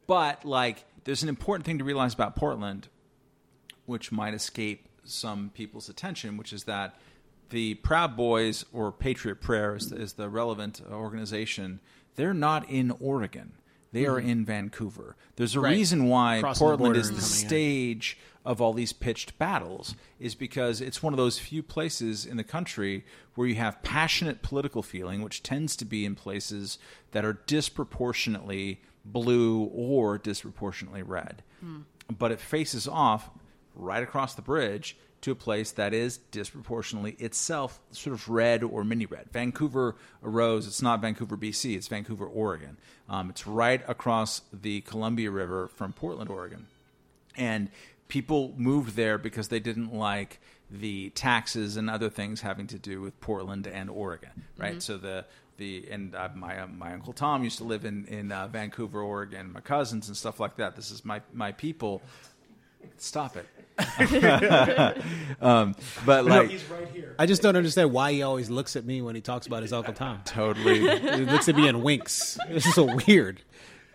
but 0.07 0.45
like, 0.45 0.83
there's 1.03 1.23
an 1.23 1.29
important 1.29 1.65
thing 1.65 1.77
to 1.77 1.83
realize 1.83 2.13
about 2.13 2.35
Portland, 2.35 2.87
which 3.85 4.11
might 4.11 4.33
escape 4.33 4.87
some 5.03 5.51
people's 5.53 5.89
attention, 5.89 6.37
which 6.37 6.51
is 6.51 6.63
that 6.63 6.95
the 7.49 7.75
Proud 7.75 8.17
Boys 8.17 8.65
or 8.73 8.91
Patriot 8.91 9.39
Prayer 9.39 9.75
is, 9.75 9.91
is 9.91 10.13
the 10.13 10.29
relevant 10.29 10.81
organization. 10.91 11.79
They're 12.15 12.33
not 12.33 12.69
in 12.69 12.91
Oregon. 12.99 13.53
They 13.91 14.05
are 14.05 14.19
mm-hmm. 14.19 14.29
in 14.29 14.45
Vancouver. 14.45 15.15
There's 15.37 15.55
a 15.55 15.61
Right. 15.61 15.71
reason 15.71 16.05
why 16.07 16.41
Crossing 16.41 16.59
Portland 16.59 16.95
border 16.95 16.99
is 16.99 17.07
the 17.07 17.15
coming 17.15 17.23
in. 17.23 17.47
stage 17.47 18.17
of 18.43 18.61
all 18.61 18.73
these 18.73 18.93
pitched 18.93 19.37
battles 19.39 19.95
is 20.19 20.35
because 20.35 20.81
it's 20.81 21.01
one 21.01 21.13
of 21.13 21.17
those 21.17 21.39
few 21.39 21.63
places 21.63 22.25
in 22.25 22.37
the 22.37 22.43
country 22.43 23.05
where 23.35 23.47
you 23.47 23.55
have 23.55 23.81
passionate 23.83 24.41
political 24.41 24.83
feeling, 24.83 25.21
which 25.21 25.43
tends 25.43 25.75
to 25.77 25.85
be 25.85 26.05
in 26.05 26.13
places 26.13 26.77
that 27.11 27.25
are 27.25 27.39
disproportionately 27.47 28.81
blue 29.05 29.63
or 29.73 30.17
disproportionately 30.17 31.01
red. 31.01 31.41
Hmm. 31.61 31.81
But 32.15 32.31
it 32.31 32.39
faces 32.39 32.87
off 32.87 33.29
right 33.73 34.03
across 34.03 34.35
the 34.35 34.41
bridge 34.41 34.97
to 35.25 35.31
a 35.31 35.35
place 35.35 35.71
that 35.73 35.93
is 35.93 36.17
disproportionately 36.31 37.11
itself 37.19 37.79
sort 37.91 38.13
of 38.13 38.27
red 38.29 38.63
or 38.63 38.83
mini 38.83 39.05
red. 39.05 39.27
Vancouver 39.31 39.95
arose, 40.23 40.65
it's 40.65 40.81
not 40.81 41.01
Vancouver, 41.01 41.37
BC, 41.37 41.75
it's 41.75 41.87
Vancouver, 41.87 42.25
Oregon. 42.25 42.77
Um, 43.09 43.29
it's 43.29 43.45
right 43.45 43.83
across 43.87 44.41
the 44.51 44.81
Columbia 44.81 45.29
River 45.29 45.67
from 45.67 45.93
Portland, 45.93 46.29
Oregon 46.29 46.67
and 47.37 47.69
people 48.07 48.53
moved 48.57 48.95
there 48.95 49.17
because 49.17 49.47
they 49.49 49.59
didn't 49.59 49.93
like 49.93 50.39
the 50.69 51.09
taxes 51.11 51.77
and 51.77 51.89
other 51.89 52.09
things 52.09 52.41
having 52.41 52.67
to 52.67 52.79
do 52.79 53.01
with 53.01 53.19
Portland 53.19 53.67
and 53.67 53.89
Oregon, 53.89 54.43
right? 54.57 54.81
So 54.81 54.97
the 54.97 55.25
the 55.57 55.87
and 55.89 56.15
uh, 56.15 56.29
my 56.35 56.61
uh, 56.61 56.67
my 56.67 56.93
uncle 56.93 57.13
Tom 57.13 57.43
used 57.43 57.59
to 57.59 57.63
live 57.63 57.85
in 57.85 58.05
in 58.05 58.31
uh, 58.31 58.47
Vancouver, 58.47 59.01
Oregon. 59.01 59.53
My 59.53 59.61
cousins 59.61 60.07
and 60.07 60.17
stuff 60.17 60.39
like 60.39 60.57
that. 60.57 60.75
This 60.75 60.91
is 60.91 61.05
my 61.05 61.21
my 61.33 61.51
people. 61.51 62.01
Stop 62.97 63.35
it. 63.35 63.47
um, 65.41 65.75
but 66.05 66.25
like 66.25 66.59
I 67.19 67.25
just 67.25 67.41
don't 67.41 67.55
understand 67.55 67.91
why 67.91 68.13
he 68.13 68.21
always 68.23 68.49
looks 68.49 68.75
at 68.75 68.85
me 68.85 69.01
when 69.01 69.15
he 69.15 69.21
talks 69.21 69.47
about 69.47 69.63
his 69.63 69.73
Uncle 69.73 69.93
Tom. 69.93 70.21
totally 70.25 70.79
He 70.79 71.25
looks 71.25 71.49
at 71.49 71.55
me 71.55 71.67
and 71.67 71.83
winks. 71.83 72.37
It's 72.47 72.65
is 72.65 72.73
so 72.73 72.97
weird. 73.07 73.41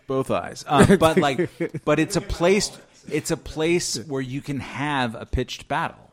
both 0.07 0.29
eyes. 0.29 0.63
Um, 0.67 0.97
but 0.97 1.17
like, 1.17 1.49
but 1.85 1.99
it's 1.99 2.15
a 2.15 2.21
place. 2.21 2.71
It's 3.09 3.31
a 3.31 3.37
place 3.37 3.97
where 4.05 4.21
you 4.21 4.41
can 4.41 4.59
have 4.59 5.15
a 5.15 5.25
pitched 5.25 5.67
battle. 5.67 6.11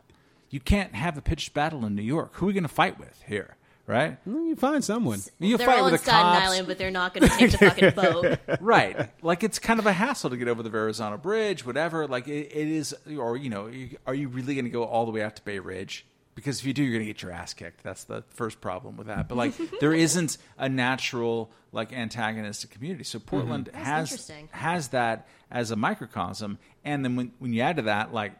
You 0.50 0.60
can't 0.60 0.94
have 0.94 1.18
a 1.18 1.20
pitched 1.20 1.52
battle 1.52 1.84
in 1.84 1.94
New 1.94 2.02
York. 2.02 2.34
Who 2.36 2.46
are 2.46 2.48
we 2.48 2.52
going 2.54 2.62
to 2.62 2.68
fight 2.68 2.98
with 2.98 3.22
here? 3.26 3.56
Right? 3.88 4.18
You 4.26 4.54
find 4.54 4.84
someone. 4.84 5.20
You 5.38 5.56
they're 5.56 5.66
fight 5.66 5.78
all 5.78 5.84
with 5.86 5.94
in 5.94 5.96
the 5.96 6.04
Staten 6.04 6.20
cops. 6.20 6.44
Island, 6.46 6.68
but 6.68 6.76
they're 6.76 6.90
not 6.90 7.14
going 7.14 7.28
to 7.28 7.36
take 7.36 7.50
the 7.52 7.58
fucking 7.58 7.90
boat. 7.96 8.38
right. 8.60 9.10
Like 9.22 9.42
it's 9.42 9.58
kind 9.58 9.80
of 9.80 9.86
a 9.86 9.92
hassle 9.92 10.28
to 10.30 10.36
get 10.36 10.46
over 10.46 10.62
the 10.62 10.68
Verrazano 10.68 11.16
Bridge, 11.16 11.64
whatever. 11.64 12.06
Like 12.06 12.28
it, 12.28 12.52
it 12.54 12.68
is, 12.68 12.94
or 13.18 13.36
you 13.36 13.48
know, 13.48 13.66
you- 13.66 13.96
are 14.06 14.14
you 14.14 14.28
really 14.28 14.54
going 14.54 14.66
to 14.66 14.70
go 14.70 14.84
all 14.84 15.06
the 15.06 15.12
way 15.12 15.22
out 15.22 15.36
to 15.36 15.42
Bay 15.42 15.58
Ridge? 15.58 16.04
because 16.38 16.60
if 16.60 16.66
you 16.66 16.72
do, 16.72 16.84
you're 16.84 16.92
going 16.92 17.04
to 17.04 17.12
get 17.12 17.20
your 17.20 17.32
ass 17.32 17.52
kicked. 17.52 17.82
That's 17.82 18.04
the 18.04 18.22
first 18.28 18.60
problem 18.60 18.96
with 18.96 19.08
that. 19.08 19.26
But 19.28 19.34
like, 19.34 19.54
there 19.80 19.92
isn't 19.92 20.38
a 20.56 20.68
natural 20.68 21.50
like 21.72 21.92
antagonistic 21.92 22.70
community. 22.70 23.02
So 23.02 23.18
mm-hmm. 23.18 23.28
Portland 23.28 23.70
has 23.74 24.30
has 24.52 24.88
that 24.88 25.26
as 25.50 25.72
a 25.72 25.76
microcosm, 25.76 26.58
and 26.84 27.04
then 27.04 27.16
when 27.16 27.32
when 27.40 27.52
you 27.52 27.62
add 27.62 27.76
to 27.76 27.82
that 27.82 28.14
like 28.14 28.34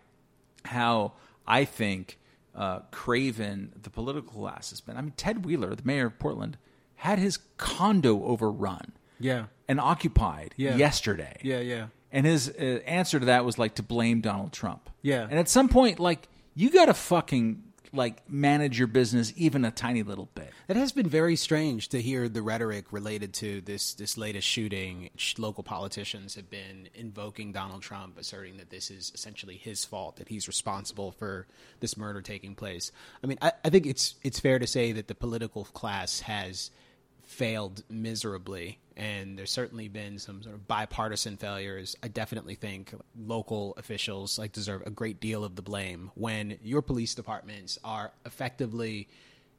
how 0.64 1.14
I 1.44 1.64
think 1.64 2.20
uh, 2.59 2.80
craven 2.90 3.72
the 3.82 3.88
political 3.90 4.32
class 4.42 4.68
has 4.70 4.80
been. 4.82 4.96
I 4.96 5.00
mean, 5.00 5.12
Ted 5.16 5.44
Wheeler, 5.46 5.74
the 5.74 5.84
mayor 5.84 6.06
of 6.06 6.18
Portland, 6.18 6.59
had 6.96 7.18
his 7.18 7.38
condo 7.56 8.24
overrun 8.24 8.92
Yeah. 9.20 9.44
and 9.68 9.78
occupied 9.80 10.54
Yeah. 10.56 10.74
yesterday. 10.76 11.36
Yeah, 11.42 11.61
yeah. 11.61 11.86
And 12.11 12.26
his 12.26 12.48
uh, 12.48 12.80
answer 12.86 13.20
to 13.20 13.26
that 13.26 13.44
was 13.44 13.59
like 13.59 13.76
to 13.76 13.82
blame 13.82 14.20
Donald 14.20 14.52
Trump. 14.52 14.90
Yeah. 15.02 15.22
And 15.30 15.38
at 15.38 15.48
some 15.48 15.68
point, 15.68 16.00
like 16.00 16.28
you 16.54 16.70
got 16.70 16.86
to 16.86 16.94
fucking 16.94 17.62
like 17.93 18.28
manage 18.30 18.78
your 18.78 18.89
business 18.89 19.32
even 19.36 19.64
a 19.64 19.70
tiny 19.70 20.03
little 20.03 20.28
bit. 20.34 20.51
It 20.68 20.76
has 20.76 20.93
been 20.93 21.09
very 21.09 21.36
strange 21.36 21.89
to 21.89 22.01
hear 22.01 22.28
the 22.28 22.43
rhetoric 22.43 22.93
related 22.93 23.32
to 23.34 23.61
this 23.62 23.95
this 23.95 24.16
latest 24.16 24.47
shooting. 24.47 25.11
Local 25.39 25.62
politicians 25.62 26.34
have 26.34 26.51
been 26.51 26.89
invoking 26.95 27.53
Donald 27.53 27.82
Trump, 27.82 28.18
asserting 28.18 28.57
that 28.59 28.70
this 28.70 28.91
is 28.91 29.12
essentially 29.14 29.57
his 29.57 29.84
fault, 29.84 30.16
that 30.16 30.28
he's 30.28 30.49
responsible 30.49 31.12
for 31.12 31.47
this 31.80 31.97
murder 31.97 32.20
taking 32.20 32.55
place. 32.55 32.93
I 33.22 33.26
mean, 33.26 33.39
I, 33.41 33.53
I 33.64 33.70
think 33.70 33.86
it's 33.86 34.14
it's 34.22 34.41
fair 34.41 34.59
to 34.59 34.66
say 34.66 34.93
that 34.93 35.09
the 35.09 35.14
political 35.14 35.64
class 35.64 36.20
has 36.20 36.70
failed 37.28 37.84
miserably, 37.90 38.78
and 38.96 39.38
there's 39.38 39.52
certainly 39.52 39.86
been 39.86 40.18
some 40.18 40.42
sort 40.42 40.54
of 40.54 40.66
bipartisan 40.66 41.36
failures. 41.36 41.94
I 42.02 42.08
definitely 42.08 42.54
think 42.54 42.94
local 43.16 43.74
officials 43.76 44.38
like 44.38 44.52
deserve 44.52 44.82
a 44.86 44.90
great 44.90 45.20
deal 45.20 45.44
of 45.44 45.54
the 45.54 45.62
blame 45.62 46.10
when 46.14 46.58
your 46.62 46.80
police 46.80 47.14
departments 47.14 47.78
are 47.84 48.12
effectively 48.24 49.08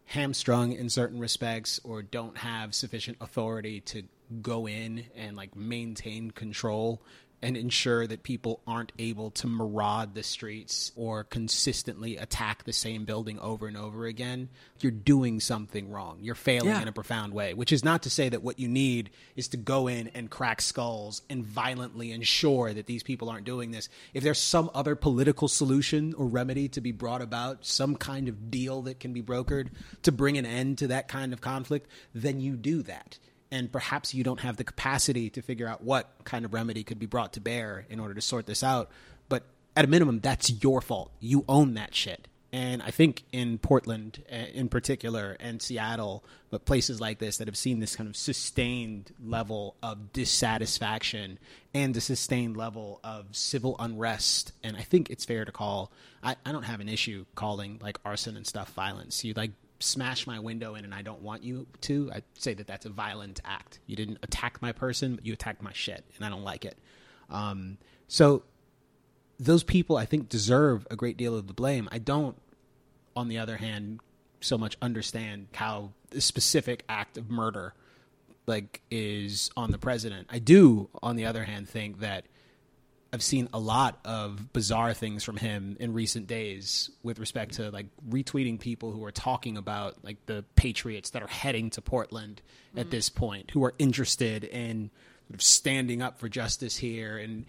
hamstrung 0.06 0.72
in 0.72 0.90
certain 0.90 1.20
respects 1.20 1.80
or 1.84 2.02
don't 2.02 2.40
have 2.40 2.74
sufficient 2.74 3.18
authority 3.22 3.82
to 3.82 4.02
go 4.42 4.68
in 4.68 5.06
and 5.16 5.38
like 5.38 5.56
maintain 5.56 6.32
control 6.32 7.04
and 7.42 7.56
ensure 7.56 8.06
that 8.08 8.24
people 8.24 8.62
aren't 8.68 8.92
able 9.00 9.32
to 9.32 9.48
maraud 9.48 10.14
the 10.14 10.24
streets 10.24 10.92
or 10.96 11.24
consistently 11.24 12.18
attack 12.18 12.64
the 12.64 12.74
same 12.74 13.06
building 13.06 13.40
over 13.40 13.68
and 13.68 13.78
over 13.78 14.06
again, 14.06 14.50
you're 14.80 14.92
doing 14.92 15.40
something 15.40 15.90
wrong. 15.90 16.18
You're 16.22 16.36
failing 16.36 16.70
Yeah. 16.70 16.82
in 16.82 16.88
a 16.88 16.92
profound 16.92 17.34
way, 17.34 17.54
which 17.54 17.72
is 17.72 17.84
not 17.84 18.04
to 18.04 18.10
say 18.10 18.30
that 18.30 18.44
what 18.44 18.60
you 18.60 18.68
need 18.68 19.10
is 19.36 19.48
to 19.50 19.58
go 19.58 19.88
in 19.88 20.10
and 20.10 20.30
crack 20.30 20.62
skulls 20.62 21.22
and 21.30 21.46
violently 21.46 22.12
ensure 22.12 22.74
that 22.74 22.88
these 22.88 23.04
people 23.04 23.30
aren't 23.30 23.46
doing 23.46 23.72
this. 23.72 23.90
If 24.14 24.24
there's 24.24 24.40
some 24.40 24.70
other 24.74 24.96
political 24.96 25.48
solution 25.48 26.14
or 26.16 26.26
remedy 26.28 26.68
to 26.70 26.82
be 26.82 26.92
brought 26.92 27.22
about, 27.22 27.66
some 27.66 27.96
kind 27.96 28.28
of 28.28 28.52
deal 28.52 28.82
that 28.84 29.00
can 29.00 29.14
be 29.14 29.22
brokered 29.22 29.68
to 30.04 30.12
bring 30.12 30.38
an 30.38 30.46
end 30.46 30.78
to 30.80 30.88
that 30.88 31.08
kind 31.08 31.34
of 31.34 31.42
conflict, 31.42 31.90
then 32.14 32.42
you 32.42 32.56
do 32.56 32.82
that 32.84 33.18
and 33.52 33.72
perhaps 33.72 34.14
you 34.14 34.24
don't 34.24 34.42
have 34.42 34.58
the 34.58 34.64
capacity 34.64 35.30
to 35.32 35.42
figure 35.42 35.68
out 35.68 35.84
what 35.84 36.10
kind 36.24 36.46
of 36.46 36.54
remedy 36.54 36.84
could 36.84 37.00
be 37.00 37.06
brought 37.06 37.34
to 37.34 37.42
bear 37.42 37.86
in 37.90 38.00
order 38.00 38.14
to 38.14 38.22
sort 38.22 38.46
this 38.46 38.64
out. 38.64 38.90
But 39.28 39.44
at 39.76 39.86
a 39.86 39.88
minimum, 39.88 40.20
that's 40.20 40.64
your 40.64 40.82
fault. 40.82 41.12
You 41.20 41.46
own 41.48 41.74
that 41.76 41.96
shit. 41.96 42.28
And 42.52 42.82
I 42.82 42.90
think 42.90 43.24
in 43.32 43.60
Portland, 43.60 44.24
uh, 44.32 44.36
in 44.36 44.70
particular, 44.70 45.38
and 45.40 45.62
Seattle, 45.62 46.24
but 46.50 46.66
places 46.66 47.00
like 47.00 47.20
this 47.20 47.38
that 47.38 47.48
have 47.48 47.58
seen 47.58 47.80
this 47.80 47.96
kind 47.96 48.10
of 48.10 48.16
sustained 48.16 49.14
level 49.24 49.76
of 49.84 50.12
dissatisfaction 50.14 51.38
and 51.76 51.96
a 51.96 52.02
sustained 52.02 52.58
level 52.58 53.00
of 53.04 53.36
civil 53.36 53.76
unrest, 53.78 54.54
and 54.64 54.76
I 54.76 54.82
think 54.82 55.12
it's 55.12 55.26
fair 55.26 55.46
to 55.46 55.52
call. 55.52 55.92
I, 56.24 56.38
I 56.44 56.52
don't 56.52 56.64
have 56.64 56.80
an 56.80 56.90
issue 56.90 57.26
calling 57.36 57.80
like 57.84 58.00
arson 58.04 58.36
and 58.36 58.48
stuff 58.48 58.74
violence. 58.74 59.24
You 59.24 59.34
like 59.36 59.52
smash 59.80 60.28
my 60.28 60.40
window 60.40 60.76
in 60.76 60.86
and 60.86 60.94
I 60.94 61.02
don't 61.02 61.22
want 61.22 61.44
you 61.44 61.68
to, 61.82 62.12
I'd 62.14 62.24
say 62.34 62.54
that 62.54 62.68
that's 62.68 62.86
a 62.86 62.90
violent 62.90 63.40
act. 63.46 63.80
You 63.86 63.96
didn't 63.96 64.20
attack 64.24 64.62
my 64.62 64.72
person, 64.72 65.16
but 65.16 65.26
you 65.26 65.34
attacked 65.34 65.62
my 65.62 65.74
shit, 65.74 66.04
and 66.16 66.26
I 66.26 66.30
don't 66.30 66.44
like 66.44 66.66
it. 66.66 66.78
Um, 67.30 67.78
so 68.08 68.44
those 69.40 69.64
people, 69.64 69.96
I 69.96 70.06
think, 70.06 70.30
deserve 70.30 70.86
a 70.92 70.96
great 70.96 71.18
deal 71.18 71.36
of 71.36 71.48
the 71.48 71.54
blame. 71.54 71.88
I 71.92 71.98
don't, 72.00 72.38
on 73.16 73.28
the 73.30 73.38
other 73.38 73.58
hand, 73.58 74.02
so 74.42 74.58
much 74.58 74.78
understand 74.82 75.48
how 75.54 75.92
the 76.10 76.22
specific 76.22 76.84
act 76.90 77.18
of 77.18 77.30
murder 77.30 77.74
like 78.46 78.82
is 78.90 79.52
on 79.56 79.72
the 79.72 79.78
president. 79.78 80.28
I 80.30 80.40
do, 80.40 80.90
on 81.04 81.16
the 81.16 81.26
other 81.26 81.44
hand, 81.44 81.70
think 81.70 82.00
that 82.00 82.26
I've 83.12 83.24
seen 83.24 83.50
a 83.54 83.60
lot 83.60 84.00
of 84.06 84.54
bizarre 84.54 84.94
things 84.94 85.24
from 85.24 85.38
him 85.38 85.78
in 85.80 85.94
recent 85.94 86.28
days 86.28 86.92
with 87.02 87.18
respect 87.20 87.56
to 87.56 87.72
like 87.72 87.88
retweeting 88.08 88.60
people 88.60 88.92
who 88.92 89.04
are 89.04 89.12
talking 89.12 89.58
about 89.58 90.04
like 90.04 90.24
the 90.28 90.46
patriots 90.56 91.12
that 91.12 91.24
are 91.24 91.28
heading 91.28 91.72
to 91.72 91.82
Portland 91.82 92.42
at 92.76 92.82
mm-hmm. 92.82 92.90
this 92.92 93.10
point, 93.10 93.52
who 93.52 93.64
are 93.64 93.74
interested 93.80 94.44
in 94.44 94.92
sort 95.28 95.36
of 95.36 95.42
standing 95.42 96.02
up 96.02 96.20
for 96.20 96.30
justice 96.30 96.78
here, 96.78 97.18
and 97.18 97.46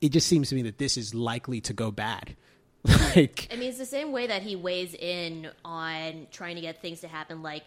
it 0.00 0.10
just 0.10 0.26
seems 0.26 0.48
to 0.48 0.54
me 0.54 0.62
that 0.62 0.78
this 0.78 0.96
is 0.96 1.14
likely 1.14 1.60
to 1.62 1.72
go 1.72 1.90
bad. 1.90 2.36
like, 3.16 3.48
I 3.50 3.56
mean, 3.56 3.70
it's 3.70 3.78
the 3.78 3.86
same 3.86 4.12
way 4.12 4.26
that 4.26 4.42
he 4.42 4.56
weighs 4.56 4.92
in 4.92 5.48
on 5.64 6.26
trying 6.30 6.56
to 6.56 6.60
get 6.60 6.82
things 6.82 7.00
to 7.00 7.08
happen. 7.08 7.42
Like, 7.42 7.62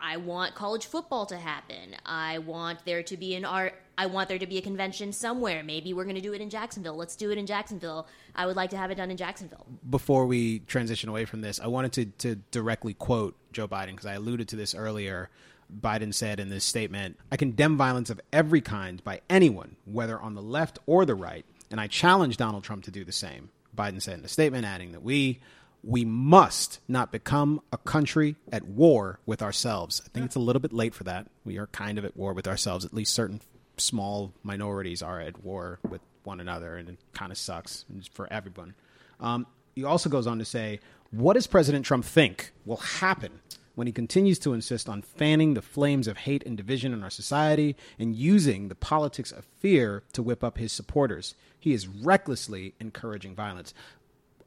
I 0.00 0.16
want 0.18 0.54
college 0.54 0.86
football 0.86 1.26
to 1.26 1.36
happen. 1.36 1.96
I 2.06 2.38
want 2.38 2.84
there 2.84 3.02
to 3.02 3.16
be 3.16 3.34
an 3.34 3.44
art. 3.44 3.74
I 4.00 4.06
want 4.06 4.30
there 4.30 4.38
to 4.38 4.46
be 4.46 4.56
a 4.56 4.62
convention 4.62 5.12
somewhere. 5.12 5.62
Maybe 5.62 5.92
we're 5.92 6.04
going 6.04 6.16
to 6.16 6.22
do 6.22 6.32
it 6.32 6.40
in 6.40 6.48
Jacksonville. 6.48 6.96
Let's 6.96 7.16
do 7.16 7.30
it 7.30 7.36
in 7.36 7.44
Jacksonville. 7.44 8.06
I 8.34 8.46
would 8.46 8.56
like 8.56 8.70
to 8.70 8.78
have 8.78 8.90
it 8.90 8.94
done 8.94 9.10
in 9.10 9.18
Jacksonville. 9.18 9.66
before 9.90 10.24
we 10.24 10.60
transition 10.60 11.10
away 11.10 11.26
from 11.26 11.42
this, 11.42 11.60
I 11.60 11.66
wanted 11.66 11.92
to, 11.92 12.06
to 12.30 12.36
directly 12.50 12.94
quote 12.94 13.36
Joe 13.52 13.68
Biden 13.68 13.90
because 13.90 14.06
I 14.06 14.14
alluded 14.14 14.48
to 14.48 14.56
this 14.56 14.74
earlier. 14.74 15.28
Biden 15.70 16.14
said 16.14 16.40
in 16.40 16.48
this 16.48 16.64
statement, 16.64 17.18
I 17.30 17.36
condemn 17.36 17.76
violence 17.76 18.08
of 18.08 18.22
every 18.32 18.62
kind 18.62 19.04
by 19.04 19.20
anyone, 19.28 19.76
whether 19.84 20.18
on 20.18 20.34
the 20.34 20.40
left 20.40 20.78
or 20.86 21.04
the 21.04 21.14
right, 21.14 21.44
and 21.70 21.78
I 21.78 21.86
challenge 21.86 22.38
Donald 22.38 22.64
Trump 22.64 22.84
to 22.84 22.90
do 22.90 23.04
the 23.04 23.12
same. 23.12 23.50
Biden 23.76 24.00
said 24.00 24.14
in 24.14 24.22
the 24.22 24.28
statement, 24.28 24.64
adding 24.64 24.92
that 24.92 25.02
we 25.02 25.40
we 25.82 26.04
must 26.04 26.80
not 26.88 27.12
become 27.12 27.60
a 27.72 27.78
country 27.78 28.36
at 28.52 28.64
war 28.64 29.18
with 29.26 29.42
ourselves. 29.42 30.02
I 30.04 30.08
think 30.08 30.26
it's 30.26 30.36
a 30.36 30.40
little 30.40 30.60
bit 30.60 30.72
late 30.72 30.94
for 30.94 31.04
that. 31.04 31.26
We 31.44 31.58
are 31.58 31.68
kind 31.68 31.98
of 31.98 32.04
at 32.04 32.16
war 32.16 32.32
with 32.32 32.46
ourselves. 32.48 32.84
At 32.84 32.92
least 32.92 33.14
certain 33.14 33.40
small 33.80 34.32
minorities 34.42 35.02
are 35.02 35.20
at 35.20 35.42
war 35.44 35.78
with 35.88 36.00
one 36.24 36.40
another, 36.40 36.76
and 36.76 36.88
it 36.88 36.98
kind 37.12 37.32
of 37.32 37.38
sucks 37.38 37.84
for 38.12 38.32
everyone. 38.32 38.74
Um, 39.20 39.46
he 39.74 39.84
also 39.84 40.08
goes 40.08 40.26
on 40.26 40.38
to 40.38 40.44
say, 40.44 40.80
What 41.10 41.34
does 41.34 41.46
President 41.46 41.84
Trump 41.84 42.04
think 42.04 42.52
will 42.64 42.76
happen 42.76 43.40
when 43.74 43.86
he 43.86 43.92
continues 43.92 44.38
to 44.40 44.52
insist 44.52 44.88
on 44.88 45.02
fanning 45.02 45.54
the 45.54 45.62
flames 45.62 46.06
of 46.06 46.18
hate 46.18 46.44
and 46.44 46.56
division 46.56 46.92
in 46.92 47.02
our 47.02 47.10
society 47.10 47.76
and 47.98 48.14
using 48.14 48.68
the 48.68 48.74
politics 48.74 49.32
of 49.32 49.46
fear 49.58 50.02
to 50.12 50.22
whip 50.22 50.44
up 50.44 50.58
his 50.58 50.72
supporters? 50.72 51.34
He 51.58 51.72
is 51.72 51.88
recklessly 51.88 52.74
encouraging 52.80 53.34
violence. 53.34 53.74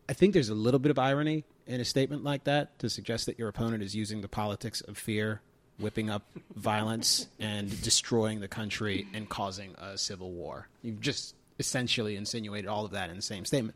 I 0.07 0.13
think 0.13 0.33
there's 0.33 0.49
a 0.49 0.55
little 0.55 0.79
bit 0.79 0.91
of 0.91 0.99
irony 0.99 1.45
in 1.65 1.79
a 1.79 1.85
statement 1.85 2.23
like 2.23 2.43
that 2.43 2.77
to 2.79 2.89
suggest 2.89 3.25
that 3.25 3.39
your 3.39 3.47
opponent 3.47 3.83
is 3.83 3.95
using 3.95 4.21
the 4.21 4.27
politics 4.27 4.81
of 4.81 4.97
fear, 4.97 5.41
whipping 5.79 6.09
up 6.09 6.23
violence, 6.55 7.27
and 7.39 7.81
destroying 7.81 8.39
the 8.39 8.47
country 8.47 9.07
and 9.13 9.27
causing 9.29 9.73
a 9.81 9.97
civil 9.97 10.31
war. 10.31 10.67
You've 10.81 11.01
just 11.01 11.35
essentially 11.59 12.15
insinuated 12.15 12.67
all 12.69 12.85
of 12.85 12.91
that 12.91 13.09
in 13.09 13.15
the 13.15 13.21
same 13.21 13.45
statement. 13.45 13.75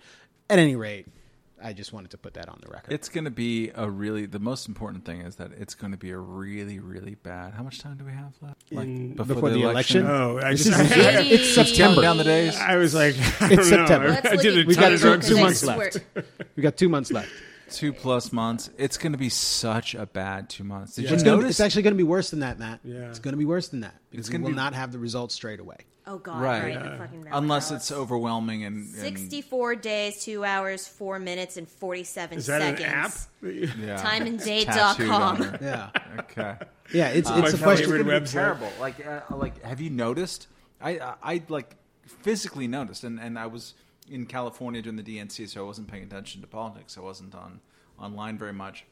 At 0.49 0.59
any 0.59 0.75
rate, 0.75 1.07
I 1.61 1.73
just 1.73 1.91
wanted 1.91 2.11
to 2.11 2.17
put 2.19 2.35
that 2.35 2.47
on 2.49 2.59
the 2.63 2.69
record. 2.71 2.93
It's 2.93 3.09
going 3.09 3.23
to 3.25 3.31
be 3.31 3.71
a 3.73 3.89
really. 3.89 4.27
The 4.27 4.39
most 4.39 4.67
important 4.67 5.05
thing 5.05 5.21
is 5.21 5.37
that 5.37 5.51
it's 5.57 5.73
going 5.73 5.91
to 5.91 5.97
be 5.97 6.11
a 6.11 6.17
really, 6.17 6.77
really 6.79 7.15
bad. 7.15 7.53
How 7.55 7.63
much 7.63 7.79
time 7.79 7.97
do 7.97 8.05
we 8.05 8.11
have 8.11 8.33
left? 8.41 8.71
Like 8.71 9.15
before 9.15 9.49
the 9.49 9.63
election? 9.63 10.05
Oh, 10.05 10.39
I 10.41 10.53
just, 10.53 10.71
I, 10.71 10.83
it's 11.23 11.55
September. 11.55 12.01
down 12.03 12.17
the 12.17 12.23
days. 12.23 12.55
I 12.55 12.75
was 12.75 12.93
like, 12.93 13.15
I 13.41 13.53
It's 13.53 13.69
don't 13.69 13.79
know. 13.79 13.87
September. 13.87 14.21
I 14.23 14.35
did 14.35 14.65
a 14.65 14.67
We 14.67 14.75
ton 14.75 14.97
got 14.97 15.21
two, 15.23 15.35
two 15.35 15.41
months 15.41 15.63
left. 15.65 15.97
We 16.55 16.61
got 16.63 16.77
two 16.77 16.89
months 16.89 17.11
left. 17.11 17.29
Two 17.71 17.91
plus 17.93 18.31
months. 18.31 18.69
It's 18.77 18.97
going 18.97 19.11
to 19.11 19.17
be 19.17 19.29
such 19.29 19.93
a 19.95 20.05
bad 20.05 20.49
two 20.49 20.63
months. 20.63 20.95
Did 20.95 21.03
It's, 21.05 21.11
you 21.11 21.17
gonna, 21.17 21.37
notice? 21.37 21.49
it's 21.51 21.59
actually 21.59 21.83
going 21.83 21.93
to 21.93 21.97
be 21.97 22.03
worse 22.03 22.29
than 22.29 22.39
that, 22.39 22.57
Matt. 22.59 22.79
Yeah. 22.83 23.09
It's 23.09 23.19
going 23.19 23.33
to 23.33 23.37
be 23.37 23.45
worse 23.45 23.67
than 23.67 23.81
that 23.81 23.95
because 24.09 24.29
we 24.29 24.33
gonna 24.33 24.43
will 24.45 24.51
be- 24.51 24.55
not 24.55 24.73
have 24.73 24.91
the 24.91 24.99
results 24.99 25.35
straight 25.35 25.59
away. 25.59 25.77
Oh 26.09 26.17
God! 26.19 26.41
Right. 26.41 26.61
All 26.77 26.81
right, 26.81 26.91
the 26.91 26.97
fucking 26.97 27.23
ballot 27.23 27.37
Unless 27.43 27.67
ballots. 27.67 27.91
it's 27.91 27.99
overwhelming 27.99 28.63
and, 28.63 28.77
and 28.77 28.87
64 28.95 29.75
days, 29.75 30.23
2 30.23 30.45
hours, 30.45 30.87
4 30.87 31.19
minutes, 31.19 31.57
and 31.57 31.67
47 31.67 32.37
Is 32.37 32.45
that 32.45 32.61
seconds. 32.61 32.79
an 32.81 32.85
app? 32.93 33.77
yeah, 33.77 34.01
Timeanddate.com. 34.01 34.73
tattooed 34.95 35.09
on 35.09 35.35
her. 35.35 35.59
Yeah. 35.61 35.89
Okay. 36.21 36.55
Yeah, 36.93 37.09
it's, 37.09 37.29
My 37.29 37.39
it's 37.39 37.53
a 37.53 37.57
favorite 37.57 37.63
question. 37.63 37.93
It's 37.95 38.03
be 38.05 38.09
website. 38.09 38.31
terrible. 38.31 38.69
Like, 38.79 39.05
uh, 39.05 39.19
like, 39.35 39.61
have 39.65 39.81
you 39.81 39.89
noticed? 39.89 40.47
I, 40.79 40.91
I, 40.91 41.13
I 41.21 41.41
like 41.49 41.75
physically 42.05 42.69
noticed, 42.69 43.03
and, 43.03 43.19
and 43.19 43.37
I 43.37 43.47
was 43.47 43.73
in 44.09 44.25
California 44.25 44.81
during 44.81 44.95
the 44.97 45.03
DNC, 45.03 45.47
so 45.49 45.63
I 45.63 45.65
wasn't 45.65 45.87
paying 45.87 46.03
attention 46.03 46.41
to 46.41 46.47
politics. 46.47 46.97
I 46.97 47.01
wasn't 47.01 47.35
on 47.35 47.59
online 47.99 48.37
very 48.37 48.53
much, 48.53 48.85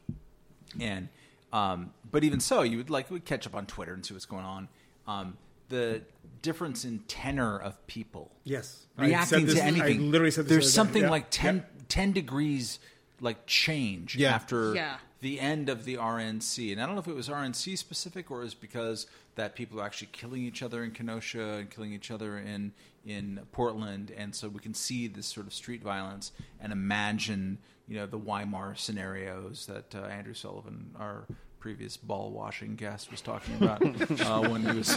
and 0.80 1.08
um, 1.52 1.92
but 2.10 2.24
even 2.24 2.40
so, 2.40 2.62
you 2.62 2.76
would 2.78 2.90
like 2.90 3.10
would 3.10 3.24
catch 3.24 3.46
up 3.46 3.54
on 3.54 3.66
Twitter 3.66 3.94
and 3.94 4.04
see 4.04 4.14
what's 4.14 4.26
going 4.26 4.44
on. 4.44 4.68
Um, 5.06 5.36
the 5.68 6.02
difference 6.42 6.84
in 6.84 7.00
tenor 7.08 7.58
of 7.58 7.84
people 7.88 8.30
Yes. 8.44 8.86
I 8.96 9.02
said 9.02 9.06
reacting 9.08 9.46
this- 9.46 9.54
to 9.56 9.62
I 9.64 9.66
anything. 9.66 10.10
literally 10.12 10.30
said 10.30 10.44
this 10.44 10.50
There's 10.50 10.74
the 10.74 10.80
other 10.80 10.86
day. 10.88 10.92
something 10.92 11.02
Yeah. 11.04 11.10
like 11.10 11.26
10, 11.30 11.56
Yeah. 11.56 11.62
10 11.88 12.12
degrees 12.12 12.78
like 13.20 13.46
change 13.46 14.14
Yeah. 14.16 14.32
after 14.34 14.74
Yeah. 14.74 14.98
the 15.20 15.40
end 15.40 15.68
of 15.68 15.84
the 15.84 15.96
RNC. 15.96 16.70
And 16.72 16.80
I 16.80 16.86
don't 16.86 16.94
know 16.94 17.00
if 17.00 17.08
it 17.08 17.14
was 17.16 17.28
RNC 17.28 17.74
specific 17.76 18.30
or 18.30 18.42
is 18.44 18.54
because 18.54 19.06
that 19.34 19.54
people 19.56 19.80
are 19.80 19.84
actually 19.84 20.08
killing 20.12 20.42
each 20.44 20.62
other 20.62 20.84
in 20.84 20.92
Kenosha 20.92 21.42
and 21.54 21.70
killing 21.70 21.92
each 21.92 22.10
other 22.12 22.38
in 22.38 22.72
in 23.06 23.40
Portland, 23.52 24.12
and 24.16 24.34
so 24.34 24.48
we 24.48 24.60
can 24.60 24.74
see 24.74 25.06
this 25.06 25.26
sort 25.26 25.46
of 25.46 25.54
street 25.54 25.82
violence 25.82 26.32
and 26.60 26.72
imagine 26.72 27.58
you 27.88 27.96
know 27.96 28.06
the 28.06 28.18
Weimar 28.18 28.74
scenarios 28.76 29.66
that 29.66 29.94
uh, 29.94 30.00
Andrew 30.06 30.34
Sullivan, 30.34 30.90
our 30.98 31.24
previous 31.60 31.96
ball 31.96 32.30
washing 32.32 32.74
guest, 32.76 33.10
was 33.10 33.20
talking 33.20 33.54
about 33.60 33.82
uh, 34.20 34.48
when 34.48 34.62
he 34.68 34.76
was 34.76 34.96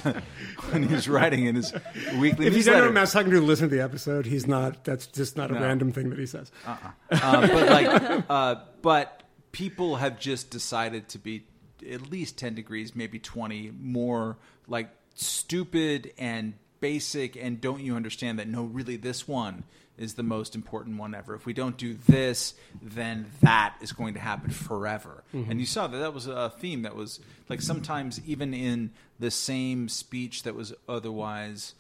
when 0.72 0.84
he 0.84 0.94
was 0.94 1.08
writing 1.08 1.46
in 1.46 1.56
his 1.56 1.72
weekly 2.20 2.48
If 2.48 2.54
he's 2.54 2.66
newsletter. 2.66 2.78
anyone 2.78 2.94
Matt's 2.96 3.14
talking 3.14 3.32
to 3.32 3.42
listen 3.42 3.70
to 3.70 3.76
the 3.76 3.82
episode, 3.84 4.26
he's 4.26 4.48
not. 4.48 4.84
That's 4.84 5.06
just 5.08 5.38
not 5.38 5.52
a 5.52 5.54
No. 5.54 5.62
random 5.62 5.92
thing 5.92 6.10
that 6.10 6.20
he 6.20 6.26
says. 6.26 6.52
uh, 6.66 6.78
but 7.12 7.70
like, 7.70 8.24
uh, 8.30 8.56
but 8.82 9.24
people 9.52 9.98
have 9.98 10.20
just 10.20 10.50
decided 10.50 11.10
to 11.10 11.20
be 11.20 11.46
at 11.92 12.10
least 12.10 12.38
ten 12.40 12.56
degrees, 12.56 12.96
maybe 12.96 13.20
twenty 13.20 13.72
more 13.80 14.38
like 14.68 14.90
stupid 15.16 16.12
and 16.18 16.54
basic. 16.80 17.36
And 17.36 17.60
don't 17.60 17.82
you 17.82 17.96
understand 17.96 18.40
that? 18.40 18.48
No, 18.48 18.64
really, 18.64 18.98
this 18.98 19.28
one 19.28 19.64
is 19.98 20.14
the 20.14 20.24
most 20.24 20.56
important 20.56 20.98
one 20.98 21.14
ever. 21.14 21.36
If 21.36 21.46
we 21.46 21.54
don't 21.54 21.78
do 21.78 21.94
this, 22.08 22.54
then 22.82 23.26
that 23.42 23.76
is 23.82 23.92
going 23.92 24.14
to 24.14 24.20
happen 24.20 24.50
forever. 24.50 25.24
And 25.50 25.60
you 25.60 25.66
saw 25.66 25.88
that 25.88 25.98
that 25.98 26.14
was 26.14 26.26
a 26.28 26.50
theme 26.50 26.84
that 26.84 26.96
was 26.96 27.20
like 27.50 27.62
sometimes 27.62 28.22
even 28.26 28.54
in 28.54 28.92
the 29.20 29.30
same 29.30 29.90
speech 29.90 30.44
that 30.44 30.56
was 30.56 30.74
otherwise 30.88 31.74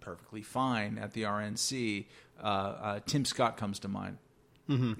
perfectly 0.00 0.40
fine 0.40 0.96
at 0.96 1.12
the 1.12 1.24
RNC. 1.24 2.06
Uh, 2.42 2.46
uh, 2.46 3.00
Tim 3.04 3.26
Scott 3.26 3.58
comes 3.58 3.78
to 3.80 3.88
mind. 3.88 4.16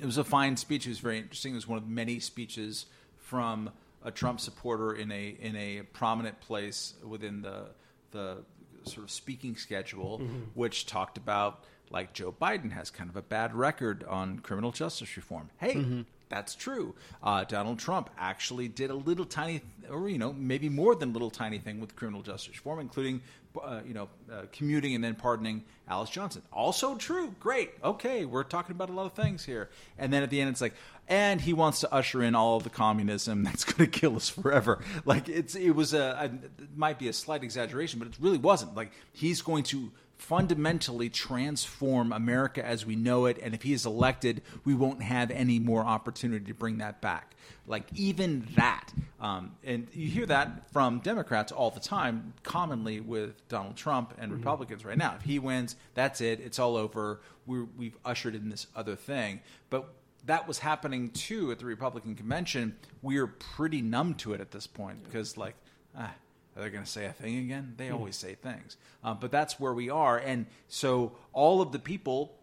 It 0.01 0.05
was 0.07 0.19
a 0.19 0.25
fine 0.25 0.57
speech. 0.57 0.87
It 0.87 0.91
was 0.91 0.99
very 0.99 1.19
interesting. 1.19 1.53
It 1.53 1.57
was 1.57 1.69
one 1.69 1.79
of 1.79 1.87
many 1.89 2.21
speeches 2.21 2.87
from 3.17 3.71
a 4.03 4.11
Trump 4.11 4.41
supporter 4.41 4.95
in 4.95 5.11
a 5.13 5.37
in 5.41 5.57
a 5.57 5.83
prominent 5.93 6.41
place 6.41 6.95
within 7.07 7.43
the 7.43 7.67
the 8.11 8.39
sort 8.85 9.05
of 9.05 9.11
speaking 9.11 9.57
schedule, 9.57 10.21
which 10.55 10.87
talked 10.87 11.19
about 11.19 11.65
like 11.91 12.13
Joe 12.13 12.33
Biden 12.33 12.73
has 12.73 12.91
kind 12.91 13.09
of 13.09 13.17
a 13.17 13.23
bad 13.23 13.55
record 13.55 14.05
on 14.05 14.41
criminal 14.41 14.73
justice 14.73 15.17
reform. 15.17 15.51
Hey. 15.59 16.05
That's 16.29 16.55
true. 16.55 16.95
Uh, 17.23 17.45
Donald 17.45 17.79
Trump 17.79 18.11
actually 18.19 18.69
did 18.69 18.91
a 18.91 18.95
little 18.95 19.25
tiny, 19.25 19.63
or 19.89 20.11
you 20.11 20.19
know, 20.19 20.33
maybe 20.33 20.69
more 20.69 20.95
than 20.95 21.15
little 21.15 21.31
tiny 21.31 21.57
thing 21.59 21.81
with 21.81 21.97
criminal 21.97 22.21
justice 22.21 22.55
reform, 22.55 22.81
including, 22.81 23.23
uh, 23.59 23.81
you 23.87 23.95
know, 23.95 24.11
uh, 24.31 24.43
commuting 24.53 24.95
and 24.95 25.03
then 25.03 25.15
pardoning 25.15 25.65
Alice 25.89 26.11
Johnson. 26.11 26.43
Also 26.53 26.97
true. 26.97 27.35
Great. 27.41 27.71
Okay, 27.83 28.27
we're 28.27 28.45
talking 28.45 28.73
about 28.73 28.91
a 28.91 28.93
lot 28.93 29.07
of 29.07 29.15
things 29.15 29.43
here. 29.43 29.71
And 29.97 30.13
then 30.13 30.23
at 30.23 30.29
the 30.29 30.39
end, 30.39 30.51
it's 30.51 30.61
like, 30.61 30.75
and 31.09 31.41
he 31.41 31.53
wants 31.53 31.81
to 31.81 31.93
usher 31.93 32.23
in 32.23 32.35
all 32.35 32.57
of 32.59 32.63
the 32.63 32.71
communism 32.71 33.43
that's 33.43 33.65
going 33.65 33.91
to 33.91 33.99
kill 33.99 34.17
us 34.17 34.29
forever. 34.29 34.83
Like 35.05 35.29
it's, 35.29 35.55
it 35.55 35.71
was 35.71 35.95
a, 35.95 36.17
a, 36.21 36.25
it 36.63 36.77
might 36.77 36.99
be 36.99 37.09
a 37.09 37.13
slight 37.13 37.43
exaggeration, 37.43 37.99
but 37.99 38.09
it 38.09 38.15
really 38.21 38.39
wasn't. 38.39 38.77
Like 38.77 38.93
he's 39.13 39.43
going 39.43 39.65
to 39.65 39.91
fundamentally 40.19 41.09
transform 41.09 42.13
America 42.13 42.65
as 42.65 42.85
we 42.85 42.97
know 42.97 43.27
it. 43.27 43.39
And 43.41 43.55
if 43.55 43.63
he 43.63 43.73
is 43.73 43.87
elected, 43.87 44.43
we 44.65 44.75
won't 44.75 45.03
have 45.03 45.31
any 45.31 45.59
more 45.59 45.85
opportunity 45.85 46.45
to 46.47 46.55
bring 46.55 46.79
that 46.79 47.01
back. 47.01 47.35
Like 47.67 47.85
even 47.95 48.47
that, 48.57 48.93
um, 49.21 49.53
and 49.63 49.87
you 49.93 50.09
hear 50.09 50.27
that 50.27 50.73
from 50.73 51.01
Democrats 51.01 51.53
all 51.53 51.71
the 51.71 51.81
time, 51.81 52.33
commonly 52.43 53.01
with 53.01 53.47
Donald 53.49 53.77
Trump 53.77 54.15
and 54.19 54.33
Republicans 54.33 54.85
right 54.85 54.99
now. 54.99 55.15
If 55.17 55.23
he 55.23 55.39
wins, 55.39 55.77
that's 55.95 56.21
it. 56.21 56.41
It's 56.41 56.59
all 56.59 56.77
over. 56.77 57.21
We're, 57.47 57.67
we've 57.77 57.97
ushered 58.05 58.35
in 58.35 58.49
this 58.49 58.67
other 58.75 58.97
thing. 58.97 59.41
But 59.71 59.89
that 60.29 60.47
was 60.47 60.59
happening 60.59 61.11
too 61.11 61.51
at 61.51 61.59
the 61.59 61.65
Republican 61.65 62.15
convention. 62.15 62.77
We 63.01 63.17
are 63.17 63.27
pretty 63.27 63.81
numb 63.81 64.15
to 64.17 64.35
it 64.35 64.43
at 64.43 64.51
this 64.51 64.67
point 64.67 65.03
because, 65.05 65.39
like, 65.39 65.55
ah, 65.97 66.13
are 66.55 66.63
they 66.63 66.69
going 66.69 66.85
to 66.85 66.91
say 66.91 67.07
a 67.07 67.13
thing 67.13 67.39
again? 67.39 67.75
They 67.79 67.91
always 67.91 68.15
say 68.15 68.35
things. 68.35 68.77
Uh, 69.03 69.15
but 69.15 69.31
that's 69.31 69.59
where 69.59 69.73
we 69.73 69.89
are. 69.89 70.19
And 70.19 70.45
so 70.69 71.13
all 71.33 71.63
of 71.63 71.73
the 71.73 71.79
people 71.79 72.35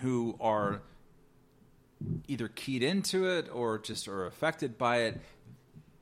who 0.00 0.36
are 0.40 0.82
either 2.26 2.48
keyed 2.48 2.82
into 2.82 3.28
it 3.28 3.48
or 3.52 3.78
just 3.78 4.08
are 4.08 4.26
affected 4.26 4.76
by 4.76 5.02
it, 5.02 5.20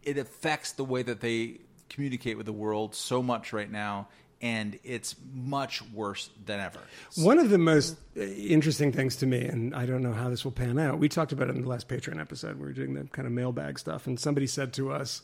it 0.03 0.17
affects 0.17 0.73
the 0.73 0.85
way 0.85 1.03
that 1.03 1.21
they 1.21 1.59
communicate 1.91 2.39
with 2.39 2.47
the 2.47 2.53
world 2.53 2.95
so 2.95 3.23
much 3.23 3.53
right 3.53 3.71
now. 3.71 4.09
And 4.43 4.79
it's 4.85 5.17
much 5.35 5.83
worse 5.93 6.31
than 6.47 6.61
ever. 6.61 6.81
One 7.17 7.39
of 7.39 7.51
the 7.51 7.59
most 7.59 7.99
uh, 8.17 8.23
interesting 8.23 8.91
things 8.91 9.17
to 9.17 9.27
me, 9.27 9.45
and 9.45 9.75
I 9.75 9.85
don't 9.85 10.03
know 10.03 10.15
how 10.15 10.31
this 10.31 10.45
will 10.45 10.53
pan 10.53 10.79
out. 10.79 10.99
We 10.99 11.11
talked 11.11 11.33
about 11.33 11.49
it 11.49 11.57
in 11.57 11.63
the 11.63 11.69
last 11.69 11.89
Patreon 11.89 12.19
episode. 12.19 12.57
We 12.57 12.65
were 12.65 12.73
doing 12.73 12.95
the 12.95 13.05
kind 13.05 13.27
of 13.27 13.33
mailbag 13.33 13.79
stuff, 13.79 14.07
and 14.07 14.19
somebody 14.19 14.47
said 14.47 14.73
to 14.75 14.93
us, 14.93 15.21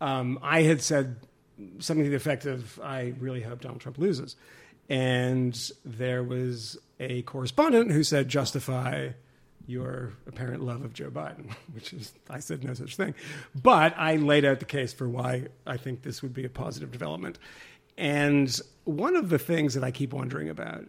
um, 0.00 0.38
I 0.42 0.62
had 0.62 0.82
said 0.82 1.16
something 1.78 2.04
to 2.04 2.10
the 2.10 2.16
effect 2.16 2.44
of, 2.44 2.78
"I 2.80 3.14
really 3.18 3.40
hope 3.40 3.62
Donald 3.62 3.80
Trump 3.80 3.96
loses," 3.96 4.36
and 4.90 5.58
there 5.84 6.22
was 6.22 6.76
a 7.00 7.22
correspondent 7.22 7.90
who 7.92 8.02
said, 8.02 8.28
"Justify." 8.28 9.10
Your 9.66 10.12
apparent 10.26 10.62
love 10.62 10.84
of 10.84 10.92
Joe 10.92 11.08
Biden, 11.08 11.50
which 11.72 11.94
is, 11.94 12.12
I 12.28 12.40
said 12.40 12.62
no 12.62 12.74
such 12.74 12.96
thing. 12.96 13.14
But 13.54 13.94
I 13.96 14.16
laid 14.16 14.44
out 14.44 14.58
the 14.58 14.66
case 14.66 14.92
for 14.92 15.08
why 15.08 15.46
I 15.66 15.78
think 15.78 16.02
this 16.02 16.20
would 16.20 16.34
be 16.34 16.44
a 16.44 16.50
positive 16.50 16.92
development. 16.92 17.38
And 17.96 18.60
one 18.84 19.16
of 19.16 19.28
the 19.28 19.38
things 19.38 19.74
that 19.74 19.84
I 19.84 19.90
keep 19.90 20.12
wondering 20.12 20.48
about, 20.48 20.84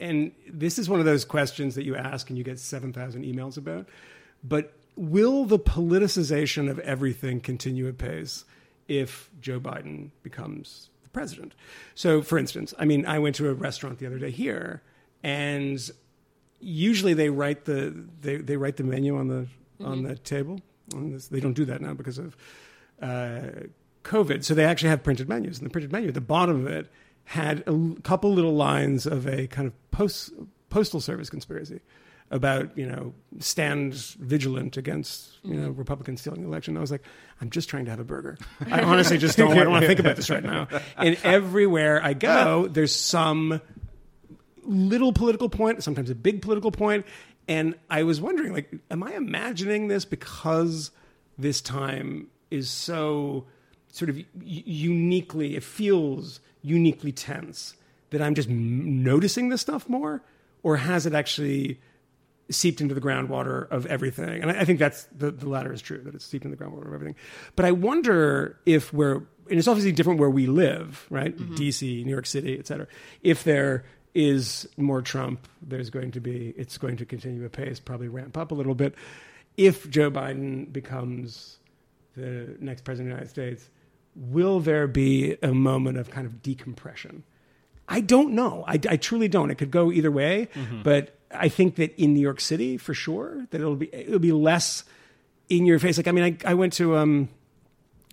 and 0.00 0.32
this 0.48 0.78
is 0.78 0.88
one 0.88 1.00
of 1.00 1.06
those 1.06 1.24
questions 1.24 1.74
that 1.74 1.84
you 1.84 1.96
ask 1.96 2.28
and 2.28 2.38
you 2.38 2.44
get 2.44 2.58
7,000 2.58 3.24
emails 3.24 3.56
about, 3.56 3.88
but 4.42 4.74
will 4.96 5.44
the 5.44 5.58
politicization 5.58 6.68
of 6.68 6.78
everything 6.80 7.40
continue 7.40 7.88
at 7.88 7.98
pace 7.98 8.44
if 8.88 9.30
Joe 9.40 9.60
Biden 9.60 10.10
becomes 10.22 10.90
the 11.04 11.10
president? 11.10 11.54
So, 11.94 12.22
for 12.22 12.38
instance, 12.38 12.74
I 12.78 12.84
mean, 12.84 13.06
I 13.06 13.18
went 13.18 13.36
to 13.36 13.48
a 13.48 13.54
restaurant 13.54 13.98
the 13.98 14.06
other 14.06 14.18
day 14.18 14.30
here, 14.30 14.82
and 15.22 15.90
usually 16.60 17.14
they 17.14 17.30
write 17.30 17.64
the 17.64 17.94
they, 18.20 18.36
they 18.36 18.56
write 18.56 18.76
the 18.76 18.84
menu 18.84 19.16
on 19.16 19.28
the 19.28 19.46
on 19.84 20.02
the 20.02 20.16
table. 20.16 20.60
On 20.94 21.12
this, 21.12 21.28
they 21.28 21.40
don't 21.40 21.52
do 21.52 21.64
that 21.66 21.80
now 21.80 21.92
because 21.92 22.18
of 22.18 22.36
uh, 23.00 23.40
COVID. 24.08 24.44
So 24.44 24.54
they 24.54 24.64
actually 24.64 24.88
have 24.90 25.02
printed 25.02 25.28
menus, 25.28 25.58
and 25.58 25.66
the 25.66 25.70
printed 25.70 25.92
menu 25.92 26.08
at 26.08 26.14
the 26.14 26.20
bottom 26.20 26.64
of 26.64 26.66
it 26.66 26.90
had 27.24 27.62
a 27.66 27.94
couple 28.02 28.32
little 28.32 28.54
lines 28.54 29.06
of 29.06 29.26
a 29.26 29.46
kind 29.46 29.66
of 29.68 29.90
post 29.90 30.32
postal 30.70 31.00
service 31.00 31.30
conspiracy 31.30 31.80
about 32.30 32.76
you 32.76 32.86
know 32.86 33.14
stand 33.38 33.94
vigilant 33.94 34.76
against 34.76 35.38
you 35.42 35.54
know 35.54 35.68
mm-hmm. 35.68 35.78
Republicans 35.78 36.20
stealing 36.20 36.42
the 36.42 36.48
election. 36.48 36.76
I 36.76 36.80
was 36.80 36.90
like, 36.90 37.02
I'm 37.40 37.50
just 37.50 37.68
trying 37.68 37.84
to 37.84 37.90
have 37.90 38.00
a 38.00 38.04
burger. 38.04 38.38
I 38.70 38.80
honestly 38.80 39.18
just 39.18 39.36
don't, 39.36 39.52
I 39.52 39.56
don't 39.56 39.70
want 39.70 39.82
to 39.82 39.88
think 39.88 40.00
about 40.00 40.16
this 40.16 40.30
right 40.30 40.42
now. 40.42 40.68
And 40.96 41.18
everywhere 41.22 42.02
I 42.02 42.14
go, 42.14 42.66
there's 42.70 42.94
some 42.94 43.60
little 44.62 45.12
political 45.12 45.48
point, 45.48 45.82
sometimes 45.82 46.10
a 46.10 46.14
big 46.14 46.42
political 46.42 46.70
point. 46.70 47.06
And 47.46 47.76
I 47.88 48.02
was 48.02 48.20
wondering, 48.20 48.52
like, 48.52 48.70
am 48.90 49.02
I 49.02 49.14
imagining 49.14 49.88
this 49.88 50.04
because 50.04 50.90
this 51.38 51.62
time 51.62 52.28
is 52.50 52.68
so 52.68 53.46
sort 53.98 54.10
of 54.10 54.22
uniquely, 54.40 55.56
it 55.56 55.62
feels 55.62 56.40
uniquely 56.62 57.12
tense 57.12 57.74
that 58.10 58.22
I'm 58.22 58.34
just 58.34 58.48
m- 58.48 59.02
noticing 59.02 59.48
this 59.48 59.60
stuff 59.60 59.88
more? 59.88 60.22
Or 60.62 60.76
has 60.76 61.06
it 61.06 61.14
actually 61.14 61.80
seeped 62.50 62.80
into 62.80 62.94
the 62.94 63.00
groundwater 63.00 63.68
of 63.70 63.86
everything? 63.86 64.42
And 64.42 64.50
I, 64.50 64.60
I 64.60 64.64
think 64.64 64.78
that's 64.78 65.04
the, 65.16 65.30
the 65.30 65.48
latter 65.48 65.72
is 65.72 65.82
true, 65.82 66.00
that 66.02 66.14
it's 66.14 66.24
seeped 66.24 66.44
into 66.44 66.56
the 66.56 66.64
groundwater 66.64 66.88
of 66.88 66.94
everything. 66.94 67.16
But 67.56 67.66
I 67.66 67.72
wonder 67.72 68.58
if 68.64 68.92
we're, 68.92 69.16
and 69.16 69.58
it's 69.58 69.68
obviously 69.68 69.92
different 69.92 70.20
where 70.20 70.30
we 70.30 70.46
live, 70.46 71.06
right? 71.10 71.36
Mm-hmm. 71.36 71.54
DC, 71.54 72.04
New 72.04 72.10
York 72.10 72.26
City, 72.26 72.58
et 72.58 72.66
cetera. 72.66 72.86
If 73.22 73.44
there 73.44 73.84
is 74.14 74.68
more 74.76 75.02
Trump, 75.02 75.46
there's 75.62 75.90
going 75.90 76.12
to 76.12 76.20
be, 76.20 76.54
it's 76.56 76.78
going 76.78 76.96
to 76.96 77.04
continue 77.04 77.44
at 77.44 77.52
pace, 77.52 77.78
probably 77.80 78.08
ramp 78.08 78.36
up 78.36 78.50
a 78.50 78.54
little 78.54 78.74
bit. 78.74 78.94
If 79.56 79.88
Joe 79.90 80.10
Biden 80.10 80.72
becomes 80.72 81.58
the 82.16 82.56
next 82.60 82.84
president 82.84 83.12
of 83.12 83.18
the 83.18 83.24
United 83.24 83.30
States, 83.30 83.70
will 84.18 84.60
there 84.60 84.86
be 84.86 85.36
a 85.42 85.52
moment 85.54 85.96
of 85.98 86.10
kind 86.10 86.26
of 86.26 86.42
decompression? 86.42 87.22
I 87.88 88.00
don't 88.00 88.32
know. 88.34 88.64
I, 88.66 88.74
I 88.88 88.96
truly 88.96 89.28
don't. 89.28 89.50
It 89.50 89.54
could 89.56 89.70
go 89.70 89.90
either 89.92 90.10
way, 90.10 90.48
but 90.82 91.16
I 91.30 91.48
think 91.48 91.76
that 91.76 91.94
in 91.98 92.12
New 92.14 92.20
York 92.20 92.40
City, 92.40 92.76
for 92.76 92.92
sure, 92.94 93.46
that 93.50 93.60
it'll 93.60 93.76
be 93.76 93.88
it'll 93.94 94.18
be 94.18 94.32
less 94.32 94.84
in 95.48 95.64
your 95.64 95.78
face. 95.78 95.96
Like 95.96 96.08
I 96.08 96.12
mean, 96.12 96.38
I, 96.44 96.50
I 96.50 96.54
went 96.54 96.74
to 96.74 96.96
um, 96.98 97.28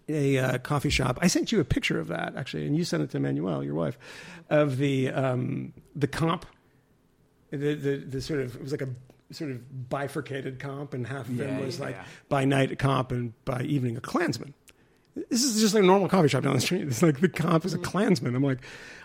a 0.08 0.38
uh, 0.38 0.58
coffee 0.60 0.90
shop. 0.90 1.18
I 1.22 1.28
sent 1.28 1.52
you 1.52 1.60
a 1.60 1.66
picture 1.66 2.00
of 2.00 2.08
that 2.08 2.36
actually, 2.38 2.66
and 2.68 2.78
you 2.78 2.86
sent 2.86 3.04
it 3.04 3.10
to 3.12 3.18
Emmanuelle, 3.20 3.66
your 3.66 3.74
wife, 3.76 3.98
of 4.50 4.78
the 4.78 5.10
um, 5.10 5.74
the 5.96 6.08
comp, 6.08 6.46
the, 7.52 7.74
the 7.76 7.98
the 7.98 8.22
sort 8.22 8.40
of 8.42 8.56
it 8.56 8.62
was 8.62 8.72
like 8.72 8.82
a 8.82 8.90
sort 9.34 9.52
of 9.52 9.90
bifurcated 9.90 10.60
comp, 10.60 10.94
and 10.94 11.06
half 11.08 11.28
of 11.28 11.36
Yeah, 11.36 11.48
them 11.48 11.66
was 11.66 11.80
yeah, 11.80 11.86
like 11.86 11.96
yeah. 11.96 12.04
by 12.30 12.46
night 12.46 12.72
a 12.72 12.76
comp 12.78 13.12
and 13.12 13.34
by 13.44 13.64
evening 13.64 13.98
a 13.98 14.02
Klansman. 14.02 14.54
This 15.30 15.44
is 15.44 15.62
just 15.62 15.74
like 15.74 15.84
a 15.84 15.88
normal 15.88 16.10
coffee 16.10 16.28
shop 16.28 16.44
down 16.44 16.54
the 16.56 16.62
street. 16.62 16.88
It's 16.88 17.02
like 17.02 17.20
the 17.20 17.30
cop 17.30 17.66
is 17.66 17.74
a 17.74 17.78
mm-hmm. 17.78 17.86
Klansman. 17.86 18.36
I'm 18.36 18.44
like, 18.44 18.60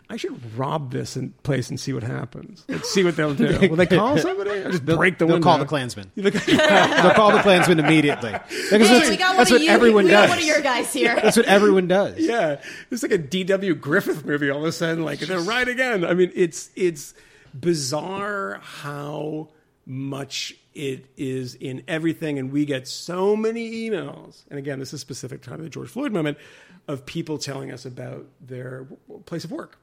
I 0.09 0.17
should 0.17 0.59
rob 0.59 0.91
this 0.91 1.17
in 1.17 1.31
place 1.45 1.71
and 1.71 1.79
see 1.79 1.93
what 1.93 2.03
happens. 2.03 2.65
Like, 2.69 2.85
see 2.85 3.05
what 3.05 3.15
they'll 3.15 3.35
do. 3.35 3.69
Will 3.69 3.77
they 3.77 3.87
call 3.87 4.19
somebody? 4.19 4.51
I 4.51 4.71
just 4.73 4.85
break 4.85 5.19
the 5.19 5.25
They'll 5.25 5.37
window. 5.37 5.45
call 5.45 5.59
the 5.59 5.67
Klansman. 5.67 6.11
They'll 6.17 7.15
call 7.15 7.31
the 7.31 7.39
Klansman 7.43 7.79
immediately. 7.79 8.33
Because 8.33 8.71
Hey, 8.71 8.79
that's, 8.79 9.09
we 9.09 9.17
got 9.17 9.29
one 9.29 9.37
that's 9.37 9.51
of 9.53 9.55
what 9.55 9.63
you. 9.63 9.71
everyone 9.71 10.05
we 10.07 10.11
does. 10.11 10.27
got 10.27 10.29
one 10.31 10.39
of 10.39 10.45
your 10.45 10.61
guys 10.61 10.93
here. 10.93 11.15
That's 11.15 11.37
what 11.37 11.47
everyone 11.47 11.87
does. 11.87 12.19
Yeah, 12.19 12.61
it's 12.91 13.05
like 13.05 13.13
a 13.13 13.19
D.W. 13.19 13.77
Griffith 13.77 14.25
movie. 14.25 14.51
All 14.51 14.59
of 14.59 14.65
a 14.65 14.73
sudden, 14.73 15.05
like 15.05 15.21
they're 15.21 15.39
right 15.39 15.69
again. 15.69 16.05
I 16.05 16.15
mean, 16.15 16.33
it's 16.35 16.71
it's 16.75 17.15
bizarre 17.55 18.61
how 18.63 19.51
much 19.91 20.55
it 20.73 21.07
is 21.17 21.57
in 21.57 21.83
everything, 21.89 22.39
and 22.39 22.53
we 22.53 22.65
get 22.65 22.87
so 22.87 23.35
many 23.35 23.91
emails. 23.91 24.45
And 24.49 24.59
again, 24.59 24.79
this 24.79 24.95
is 24.95 25.01
specific 25.01 25.43
time 25.43 25.57
of 25.57 25.63
the 25.63 25.69
George 25.69 25.89
Floyd 25.89 26.13
moment 26.13 26.39
of 26.87 27.05
people 27.05 27.39
telling 27.39 27.73
us 27.73 27.85
about 27.85 28.27
their 28.41 28.87
place 29.27 29.43
of 29.43 29.51
work, 29.51 29.79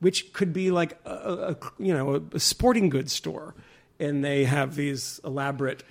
which 0.00 0.32
could 0.32 0.52
be 0.52 0.72
like 0.72 0.98
a, 1.04 1.10
a 1.10 1.56
you 1.78 1.94
know 1.94 2.16
a, 2.16 2.36
a 2.36 2.40
sporting 2.40 2.88
goods 2.88 3.12
store, 3.12 3.54
and 4.00 4.24
they 4.24 4.44
have 4.44 4.74
these 4.74 5.20
elaborate 5.24 5.84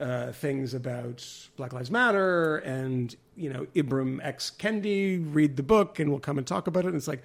uh, 0.00 0.32
things 0.32 0.74
about 0.74 1.24
Black 1.56 1.72
Lives 1.72 1.92
Matter 1.92 2.56
and 2.58 3.14
you 3.36 3.48
know 3.48 3.66
Ibram 3.76 4.18
X 4.24 4.50
Kendi 4.58 5.24
read 5.32 5.56
the 5.56 5.62
book 5.62 6.00
and 6.00 6.10
we'll 6.10 6.18
come 6.18 6.36
and 6.36 6.46
talk 6.46 6.66
about 6.66 6.84
it. 6.84 6.88
And 6.88 6.96
it's 6.96 7.08
like, 7.08 7.22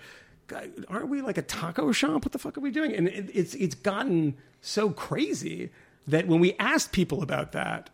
Uh, 0.54 0.62
aren't 0.88 1.10
we 1.10 1.22
like 1.22 1.38
a 1.38 1.42
taco 1.42 1.92
shop? 1.92 2.26
What 2.26 2.32
the 2.32 2.40
fuck 2.40 2.58
are 2.58 2.62
we 2.62 2.72
doing? 2.72 2.94
And 2.96 3.08
it, 3.08 3.30
it's 3.34 3.54
it's 3.56 3.76
gotten 3.76 4.36
so 4.62 4.90
crazy 4.92 5.70
that 6.08 6.28
when 6.28 6.40
we 6.40 6.54
asked 6.60 6.92
people 6.92 7.22
about 7.24 7.52
that, 7.54 7.90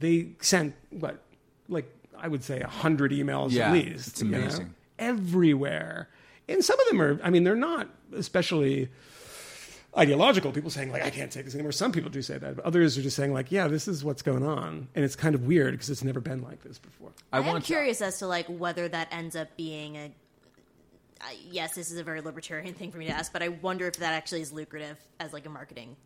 they 0.00 0.28
sent 0.40 0.74
what 0.90 1.22
like 1.68 1.90
I 2.18 2.28
would 2.28 2.44
say 2.44 2.60
a 2.60 2.68
hundred 2.68 3.12
emails 3.12 3.52
Yeah, 3.52 3.68
at 3.68 3.72
least. 3.74 4.08
it's 4.08 4.22
you 4.22 4.28
know, 4.28 4.38
amazing. 4.38 4.74
everywhere. 4.98 6.08
And 6.48 6.64
some 6.64 6.78
of 6.78 6.86
them 6.86 7.02
are, 7.02 7.18
I 7.24 7.30
mean, 7.30 7.44
they're 7.44 7.56
not 7.56 7.88
especially 8.14 8.88
ideological 9.98 10.52
people 10.52 10.68
saying 10.68 10.92
like 10.92 11.02
i 11.02 11.08
can't 11.08 11.32
take 11.32 11.46
this 11.46 11.54
anymore 11.54 11.72
some 11.72 11.90
people 11.90 12.10
do 12.10 12.20
say 12.20 12.36
that 12.36 12.54
but 12.54 12.64
others 12.66 12.98
are 12.98 13.02
just 13.02 13.16
saying 13.16 13.32
like 13.32 13.50
yeah 13.50 13.66
this 13.66 13.88
is 13.88 14.04
what's 14.04 14.20
going 14.20 14.42
on 14.44 14.86
and 14.94 15.06
it's 15.06 15.16
kind 15.16 15.34
of 15.34 15.46
weird 15.46 15.72
because 15.72 15.88
it's 15.88 16.04
never 16.04 16.20
been 16.20 16.42
like 16.42 16.62
this 16.62 16.78
before 16.78 17.10
I 17.32 17.38
I 17.38 17.40
am 17.40 17.46
want 17.46 17.64
to- 17.64 17.66
curious 17.66 18.02
as 18.02 18.18
to 18.18 18.26
like 18.26 18.46
whether 18.46 18.88
that 18.88 19.08
ends 19.10 19.34
up 19.34 19.56
being 19.56 19.96
a. 19.96 20.12
Yes, 21.50 21.74
this 21.74 21.90
is 21.90 21.98
a 21.98 22.04
very 22.04 22.20
libertarian 22.20 22.74
thing 22.74 22.90
for 22.92 22.98
me 22.98 23.06
to 23.06 23.12
ask, 23.12 23.32
but 23.32 23.42
I 23.42 23.48
wonder 23.48 23.86
if 23.86 23.96
that 23.96 24.12
actually 24.12 24.42
is 24.42 24.52
lucrative 24.52 24.98
as 25.20 25.32
like 25.32 25.46
a 25.46 25.50
marketing 25.50 25.96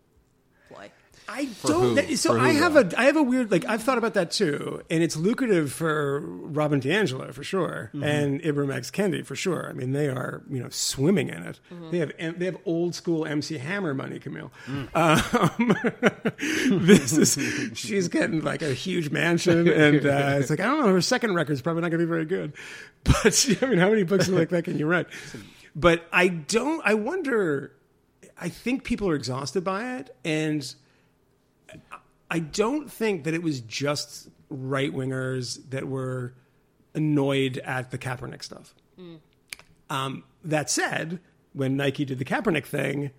ploy. 0.73 0.91
I 1.29 1.45
who? 1.45 1.69
don't. 1.69 1.95
That, 1.95 2.19
so 2.19 2.37
I 2.37 2.51
have 2.55 2.75
though? 2.75 2.81
a 2.81 3.01
I 3.01 3.05
have 3.05 3.15
a 3.15 3.23
weird 3.23 3.53
like 3.53 3.65
I've 3.65 3.85
thought 3.85 3.99
about 3.99 4.15
that 4.15 4.33
too, 4.33 4.83
and 4.91 5.01
it's 5.01 5.15
lucrative 5.17 5.73
for 5.73 6.19
Robin 6.21 6.81
DiAngelo 6.81 7.33
for 7.33 7.45
sure, 7.45 7.91
Mm-hmm. 7.95 8.03
and 8.03 8.43
Ibram 8.43 8.75
X 8.75 8.91
Kendi 8.91 9.25
for 9.25 9.37
sure. 9.37 9.69
I 9.69 9.73
mean, 9.73 9.93
they 9.93 10.09
are 10.09 10.43
you 10.51 10.61
know 10.61 10.69
swimming 10.71 11.29
in 11.29 11.45
it. 11.45 11.61
Mm-hmm. 11.73 11.91
They 11.91 11.99
have 11.99 12.39
they 12.41 12.47
have 12.47 12.57
old 12.65 12.97
school 12.97 13.27
MC 13.27 13.59
Hammer 13.59 13.95
money, 13.95 14.19
Camille. 14.19 14.51
Mm. 14.67 14.89
Um, 14.97 16.81
this 16.87 17.13
is 17.17 17.79
she's 17.79 18.09
getting 18.09 18.43
like 18.43 18.63
a 18.63 18.75
huge 18.75 19.11
mansion, 19.11 19.69
and 19.73 20.05
uh, 20.05 20.37
it's 20.41 20.51
like 20.51 20.59
I 20.59 20.65
don't 20.65 20.81
know. 20.81 20.93
Her 20.93 21.01
second 21.01 21.35
record's 21.37 21.63
probably 21.63 21.83
not 21.83 21.93
going 21.93 22.01
to 22.01 22.07
be 22.07 22.11
very 22.11 22.25
good, 22.27 22.55
but 23.05 23.47
I 23.63 23.67
mean, 23.67 23.79
how 23.79 23.89
many 23.91 24.03
books 24.03 24.29
like 24.29 24.49
that 24.49 24.65
can 24.65 24.79
you 24.79 24.87
write? 24.87 25.07
But 25.77 26.05
I 26.13 26.27
don't. 26.27 26.83
I 26.85 26.95
wonder. 26.95 27.71
I 28.41 28.49
think 28.49 28.85
people 28.85 29.09
are 29.09 29.15
exhausted 29.15 29.63
by 29.63 29.97
it, 29.99 30.17
and 30.25 30.75
I 32.31 32.39
don't 32.39 32.91
think 32.91 33.25
that 33.25 33.35
it 33.35 33.43
was 33.43 33.61
just 33.61 34.29
right 34.49 34.93
wingers 34.93 35.59
that 35.71 35.87
were 35.87 36.35
annoyed 36.95 37.59
at 37.59 37.91
the 37.91 37.99
Kaepernick 37.99 38.43
stuff. 38.43 38.75
Um, 39.91 40.25
that 40.45 40.71
said, 40.71 41.21
when 41.53 41.77
Nike 41.77 42.05
did 42.05 42.19
the 42.19 42.25
Kaepernick 42.25 42.65
thing, 42.65 43.11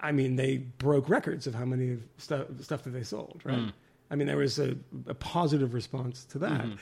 I 0.00 0.12
mean, 0.12 0.36
they 0.36 0.58
broke 0.58 1.08
records 1.08 1.46
of 1.46 1.54
how 1.54 1.64
many 1.64 1.98
stuff, 2.18 2.46
stuff 2.60 2.82
that 2.84 2.90
they 2.90 3.02
sold, 3.02 3.40
right? 3.44 3.72
I 4.10 4.16
mean, 4.16 4.26
there 4.26 4.36
was 4.36 4.58
a, 4.58 4.76
a 5.06 5.14
positive 5.14 5.72
response 5.74 6.24
to 6.26 6.38
that. 6.40 6.62
Mm-hmm. 6.62 6.72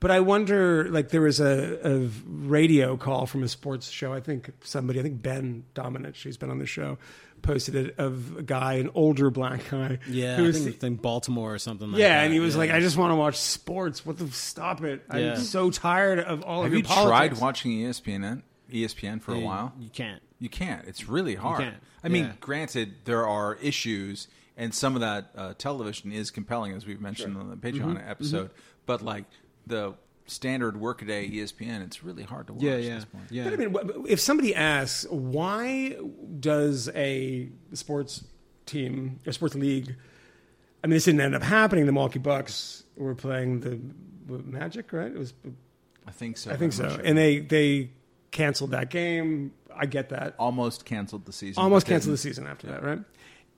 But 0.00 0.10
I 0.10 0.20
wonder, 0.20 0.88
like, 0.90 1.08
there 1.08 1.22
was 1.22 1.40
a, 1.40 1.78
a 1.88 2.10
radio 2.26 2.96
call 2.96 3.26
from 3.26 3.42
a 3.42 3.48
sports 3.48 3.88
show. 3.88 4.12
I 4.12 4.20
think 4.20 4.50
somebody, 4.62 5.00
I 5.00 5.02
think 5.02 5.22
Ben 5.22 5.64
Domenech, 5.74 6.22
who's 6.22 6.36
been 6.36 6.50
on 6.50 6.58
the 6.58 6.66
show, 6.66 6.98
posted 7.40 7.74
it 7.74 7.94
of 7.98 8.36
a 8.36 8.42
guy, 8.42 8.74
an 8.74 8.90
older 8.94 9.30
black 9.30 9.62
guy. 9.70 9.98
Yeah, 10.08 10.36
who 10.36 10.44
I 10.44 10.46
was 10.48 10.62
think 10.62 10.82
in 10.82 10.96
Baltimore 10.96 11.54
or 11.54 11.58
something 11.58 11.90
like 11.92 12.00
yeah, 12.00 12.18
that. 12.18 12.24
and 12.24 12.34
he 12.34 12.40
was 12.40 12.54
Yeah. 12.54 12.58
like, 12.60 12.70
"I 12.72 12.80
just 12.80 12.96
want 12.98 13.12
to 13.12 13.16
watch 13.16 13.36
sports. 13.38 14.04
What 14.04 14.18
the 14.18 14.28
stop 14.30 14.82
it? 14.82 15.02
Yeah. 15.14 15.34
I'm 15.34 15.40
so 15.40 15.70
tired 15.70 16.18
of 16.18 16.42
all 16.42 16.64
Have 16.64 16.72
of 16.72 16.78
you 16.78 16.78
your 16.80 16.88
politics." 16.88 17.38
tried 17.38 17.40
watching 17.42 17.72
ESPN? 17.72 18.42
ESPN 18.70 19.22
for 19.22 19.32
a 19.34 19.40
while. 19.40 19.72
You 19.78 19.88
can't. 19.90 20.20
You 20.38 20.48
can't. 20.50 20.86
It's 20.86 21.08
really 21.08 21.34
hard. 21.36 21.60
can't. 21.60 21.76
I 22.02 22.08
mean, 22.08 22.24
Yeah. 22.24 22.32
granted, 22.40 22.94
there 23.04 23.26
are 23.26 23.54
issues, 23.62 24.28
and 24.56 24.74
some 24.74 24.94
of 24.94 25.00
that 25.00 25.30
uh, 25.36 25.54
television 25.58 26.12
is 26.12 26.30
compelling, 26.30 26.72
as 26.72 26.86
we've 26.86 27.00
mentioned 27.00 27.36
on 27.36 27.50
the 27.50 27.56
Patreon 27.56 27.96
Mm-hmm. 27.96 28.08
episode. 28.10 28.50
But 28.86 29.02
like 29.02 29.24
the 29.66 29.94
standard 30.26 30.78
workaday 30.78 31.28
ESPN, 31.30 31.84
it's 31.84 32.02
really 32.04 32.22
hard 32.22 32.46
to 32.48 32.52
watch. 32.54 32.62
Yeah, 32.62 32.72
at 32.72 32.82
yeah, 32.82 32.94
this 32.96 33.04
point. 33.04 33.24
yeah. 33.30 33.44
But 33.44 33.52
I 33.52 33.56
mean, 33.56 34.06
if 34.08 34.20
somebody 34.20 34.54
asks, 34.54 35.06
why 35.10 35.96
does 36.40 36.88
a 36.94 37.48
sports 37.72 38.24
team, 38.66 39.20
a 39.26 39.32
sports 39.32 39.54
league? 39.54 39.94
I 40.82 40.86
mean, 40.86 40.94
this 40.94 41.04
didn't 41.06 41.20
end 41.22 41.34
up 41.34 41.42
happening. 41.42 41.86
The 41.86 41.92
Milwaukee 41.92 42.18
Bucks 42.18 42.84
were 42.96 43.14
playing 43.14 43.60
the 43.60 43.80
Magic, 44.26 44.92
right? 44.92 45.10
It 45.12 45.18
was, 45.18 45.34
I 46.06 46.10
think 46.10 46.36
so. 46.38 46.50
I 46.50 46.56
think 46.56 46.72
I'm 46.74 46.90
so, 46.90 46.96
sure. 46.96 47.00
and 47.04 47.16
they 47.18 47.40
they 47.40 47.90
canceled 48.30 48.70
that 48.70 48.88
game. 48.90 49.52
I 49.76 49.84
get 49.86 50.08
that. 50.10 50.34
almost 50.38 50.84
canceled 50.86 51.26
the 51.26 51.32
season. 51.32 51.62
almost 51.62 51.86
canceled 51.86 52.14
the 52.14 52.18
season 52.18 52.46
after 52.46 52.66
that, 52.68 52.82
right? 52.82 53.00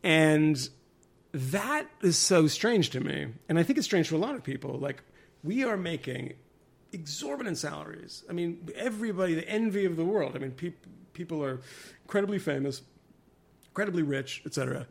And 0.03 0.69
that 1.37 1.87
is 2.03 2.17
so 2.17 2.47
strange 2.47 2.91
to 2.91 3.01
me, 3.01 3.27
and 3.49 3.59
I 3.59 3.63
think 3.63 3.79
it's 3.79 3.87
strange 3.87 4.09
to 4.09 4.17
a 4.17 4.19
lot 4.19 4.35
of 4.35 4.43
people. 4.43 4.79
Like 4.79 5.03
we 5.45 5.65
are 5.65 5.77
making 5.77 6.35
exorbitant 6.93 7.59
salaries. 7.59 8.25
I 8.29 8.33
mean, 8.33 8.69
everybody, 8.75 9.35
the 9.35 9.49
envy 9.49 9.85
of 9.85 9.97
the 9.97 10.05
world. 10.05 10.35
I 10.35 10.39
mean, 10.39 10.53
peop 10.53 10.77
people 11.13 11.45
are 11.45 11.61
incredibly 12.05 12.39
famous, 12.39 12.83
incredibly 13.67 14.03
rich, 14.03 14.43
etc. 14.47 14.87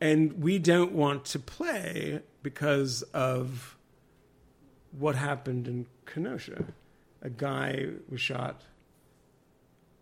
And 0.00 0.42
we 0.42 0.58
don't 0.58 0.92
want 0.92 1.26
to 1.26 1.38
play 1.38 2.20
because 2.42 3.02
of 3.12 3.76
what 4.98 5.16
happened 5.16 5.68
in 5.68 5.86
Kenosha. 6.06 6.64
A 7.22 7.30
guy 7.30 7.88
was 8.08 8.20
shot 8.20 8.62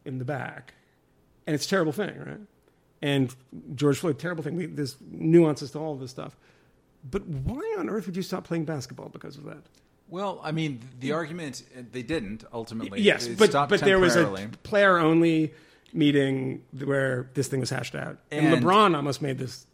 in 0.05 0.19
the 0.19 0.25
back, 0.25 0.75
and 1.47 1.55
it's 1.55 1.67
a 1.67 1.69
terrible 1.69 1.93
thing, 1.93 2.17
right? 2.19 2.41
And 3.01 3.35
George 3.75 3.99
Floyd, 3.99 4.19
terrible 4.19 4.43
thing. 4.43 4.57
We, 4.57 4.67
there's 4.67 4.97
nuances 5.11 5.71
to 5.73 5.79
all 5.79 5.93
of 5.95 6.01
this 6.01 6.11
stuff. 6.11 6.37
But 7.09 7.25
why 7.27 7.77
on 7.79 7.89
earth 7.89 8.07
would 8.07 8.17
you 8.17 8.23
stop 8.23 8.45
playing 8.45 8.65
basketball 8.65 9.09
because 9.09 9.37
of 9.37 9.45
that? 9.45 9.59
Well, 10.09 10.41
I 10.43 10.53
mean, 10.53 10.81
the 11.01 11.13
argument 11.13 11.63
uh, 11.77 11.83
they 11.93 12.03
didn't 12.03 12.45
ultimately. 12.53 13.01
yes, 13.03 13.27
It 13.27 13.39
but 13.39 13.53
but 13.69 13.81
there 13.81 13.99
was 13.99 14.17
a 14.17 14.49
player 14.63 14.99
only 14.99 15.53
meeting 15.93 16.63
where 16.85 17.31
this 17.35 17.49
thing 17.49 17.61
was 17.61 17.71
hashed 17.71 17.95
out, 17.95 18.19
and, 18.31 18.47
And- 18.55 18.65
LeBron 18.65 18.97
almost 18.97 19.23
made 19.23 19.39
this 19.39 19.67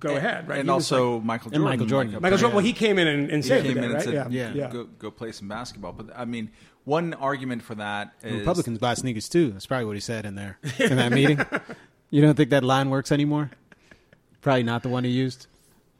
go 0.00 0.16
ahead, 0.16 0.48
right? 0.48 0.58
And 0.60 0.68
He 0.68 0.72
also 0.72 1.16
like- 1.16 1.24
Michael 1.24 1.46
And 1.48 1.54
Jordan. 1.54 1.64
Michael 1.70 1.86
Jordan. 1.86 2.12
Michael 2.22 2.38
Jordan. 2.38 2.50
yeah. 2.50 2.54
Well, 2.56 2.64
he 2.64 2.72
came 2.72 2.98
in 2.98 3.06
and, 3.06 3.30
and 3.30 3.42
He 3.44 3.48
saved 3.48 3.66
came 3.66 3.74
the 3.74 3.80
day, 3.80 3.86
in 3.86 3.92
and 3.92 3.94
right? 3.94 4.04
said, 4.04 4.32
yeah, 4.32 4.52
Yeah. 4.52 4.70
Go, 4.70 4.84
go 4.84 5.10
play 5.10 5.32
some 5.32 5.48
basketball. 5.48 5.92
But 5.92 6.10
I 6.18 6.24
mean, 6.26 6.50
one 6.84 7.14
argument 7.14 7.62
for 7.62 7.74
that 7.76 8.12
is 8.22 8.32
Republicans 8.40 8.78
buy 8.78 8.94
sneakers 8.94 9.28
too. 9.28 9.50
That's 9.52 9.64
probably 9.66 9.86
what 9.86 9.96
he 9.96 10.00
said 10.00 10.26
in 10.26 10.34
there 10.34 10.58
in 10.78 10.96
that 10.96 11.12
meeting. 11.12 11.40
You 12.10 12.22
don't 12.22 12.34
think 12.34 12.50
that 12.50 12.62
line 12.64 12.90
works 12.90 13.10
anymore? 13.12 13.50
Probably 14.40 14.62
not 14.62 14.82
the 14.82 14.88
one 14.88 15.04
he 15.04 15.10
used. 15.10 15.46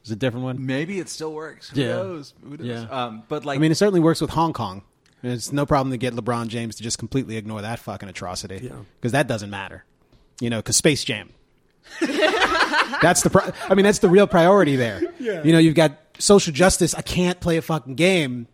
It's 0.01 0.11
a 0.11 0.15
different 0.15 0.45
one. 0.45 0.65
Maybe 0.65 0.99
it 0.99 1.09
still 1.09 1.33
works. 1.33 1.69
Who 1.69 1.81
Yeah. 1.81 1.87
knows? 1.87 2.33
Who 2.41 2.57
knows? 2.57 2.65
Yeah. 2.65 2.81
Um, 2.89 3.23
but 3.27 3.43
like, 3.45 3.57
I 3.57 3.61
mean, 3.61 3.71
it 3.71 3.75
certainly 3.75 3.99
works 3.99 4.21
with 4.21 4.29
Hong 4.31 4.53
Kong. 4.53 4.83
And 5.21 5.33
It's 5.33 5.51
no 5.51 5.65
problem 5.65 5.91
to 5.91 5.97
get 5.97 6.13
LeBron 6.13 6.47
James 6.47 6.75
to 6.77 6.83
just 6.83 6.97
completely 6.97 7.35
ignore 7.37 7.61
that 7.61 7.79
fucking 7.79 8.07
atrocity 8.07 8.61
Yeah. 8.63 8.77
because 9.01 9.11
that 9.11 9.27
doesn't 9.27 9.49
matter, 9.49 9.83
you 10.39 10.49
know. 10.49 10.57
Because 10.59 10.77
Space 10.77 11.03
Jam, 11.03 11.31
that's 13.01 13.21
the. 13.23 13.29
Pri- 13.29 13.51
I 13.69 13.73
mean, 13.75 13.83
that's 13.83 13.99
the 13.99 14.09
real 14.09 14.27
priority 14.27 14.75
there. 14.75 15.01
Yeah. 15.19 15.43
You 15.43 15.51
know, 15.51 15.59
you've 15.59 15.75
got 15.75 15.97
social 16.19 16.53
justice. 16.53 16.93
I 16.93 17.01
can't 17.01 17.39
play 17.39 17.57
a 17.57 17.61
fucking 17.61 17.95
game 17.95 18.47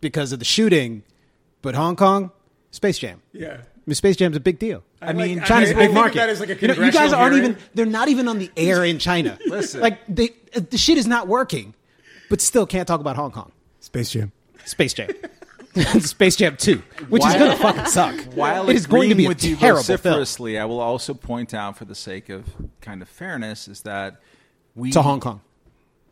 because 0.00 0.32
of 0.32 0.38
the 0.38 0.44
shooting, 0.44 1.02
but 1.62 1.74
Hong 1.74 1.96
Kong, 1.96 2.30
Space 2.70 2.98
Jam. 2.98 3.22
yeah. 3.32 3.62
I 3.80 3.90
mean, 3.90 3.94
Space 3.94 4.16
Jam's 4.16 4.36
a 4.36 4.40
big 4.40 4.58
deal. 4.58 4.82
I 5.00 5.12
mean, 5.12 5.38
like- 5.38 5.46
China's 5.48 5.70
I- 5.70 5.72
a 5.72 5.76
I 5.76 5.78
big 5.78 5.86
think 5.88 5.94
market. 5.94 6.14
that 6.16 6.28
is 6.30 6.40
like 6.40 6.50
a 6.50 6.56
you, 6.60 6.68
know, 6.68 6.74
you 6.84 6.92
guys 6.92 7.12
aren't 7.12 7.34
hearing. 7.34 7.50
even. 7.52 7.62
They're 7.74 7.86
not 7.86 8.08
even 8.08 8.28
on 8.28 8.38
the 8.38 8.50
air 8.56 8.84
in 8.84 8.98
China. 8.98 9.38
Listen. 9.46 9.80
like 9.80 9.98
they, 10.06 10.30
the 10.52 10.76
shit 10.78 10.98
is 10.98 11.06
not 11.06 11.26
working, 11.28 11.74
but 12.28 12.40
still 12.40 12.66
can't 12.66 12.86
talk 12.86 13.00
about 13.00 13.16
Hong 13.16 13.30
Kong. 13.30 13.52
Space 13.80 14.10
Jam. 14.10 14.32
Space 14.64 14.92
Jam. 14.92 15.08
Space 16.00 16.34
Jam 16.36 16.56
2, 16.56 16.82
which 17.08 17.24
is 17.24 17.32
going 17.34 17.50
to 17.52 17.56
fucking 17.56 17.86
suck. 17.86 18.14
while 18.34 18.68
it 18.68 18.74
is 18.76 18.86
going 18.86 19.08
to 19.08 19.14
be 19.14 19.24
a 19.26 19.28
with 19.28 19.44
you 19.44 19.54
terrible 19.56 19.82
film. 19.84 19.98
vociferously, 19.98 20.58
I 20.58 20.64
will 20.64 20.80
also 20.80 21.14
point 21.14 21.54
out, 21.54 21.76
for 21.78 21.84
the 21.84 21.94
sake 21.94 22.28
of 22.28 22.44
kind 22.80 23.00
of 23.02 23.08
fairness, 23.08 23.68
is 23.68 23.82
that 23.82 24.20
we 24.74 24.90
To 24.90 25.00
Hong 25.02 25.20
Kong. 25.20 25.40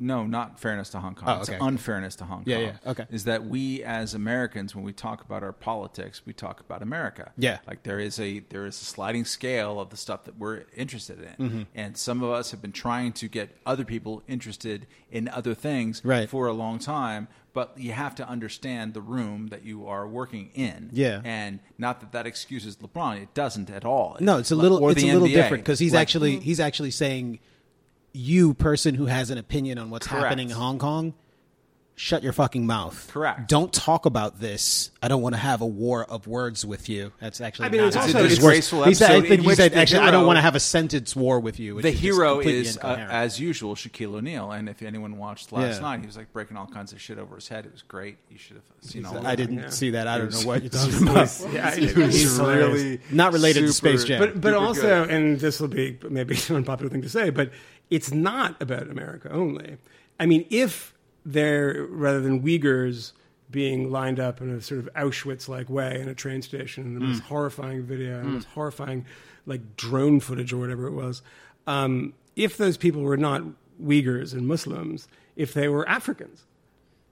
No, 0.00 0.24
not 0.26 0.60
fairness 0.60 0.90
to 0.90 1.00
Hong 1.00 1.14
Kong. 1.14 1.28
Oh, 1.28 1.40
It's 1.40 1.48
okay. 1.50 1.58
unfairness 1.60 2.16
to 2.16 2.24
Hong 2.24 2.38
Kong. 2.38 2.44
Yeah, 2.46 2.58
yeah, 2.58 2.72
okay. 2.86 3.06
Is 3.10 3.24
that 3.24 3.46
we 3.46 3.82
as 3.82 4.14
Americans, 4.14 4.74
when 4.74 4.84
we 4.84 4.92
talk 4.92 5.22
about 5.24 5.42
our 5.42 5.52
politics, 5.52 6.22
we 6.24 6.32
talk 6.32 6.60
about 6.60 6.82
America. 6.82 7.32
Yeah. 7.36 7.58
Like 7.66 7.82
there 7.82 7.98
is 7.98 8.18
a 8.20 8.40
there 8.50 8.66
is 8.66 8.80
a 8.80 8.84
sliding 8.84 9.24
scale 9.24 9.80
of 9.80 9.90
the 9.90 9.96
stuff 9.96 10.24
that 10.24 10.38
we're 10.38 10.64
interested 10.76 11.18
in, 11.20 11.46
Mm-hmm. 11.48 11.62
and 11.74 11.96
some 11.96 12.22
of 12.22 12.30
us 12.30 12.50
have 12.52 12.62
been 12.62 12.72
trying 12.72 13.12
to 13.14 13.28
get 13.28 13.56
other 13.66 13.84
people 13.84 14.22
interested 14.28 14.86
in 15.10 15.28
other 15.28 15.54
things 15.54 16.00
Right. 16.04 16.28
for 16.28 16.46
a 16.46 16.52
long 16.52 16.78
time. 16.78 17.28
But 17.54 17.76
you 17.76 17.90
have 17.92 18.14
to 18.16 18.28
understand 18.28 18.94
the 18.94 19.00
room 19.00 19.48
that 19.48 19.64
you 19.64 19.88
are 19.88 20.06
working 20.06 20.50
in. 20.54 20.90
Yeah. 20.92 21.22
And 21.24 21.58
not 21.76 22.00
that 22.00 22.12
that 22.12 22.24
excuses 22.24 22.76
LeBron. 22.76 23.20
It 23.20 23.34
doesn't 23.34 23.68
at 23.68 23.84
all. 23.84 24.16
No, 24.20 24.38
it's 24.38 24.52
a 24.52 24.54
little 24.54 24.78
or 24.78 24.92
it's 24.92 25.02
a 25.02 25.06
little 25.12 25.26
different 25.26 25.64
because 25.64 25.80
he's 25.80 25.92
Like, 25.94 26.02
actually 26.02 26.38
he's 26.38 26.60
actually 26.60 26.92
saying, 26.92 27.40
you 28.12 28.54
person 28.54 28.94
who 28.94 29.06
has 29.06 29.30
an 29.30 29.38
opinion 29.38 29.78
on 29.78 29.90
what's 29.90 30.06
Correct. 30.06 30.24
happening 30.24 30.50
in 30.50 30.56
Hong 30.56 30.78
Kong, 30.78 31.14
shut 31.94 32.22
your 32.22 32.32
fucking 32.32 32.64
mouth. 32.64 33.10
Correct. 33.12 33.48
Don't 33.48 33.72
talk 33.72 34.06
about 34.06 34.38
this. 34.38 34.92
I 35.02 35.08
don't 35.08 35.20
want 35.20 35.34
to 35.34 35.38
have 35.40 35.62
a 35.62 35.66
war 35.66 36.04
of 36.04 36.28
words 36.28 36.64
with 36.64 36.88
you. 36.88 37.12
That's 37.20 37.40
actually. 37.40 37.66
I 37.66 37.68
mean, 37.70 37.80
not 37.80 37.86
it's 37.88 37.96
also- 37.96 38.18
it 38.20 38.24
a 38.24 38.28
disgraceful 38.28 38.84
He 38.84 38.94
said, 38.94 39.10
I 39.10 39.20
think 39.20 39.40
in 39.42 39.50
he 39.50 39.54
said, 39.56 39.72
the 39.72 39.78
actually, 39.78 39.98
I 40.06 40.12
don't 40.12 40.24
want 40.24 40.36
to 40.36 40.40
have 40.42 40.54
a 40.54 40.60
sentence 40.60 41.16
war 41.16 41.40
with 41.40 41.58
you. 41.58 41.82
the 41.82 41.88
is 41.88 41.98
hero 41.98 42.34
completely 42.36 42.60
is, 42.68 42.78
uh, 42.78 43.06
as 43.10 43.40
usual, 43.40 43.74
Shaquille 43.74 44.14
O'Neal. 44.14 44.52
And 44.52 44.68
if 44.68 44.80
anyone 44.82 45.18
watched 45.18 45.50
last 45.50 45.76
Yeah. 45.76 45.80
night, 45.80 46.00
he 46.00 46.06
was 46.06 46.16
like 46.16 46.32
breaking 46.32 46.56
all 46.56 46.68
kinds 46.68 46.92
of 46.92 47.00
shit 47.00 47.18
over 47.18 47.34
his 47.34 47.48
head. 47.48 47.66
It 47.66 47.72
was 47.72 47.82
great. 47.82 48.16
You 48.30 48.38
should 48.38 48.56
have 48.58 48.64
seen 48.80 49.04
all 49.04 49.16
of 49.16 49.26
I 49.26 49.34
didn't 49.34 49.58
Yeah. 49.58 49.68
see 49.70 49.90
that. 49.90 50.06
I 50.06 50.18
don't 50.18 50.32
know 50.32 50.46
what 50.46 50.62
you're 50.62 50.70
talking 50.70 51.02
about. 51.08 51.40
yeah, 51.52 51.74
it 51.74 51.96
was 51.96 52.14
He's 52.14 52.38
really 52.38 53.00
Not 53.10 53.32
related 53.32 53.62
to 53.66 53.72
Space 53.72 54.04
Jam. 54.04 54.20
But 54.20 54.40
but 54.40 54.54
also, 54.54 55.04
good. 55.04 55.10
and 55.10 55.40
this 55.40 55.58
will 55.58 55.66
be 55.66 55.98
maybe 56.08 56.36
an 56.48 56.54
unpopular 56.56 56.88
thing 56.90 57.02
to 57.02 57.08
say, 57.08 57.30
but 57.30 57.50
it's 57.90 58.12
not 58.12 58.60
about 58.60 58.88
America 58.88 59.30
only. 59.30 59.78
I 60.20 60.26
mean, 60.26 60.46
if 60.50 60.94
there 61.24 61.86
rather 61.88 62.20
than 62.20 62.42
Uyghurs 62.42 63.12
being 63.50 63.90
lined 63.90 64.20
up 64.20 64.40
in 64.40 64.50
a 64.50 64.60
sort 64.60 64.80
of 64.80 64.88
Auschwitz-like 64.94 65.70
way 65.70 66.00
in 66.00 66.08
a 66.08 66.14
train 66.14 66.42
station, 66.42 66.84
and 66.84 66.96
the 66.96 67.00
most 67.00 67.22
horrifying 67.22 67.82
video, 67.82 68.18
and 68.18 68.26
the 68.26 68.30
most 68.32 68.48
horrifying 68.48 69.06
like 69.46 69.76
drone 69.76 70.20
footage 70.20 70.52
or 70.52 70.58
whatever 70.58 70.86
it 70.86 70.92
was, 70.92 71.22
um, 71.66 72.12
if 72.36 72.56
those 72.56 72.76
people 72.76 73.02
were 73.02 73.16
not 73.16 73.42
Uyghurs 73.82 74.32
and 74.32 74.46
Muslims, 74.46 75.08
if 75.36 75.54
they 75.54 75.68
were 75.68 75.88
Africans, 75.88 76.44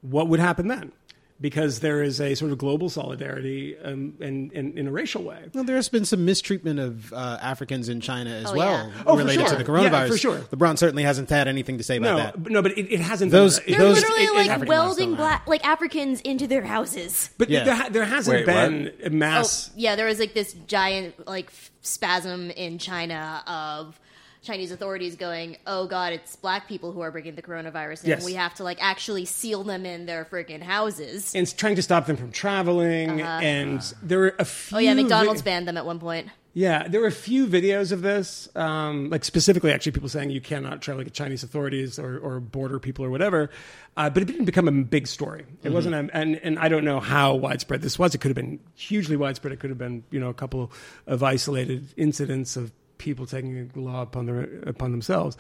what 0.03 0.29
would 0.29 0.41
happen 0.41 0.69
then? 0.69 0.93
Because 1.39 1.81
there 1.81 2.03
is 2.03 2.19
a 2.19 2.35
sort 2.35 2.51
of 2.51 2.57
global 2.57 2.89
solidarity 2.89 3.77
um, 3.85 4.15
and, 4.23 4.51
and 4.53 4.79
in 4.79 4.87
a 4.87 4.91
racial 4.91 5.23
way. 5.23 5.45
No, 5.53 5.63
there's 5.65 5.91
been 5.91 6.07
some 6.07 6.25
mistreatment 6.25 6.81
of 6.81 7.13
uh, 7.13 7.37
Africans 7.43 7.91
in 7.91 8.01
China 8.01 8.31
as 8.31 8.47
Oh, 8.47 8.55
well, 8.57 8.89
yeah. 8.89 9.03
Oh, 9.07 9.19
related 9.19 9.47
sure. 9.47 9.51
to 9.59 9.63
the 9.63 9.71
coronavirus. 9.71 9.91
Yeah, 9.93 10.07
for 10.07 10.17
sure. 10.17 10.39
LeBron 10.39 10.79
certainly 10.79 11.03
hasn't 11.03 11.29
had 11.29 11.47
anything 11.47 11.77
to 11.77 11.85
say 11.85 11.99
about 11.99 12.11
No, 12.11 12.17
that. 12.17 12.43
but, 12.43 12.53
no, 12.53 12.63
but 12.63 12.73
it, 12.79 12.91
it 12.91 13.01
hasn't. 13.01 13.33
Those- 13.33 13.59
it- 13.59 13.67
They're 13.69 13.81
those- 13.81 13.97
literally 14.01 14.23
it- 14.25 14.31
it- 14.31 14.35
like 14.35 14.49
African 14.49 14.69
welding 14.69 15.15
black 15.15 15.47
like 15.47 15.63
Africans 15.67 16.23
into 16.23 16.47
their 16.47 16.63
houses. 16.65 17.29
But 17.37 17.51
Yeah. 17.51 17.65
there, 17.65 17.91
there 17.91 18.05
hasn't 18.07 18.35
Wait, 18.35 18.47
been 18.47 18.93
a 19.03 19.07
Oh, 19.09 19.11
mass. 19.11 19.71
yeah, 19.77 19.95
there 19.95 20.07
was 20.07 20.19
like 20.19 20.33
this 20.33 20.55
giant 20.67 21.27
like 21.27 21.51
spasm 21.83 22.51
in 22.53 22.79
China 22.79 23.43
of 23.47 24.01
Chinese 24.47 24.71
authorities 24.71 25.17
going, 25.17 25.57
"Oh 25.67 25.87
God, 25.87 26.13
it's 26.13 26.37
black 26.37 26.69
people 26.69 26.93
who 26.93 27.01
are 27.01 27.11
bringing 27.11 27.35
the 27.35 27.43
coronavirus, 27.43 28.01
and 28.01 28.09
Yes. 28.09 28.25
we 28.25 28.35
have 28.35 28.55
to 28.55 28.65
like 28.65 28.79
actually 28.81 29.25
seal 29.25 29.65
them 29.65 29.85
in 29.85 30.07
their 30.07 30.25
freaking 30.25 30.63
houses." 30.63 31.35
and 31.35 31.57
trying 31.57 31.77
to 31.77 31.83
stop 31.83 32.07
them 32.07 32.17
from 32.17 32.31
traveling, 32.33 33.21
and 33.21 33.83
there 34.03 34.19
were 34.19 34.35
a 34.39 34.45
few. 34.45 34.77
oh 34.79 34.81
yeah, 34.81 34.95
McDonald's 34.95 35.41
vi- 35.43 35.51
banned 35.51 35.69
them 35.69 35.77
at 35.77 35.85
one 35.85 35.99
point. 35.99 36.29
Yeah, 36.55 36.89
there 36.89 37.03
were 37.03 37.07
a 37.07 37.13
few 37.13 37.47
videos 37.47 37.93
of 37.93 38.01
this, 38.01 38.49
um, 38.57 39.11
like 39.11 39.27
specifically, 39.27 39.73
actually, 39.73 39.93
people 39.93 40.09
saying 40.09 40.31
you 40.31 40.41
cannot 40.41 40.81
travel 40.81 41.05
like 41.05 41.13
Chinese 41.13 41.43
authorities 41.43 41.99
or, 41.99 42.17
or 42.19 42.41
border 42.41 42.79
people 42.79 43.05
or 43.05 43.11
whatever. 43.11 43.51
Uh, 43.95 44.09
but 44.09 44.23
it 44.23 44.27
didn't 44.27 44.47
become 44.47 44.67
a 44.67 44.73
big 44.73 45.07
story. 45.07 45.45
It 45.63 45.71
wasn't, 45.71 45.95
a, 45.95 46.09
and 46.17 46.37
and 46.43 46.59
I 46.59 46.69
don't 46.69 46.85
know 46.87 46.99
how 46.99 47.35
widespread 47.35 47.83
this 47.83 47.99
was. 47.99 48.15
It 48.15 48.23
could 48.23 48.31
have 48.31 48.37
been 48.37 48.59
hugely 48.75 49.17
widespread. 49.19 49.53
It 49.53 49.61
could 49.61 49.69
have 49.69 49.79
been, 49.79 50.05
you 50.11 50.19
know, 50.19 50.31
a 50.31 50.35
couple 50.35 50.73
of 51.07 51.23
isolated 51.23 51.89
incidents 51.99 52.57
of 52.57 52.73
people 52.99 53.27
taking 53.27 53.69
the 53.69 53.81
law 53.81 54.03
upon 54.03 54.27
their 54.27 54.43
upon 54.67 54.91
themselves. 54.91 55.37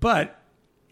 But 0.00 0.40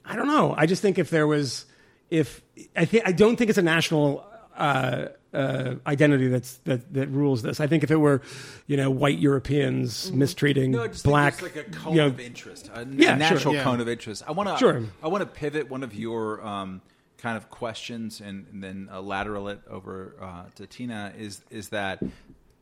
I 0.04 0.16
don't 0.16 0.26
know. 0.28 0.54
I 0.56 0.66
just 0.66 0.82
think 0.82 0.98
if 0.98 1.10
there 1.10 1.26
was, 1.26 1.66
if 2.10 2.42
I 2.76 2.84
think 2.84 3.06
I 3.06 3.12
don't 3.12 3.36
think 3.36 3.50
it's 3.50 3.58
a 3.58 3.62
national 3.62 4.24
uh, 4.56 5.06
uh, 5.32 5.76
identity 5.86 6.28
that's 6.28 6.56
that 6.64 6.92
that 6.94 7.08
rules 7.08 7.42
this. 7.42 7.60
I 7.60 7.66
think 7.66 7.82
if 7.84 7.90
it 7.90 7.96
were, 7.96 8.20
you 8.66 8.76
know, 8.76 8.90
white 8.90 9.18
Europeans 9.18 10.12
mistreating 10.12 10.72
No, 10.72 10.82
I 10.84 10.88
just 10.88 11.04
black, 11.04 11.34
think 11.34 11.54
there's 11.54 11.66
like 11.66 11.74
a 11.74 11.78
cone 11.78 11.92
you 11.94 12.00
know, 12.02 12.06
of 12.08 12.20
interest, 12.20 12.70
a 12.74 12.80
n- 12.80 12.96
Yeah, 12.98 13.14
natural 13.14 13.40
sure, 13.40 13.54
yeah. 13.54 13.64
cone 13.64 13.80
of 13.80 13.88
interest. 13.88 14.22
I 14.26 14.32
want 14.32 14.48
to, 14.50 14.56
Sure. 14.58 14.82
I 15.02 15.08
want 15.08 15.22
to 15.22 15.26
pivot 15.26 15.70
one 15.70 15.82
of 15.82 15.94
your 15.94 16.44
um, 16.46 16.82
kind 17.16 17.36
of 17.38 17.48
questions 17.50 18.20
and, 18.20 18.46
and 18.52 18.62
then 18.62 18.88
uh, 18.92 19.00
lateral 19.00 19.48
it 19.48 19.60
over 19.70 20.16
uh, 20.20 20.42
to 20.56 20.66
Tina. 20.66 21.14
Is 21.16 21.40
is 21.50 21.70
that 21.70 22.02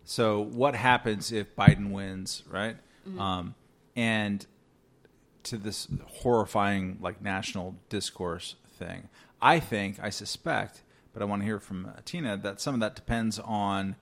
so? 0.04 0.40
What 0.40 0.76
happens 0.76 1.32
if 1.32 1.56
Biden 1.56 1.90
wins, 1.90 2.44
right? 2.48 2.76
Um, 3.18 3.54
and 3.96 4.46
to 5.44 5.56
this 5.56 5.88
horrifying 6.06 6.98
like 7.00 7.22
national 7.22 7.74
discourse 7.88 8.56
thing. 8.78 9.08
I 9.40 9.58
think, 9.58 9.98
I 10.02 10.10
suspect, 10.10 10.82
but 11.12 11.22
I 11.22 11.24
want 11.24 11.42
to 11.42 11.46
hear 11.46 11.58
from 11.58 11.90
Tina 12.04 12.36
that 12.38 12.60
some 12.60 12.74
of 12.74 12.80
that 12.80 12.94
depends 12.94 13.38
on 13.38 13.96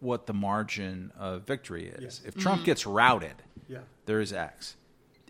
what 0.00 0.26
the 0.26 0.34
margin 0.34 1.12
of 1.18 1.42
victory 1.46 1.86
is. 1.88 2.20
If 2.24 2.34
Trump 2.36 2.64
gets 2.64 2.86
routed, 2.86 3.36
Yeah. 3.68 3.80
there 4.06 4.20
is 4.20 4.32
X. 4.32 4.76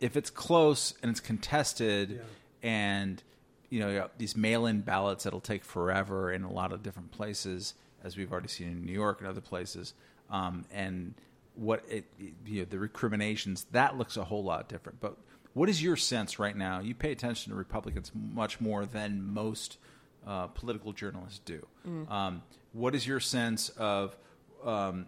If 0.00 0.16
it's 0.16 0.30
close 0.30 0.94
and 1.02 1.10
it's 1.10 1.20
contested, 1.20 2.20
and 2.62 3.22
you 3.68 3.80
know 3.80 3.88
you 3.90 4.04
these 4.18 4.36
mail-in 4.36 4.80
ballots 4.80 5.24
that'll 5.24 5.40
take 5.40 5.64
forever 5.64 6.32
in 6.32 6.42
a 6.42 6.50
lot 6.50 6.72
of 6.72 6.82
different 6.82 7.10
places, 7.12 7.74
as 8.02 8.16
we've 8.16 8.32
already 8.32 8.48
seen 8.48 8.68
in 8.68 8.84
New 8.84 8.92
York 8.92 9.20
and 9.20 9.28
other 9.28 9.40
places, 9.40 9.94
um, 10.30 10.64
and 10.72 11.14
what 11.54 11.84
it, 11.88 12.04
you 12.46 12.60
know, 12.60 12.64
the 12.68 12.78
recriminations 12.78 13.66
that 13.72 13.98
looks 13.98 14.16
a 14.16 14.24
whole 14.24 14.44
lot 14.44 14.68
different. 14.68 15.00
But 15.00 15.16
what 15.52 15.68
is 15.68 15.82
your 15.82 15.96
sense 15.96 16.38
right 16.38 16.56
now? 16.56 16.80
You 16.80 16.94
pay 16.94 17.12
attention 17.12 17.50
to 17.50 17.56
Republicans 17.56 18.12
much 18.14 18.60
more 18.60 18.86
than 18.86 19.22
most 19.32 19.78
uh, 20.26 20.46
political 20.48 20.92
journalists 20.92 21.40
do. 21.44 21.66
Um, 22.10 22.42
what 22.72 22.94
is 22.94 23.06
your 23.06 23.20
sense 23.20 23.68
of 23.70 24.16
um, 24.64 25.06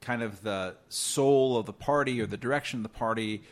kind 0.00 0.22
of 0.22 0.42
the 0.42 0.76
soul 0.88 1.58
of 1.58 1.66
the 1.66 1.72
party 1.72 2.20
or 2.20 2.26
the 2.26 2.36
direction 2.36 2.78
of 2.78 2.82
the 2.84 2.88
party 2.98 3.42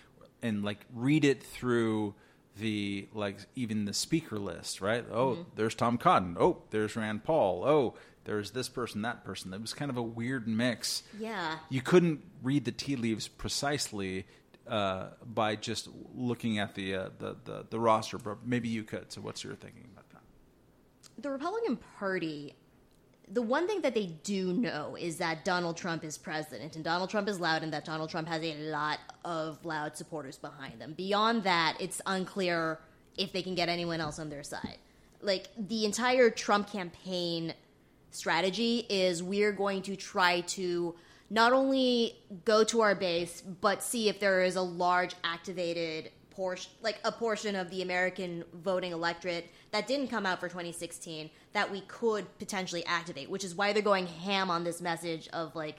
and 0.42 0.64
like 0.64 0.78
read 0.94 1.24
it 1.24 1.42
through 1.42 2.14
the 2.58 3.08
like 3.12 3.38
even 3.56 3.84
the 3.84 3.92
speaker 3.92 4.38
list 4.38 4.80
right 4.80 5.04
oh 5.10 5.44
there's 5.56 5.74
tom 5.74 5.98
cotton 5.98 6.36
oh 6.38 6.58
there's 6.70 6.94
rand 6.94 7.24
paul 7.24 7.64
oh 7.64 7.94
there's 8.24 8.50
this 8.52 8.68
person 8.68 9.02
that 9.02 9.24
person 9.24 9.52
it 9.52 9.60
was 9.60 9.72
kind 9.74 9.90
of 9.90 9.96
a 9.96 10.02
weird 10.02 10.46
mix 10.48 11.02
Yeah. 11.18 11.58
you 11.68 11.80
couldn't 11.82 12.20
read 12.42 12.64
the 12.64 12.72
tea 12.72 12.96
leaves 12.96 13.28
precisely 13.28 14.26
uh, 14.66 15.08
by 15.24 15.56
just 15.56 15.88
looking 16.14 16.58
at 16.58 16.74
the, 16.74 16.94
uh, 16.94 17.08
the 17.18 17.36
the 17.44 17.66
the 17.70 17.78
roster 17.78 18.18
but 18.18 18.46
maybe 18.46 18.68
you 18.68 18.82
could 18.82 19.12
so 19.12 19.20
what's 19.20 19.44
your 19.44 19.54
thinking 19.54 19.84
about 19.92 20.08
that 20.10 20.20
the 21.18 21.30
Republican 21.30 21.78
Party, 21.98 22.54
the 23.30 23.40
one 23.42 23.68
thing 23.68 23.82
that 23.82 23.94
they 23.94 24.06
do 24.06 24.52
know 24.52 24.96
is 24.96 25.18
that 25.18 25.44
Donald 25.44 25.76
Trump 25.76 26.02
is 26.02 26.18
president, 26.18 26.74
and 26.74 26.84
Donald 26.84 27.08
Trump 27.08 27.28
is 27.28 27.38
loud, 27.38 27.62
and 27.62 27.72
that 27.72 27.84
Donald 27.84 28.10
Trump 28.10 28.26
has 28.26 28.42
a 28.42 28.54
lot 28.70 28.98
of 29.24 29.64
loud 29.64 29.96
supporters 29.96 30.38
behind 30.38 30.80
them. 30.80 30.92
Beyond 30.94 31.44
that, 31.44 31.76
it's 31.78 32.02
unclear 32.06 32.80
if 33.16 33.32
they 33.32 33.42
can 33.42 33.54
get 33.54 33.68
anyone 33.68 34.00
else 34.00 34.18
on 34.18 34.28
their 34.28 34.42
side. 34.42 34.78
Like, 35.22 35.48
the 35.56 35.84
entire 35.84 36.30
Trump 36.30 36.70
campaign 36.72 37.54
strategy 38.14 38.86
is 38.88 39.22
we're 39.22 39.52
going 39.52 39.82
to 39.82 39.96
try 39.96 40.40
to 40.42 40.94
not 41.30 41.52
only 41.52 42.16
go 42.44 42.64
to 42.64 42.80
our 42.80 42.94
base, 42.94 43.42
but 43.60 43.82
see 43.82 44.08
if 44.08 44.20
there 44.20 44.42
is 44.42 44.56
a 44.56 44.62
large 44.62 45.14
activated 45.24 46.10
portion, 46.30 46.70
like 46.82 46.98
a 47.04 47.12
portion 47.12 47.56
of 47.56 47.70
the 47.70 47.82
American 47.82 48.44
voting 48.52 48.92
electorate 48.92 49.50
that 49.70 49.86
didn't 49.86 50.08
come 50.08 50.26
out 50.26 50.40
for 50.40 50.48
2016 50.48 51.30
that 51.52 51.70
we 51.70 51.80
could 51.82 52.26
potentially 52.38 52.84
activate, 52.86 53.30
which 53.30 53.44
is 53.44 53.54
why 53.54 53.72
they're 53.72 53.82
going 53.82 54.06
ham 54.06 54.50
on 54.50 54.64
this 54.64 54.80
message 54.80 55.28
of 55.32 55.54
like, 55.54 55.78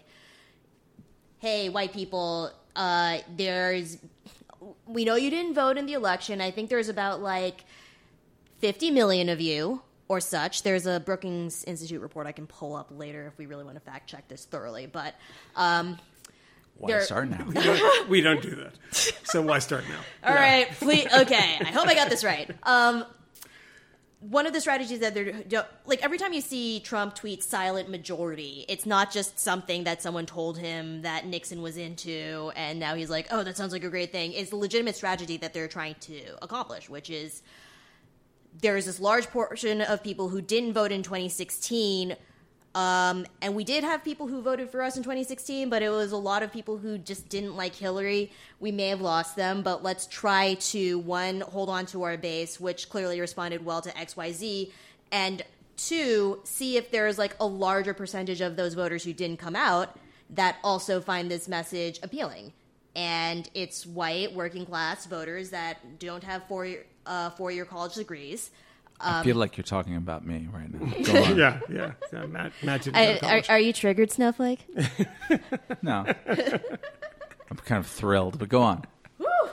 hey, 1.40 1.70
white 1.70 1.94
people, 1.94 2.52
uh, 2.76 3.20
there's, 3.36 3.98
we 4.88 5.06
know 5.06 5.16
you 5.16 5.30
didn't 5.30 5.54
vote 5.54 5.78
in 5.78 5.86
the 5.86 5.94
election. 5.94 6.42
I 6.42 6.52
think 6.52 6.70
there's 6.70 6.90
about 6.90 7.22
like 7.22 7.66
50 8.60 8.92
million 8.92 9.30
of 9.30 9.40
you 9.40 9.82
or 10.08 10.20
such. 10.20 10.64
There's 10.64 10.86
a 10.86 11.00
Brookings 11.00 11.64
Institute 11.64 12.02
report 12.02 12.28
I 12.28 12.32
can 12.32 12.48
pull 12.48 12.76
up 12.76 12.88
later 12.92 13.28
if 13.28 13.38
we 13.38 13.46
really 13.46 13.64
want 13.64 13.76
to 13.76 13.82
fact 13.82 14.10
check 14.10 14.28
this 14.28 14.46
thoroughly. 14.46 14.86
But 14.86 15.16
um, 15.56 15.98
why 16.78 16.92
There- 16.92 17.02
start 17.02 17.30
now 17.30 17.44
we 17.48 17.54
don't, 17.54 18.10
we 18.10 18.22
don't 18.22 18.42
do 18.42 18.56
that. 18.56 18.76
So 19.24 19.42
why 19.42 19.60
start 19.60 19.86
now? 19.90 20.00
all 20.30 20.36
right, 20.36 20.70
please. 20.72 21.08
Okay, 21.14 21.58
I 21.60 21.72
hope 21.72 21.88
I 21.88 21.96
got 21.96 22.10
this 22.10 22.24
right. 22.24 22.50
Um, 22.64 23.06
one 24.20 24.48
of 24.48 24.54
the 24.54 24.62
strategies 24.62 25.00
that 25.00 25.14
they're 25.14 25.66
like 25.86 26.04
every 26.04 26.18
time 26.18 26.34
you 26.34 26.42
see 26.42 26.80
Trump 26.80 27.16
tweet 27.16 27.44
silent 27.44 27.90
majority, 27.90 28.66
it's 28.68 28.86
not 28.86 29.12
just 29.12 29.40
something 29.40 29.84
that 29.84 30.02
someone 30.02 30.26
told 30.26 30.58
him 30.58 31.04
that 31.04 31.28
Nixon 31.28 31.62
was 31.62 31.78
into, 31.78 32.52
and 32.56 32.80
now 32.80 32.96
he's 32.96 33.10
like, 33.10 33.28
oh, 33.32 33.44
that 33.44 33.56
sounds 33.56 33.72
like 33.72 33.84
a 33.84 33.90
great 33.90 34.12
thing. 34.12 34.34
It's 34.34 34.52
a 34.52 34.56
legitimate 34.56 34.96
strategy 34.96 35.38
that 35.38 35.54
they're 35.54 35.68
trying 35.68 35.96
to 36.02 36.22
accomplish, 36.42 36.90
which 36.90 37.10
is 37.10 37.44
there 38.62 38.78
is 38.78 38.86
this 38.86 39.00
large 39.00 39.28
portion 39.28 39.82
of 39.82 40.04
people 40.04 40.30
who 40.30 40.42
didn't 40.42 40.74
vote 40.74 40.92
in 40.92 41.04
2016. 41.04 42.16
Um, 42.74 43.26
and 43.42 43.56
we 43.56 43.64
did 43.64 43.84
have 43.84 44.04
people 44.04 44.28
who 44.28 44.42
voted 44.42 44.70
for 44.70 44.82
us 44.82 44.98
in 44.98 45.04
2016, 45.04 45.70
but 45.70 45.82
it 45.82 45.90
was 45.90 46.12
a 46.12 46.18
lot 46.18 46.44
of 46.44 46.52
people 46.52 46.78
who 46.78 46.98
just 46.98 47.30
didn't 47.30 47.56
like 47.56 47.74
Hillary. 47.74 48.32
We 48.60 48.72
may 48.72 48.90
have 48.90 49.00
lost 49.00 49.36
them, 49.36 49.62
but 49.62 49.82
let's 49.82 50.08
try 50.08 50.56
to 50.56 51.00
one 51.00 51.42
hold 51.42 51.70
on 51.70 51.86
to 51.88 52.04
our 52.04 52.18
base, 52.18 52.60
which 52.60 52.90
clearly 52.90 53.22
responded 53.22 53.64
well 53.64 53.82
to 53.82 53.90
XYZ, 53.92 54.72
and 55.12 55.42
two 55.78 56.42
see 56.44 56.78
if 56.78 56.92
there's 56.92 57.18
like 57.18 57.36
a 57.40 57.46
larger 57.46 57.94
percentage 57.94 58.42
of 58.42 58.56
those 58.56 58.74
voters 58.74 59.04
who 59.04 59.14
didn't 59.14 59.38
come 59.40 59.56
out 59.56 59.98
that 60.30 60.58
also 60.64 61.00
find 61.00 61.30
this 61.30 61.48
message 61.48 62.00
appealing. 62.04 62.52
And 62.96 63.50
it's 63.54 63.86
white 63.86 64.34
working 64.34 64.66
class 64.66 65.06
voters 65.06 65.50
that 65.50 66.00
don't 66.00 66.24
have 66.24 66.48
four 66.48 66.68
uh, 67.06 67.30
four 67.32 67.52
year 67.52 67.66
college 67.66 67.96
degrees. 67.96 68.52
I 69.00 69.24
feel 69.24 69.36
like 69.36 69.58
you're 69.58 69.64
talking 69.66 69.98
about 69.98 70.26
me 70.26 70.48
right 70.54 70.74
now. 70.74 71.04
Go 71.04 71.24
on. 71.24 71.38
yeah, 71.38 71.60
yeah. 71.70 71.92
yeah 72.14 72.26
Matt, 72.28 72.54
Matt 72.64 72.88
I, 72.94 73.20
are, 73.24 73.42
are 73.50 73.60
you 73.60 73.74
triggered, 73.74 74.12
Snowflake? 74.12 74.66
No. 75.82 76.06
I'm 77.52 77.58
kind 77.58 77.80
of 77.80 77.88
thrilled, 77.88 78.40
but 78.40 78.50
go 78.50 78.62
on. 78.62 78.86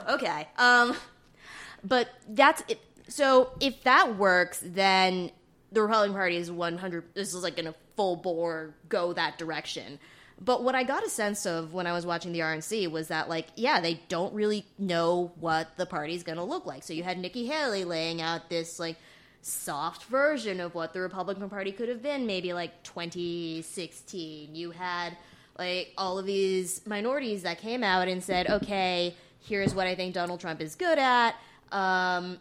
okay. 0.09 0.47
Um, 0.57 0.95
but 1.83 2.09
that's 2.27 2.63
it. 2.67 2.79
So 3.07 3.51
if 3.59 3.83
that 3.83 4.17
works, 4.17 4.63
then 4.65 5.29
the 5.71 5.81
Republican 5.81 6.15
Party 6.15 6.37
is 6.37 6.49
100. 6.49 7.03
This 7.13 7.33
is 7.33 7.43
like 7.43 7.55
going 7.55 7.65
to 7.65 7.75
full 7.95 8.15
bore 8.15 8.73
go 8.89 9.13
that 9.13 9.37
direction. 9.37 9.99
But 10.43 10.63
what 10.63 10.75
I 10.75 10.83
got 10.83 11.05
a 11.05 11.09
sense 11.09 11.45
of 11.45 11.73
when 11.73 11.87
I 11.87 11.93
was 11.93 12.05
watching 12.05 12.33
the 12.33 12.39
RNC 12.39 12.91
was 12.91 13.07
that, 13.07 13.29
like, 13.29 13.47
yeah, 13.55 13.79
they 13.79 14.01
don't 14.09 14.33
really 14.33 14.65
know 14.77 15.31
what 15.39 15.77
the 15.77 15.85
party's 15.85 16.23
going 16.23 16.37
to 16.37 16.43
look 16.43 16.65
like. 16.65 16.83
So 16.83 16.93
you 16.93 17.03
had 17.03 17.17
Nikki 17.17 17.45
Haley 17.45 17.85
laying 17.85 18.21
out 18.21 18.49
this, 18.49 18.79
like, 18.79 18.97
soft 19.43 20.05
version 20.05 20.59
of 20.59 20.73
what 20.73 20.93
the 20.93 21.01
Republican 21.01 21.49
Party 21.49 21.71
could 21.71 21.89
have 21.89 22.01
been, 22.01 22.25
maybe 22.25 22.53
like 22.53 22.81
2016. 22.83 24.55
You 24.55 24.71
had 24.71 25.17
like 25.59 25.93
all 25.97 26.17
of 26.17 26.25
these 26.25 26.85
minorities 26.87 27.43
that 27.43 27.59
came 27.59 27.83
out 27.83 28.07
and 28.07 28.23
said, 28.23 28.49
okay, 28.49 29.13
here's 29.41 29.75
what 29.75 29.85
I 29.85 29.95
think 29.95 30.13
Donald 30.13 30.39
Trump 30.39 30.61
is 30.61 30.75
good 30.75 30.97
at. 30.97 31.35
Um, 31.71 32.39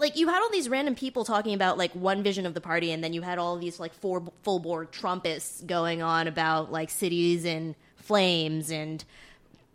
like 0.00 0.16
you 0.16 0.28
had 0.28 0.40
all 0.40 0.50
these 0.50 0.68
random 0.68 0.94
people 0.94 1.24
talking 1.24 1.54
about 1.54 1.78
like 1.78 1.92
one 1.92 2.22
vision 2.22 2.46
of 2.46 2.54
the 2.54 2.60
party, 2.60 2.90
and 2.90 3.04
then 3.04 3.12
you 3.12 3.22
had 3.22 3.38
all 3.38 3.56
these 3.58 3.78
like 3.78 3.94
four 3.94 4.24
full 4.42 4.58
board 4.58 4.90
Trumpists 4.90 5.64
going 5.64 6.02
on 6.02 6.26
about 6.26 6.72
like 6.72 6.90
cities 6.90 7.44
and 7.44 7.76
flames 7.96 8.70
and 8.70 9.04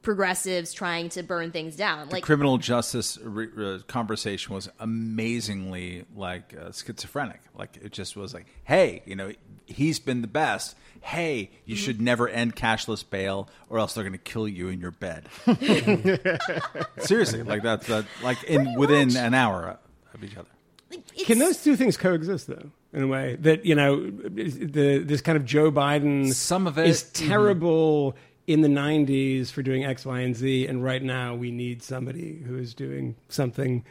progressives 0.01 0.71
trying 0.73 1.09
to 1.09 1.23
burn 1.23 1.51
things 1.51 1.75
down. 1.75 2.09
Like 2.09 2.23
criminal 2.23 2.57
justice 2.57 3.17
re- 3.21 3.49
uh, 3.57 3.79
conversation 3.87 4.53
was 4.53 4.69
amazingly 4.79 6.05
like 6.15 6.55
uh, 6.59 6.71
schizophrenic. 6.71 7.41
Like 7.55 7.77
it 7.81 7.91
just 7.91 8.15
was 8.15 8.33
like, 8.33 8.47
hey, 8.63 9.03
you 9.05 9.15
know, 9.15 9.31
he's 9.65 9.99
been 9.99 10.21
the 10.21 10.27
best. 10.27 10.75
Hey, 11.01 11.51
you 11.65 11.75
should 11.75 12.01
never 12.01 12.27
end 12.27 12.55
cashless 12.55 13.07
bail, 13.07 13.47
or 13.69 13.77
else 13.77 13.93
they're 13.93 14.03
going 14.03 14.13
to 14.13 14.17
kill 14.17 14.47
you 14.47 14.69
in 14.69 14.79
your 14.79 14.89
bed. 14.89 15.29
Seriously, 16.97 17.43
like 17.43 17.61
that's 17.61 17.85
that, 17.85 18.05
like 18.23 18.43
in 18.45 18.73
within 18.73 19.15
an 19.15 19.35
hour 19.35 19.67
of 19.69 19.77
each 20.25 20.37
other. 20.37 20.49
it's- 20.91 21.23
Can 21.25 21.39
those 21.39 21.63
two 21.63 21.75
things 21.75 21.97
coexist, 21.97 22.47
though, 22.47 22.69
in 22.93 23.03
a 23.03 23.07
way 23.07 23.37
that 23.41 23.65
you 23.65 23.75
know, 23.75 24.09
the 24.09 24.99
this 24.99 25.21
kind 25.21 25.35
of 25.37 25.45
Joe 25.45 25.71
Biden 25.71 26.33
Some 26.33 26.67
of 26.67 26.77
it- 26.77 26.87
is 26.87 27.03
mm-hmm. 27.03 27.27
terrible 27.29 28.15
in 28.47 28.61
the 28.61 28.67
'90s 28.67 29.49
for 29.51 29.61
doing 29.63 29.83
X, 29.85 30.05
Y, 30.05 30.19
and 30.19 30.35
Z, 30.35 30.67
and 30.67 30.83
right 30.83 31.01
now 31.01 31.33
we 31.35 31.51
need 31.51 31.81
somebody 31.83 32.41
who 32.45 32.57
is 32.57 32.73
doing 32.75 33.15
something, 33.29 33.83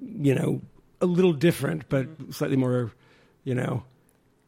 you 0.00 0.34
know, 0.34 0.60
a 1.00 1.06
little 1.06 1.32
different 1.32 1.88
but 1.88 2.06
slightly 2.30 2.56
more, 2.56 2.90
you 3.44 3.54
know, 3.54 3.82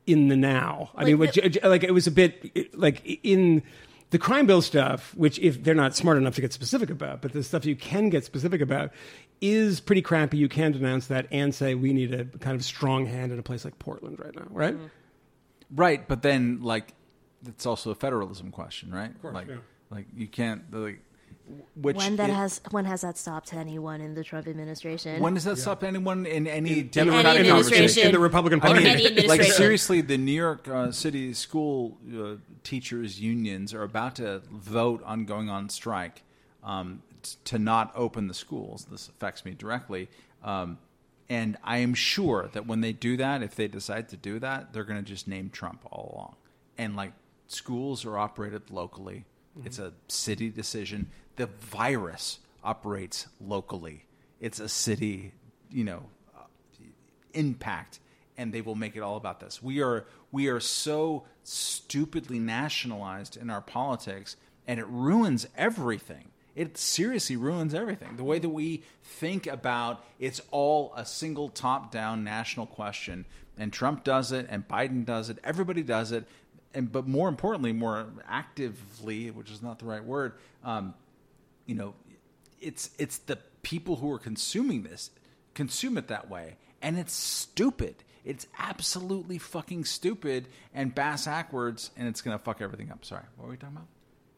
in 0.07 0.29
the 0.29 0.37
now. 0.37 0.91
I 0.95 0.99
Like 1.03 1.07
mean, 1.07 1.19
what, 1.19 1.35
the- 1.35 1.43
J- 1.43 1.49
J- 1.61 1.69
like 1.69 1.85
it 1.85 1.93
was 1.93 2.07
a 2.07 2.11
bit 2.11 2.77
like 2.77 3.03
in 3.23 3.63
the 4.11 4.19
crime 4.19 4.47
bill 4.47 4.63
stuff, 4.63 5.15
which 5.15 5.39
if 5.39 5.63
they're 5.63 5.75
not 5.75 5.97
smart 5.97 6.19
enough 6.19 6.35
to 6.35 6.41
get 6.41 6.53
specific 6.53 6.91
about, 6.91 7.23
but 7.23 7.33
the 7.33 7.43
stuff 7.43 7.65
you 7.65 7.77
can 7.77 8.11
get 8.11 8.25
specific 8.25 8.61
about 8.61 8.93
is 9.41 9.81
pretty 9.81 10.03
crappy. 10.03 10.37
You 10.37 10.49
can 10.49 10.73
denounce 10.73 11.07
that 11.07 11.27
and 11.31 11.55
say 11.55 11.75
we 11.75 11.93
need 11.93 12.13
a 12.13 12.25
kind 12.25 12.57
of 12.57 12.65
strong 12.65 13.07
hand 13.07 13.33
in 13.33 13.39
a 13.39 13.43
place 13.43 13.65
like 13.65 13.79
Portland 13.79 14.19
right 14.19 14.35
now, 14.35 14.47
right? 14.51 14.75
Mm-hmm. 14.75 14.87
Right, 15.77 16.07
but 16.07 16.23
then 16.23 16.61
like 16.63 16.95
it's 17.47 17.67
also 17.67 17.91
a 17.91 17.95
federalism 17.95 18.51
question, 18.51 18.91
right? 18.93 19.13
like, 19.23 19.49
yeah. 19.49 19.57
like 19.91 20.07
you 20.15 20.27
can't 20.27 20.63
like 20.73 21.01
which 21.77 21.97
when 21.97 22.17
that 22.17 22.31
it- 22.31 22.35
has 22.35 22.61
when 22.71 22.85
has 22.85 23.01
that 23.03 23.17
stopped 23.19 23.53
anyone 23.55 24.01
in 24.01 24.15
the 24.15 24.25
Trump 24.25 24.47
administration? 24.47 25.21
when 25.23 25.35
does 25.35 25.45
that 25.45 25.57
stop 25.59 25.83
anyone 25.85 26.27
in 26.27 26.47
any 26.47 26.71
Any 26.71 26.83
democratic 26.83 27.41
administration. 27.41 27.77
conversation? 27.79 28.07
in 28.09 28.13
the 28.13 28.19
Republican 28.21 28.61
I 28.61 28.67
Party. 28.67 28.85
mean, 28.85 28.95
like 28.95 29.07
administration. 29.07 29.53
seriously, 29.55 30.01
the 30.01 30.19
New 30.19 30.33
York 30.33 30.67
uh, 30.69 30.93
City 30.93 31.33
school 31.35 31.99
uh, 32.17 32.37
teachers 32.63 33.21
unions 33.21 33.73
are 33.75 33.83
about 33.83 34.17
to 34.17 34.43
vote 34.51 35.03
on 35.05 35.25
going 35.25 35.49
on 35.51 35.69
strike 35.69 36.23
um, 36.63 37.03
t- 37.23 37.37
to 37.45 37.59
not 37.59 37.93
open 37.95 38.29
the 38.29 38.35
schools. 38.35 38.87
This 38.91 39.09
affects 39.09 39.45
me 39.45 39.53
directly, 39.53 40.09
um, 40.45 40.79
and 41.29 41.57
I 41.65 41.79
am 41.79 41.95
sure 41.95 42.51
that 42.53 42.67
when 42.67 42.81
they 42.81 42.93
do 42.93 43.17
that, 43.17 43.43
if 43.43 43.55
they 43.55 43.69
decide 43.69 44.09
to 44.11 44.17
do 44.17 44.39
that, 44.41 44.73
they're 44.73 44.85
going 44.85 45.03
to 45.03 45.09
just 45.09 45.27
name 45.29 45.49
Trump 45.51 45.87
all 45.91 46.13
along. 46.15 46.37
And 46.77 46.97
like 46.97 47.13
schools 47.47 48.05
are 48.05 48.19
operated 48.19 48.71
locally; 48.71 49.25
it's 49.65 49.79
a 49.79 49.93
city 50.09 50.49
decision. 50.51 51.11
The 51.41 51.47
virus 51.47 52.39
operates 52.63 53.27
locally. 53.41 54.05
It's 54.41 54.61
a 54.61 54.69
city, 54.69 55.33
you 55.71 55.85
know, 55.85 56.03
impact 57.33 57.99
and 58.37 58.53
they 58.53 58.61
will 58.61 58.75
make 58.75 58.95
it 58.95 59.01
all 59.01 59.17
about 59.17 59.41
this. 59.41 59.63
We 59.63 59.81
are 59.81 60.05
we 60.31 60.49
are 60.49 60.61
so 60.61 61.25
stupidly 61.43 62.39
nationalized 62.39 63.39
in 63.39 63.49
our 63.49 63.63
politics 63.63 64.37
and 64.67 64.79
it 64.79 64.87
ruins 64.89 65.47
everything. 65.57 66.29
It 66.55 66.77
seriously 66.77 67.37
ruins 67.37 67.73
everything. 67.73 68.19
The 68.19 68.25
way 68.25 68.39
that 68.39 68.51
we 68.51 68.83
think 69.03 69.47
about 69.47 70.05
it's 70.19 70.43
all 70.51 70.93
a 70.95 71.07
single 71.07 71.49
top-down 71.49 72.23
national 72.23 72.67
question 72.67 73.25
and 73.57 73.73
Trump 73.73 74.05
does 74.05 74.31
it 74.31 74.47
and 74.51 74.69
Biden 74.69 75.07
does 75.07 75.31
it, 75.31 75.39
everybody 75.43 75.83
does 75.83 76.13
it. 76.13 76.27
And 76.75 76.93
but 76.93 77.09
more 77.09 77.31
importantly, 77.31 77.73
more 77.73 78.09
actively, 78.29 79.31
which 79.31 79.51
is 79.51 79.63
not 79.63 79.79
the 79.79 79.87
right 79.87 80.05
word, 80.05 80.35
um, 80.63 80.93
you 81.71 81.77
know, 81.77 81.95
it's 82.61 82.91
it's 82.99 83.19
the 83.19 83.39
people 83.63 83.97
who 83.97 84.11
are 84.11 84.19
consuming 84.19 84.83
this 84.83 85.11
consume 85.55 85.97
it 85.97 86.09
that 86.09 86.29
way, 86.29 86.57
and 86.83 86.99
it's 86.99 87.13
stupid. 87.15 87.95
It's 88.25 88.49
absolutely 88.59 89.39
fucking 89.39 89.85
stupid 89.85 90.49
and 90.75 90.93
bass 90.93 91.27
backwards, 91.27 91.93
and 91.97 92.09
it's 92.09 92.23
gonna 92.23 92.41
fuck 92.41 92.61
everything 92.61 92.91
up. 92.91 93.05
Sorry, 93.05 93.23
what 93.37 93.45
were 93.45 93.53
we 93.53 93.57
talking 93.57 93.77
about? 93.77 93.89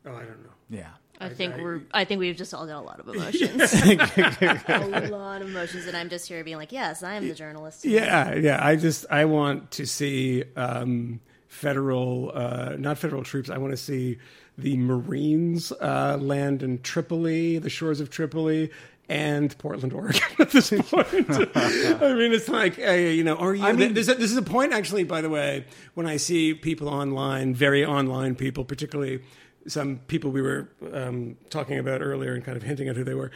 Oh, 0.04 0.14
I 0.14 0.26
don't 0.26 0.42
know. 0.42 0.52
Yeah, 0.68 0.90
I 1.20 1.30
think 1.30 1.56
we're. 1.56 1.80
I 1.94 2.04
think 2.04 2.18
we've 2.18 2.36
just 2.36 2.52
all 2.52 2.66
got 2.66 2.80
a 2.80 2.84
lot 2.84 3.00
of 3.00 3.08
emotions. 3.14 3.72
a 3.82 5.08
lot 5.10 5.40
of 5.40 5.48
emotions, 5.48 5.86
and 5.86 5.96
I'm 5.96 6.10
just 6.10 6.28
here 6.28 6.44
being 6.44 6.58
like, 6.58 6.70
"Yes, 6.70 7.02
I 7.02 7.14
am 7.14 7.26
the 7.26 7.34
journalist." 7.34 7.86
Yeah, 7.86 8.34
yeah. 8.34 8.62
I 8.62 8.76
just 8.76 9.06
I 9.10 9.24
want 9.24 9.70
to 9.72 9.86
see 9.86 10.44
um, 10.54 11.20
federal, 11.48 12.30
uh, 12.34 12.76
not 12.78 12.98
federal 12.98 13.22
troops. 13.22 13.48
I 13.48 13.56
want 13.56 13.72
to 13.72 13.78
see 13.78 14.18
the 14.58 14.76
Marines 14.76 15.72
uh, 15.72 16.18
land 16.20 16.62
in 16.62 16.80
Tripoli, 16.82 17.58
the 17.58 17.70
shores 17.70 18.00
of 18.00 18.10
Tripoli. 18.10 18.70
And 19.08 19.58
Portland, 19.58 19.92
Oregon. 19.92 20.22
At 20.38 20.52
this 20.52 20.70
point, 20.70 21.10
I 21.54 22.14
mean, 22.14 22.32
it's 22.32 22.48
like 22.48 22.78
uh, 22.78 22.92
you 22.92 23.24
know. 23.24 23.34
Are 23.34 23.52
you? 23.52 23.62
I 23.62 23.72
mean, 23.72 23.92
this, 23.92 24.06
this 24.06 24.30
is 24.30 24.36
a 24.36 24.42
point 24.42 24.72
actually. 24.72 25.04
By 25.04 25.20
the 25.20 25.28
way, 25.28 25.66
when 25.94 26.06
I 26.06 26.16
see 26.16 26.54
people 26.54 26.88
online, 26.88 27.52
very 27.52 27.84
online 27.84 28.36
people, 28.36 28.64
particularly 28.64 29.20
some 29.66 29.98
people 30.06 30.30
we 30.30 30.42
were 30.42 30.68
um, 30.92 31.36
talking 31.50 31.78
about 31.78 32.00
earlier 32.00 32.34
and 32.34 32.44
kind 32.44 32.56
of 32.56 32.62
hinting 32.62 32.88
at 32.88 32.96
who 32.96 33.04
they 33.04 33.14
were, 33.14 33.30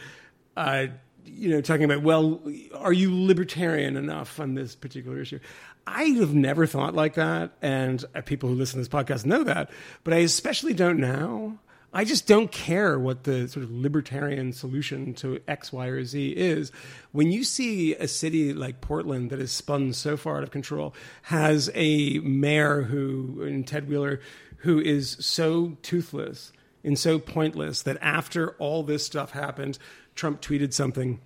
uh, 0.55 0.87
you 1.25 1.49
know, 1.49 1.61
talking 1.61 1.83
about, 1.83 2.01
well, 2.01 2.41
are 2.75 2.93
you 2.93 3.13
libertarian 3.13 3.97
enough 3.97 4.39
on 4.39 4.55
this 4.55 4.75
particular 4.75 5.19
issue? 5.19 5.39
I 5.87 6.03
have 6.19 6.35
never 6.35 6.67
thought 6.67 6.93
like 6.93 7.13
that, 7.13 7.53
and 7.61 8.03
uh, 8.13 8.21
people 8.21 8.49
who 8.49 8.55
listen 8.55 8.73
to 8.73 8.81
this 8.81 8.89
podcast 8.89 9.25
know 9.25 9.43
that, 9.45 9.71
but 10.03 10.13
I 10.13 10.17
especially 10.17 10.73
don't 10.73 10.99
now. 10.99 11.59
I 11.93 12.03
just 12.03 12.27
don't 12.27 12.51
care 12.51 12.99
what 12.99 13.23
the 13.23 13.47
sort 13.47 13.63
of 13.63 13.71
libertarian 13.71 14.51
solution 14.51 15.13
to 15.15 15.39
X, 15.47 15.71
Y, 15.71 15.87
or 15.87 16.03
Z 16.03 16.31
is. 16.31 16.73
When 17.13 17.31
you 17.31 17.45
see 17.45 17.95
a 17.95 18.07
city 18.07 18.53
like 18.53 18.81
Portland 18.81 19.29
that 19.29 19.39
is 19.39 19.53
spun 19.53 19.93
so 19.93 20.17
far 20.17 20.37
out 20.37 20.43
of 20.43 20.51
control, 20.51 20.93
has 21.23 21.71
a 21.73 22.19
mayor 22.19 22.83
who, 22.83 23.41
and 23.41 23.65
Ted 23.65 23.87
Wheeler, 23.87 24.19
who 24.57 24.81
is 24.81 25.15
so 25.21 25.77
toothless 25.81 26.51
and 26.83 26.99
so 26.99 27.17
pointless 27.17 27.81
that 27.83 27.97
after 28.01 28.51
all 28.57 28.83
this 28.83 29.05
stuff 29.05 29.31
happened, 29.31 29.79
Trump 30.15 30.41
tweeted 30.41 30.73
something, 30.73 31.21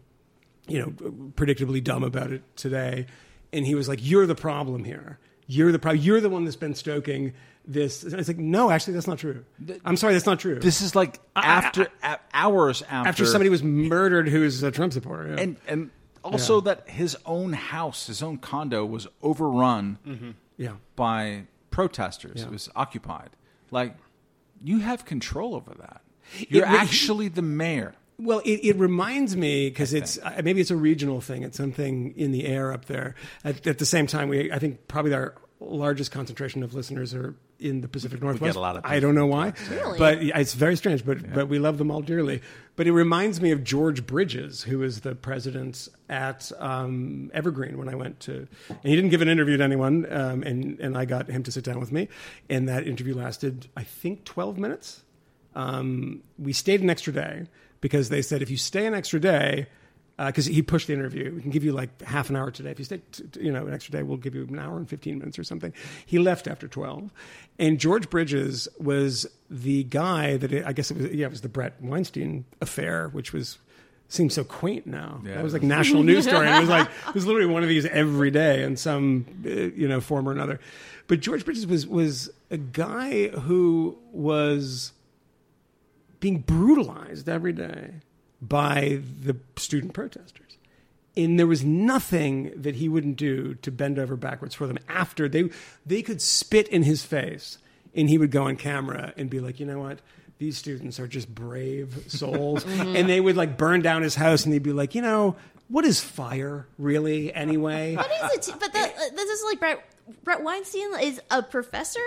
you 0.67 0.79
know, 0.79 0.91
predictably 1.31 1.83
dumb 1.83 2.03
about 2.03 2.31
it 2.31 2.43
today. 2.55 3.07
And 3.53 3.65
he 3.65 3.75
was 3.75 3.87
like, 3.87 3.99
"You're 4.01 4.25
the 4.25 4.35
problem 4.35 4.83
here. 4.83 5.19
You're 5.47 5.71
the 5.71 5.79
problem. 5.79 6.03
You're 6.03 6.21
the 6.21 6.29
one 6.29 6.45
that's 6.45 6.55
been 6.55 6.75
stoking 6.75 7.33
this." 7.65 8.03
And 8.03 8.13
I 8.13 8.17
was 8.17 8.27
like, 8.27 8.37
"No, 8.37 8.71
actually, 8.71 8.93
that's 8.93 9.07
not 9.07 9.19
true. 9.19 9.43
I'm 9.85 9.97
sorry, 9.97 10.13
that's 10.13 10.25
not 10.25 10.39
true." 10.39 10.59
This 10.59 10.81
is 10.81 10.95
like 10.95 11.19
after 11.35 11.87
a- 12.03 12.19
hours 12.33 12.81
after 12.83 13.09
after 13.09 13.25
somebody 13.25 13.49
was 13.49 13.63
murdered 13.63 14.29
who's 14.29 14.61
a 14.63 14.71
Trump 14.71 14.93
supporter. 14.93 15.29
yeah. 15.29 15.41
and 15.41 15.57
and 15.67 15.91
also 16.23 16.61
that 16.61 16.89
his 16.89 17.17
own 17.25 17.53
house, 17.53 18.07
his 18.07 18.21
own 18.21 18.37
condo 18.37 18.85
was 18.85 19.07
overrun 19.21 19.97
mm-hmm. 20.05 20.31
yeah. 20.57 20.73
by 20.95 21.45
protesters. 21.69 22.41
Yeah. 22.41 22.45
It 22.45 22.51
was 22.51 22.69
occupied. 22.75 23.31
Like 23.71 23.95
you 24.63 24.79
have 24.79 25.05
control 25.05 25.55
over 25.55 25.73
that. 25.79 26.01
You're 26.49 26.65
re- 26.65 26.77
actually 26.77 27.27
the 27.27 27.41
mayor. 27.41 27.95
Well, 28.23 28.39
it, 28.45 28.59
it 28.63 28.75
reminds 28.77 29.35
me 29.35 29.69
because 29.69 29.93
it's 29.93 30.19
uh, 30.19 30.41
maybe 30.43 30.61
it's 30.61 30.69
a 30.71 30.75
regional 30.75 31.21
thing. 31.21 31.41
It's 31.43 31.57
something 31.57 32.13
in 32.15 32.31
the 32.31 32.45
air 32.45 32.71
up 32.71 32.85
there. 32.85 33.15
At, 33.43 33.65
at 33.65 33.79
the 33.79 33.85
same 33.85 34.05
time, 34.07 34.29
we 34.29 34.51
I 34.51 34.59
think 34.59 34.87
probably 34.87 35.13
our 35.13 35.33
largest 35.59 36.11
concentration 36.11 36.63
of 36.63 36.73
listeners 36.73 37.13
are 37.13 37.35
in 37.59 37.81
the 37.81 37.87
Pacific 37.87 38.21
Northwest. 38.21 38.55
a 38.55 38.59
lot 38.59 38.77
of 38.77 38.85
I 38.85 38.99
don't 38.99 39.13
know 39.13 39.27
why, 39.27 39.53
Really? 39.69 39.97
but 39.99 40.17
it's 40.21 40.53
very 40.53 40.75
strange. 40.75 41.05
But 41.05 41.33
but 41.33 41.47
we 41.47 41.57
love 41.57 41.77
them 41.79 41.89
all 41.89 42.01
dearly. 42.01 42.41
But 42.75 42.87
it 42.87 42.93
reminds 42.93 43.41
me 43.41 43.51
of 43.51 43.63
George 43.63 44.05
Bridges, 44.05 44.63
who 44.63 44.79
was 44.79 45.01
the 45.01 45.15
president 45.15 45.87
at 46.09 46.51
um, 46.59 47.31
Evergreen 47.33 47.77
when 47.77 47.89
I 47.89 47.95
went 47.95 48.19
to. 48.21 48.47
And 48.69 48.79
he 48.83 48.95
didn't 48.95 49.09
give 49.11 49.21
an 49.21 49.29
interview 49.29 49.57
to 49.57 49.63
anyone, 49.63 50.11
um, 50.11 50.43
and 50.43 50.79
and 50.79 50.97
I 50.97 51.05
got 51.05 51.27
him 51.27 51.43
to 51.43 51.51
sit 51.51 51.63
down 51.63 51.79
with 51.79 51.91
me, 51.91 52.07
and 52.49 52.67
that 52.69 52.87
interview 52.87 53.15
lasted 53.15 53.67
I 53.75 53.83
think 53.83 54.25
twelve 54.25 54.57
minutes 54.59 55.03
um, 55.55 56.21
we 56.39 56.53
stayed 56.53 56.81
an 56.81 56.89
extra 56.89 57.13
day 57.13 57.47
because 57.81 58.09
they 58.09 58.21
said 58.21 58.41
if 58.41 58.49
you 58.49 58.57
stay 58.57 58.85
an 58.85 58.93
extra 58.93 59.19
day, 59.19 59.67
because 60.17 60.45
he 60.45 60.61
pushed 60.61 60.87
the 60.87 60.93
interview, 60.93 61.33
we 61.33 61.41
can 61.41 61.49
give 61.49 61.63
you 61.63 61.71
like 61.71 62.01
half 62.03 62.29
an 62.29 62.35
hour 62.35 62.51
today. 62.51 62.69
If 62.69 62.77
you 62.79 62.85
stay, 62.85 63.01
t- 63.11 63.23
t- 63.23 63.41
you 63.41 63.51
know, 63.51 63.65
an 63.65 63.73
extra 63.73 63.91
day, 63.91 64.03
we'll 64.03 64.17
give 64.17 64.35
you 64.35 64.43
an 64.43 64.59
hour 64.59 64.77
and 64.77 64.87
fifteen 64.87 65.17
minutes 65.17 65.39
or 65.39 65.43
something. 65.43 65.73
He 66.05 66.19
left 66.19 66.47
after 66.47 66.67
twelve, 66.67 67.11
and 67.57 67.79
George 67.79 68.09
Bridges 68.09 68.67
was 68.79 69.25
the 69.49 69.83
guy 69.85 70.37
that 70.37 70.51
it, 70.51 70.65
I 70.65 70.73
guess 70.73 70.91
it 70.91 70.97
was. 70.97 71.11
Yeah, 71.11 71.25
it 71.25 71.31
was 71.31 71.41
the 71.41 71.49
Bret 71.49 71.81
Weinstein 71.81 72.45
affair, 72.61 73.09
which 73.09 73.33
was. 73.33 73.57
Seems 74.09 74.33
so 74.33 74.43
quaint 74.43 74.85
now. 74.85 75.21
Yeah. 75.23 75.35
That 75.35 75.43
was 75.45 75.53
like 75.53 75.63
national 75.63 76.03
news 76.03 76.25
story. 76.27 76.45
It 76.45 76.59
was 76.59 76.67
like 76.67 76.89
it 77.07 77.13
was 77.13 77.25
literally 77.25 77.47
one 77.47 77.63
of 77.63 77.69
these 77.69 77.85
every 77.85 78.29
day 78.29 78.61
in 78.61 78.75
some 78.75 79.25
uh, 79.45 79.49
you 79.49 79.87
know 79.87 80.01
form 80.01 80.27
or 80.27 80.33
another. 80.33 80.59
But 81.07 81.21
George 81.21 81.45
Bridges 81.45 81.65
was 81.65 81.87
was 81.87 82.29
a 82.49 82.57
guy 82.57 83.29
who 83.29 83.97
was 84.11 84.91
being 86.21 86.37
brutalized 86.39 87.27
every 87.27 87.51
day 87.51 87.95
by 88.41 89.01
the 89.23 89.35
student 89.57 89.93
protesters. 89.93 90.57
And 91.17 91.37
there 91.37 91.47
was 91.47 91.65
nothing 91.65 92.53
that 92.55 92.75
he 92.75 92.87
wouldn't 92.87 93.17
do 93.17 93.55
to 93.55 93.69
bend 93.71 93.99
over 93.99 94.15
backwards 94.15 94.55
for 94.55 94.65
them 94.65 94.79
after 94.87 95.27
they 95.27 95.49
they 95.85 96.01
could 96.01 96.21
spit 96.21 96.69
in 96.69 96.83
his 96.83 97.03
face 97.03 97.57
and 97.93 98.07
he 98.07 98.17
would 98.17 98.31
go 98.31 98.43
on 98.43 98.55
camera 98.55 99.11
and 99.17 99.29
be 99.29 99.41
like, 99.41 99.59
"You 99.59 99.65
know 99.65 99.79
what? 99.79 99.99
These 100.37 100.57
students 100.57 101.01
are 101.01 101.07
just 101.07 101.33
brave 101.35 102.03
souls." 102.07 102.63
And 102.65 103.09
they 103.09 103.19
would 103.19 103.35
like 103.35 103.57
burn 103.57 103.81
down 103.81 104.03
his 104.03 104.15
house 104.15 104.45
and 104.45 104.53
they'd 104.53 104.63
be 104.63 104.71
like, 104.71 104.95
"You 104.95 105.01
know, 105.01 105.35
what 105.67 105.83
is 105.83 105.99
fire 105.99 106.65
really 106.77 107.33
anyway?" 107.33 107.95
What 107.97 108.09
is 108.33 108.47
it? 108.47 108.55
But 108.57 108.71
the, 108.71 108.79
uh, 108.79 109.09
this 109.13 109.29
is 109.29 109.43
like 109.43 109.59
Bret. 109.59 109.83
Bret 110.23 110.43
Weinstein 110.43 110.99
is 111.01 111.21
a 111.29 111.41
professor, 111.43 111.99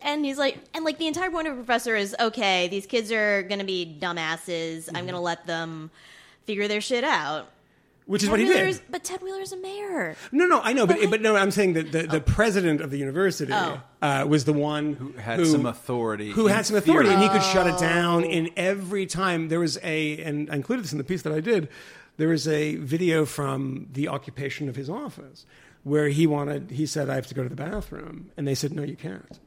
and 0.00 0.24
he's 0.24 0.38
like, 0.38 0.58
and 0.74 0.84
like 0.84 0.98
the 0.98 1.06
entire 1.06 1.30
point 1.30 1.46
of 1.48 1.54
a 1.54 1.56
professor 1.56 1.94
is 1.96 2.14
okay. 2.18 2.68
These 2.68 2.86
kids 2.86 3.10
are 3.12 3.42
gonna 3.42 3.64
be 3.64 3.96
dumbasses. 4.00 4.88
I'm 4.94 5.06
gonna 5.06 5.20
let 5.20 5.46
them 5.46 5.90
figure 6.46 6.68
their 6.68 6.80
shit 6.80 7.04
out. 7.04 7.50
Which 8.06 8.22
is 8.22 8.28
Ted 8.28 8.32
what 8.32 8.40
he 8.40 8.46
Wheeler's- 8.50 8.78
did. 8.80 8.90
But 8.90 9.02
Ted 9.02 9.22
Wheeler 9.22 9.40
is 9.40 9.52
a 9.52 9.56
mayor. 9.56 10.14
No, 10.30 10.44
no, 10.46 10.60
I 10.60 10.74
know, 10.74 10.86
but 10.86 10.98
but 11.08 11.22
no, 11.22 11.36
I'm 11.36 11.50
saying 11.50 11.72
that 11.72 11.90
the, 11.90 12.02
the 12.02 12.20
president 12.20 12.82
of 12.82 12.90
the 12.90 12.98
university 12.98 13.52
Oh. 13.54 13.80
uh, 14.02 14.26
was 14.28 14.44
the 14.44 14.52
one 14.52 14.92
who 14.92 15.12
had 15.12 15.46
some 15.46 15.64
authority 15.64 16.30
who 16.30 16.48
had 16.48 16.66
some 16.66 16.76
authority, 16.76 17.08
theory. 17.08 17.22
and 17.22 17.32
he 17.32 17.38
could 17.38 17.46
shut 17.46 17.66
it 17.66 17.78
down. 17.78 18.24
In 18.24 18.50
every 18.58 19.06
time 19.06 19.48
there 19.48 19.60
was 19.60 19.78
a, 19.82 20.18
and 20.22 20.50
I 20.50 20.56
included 20.56 20.84
this 20.84 20.92
in 20.92 20.98
the 20.98 21.04
piece 21.04 21.22
that 21.22 21.32
I 21.32 21.40
did, 21.40 21.68
there 22.18 22.28
was 22.28 22.46
a 22.46 22.76
video 22.76 23.24
from 23.24 23.86
the 23.94 24.08
occupation 24.08 24.68
of 24.68 24.76
his 24.76 24.90
office 24.90 25.46
where 25.84 26.08
he 26.08 26.26
wanted, 26.26 26.70
he 26.72 26.86
said, 26.86 27.08
"I 27.08 27.14
have 27.14 27.28
to 27.28 27.34
go 27.34 27.42
to 27.42 27.48
the 27.48 27.54
bathroom," 27.54 28.30
and 28.36 28.46
they 28.48 28.54
said, 28.54 28.72
"No, 28.72 28.82
you 28.82 28.96
can't." 28.96 29.38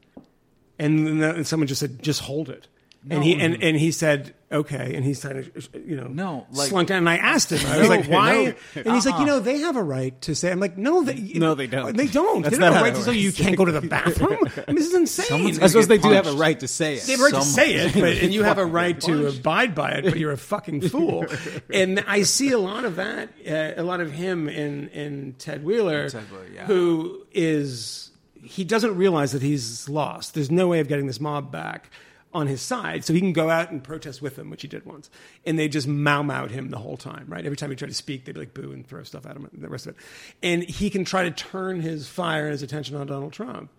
And 0.78 1.06
then 1.06 1.22
and 1.22 1.46
someone 1.46 1.66
just 1.66 1.80
said, 1.80 2.02
"Just 2.02 2.22
hold 2.22 2.48
it." 2.48 2.68
And 3.08 3.22
he 3.22 3.40
and, 3.40 3.62
and 3.62 3.76
he 3.76 3.92
said, 3.92 4.34
"Okay," 4.50 4.94
and 4.94 5.04
he's 5.04 5.22
kind 5.22 5.38
of 5.38 5.68
you 5.86 5.96
know 5.96 6.08
No, 6.08 6.46
like- 6.52 6.68
slunk 6.68 6.88
down. 6.88 6.98
And 6.98 7.08
I 7.08 7.16
asked 7.16 7.50
him, 7.52 7.64
I 7.66 7.78
was 7.78 7.88
No, 7.88 7.94
like, 7.94 8.06
"Why?" 8.06 8.44
no. 8.44 8.82
And 8.82 8.94
he's 8.94 9.06
like, 9.06 9.18
"You 9.20 9.24
know, 9.24 9.38
they 9.40 9.58
have 9.60 9.76
a 9.76 9.82
right 9.82 10.20
to 10.22 10.34
say." 10.34 10.50
I'm 10.50 10.58
like, 10.58 10.76
"No, 10.76 11.02
they 11.02 11.14
No, 11.14 11.54
they 11.54 11.68
don't. 11.68 11.96
They 11.96 12.08
don't. 12.08 12.42
That's 12.42 12.56
they 12.56 12.60
don't 12.62 12.72
have 12.72 12.82
a 12.82 12.84
right 12.84 12.94
to 12.94 13.02
say 13.02 13.14
you 13.14 13.32
can't 13.32 13.56
go 13.56 13.64
to 13.64 13.72
the 13.72 13.80
bathroom. 13.80 14.38
I 14.56 14.72
mean, 14.72 14.76
this 14.76 14.88
is 14.88 14.94
insane." 14.94 15.26
Someone's 15.26 15.58
I 15.60 15.68
suppose 15.68 15.86
they 15.86 15.98
get 15.98 16.08
do 16.08 16.14
have 16.14 16.26
a 16.26 16.32
right 16.32 16.58
to 16.60 16.68
say 16.68 16.96
it. 16.96 17.04
They 17.04 17.12
have 17.12 17.20
a 17.20 17.24
right 17.24 17.34
to 17.34 17.42
say 17.42 17.74
it, 17.74 17.94
but, 17.94 18.18
and 18.18 18.34
you 18.34 18.42
have 18.42 18.58
a 18.58 18.66
right 18.80 19.00
to 19.02 19.28
abide 19.28 19.74
by 19.74 19.92
it, 19.92 20.04
but 20.04 20.18
you're 20.18 20.32
a 20.32 20.36
fucking 20.36 20.88
fool. 20.88 21.24
And 21.72 22.04
I 22.06 22.22
see 22.24 22.50
a 22.50 22.58
lot 22.58 22.84
of 22.84 22.96
that, 22.96 23.30
uh, 23.48 23.80
a 23.80 23.84
lot 23.84 24.00
of 24.00 24.10
him 24.12 24.48
in, 24.48 24.88
in 24.88 25.34
Ted 25.38 25.64
Wheeler, 25.64 26.10
Ted 26.10 26.30
Wheeler, 26.30 26.46
yeah. 26.52 26.66
who 26.66 27.24
is, 27.32 28.10
he 28.42 28.64
doesn't 28.64 28.96
realize 28.96 29.32
that 29.32 29.42
he's 29.42 29.88
lost. 29.88 30.34
There's 30.34 30.50
no 30.50 30.66
way 30.68 30.80
of 30.80 30.88
getting 30.88 31.06
this 31.06 31.20
mob 31.20 31.52
back 31.52 31.90
on 32.32 32.46
his 32.46 32.60
side, 32.60 33.04
so 33.04 33.14
he 33.14 33.20
can 33.20 33.32
go 33.32 33.48
out 33.48 33.70
and 33.70 33.82
protest 33.82 34.20
with 34.20 34.36
them, 34.36 34.50
which 34.50 34.62
he 34.62 34.68
did 34.68 34.84
once. 34.84 35.10
And 35.46 35.58
they 35.58 35.68
just 35.68 35.88
mow 35.88 36.22
mowed 36.22 36.50
him 36.50 36.70
the 36.70 36.78
whole 36.78 36.96
time, 36.96 37.24
right? 37.28 37.44
Every 37.44 37.56
time 37.56 37.70
he 37.70 37.76
tried 37.76 37.88
to 37.88 37.94
speak, 37.94 38.24
they'd 38.24 38.32
be 38.32 38.40
like 38.40 38.54
boo 38.54 38.72
and 38.72 38.86
throw 38.86 39.02
stuff 39.02 39.26
at 39.26 39.36
him 39.36 39.48
and 39.50 39.62
the 39.62 39.68
rest 39.68 39.86
of 39.86 39.94
it. 39.94 40.02
And 40.42 40.62
he 40.62 40.90
can 40.90 41.04
try 41.04 41.22
to 41.24 41.30
turn 41.30 41.80
his 41.80 42.06
fire 42.08 42.44
and 42.44 42.52
his 42.52 42.62
attention 42.62 42.96
on 42.96 43.06
Donald 43.06 43.32
Trump. 43.32 43.70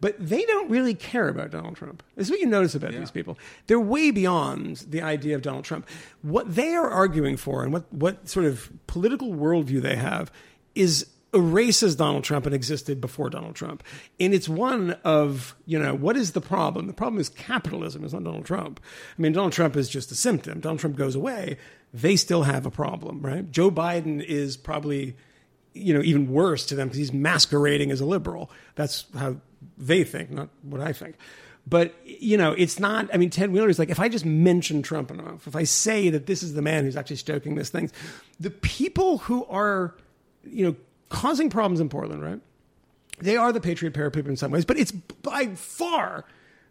But 0.00 0.14
they 0.18 0.44
don't 0.44 0.70
really 0.70 0.94
care 0.94 1.28
about 1.28 1.50
Donald 1.50 1.74
Trump. 1.74 2.04
This 2.14 2.28
is 2.28 2.30
what 2.30 2.38
you 2.38 2.46
notice 2.46 2.76
about 2.76 2.92
these 2.92 3.10
people. 3.10 3.36
They're 3.66 3.80
way 3.80 4.12
beyond 4.12 4.76
the 4.88 5.02
idea 5.02 5.34
of 5.34 5.42
Donald 5.42 5.64
Trump. 5.64 5.88
What 6.22 6.54
they 6.54 6.74
are 6.74 6.88
arguing 6.88 7.36
for 7.36 7.64
and 7.64 7.72
what, 7.72 7.92
what 7.92 8.28
sort 8.28 8.46
of 8.46 8.70
political 8.86 9.34
worldview 9.34 9.82
they 9.82 9.96
have 9.96 10.30
is 10.76 11.08
erases 11.34 11.94
Donald 11.94 12.24
Trump 12.24 12.46
and 12.46 12.54
existed 12.54 13.00
before 13.00 13.28
Donald 13.28 13.54
Trump. 13.54 13.82
And 14.18 14.32
it's 14.32 14.48
one 14.48 14.92
of, 15.04 15.54
you 15.66 15.78
know, 15.78 15.94
what 15.94 16.16
is 16.16 16.32
the 16.32 16.40
problem? 16.40 16.86
The 16.86 16.92
problem 16.92 17.20
is 17.20 17.28
capitalism, 17.28 18.04
it's 18.04 18.12
not 18.12 18.24
Donald 18.24 18.46
Trump. 18.46 18.80
I 19.18 19.22
mean, 19.22 19.32
Donald 19.32 19.52
Trump 19.52 19.76
is 19.76 19.88
just 19.88 20.10
a 20.10 20.14
symptom. 20.14 20.60
Donald 20.60 20.80
Trump 20.80 20.96
goes 20.96 21.14
away, 21.14 21.58
they 21.92 22.16
still 22.16 22.44
have 22.44 22.64
a 22.64 22.70
problem, 22.70 23.20
right? 23.20 23.50
Joe 23.50 23.70
Biden 23.70 24.24
is 24.24 24.56
probably 24.56 25.16
you 25.78 25.94
know, 25.94 26.02
even 26.02 26.30
worse 26.30 26.66
to 26.66 26.74
them 26.74 26.88
because 26.88 26.98
he's 26.98 27.12
masquerading 27.12 27.90
as 27.90 28.00
a 28.00 28.04
liberal. 28.04 28.50
That's 28.74 29.06
how 29.16 29.36
they 29.76 30.04
think, 30.04 30.30
not 30.30 30.48
what 30.62 30.80
I 30.80 30.92
think. 30.92 31.16
But 31.66 31.94
you 32.04 32.36
know, 32.36 32.52
it's 32.52 32.78
not. 32.78 33.08
I 33.12 33.18
mean, 33.18 33.30
Ted 33.30 33.50
Wheeler 33.50 33.68
is 33.68 33.78
like, 33.78 33.90
if 33.90 34.00
I 34.00 34.08
just 34.08 34.24
mention 34.24 34.82
Trump 34.82 35.10
enough, 35.10 35.46
if 35.46 35.54
I 35.54 35.64
say 35.64 36.10
that 36.10 36.26
this 36.26 36.42
is 36.42 36.54
the 36.54 36.62
man 36.62 36.84
who's 36.84 36.96
actually 36.96 37.16
stoking 37.16 37.54
this 37.54 37.70
thing, 37.70 37.90
the 38.40 38.50
people 38.50 39.18
who 39.18 39.44
are, 39.46 39.94
you 40.44 40.66
know, 40.66 40.76
causing 41.08 41.50
problems 41.50 41.80
in 41.80 41.88
Portland, 41.88 42.22
right? 42.22 42.40
They 43.20 43.36
are 43.36 43.52
the 43.52 43.60
Patriot 43.60 43.94
Prayer 43.94 44.10
people 44.10 44.30
in 44.30 44.36
some 44.36 44.50
ways, 44.50 44.64
but 44.64 44.78
it's 44.78 44.92
by 44.92 45.48
far 45.54 46.24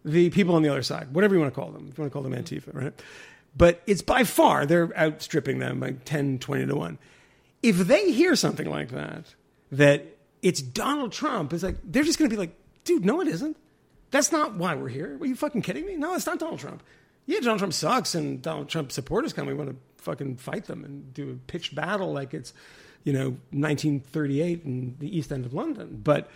the 0.06 0.30
people 0.30 0.56
on 0.56 0.62
the 0.62 0.70
other 0.70 0.84
side, 0.84 1.14
whatever 1.14 1.36
you 1.36 1.42
want 1.42 1.54
to 1.54 1.60
call 1.60 1.72
them. 1.72 1.88
If 1.90 1.98
you 1.98 2.02
want 2.02 2.12
to 2.12 2.14
call 2.14 2.24
them 2.24 2.34
mm-hmm. 2.34 2.70
Antifa, 2.70 2.74
right? 2.74 3.02
But 3.56 3.82
it's 3.88 4.02
by 4.02 4.24
far 4.24 4.66
they're 4.66 4.96
outstripping 4.98 5.60
them 5.60 5.80
by 5.80 5.92
10, 6.06 6.40
20 6.40 6.68
to 6.68 6.76
1 6.76 6.98
if 7.64 7.78
they 7.78 8.12
hear 8.12 8.36
something 8.36 8.70
like 8.70 8.90
that, 8.90 9.36
that 9.72 10.06
it's 10.42 10.62
Donald 10.62 11.12
Trump, 11.12 11.54
it's 11.54 11.64
like 11.64 11.78
they're 11.84 12.04
just 12.04 12.20
going 12.20 12.30
to 12.30 12.34
be 12.36 12.40
like, 12.40 12.56
dude, 12.84 13.06
no, 13.06 13.22
it 13.22 13.28
isn't. 13.28 13.58
That's 14.12 14.32
not 14.32 14.56
why 14.56 14.76
we're 14.76 14.88
here. 14.88 15.18
Are 15.20 15.26
you 15.26 15.36
fucking 15.36 15.64
kidding 15.64 15.86
me? 15.86 15.98
No, 15.98 16.14
it's 16.14 16.26
not 16.26 16.40
Donald 16.40 16.60
Trump. 16.60 16.82
Yeah, 17.26 17.40
Donald 17.42 17.60
Trump 17.60 17.74
sucks, 17.74 18.16
and 18.16 18.42
Donald 18.42 18.70
Trump 18.70 18.92
supporters 18.92 19.34
come. 19.34 19.48
We 19.48 19.54
want 19.54 19.70
to 19.72 19.76
fucking 20.02 20.38
fight 20.38 20.66
them 20.66 20.86
and 20.86 21.14
do 21.14 21.32
a 21.32 21.52
pitched 21.52 21.76
battle 21.76 22.14
like 22.14 22.34
it's, 22.34 22.54
you 23.04 23.14
know, 23.14 23.38
1938 23.52 24.64
in 24.66 24.96
the 25.00 25.18
East 25.18 25.32
End 25.32 25.46
of 25.46 25.54
London. 25.54 26.02
But 26.04 26.30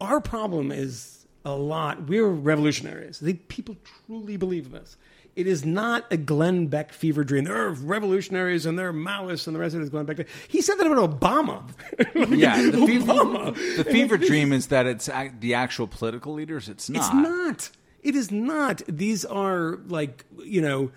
our 0.00 0.20
problem 0.20 0.70
is 0.72 1.26
a 1.44 1.54
lot. 1.54 2.08
We're 2.08 2.26
revolutionaries. 2.28 3.22
People 3.48 3.76
truly 4.06 4.36
believe 4.36 4.66
in 4.66 4.72
this. 4.72 4.96
It 5.36 5.48
is 5.48 5.64
not 5.64 6.04
a 6.12 6.16
Glenn 6.16 6.68
Beck 6.68 6.92
fever 6.92 7.24
dream. 7.24 7.44
They're 7.44 7.70
revolutionaries 7.70 8.66
and 8.66 8.78
they're 8.78 8.92
Maoists 8.92 9.48
and 9.48 9.56
the 9.56 9.60
rest 9.60 9.74
of 9.74 9.80
it 9.80 9.84
is 9.84 9.90
Glenn 9.90 10.04
Beck. 10.04 10.26
He 10.46 10.62
said 10.62 10.76
that 10.76 10.86
about 10.86 11.20
Obama. 11.20 11.68
Yeah, 12.36 12.70
the 12.70 12.86
fever, 12.86 13.04
Obama. 13.12 13.76
the 13.76 13.84
fever 13.84 14.16
dream 14.16 14.52
is 14.52 14.68
that 14.68 14.86
it's 14.86 15.08
ac- 15.08 15.32
the 15.40 15.54
actual 15.54 15.88
political 15.88 16.32
leaders. 16.34 16.68
It's 16.68 16.88
not. 16.88 17.00
It's 17.04 17.12
not. 17.14 17.70
It 18.04 18.14
is 18.14 18.30
not. 18.30 18.82
These 18.86 19.24
are 19.24 19.78
like, 19.88 20.24
you 20.44 20.60
know, 20.62 20.92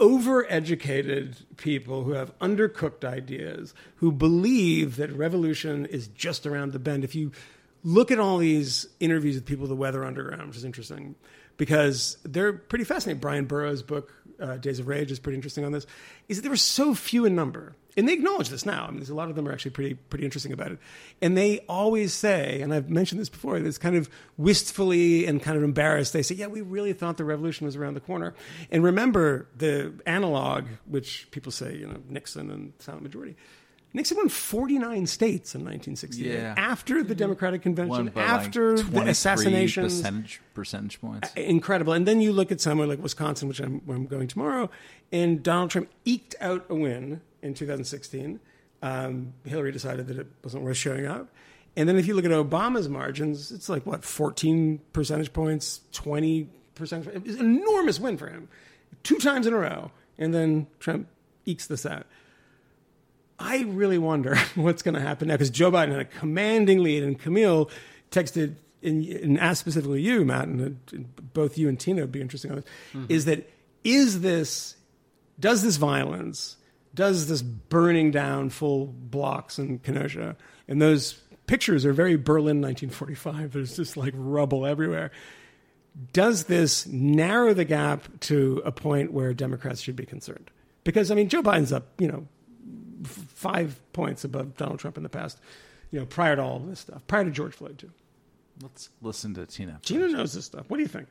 overeducated 0.00 1.44
people 1.56 2.04
who 2.04 2.12
have 2.12 2.36
undercooked 2.38 3.04
ideas, 3.04 3.74
who 3.96 4.10
believe 4.10 4.96
that 4.96 5.12
revolution 5.12 5.86
is 5.86 6.08
just 6.08 6.46
around 6.46 6.72
the 6.72 6.78
bend. 6.78 7.04
If 7.04 7.14
you 7.14 7.32
look 7.84 8.10
at 8.10 8.18
all 8.18 8.38
these 8.38 8.88
interviews 8.98 9.34
with 9.36 9.46
people 9.46 9.66
the 9.66 9.76
Weather 9.76 10.04
Underground, 10.04 10.48
which 10.48 10.56
is 10.56 10.64
interesting, 10.64 11.14
because 11.56 12.16
they're 12.24 12.54
pretty 12.54 12.84
fascinating. 12.84 13.20
Bryan 13.20 13.44
Burrough's 13.44 13.82
book, 13.82 14.12
uh, 14.40 14.56
Days 14.56 14.78
of 14.78 14.88
Rage, 14.88 15.10
is 15.10 15.18
pretty 15.18 15.36
interesting 15.36 15.64
on 15.64 15.72
this. 15.72 15.86
Is 16.28 16.38
that 16.38 16.42
there 16.42 16.50
were 16.50 16.56
so 16.56 16.94
few 16.94 17.26
in 17.26 17.34
number, 17.34 17.76
and 17.96 18.08
they 18.08 18.12
acknowledge 18.12 18.48
this 18.48 18.64
now. 18.64 18.86
I 18.86 18.90
mean, 18.90 19.02
a 19.02 19.14
lot 19.14 19.30
of 19.30 19.36
them 19.36 19.48
are 19.48 19.52
actually 19.52 19.72
pretty 19.72 19.94
pretty 19.94 20.24
interesting 20.24 20.52
about 20.52 20.72
it, 20.72 20.78
and 21.20 21.36
they 21.36 21.60
always 21.68 22.12
say, 22.12 22.60
and 22.60 22.72
I've 22.72 22.90
mentioned 22.90 23.20
this 23.20 23.28
before, 23.28 23.56
it's 23.56 23.78
kind 23.78 23.96
of 23.96 24.08
wistfully 24.36 25.26
and 25.26 25.42
kind 25.42 25.56
of 25.56 25.62
embarrassed. 25.62 26.12
They 26.12 26.22
say, 26.22 26.34
"Yeah, 26.34 26.46
we 26.46 26.60
really 26.60 26.92
thought 26.92 27.16
the 27.16 27.24
revolution 27.24 27.66
was 27.66 27.76
around 27.76 27.94
the 27.94 28.00
corner." 28.00 28.34
And 28.70 28.82
remember 28.84 29.48
the 29.56 29.92
analog, 30.06 30.66
which 30.86 31.30
people 31.30 31.52
say, 31.52 31.76
you 31.76 31.86
know, 31.86 32.00
Nixon 32.08 32.50
and 32.50 32.72
silent 32.78 33.02
majority. 33.02 33.36
Nixon 33.92 34.18
won 34.18 34.28
49 34.28 35.06
states 35.06 35.54
in 35.54 35.62
1968 35.62 36.32
Yeah. 36.32 36.54
after 36.56 37.02
the 37.02 37.08
mm-hmm. 37.08 37.18
Democratic 37.18 37.62
Convention, 37.62 38.12
after 38.14 38.76
like 38.76 38.86
the 38.92 39.08
assassination. 39.08 39.82
percentage 39.84 40.40
percentage 40.54 41.00
points. 41.00 41.32
incredible. 41.34 41.92
And 41.92 42.06
then 42.06 42.20
you 42.20 42.32
look 42.32 42.52
at 42.52 42.60
somewhere 42.60 42.86
like 42.86 43.02
Wisconsin, 43.02 43.48
which 43.48 43.58
I'm, 43.58 43.80
where 43.80 43.96
I'm 43.96 44.06
going 44.06 44.28
tomorrow, 44.28 44.70
and 45.10 45.42
Donald 45.42 45.70
Trump 45.70 45.90
eked 46.04 46.36
out 46.40 46.64
a 46.68 46.74
win 46.74 47.20
in 47.42 47.54
2016. 47.54 48.40
Um, 48.82 49.34
Hillary 49.44 49.72
decided 49.72 50.06
that 50.08 50.18
it 50.18 50.26
wasn't 50.42 50.64
worth 50.64 50.76
showing 50.76 51.06
up. 51.06 51.28
And 51.76 51.88
then 51.88 51.96
if 51.96 52.06
you 52.06 52.14
look 52.14 52.24
at 52.24 52.30
Obama's 52.30 52.88
margins, 52.88 53.52
it's 53.52 53.68
like 53.68 53.86
what 53.86 54.04
14 54.04 54.80
percentage 54.92 55.32
points, 55.32 55.80
20 55.92 56.48
percentage. 56.74 57.14
It 57.14 57.24
was 57.24 57.36
an 57.36 57.56
enormous 57.56 58.00
win 58.00 58.16
for 58.16 58.28
him, 58.28 58.48
two 59.02 59.18
times 59.18 59.46
in 59.46 59.52
a 59.52 59.58
row. 59.58 59.90
And 60.18 60.34
then 60.34 60.66
Trump 60.80 61.08
ekes 61.46 61.66
this 61.66 61.86
out. 61.86 62.06
I 63.38 63.62
really 63.62 63.98
wonder 63.98 64.36
what's 64.54 64.82
going 64.82 64.94
to 64.94 65.00
happen 65.00 65.28
now 65.28 65.34
because 65.34 65.50
Joe 65.50 65.70
Biden 65.70 65.92
had 65.92 66.00
a 66.00 66.04
commanding 66.04 66.82
lead, 66.82 67.02
and 67.02 67.18
Camille 67.18 67.70
texted 68.10 68.56
and, 68.82 69.04
and 69.04 69.38
asked 69.38 69.60
specifically 69.60 70.02
you, 70.02 70.24
Matt, 70.24 70.48
and 70.48 70.78
uh, 70.92 70.96
both 71.32 71.56
you 71.56 71.68
and 71.68 71.78
Tina 71.78 72.02
would 72.02 72.12
be 72.12 72.20
interesting 72.20 72.50
on 72.50 72.56
this. 72.58 72.64
Is 73.08 73.24
that 73.26 73.48
is 73.84 74.20
this 74.20 74.76
does 75.38 75.62
this 75.62 75.76
violence 75.76 76.56
does 76.94 77.28
this 77.28 77.42
burning 77.42 78.10
down 78.10 78.50
full 78.50 78.86
blocks 78.86 79.58
in 79.58 79.78
Kenosha 79.78 80.36
and 80.68 80.80
those 80.80 81.20
pictures 81.50 81.84
are 81.84 81.92
very 81.92 82.16
Berlin 82.16 82.60
1945. 82.60 83.52
There's 83.52 83.74
just 83.74 83.96
like 83.96 84.14
rubble 84.16 84.64
everywhere. 84.64 85.10
Does 86.12 86.44
this 86.44 86.86
narrow 86.86 87.52
the 87.52 87.64
gap 87.64 88.08
to 88.20 88.62
a 88.64 88.70
point 88.70 89.12
where 89.12 89.34
Democrats 89.34 89.80
should 89.80 89.96
be 89.96 90.06
concerned? 90.06 90.50
Because 90.84 91.10
I 91.10 91.16
mean, 91.16 91.28
Joe 91.28 91.42
Biden's 91.42 91.72
up, 91.72 91.88
you 91.98 92.06
know, 92.06 92.26
five 93.04 93.80
points 93.92 94.22
above 94.22 94.56
Donald 94.56 94.78
Trump 94.78 94.96
in 94.96 95.02
the 95.02 95.08
past, 95.08 95.40
you 95.90 95.98
know, 95.98 96.06
prior 96.06 96.36
to 96.36 96.42
all 96.42 96.56
of 96.56 96.68
this 96.68 96.80
stuff, 96.80 97.04
prior 97.08 97.24
to 97.24 97.30
George 97.30 97.54
Floyd, 97.54 97.78
too. 97.78 97.90
Let's 98.62 98.90
listen 99.02 99.34
to 99.34 99.46
Tina. 99.46 99.80
Tina 99.82 100.06
knows 100.08 100.34
this 100.34 100.44
stuff. 100.44 100.66
What 100.68 100.76
do 100.76 100.82
you 100.82 100.88
think? 100.88 101.08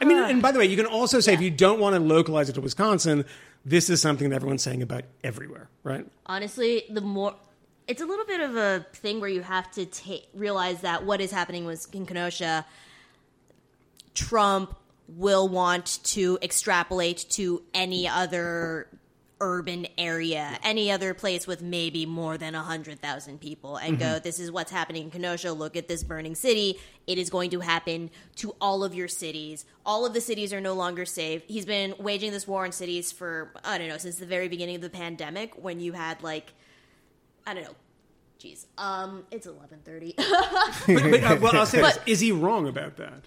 I 0.00 0.04
mean, 0.04 0.18
and 0.18 0.40
by 0.42 0.52
the 0.52 0.58
way, 0.58 0.66
you 0.66 0.76
can 0.76 0.86
also 0.86 1.20
say 1.20 1.34
if 1.34 1.40
you 1.40 1.50
don't 1.50 1.78
want 1.78 1.94
to 1.94 2.00
localize 2.00 2.48
it 2.48 2.54
to 2.54 2.60
Wisconsin, 2.60 3.24
this 3.64 3.90
is 3.90 4.00
something 4.00 4.30
that 4.30 4.36
everyone's 4.36 4.62
saying 4.62 4.82
about 4.82 5.04
everywhere, 5.22 5.68
right? 5.82 6.06
honestly, 6.26 6.84
the 6.88 7.00
more 7.00 7.34
it's 7.86 8.00
a 8.00 8.06
little 8.06 8.24
bit 8.24 8.40
of 8.40 8.56
a 8.56 8.86
thing 8.92 9.20
where 9.20 9.28
you 9.28 9.42
have 9.42 9.70
to 9.72 9.84
ta- 9.84 10.24
realize 10.32 10.82
that 10.82 11.04
what 11.04 11.20
is 11.20 11.32
happening 11.32 11.64
was 11.64 11.88
in 11.92 12.06
Kenosha. 12.06 12.64
Trump 14.14 14.76
will 15.08 15.48
want 15.48 15.98
to 16.04 16.38
extrapolate 16.40 17.26
to 17.30 17.62
any 17.74 18.06
other 18.06 18.86
urban 19.40 19.86
area, 19.96 20.58
any 20.62 20.90
other 20.90 21.14
place 21.14 21.46
with 21.46 21.62
maybe 21.62 22.04
more 22.06 22.36
than 22.36 22.54
100,000 22.54 23.40
people, 23.40 23.76
and 23.76 23.98
go, 23.98 24.18
This 24.18 24.38
is 24.38 24.50
what's 24.50 24.70
happening 24.70 25.04
in 25.04 25.10
Kenosha. 25.10 25.52
Look 25.52 25.76
at 25.76 25.88
this 25.88 26.02
burning 26.02 26.34
city. 26.34 26.78
It 27.06 27.18
is 27.18 27.30
going 27.30 27.50
to 27.50 27.60
happen 27.60 28.10
to 28.36 28.54
all 28.60 28.84
of 28.84 28.94
your 28.94 29.08
cities. 29.08 29.64
All 29.84 30.04
of 30.06 30.12
the 30.12 30.20
cities 30.20 30.52
are 30.52 30.60
no 30.60 30.74
longer 30.74 31.04
safe. 31.04 31.42
He's 31.46 31.66
been 31.66 31.94
waging 31.98 32.32
this 32.32 32.46
war 32.46 32.64
on 32.64 32.72
cities 32.72 33.10
for, 33.10 33.52
I 33.64 33.78
don't 33.78 33.88
know, 33.88 33.98
since 33.98 34.16
the 34.16 34.26
very 34.26 34.48
beginning 34.48 34.76
of 34.76 34.82
the 34.82 34.90
pandemic 34.90 35.54
when 35.62 35.80
you 35.80 35.92
had, 35.92 36.22
like, 36.22 36.52
I 37.46 37.54
don't 37.54 37.64
know. 37.64 37.76
Jeez. 38.38 38.66
Um, 38.78 39.24
it's 39.30 39.46
11:30. 39.46 40.16
But, 40.16 41.24
uh, 41.24 41.36
well, 41.40 41.56
I'll 41.56 41.66
say 41.66 41.82
this: 41.82 41.98
But- 41.98 42.08
is 42.08 42.20
he 42.20 42.32
wrong 42.32 42.68
about 42.68 42.96
that? 42.96 43.24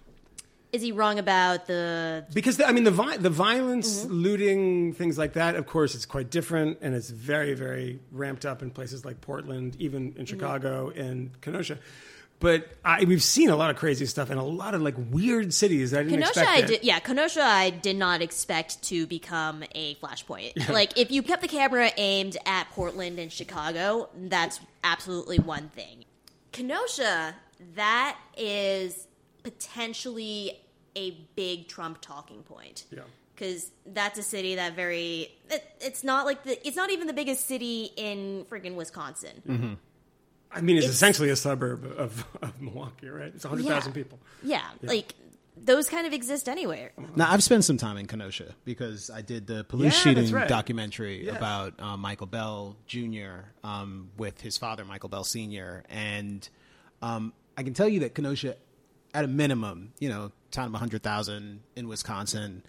Is 0.74 0.82
he 0.82 0.92
wrong 0.92 1.20
about 1.20 1.68
the 1.68 2.26
Because 2.34 2.58
the, 2.58 2.68
I 2.68 2.72
mean, 2.74 2.84
the 2.84 2.92
vi- 2.92 3.18
the 3.18 3.30
violence, 3.30 4.04
Mm-hmm. 4.04 4.14
looting, 4.14 4.94
things 4.94 5.18
like 5.18 5.34
that. 5.34 5.56
Of 5.56 5.66
course, 5.68 5.96
it's 5.96 6.06
quite 6.06 6.30
different, 6.30 6.80
and 6.82 6.94
it's 6.96 7.10
very, 7.10 7.54
very 7.54 8.00
ramped 8.12 8.46
up 8.46 8.62
in 8.62 8.72
places 8.72 9.06
like 9.06 9.22
Portland, 9.22 9.76
even 9.80 10.12
Mm-hmm. 10.12 10.20
in 10.20 10.26
Chicago 10.26 10.90
and 10.90 11.40
Kenosha. 11.42 11.78
But 12.40 12.68
I, 12.84 13.06
we've 13.06 13.24
seen 13.24 13.50
a 13.52 13.56
lot 13.56 13.70
of 13.70 13.78
crazy 13.78 14.06
stuff 14.06 14.30
in 14.30 14.38
a 14.38 14.44
lot 14.44 14.74
of 14.74 14.82
like 14.82 14.96
weird 15.12 15.54
cities. 15.54 15.92
that 15.92 16.02
I 16.02 16.04
didn't 16.04 16.20
Kenosha, 16.20 16.40
expect. 16.42 16.64
I 16.64 16.68
did, 16.68 16.84
yeah, 16.84 17.00
Kenosha, 17.00 17.42
I 17.42 17.70
did 17.70 17.96
not 17.96 18.22
expect 18.22 18.82
to 18.86 19.08
become 19.08 19.64
a 19.74 19.96
flashpoint. 19.96 20.68
Like, 20.68 20.98
if 20.98 21.10
you 21.10 21.24
kept 21.24 21.42
the 21.42 21.48
camera 21.48 21.92
aimed 21.96 22.36
at 22.46 22.70
Portland 22.72 23.18
and 23.18 23.32
Chicago, 23.32 24.10
that's 24.16 24.60
absolutely 24.84 25.40
one 25.40 25.70
thing. 25.70 26.04
Kenosha, 26.52 27.34
that 27.76 28.18
is 28.36 29.08
potentially 29.44 30.60
a 30.96 31.12
big 31.36 31.68
Trump 31.68 32.00
talking 32.02 32.44
point. 32.44 32.86
Yeah. 32.92 33.02
Because 33.36 33.72
that's 33.86 34.20
a 34.20 34.24
city 34.24 34.56
that 34.56 34.76
very, 34.76 35.32
it, 35.50 35.64
it's 35.82 36.04
not 36.04 36.26
like 36.26 36.44
the, 36.44 36.68
it's 36.68 36.78
not 36.78 36.92
even 36.92 37.08
the 37.08 37.14
biggest 37.14 37.48
city 37.48 37.90
in 37.96 38.46
friggin' 38.50 38.76
Wisconsin. 38.76 39.80
I 40.52 40.62
mean, 40.62 40.78
it's, 40.78 40.86
It's- 40.86 40.96
essentially 40.96 41.30
a 41.30 41.36
suburb 41.36 41.84
of, 41.98 42.26
of 42.44 42.62
Milwaukee, 42.62 43.10
right? 43.10 43.32
It's 43.34 43.44
100,000 43.44 43.90
Yeah. 43.92 43.94
people. 43.94 44.20
Yeah, 44.44 44.62
like, 44.84 45.16
those 45.58 45.88
kind 45.90 46.06
of 46.08 46.14
exist 46.14 46.48
anywhere. 46.50 46.92
Now 47.16 47.32
I've 47.32 47.44
spent 47.44 47.64
some 47.64 47.78
time 47.78 47.98
in 47.98 48.06
Kenosha 48.08 48.54
because 48.66 49.10
I 49.10 49.22
did 49.22 49.46
the 49.48 49.64
police 49.64 49.94
Yeah, 49.94 50.14
shooting 50.14 50.32
right. 50.32 50.48
documentary 50.48 51.26
Yeah. 51.26 51.36
about 51.38 51.80
uh, 51.80 51.96
Michael 51.98 52.26
Bell 52.28 52.76
Jr. 52.88 53.46
Um, 53.64 54.10
with 54.18 54.42
his 54.42 54.58
father 54.58 54.84
Michael 54.86 55.10
Bell 55.10 55.24
Sr. 55.24 55.84
And 55.90 56.48
um, 57.04 57.34
I 57.58 57.62
can 57.64 57.74
tell 57.76 57.88
you 57.88 58.00
that 58.02 58.14
Kenosha, 58.16 58.56
at 59.14 59.24
a 59.24 59.28
minimum, 59.28 59.94
you 60.00 60.10
know, 60.10 60.32
town 60.52 60.74
of 60.74 60.80
hundred 60.80 61.04
thousand 61.04 61.62
in 61.76 61.88
Wisconsin, 61.88 62.64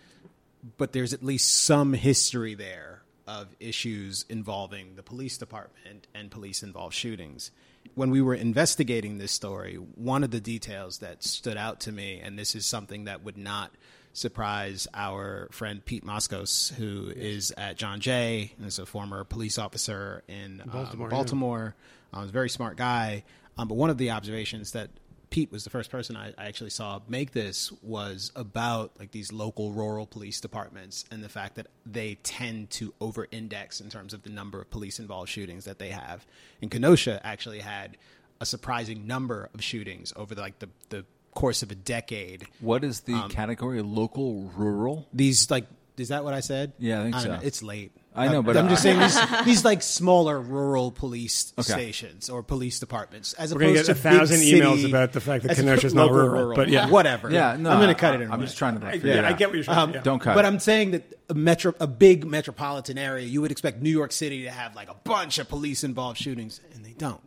but 0.76 0.92
there's 0.92 1.12
at 1.12 1.22
least 1.22 1.52
some 1.64 1.92
history 1.92 2.54
there 2.54 3.02
of 3.26 3.48
issues 3.60 4.24
involving 4.28 4.96
the 4.96 5.02
police 5.02 5.38
department 5.38 6.06
and 6.14 6.30
police 6.30 6.62
involved 6.62 6.94
shootings. 6.94 7.50
When 7.94 8.10
we 8.10 8.20
were 8.20 8.34
investigating 8.34 9.18
this 9.18 9.32
story, 9.32 9.76
one 9.76 10.24
of 10.24 10.30
the 10.30 10.40
details 10.40 10.98
that 10.98 11.22
stood 11.24 11.56
out 11.56 11.80
to 11.80 11.92
me, 11.92 12.20
and 12.22 12.38
this 12.38 12.54
is 12.54 12.66
something 12.66 13.04
that 13.04 13.22
would 13.24 13.38
not 13.38 13.70
surprise 14.12 14.86
our 14.94 15.48
friend 15.52 15.84
Pete 15.84 16.04
Moskos, 16.04 16.72
who 16.74 17.10
is 17.14 17.52
at 17.56 17.76
John 17.76 18.00
Jay 18.00 18.52
and 18.58 18.66
is 18.66 18.78
a 18.78 18.86
former 18.86 19.24
police 19.24 19.58
officer 19.58 20.22
in 20.28 20.62
Baltimore. 20.66 20.84
Baltimore, 20.84 21.06
Um, 21.06 21.10
yeah. 21.10 21.16
Baltimore. 21.16 21.74
Um, 22.12 22.20
he's 22.22 22.30
a 22.30 22.32
very 22.32 22.48
smart 22.50 22.76
guy. 22.76 23.24
Um, 23.56 23.68
but 23.68 23.74
one 23.74 23.90
of 23.90 23.98
the 23.98 24.10
observations 24.10 24.72
that 24.72 24.90
Pete 25.34 25.50
was 25.50 25.64
the 25.64 25.70
first 25.70 25.90
person 25.90 26.16
I, 26.16 26.32
I 26.38 26.46
actually 26.46 26.70
saw 26.70 27.00
make 27.08 27.32
this 27.32 27.72
was 27.82 28.30
about 28.36 28.92
like 29.00 29.10
these 29.10 29.32
local 29.32 29.72
rural 29.72 30.06
police 30.06 30.40
departments 30.40 31.04
and 31.10 31.24
the 31.24 31.28
fact 31.28 31.56
that 31.56 31.66
they 31.84 32.14
tend 32.22 32.70
to 32.70 32.94
over 33.00 33.26
index 33.32 33.80
in 33.80 33.90
terms 33.90 34.14
of 34.14 34.22
the 34.22 34.30
number 34.30 34.60
of 34.60 34.70
police 34.70 35.00
involved 35.00 35.28
shootings 35.28 35.64
that 35.64 35.80
they 35.80 35.88
have. 35.88 36.24
And 36.62 36.70
Kenosha 36.70 37.20
actually 37.26 37.58
had 37.58 37.96
a 38.40 38.46
surprising 38.46 39.08
number 39.08 39.50
of 39.52 39.60
shootings 39.60 40.12
over 40.14 40.36
the, 40.36 40.40
like 40.40 40.60
the, 40.60 40.68
the 40.90 41.04
course 41.34 41.64
of 41.64 41.72
a 41.72 41.74
decade. 41.74 42.46
What 42.60 42.84
is 42.84 43.00
the 43.00 43.14
um, 43.14 43.28
category? 43.28 43.82
Local, 43.82 44.52
rural? 44.54 45.08
These 45.12 45.50
like 45.50 45.66
is 45.96 46.08
that 46.08 46.22
what 46.22 46.34
I 46.34 46.40
said? 46.40 46.74
Yeah, 46.78 47.00
I 47.00 47.02
think 47.02 47.14
don't 47.14 47.22
so. 47.22 47.28
know. 47.34 47.40
It's 47.42 47.60
late. 47.60 47.90
I 48.16 48.28
know, 48.28 48.42
but 48.42 48.56
I'm 48.56 48.66
I- 48.66 48.68
just 48.68 48.82
saying 48.82 48.98
these, 49.00 49.18
these 49.44 49.64
like 49.64 49.82
smaller 49.82 50.40
rural 50.40 50.92
police 50.92 51.52
Okay. 51.58 51.62
stations 51.72 52.30
or 52.30 52.42
police 52.42 52.78
departments, 52.78 53.32
as 53.34 53.52
We're 53.52 53.60
gonna 53.60 53.72
opposed 53.72 53.86
get 53.88 53.94
to 53.94 53.98
a 54.08 54.12
thousand 54.12 54.40
big 54.40 54.54
emails 54.62 54.88
about 54.88 55.12
the 55.12 55.20
fact 55.20 55.42
that 55.44 55.52
as 55.52 55.58
Kenosha's 55.58 55.76
opposed- 55.92 55.94
not 55.96 56.12
local 56.12 56.28
rural, 56.28 56.54
but 56.56 56.68
yeah. 56.68 56.88
whatever. 56.88 57.30
Yeah, 57.30 57.56
no, 57.58 57.70
I'm 57.70 57.78
going 57.78 57.88
to 57.88 57.94
cut 57.94 58.14
it. 58.14 58.20
In 58.20 58.30
a 58.30 58.32
I'm 58.32 58.38
way. 58.40 58.46
just 58.46 58.56
trying 58.56 58.78
to 58.78 58.86
I, 58.86 58.92
yeah, 58.94 59.26
I 59.26 59.32
get 59.32 59.48
what 59.48 59.54
you're 59.56 59.64
saying. 59.64 59.78
Um, 59.78 59.94
yeah. 59.94 60.00
Don't 60.02 60.20
cut. 60.20 60.34
But 60.36 60.44
it. 60.44 60.48
I'm 60.48 60.58
saying 60.60 60.92
that 60.92 61.18
a 61.28 61.34
metro, 61.34 61.74
a 61.80 61.86
big 61.88 62.24
metropolitan 62.24 62.98
area, 62.98 63.26
you 63.26 63.40
would 63.40 63.50
expect 63.50 63.82
New 63.82 63.90
York 63.90 64.12
City 64.12 64.44
to 64.44 64.50
have 64.50 64.76
like 64.76 64.88
a 64.90 64.94
bunch 65.04 65.38
of 65.38 65.48
police 65.48 65.82
involved 65.82 66.18
shootings, 66.18 66.60
and 66.74 66.84
they 66.84 66.92
don't. 66.92 67.20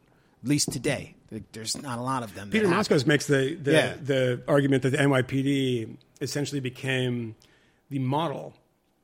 At 0.43 0.47
least 0.49 0.71
today, 0.71 1.15
There- 1.31 1.41
there's 1.51 1.75
not 1.81 1.99
a 1.99 2.01
lot 2.01 2.23
of 2.23 2.33
them. 2.33 2.49
that 2.49 2.53
Peter 2.53 2.69
happen. 2.69 2.95
Moskos 2.97 3.05
makes 3.05 3.25
the 3.27 3.55
the, 3.61 3.71
Yeah. 3.73 3.93
the 4.01 4.41
argument 4.47 4.83
that 4.83 4.91
the 4.91 4.97
NYPD 4.99 5.97
essentially 6.21 6.61
became 6.61 7.35
the 7.89 7.99
model 7.99 8.53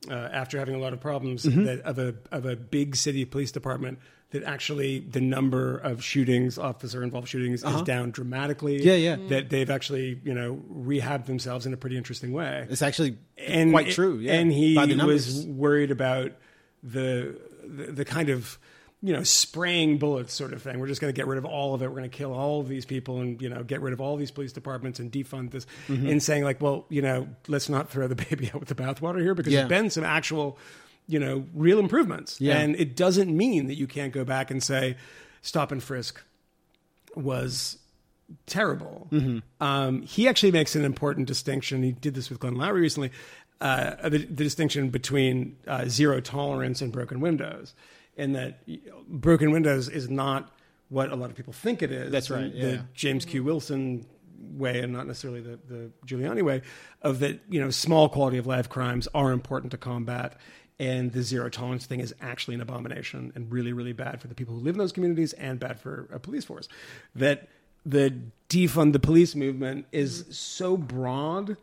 uh, 0.09 0.13
after 0.13 0.59
having 0.59 0.75
a 0.75 0.79
lot 0.79 0.93
of 0.93 0.99
problems 0.99 1.45
Mm-hmm. 1.45 1.65
that 1.65 1.81
of 1.81 1.99
a 1.99 2.15
of 2.31 2.45
a 2.45 2.55
big 2.55 2.95
city 2.95 3.25
police 3.25 3.51
department 3.51 3.99
that 4.31 4.43
actually 4.43 4.99
the 4.99 5.21
number 5.21 5.77
of 5.77 6.03
shootings, 6.03 6.57
officer 6.57 7.03
involved 7.03 7.27
shootings, 7.27 7.63
is 7.63 7.81
down 7.83 8.09
dramatically. 8.09 8.77
Uh-huh. 8.77 8.89
Yeah, 8.89 9.15
yeah. 9.15 9.27
That 9.29 9.49
they've 9.49 9.69
actually 9.69 10.19
you 10.23 10.33
know 10.33 10.61
rehabbed 10.73 11.25
themselves 11.25 11.65
in 11.65 11.73
a 11.73 11.77
pretty 11.77 11.97
interesting 11.97 12.33
way. 12.33 12.65
It's 12.69 12.81
actually 12.81 13.17
and 13.37 13.71
quite 13.71 13.91
true. 13.91 14.17
Yeah, 14.17 14.33
and 14.33 14.51
he 14.51 14.75
was 14.75 15.45
worried 15.45 15.91
about 15.91 16.31
the, 16.81 17.39
the 17.63 17.91
the 17.91 18.05
kind 18.05 18.29
of 18.29 18.57
you 19.05 19.11
know, 19.11 19.21
spraying 19.21 19.97
bullets 19.97 20.33
sort 20.33 20.53
of 20.53 20.61
thing. 20.61 20.79
We're 20.79 20.87
just 20.87 21.01
going 21.01 21.13
to 21.13 21.15
get 21.15 21.27
rid 21.27 21.37
of 21.37 21.43
all 21.43 21.73
of 21.75 21.81
it. 21.81 21.89
We're 21.89 21.97
going 21.97 22.09
to 22.09 22.17
kill 22.17 22.31
all 22.33 22.61
of 22.61 22.69
these 22.69 22.85
people 22.85 23.19
and, 23.19 23.41
you 23.41 23.49
know, 23.49 23.61
get 23.61 23.81
rid 23.81 23.91
of 23.91 23.99
all 23.99 24.15
these 24.15 24.31
police 24.31 24.53
departments 24.53 24.97
and 24.97 25.11
defund 25.11 25.51
this. 25.51 25.67
Mm-hmm. 25.89 26.07
And 26.07 26.23
saying, 26.23 26.45
like, 26.45 26.61
well, 26.61 26.85
you 26.87 27.01
know, 27.01 27.27
let's 27.49 27.67
not 27.67 27.89
throw 27.89 28.07
the 28.07 28.15
baby 28.29 28.47
out 28.53 28.61
with 28.61 28.69
the 28.69 28.75
bathwater 28.75 29.19
here 29.21 29.35
because 29.35 29.51
Yeah. 29.51 29.59
there's 29.67 29.69
been 29.81 29.89
some 29.89 30.05
actual, 30.05 30.57
you 31.05 31.19
know, 31.19 31.45
real 31.53 31.79
improvements. 31.79 32.39
Yeah. 32.39 32.57
And 32.59 32.77
it 32.77 32.95
doesn't 32.95 33.35
mean 33.35 33.67
that 33.67 33.75
you 33.75 33.87
can't 33.87 34.13
go 34.13 34.23
back 34.23 34.49
and 34.49 34.63
say, 34.63 34.95
stop 35.41 35.73
and 35.73 35.83
frisk 35.83 36.23
was 37.15 37.77
terrible. 38.45 39.09
Um, 39.59 40.01
he 40.03 40.27
actually 40.27 40.51
makes 40.51 40.75
an 40.75 40.85
important 40.85 41.27
distinction. 41.27 41.83
He 41.83 41.91
did 41.91 42.13
this 42.15 42.29
with 42.29 42.39
Glenn 42.39 42.55
Loury 42.55 42.81
recently. 42.81 43.11
Uh, 43.61 44.09
the, 44.09 44.17
the 44.19 44.43
distinction 44.43 44.89
between 44.89 45.55
uh, 45.67 45.85
zero 45.87 46.19
tolerance 46.19 46.81
and 46.81 46.91
broken 46.91 47.19
windows, 47.19 47.73
in 48.17 48.33
that 48.33 48.59
broken 49.07 49.51
windows 49.51 49.89
is 49.89 50.09
not 50.09 50.51
what 50.89 51.11
a 51.11 51.15
lot 51.15 51.29
of 51.29 51.35
people 51.35 51.53
think 51.53 51.81
it 51.81 51.91
is. 51.91 52.11
That's 52.11 52.29
right, 52.29 52.53
The. 52.53 52.85
James 52.93 53.25
Q. 53.25 53.43
Wilson 53.43 54.05
way, 54.51 54.81
and 54.81 54.93
not 54.93 55.07
necessarily 55.07 55.41
the, 55.41 55.59
the 55.67 55.91
Giuliani 56.05 56.43
way, 56.43 56.61
of 57.01 57.19
that 57.19 57.39
you 57.49 57.59
know 57.59 57.69
small 57.69 58.09
quality 58.09 58.37
of 58.37 58.45
life 58.45 58.69
crimes 58.69 59.07
are 59.13 59.31
important 59.31 59.71
to 59.71 59.77
combat. 59.77 60.37
And 60.79 61.11
the 61.11 61.21
zero 61.21 61.49
tolerance 61.49 61.85
thing 61.85 61.99
is 61.99 62.15
actually 62.19 62.55
an 62.55 62.61
abomination 62.61 63.31
and 63.35 63.49
really, 63.51 63.73
really 63.73 63.93
bad 63.93 64.19
for 64.19 64.27
the 64.27 64.33
people 64.33 64.55
who 64.55 64.59
live 64.59 64.73
in 64.73 64.79
those 64.79 64.91
communities 64.91 65.31
and 65.33 65.59
bad 65.59 65.79
for 65.79 66.09
a 66.11 66.19
police 66.19 66.45
force. 66.45 66.67
That 67.13 67.47
the 67.85 68.13
defund 68.49 68.93
the 68.93 68.99
police 68.99 69.35
movement 69.35 69.85
is 69.91 70.23
mm-hmm. 70.23 70.31
so 70.31 70.77
broad 70.77 71.57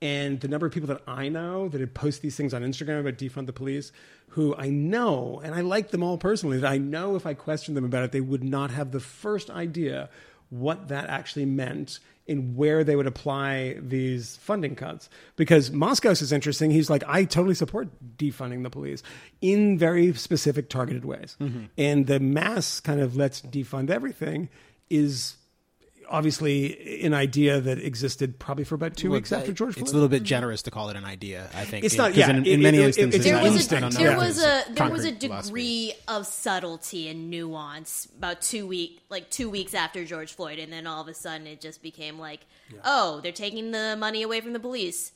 and 0.00 0.40
the 0.40 0.48
number 0.48 0.66
of 0.66 0.72
people 0.72 0.88
that 0.88 1.02
I 1.06 1.28
know 1.28 1.68
that 1.68 1.80
had 1.80 1.94
post 1.94 2.22
these 2.22 2.36
things 2.36 2.54
on 2.54 2.62
Instagram 2.62 3.00
about 3.00 3.16
defund 3.16 3.46
the 3.46 3.52
police, 3.52 3.92
who 4.28 4.54
I 4.56 4.68
know, 4.68 5.40
and 5.42 5.54
I 5.54 5.62
like 5.62 5.90
them 5.90 6.02
all 6.02 6.18
personally, 6.18 6.58
that 6.58 6.70
I 6.70 6.78
know 6.78 7.16
if 7.16 7.26
I 7.26 7.34
questioned 7.34 7.76
them 7.76 7.84
about 7.84 8.04
it, 8.04 8.12
they 8.12 8.20
would 8.20 8.44
not 8.44 8.70
have 8.70 8.92
the 8.92 9.00
first 9.00 9.50
idea 9.50 10.08
what 10.50 10.88
that 10.88 11.08
actually 11.08 11.46
meant 11.46 11.98
in 12.26 12.54
where 12.54 12.84
they 12.84 12.94
would 12.94 13.06
apply 13.06 13.76
these 13.80 14.36
funding 14.36 14.76
cuts. 14.76 15.08
Because 15.36 15.70
Moskos 15.70 16.22
is 16.22 16.30
interesting. 16.30 16.70
He's 16.70 16.90
like, 16.90 17.02
I 17.06 17.24
totally 17.24 17.54
support 17.54 17.88
defunding 18.16 18.62
the 18.62 18.70
police 18.70 19.02
in 19.40 19.78
very 19.78 20.12
specific 20.12 20.68
targeted 20.68 21.06
ways. 21.06 21.36
Mm-hmm. 21.40 21.64
And 21.78 22.06
the 22.06 22.20
mass 22.20 22.80
kind 22.80 23.00
of 23.00 23.16
let's 23.16 23.40
defund 23.40 23.90
everything 23.90 24.50
is 24.90 25.36
obviously 26.10 27.02
an 27.04 27.14
idea 27.14 27.60
that 27.60 27.78
existed 27.78 28.38
probably 28.38 28.64
for 28.64 28.74
about 28.74 28.96
two 28.96 29.10
weeks 29.10 29.32
after 29.32 29.52
George 29.52 29.74
Floyd. 29.74 29.82
It's 29.82 29.92
a 29.92 29.94
little 29.94 30.08
bit 30.08 30.22
generous 30.22 30.62
to 30.62 30.70
call 30.70 30.88
it 30.90 30.96
an 30.96 31.04
idea. 31.04 31.48
I 31.54 31.64
think 31.64 31.84
It's 31.84 31.96
not- 31.96 32.14
yeah, 32.14 32.30
In, 32.30 32.36
it- 32.38 32.46
in 32.48 32.62
many 32.62 32.78
it- 32.78 32.80
it- 32.80 32.98
instances, 32.98 33.24
there 33.24 33.42
was 33.42 33.66
a 33.66 33.98
there 33.98 34.16
was 34.16 34.38
a 34.38 34.64
there 34.72 34.88
was 34.90 35.04
a 35.04 35.12
concrete 35.12 35.20
philosophy. 35.20 35.48
degree 35.48 35.92
of 36.08 36.26
subtlety 36.26 37.08
and 37.08 37.30
nuance 37.30 38.08
about 38.16 38.40
two 38.42 38.66
week 38.66 39.00
like 39.10 39.30
two 39.30 39.48
weeks 39.50 39.74
after 39.74 40.04
George 40.04 40.32
Floyd, 40.32 40.58
and 40.58 40.72
then 40.72 40.86
all 40.86 41.00
of 41.02 41.08
a 41.08 41.14
sudden 41.14 41.46
it 41.46 41.60
just 41.60 41.82
became 41.82 42.18
like, 42.18 42.40
oh, 42.84 43.20
they're 43.22 43.32
taking 43.32 43.70
the 43.70 43.96
money 43.98 44.22
away 44.22 44.40
from 44.40 44.52
the 44.52 44.60
police. 44.60 45.12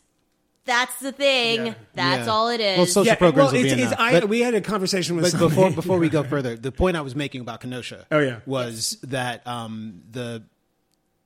That's 0.64 1.00
the 1.00 1.10
thing. 1.10 1.66
Yeah. 1.66 1.74
That's 1.94 2.26
Yeah. 2.28 2.32
all 2.32 2.48
it 2.48 2.60
is. 2.60 2.76
Well, 2.76 2.86
social 2.86 3.06
yeah, 3.06 3.14
programs 3.16 3.52
well, 3.52 3.62
will 3.62 3.68
be 3.68 3.68
it's, 3.82 3.92
it's. 3.92 4.00
I, 4.00 4.12
But- 4.20 4.28
we 4.28 4.40
had 4.42 4.54
a 4.54 4.60
conversation 4.60 5.16
with 5.16 5.24
But 5.24 5.30
somebody- 5.32 5.50
before 5.56 5.70
before 5.72 5.98
we 5.98 6.08
go 6.18 6.22
further, 6.22 6.54
the 6.56 6.70
point 6.70 6.96
I 6.96 7.00
was 7.00 7.16
making 7.16 7.40
about 7.40 7.60
Kenosha, 7.62 8.06
Oh, 8.12 8.20
yeah. 8.20 8.38
was 8.46 8.96
that 9.02 9.44
um, 9.44 10.02
the 10.12 10.44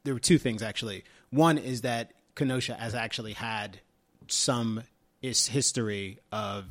there 0.07 0.15
were 0.15 0.21
two 0.21 0.39
things 0.39 0.63
actually. 0.63 1.05
One 1.31 1.59
is 1.59 1.83
that 1.83 2.13
Kenosha 2.37 2.75
has 2.75 2.95
actually 2.95 3.33
had 3.35 3.81
some 4.29 4.83
is 5.21 5.47
history 5.47 6.19
of 6.33 6.65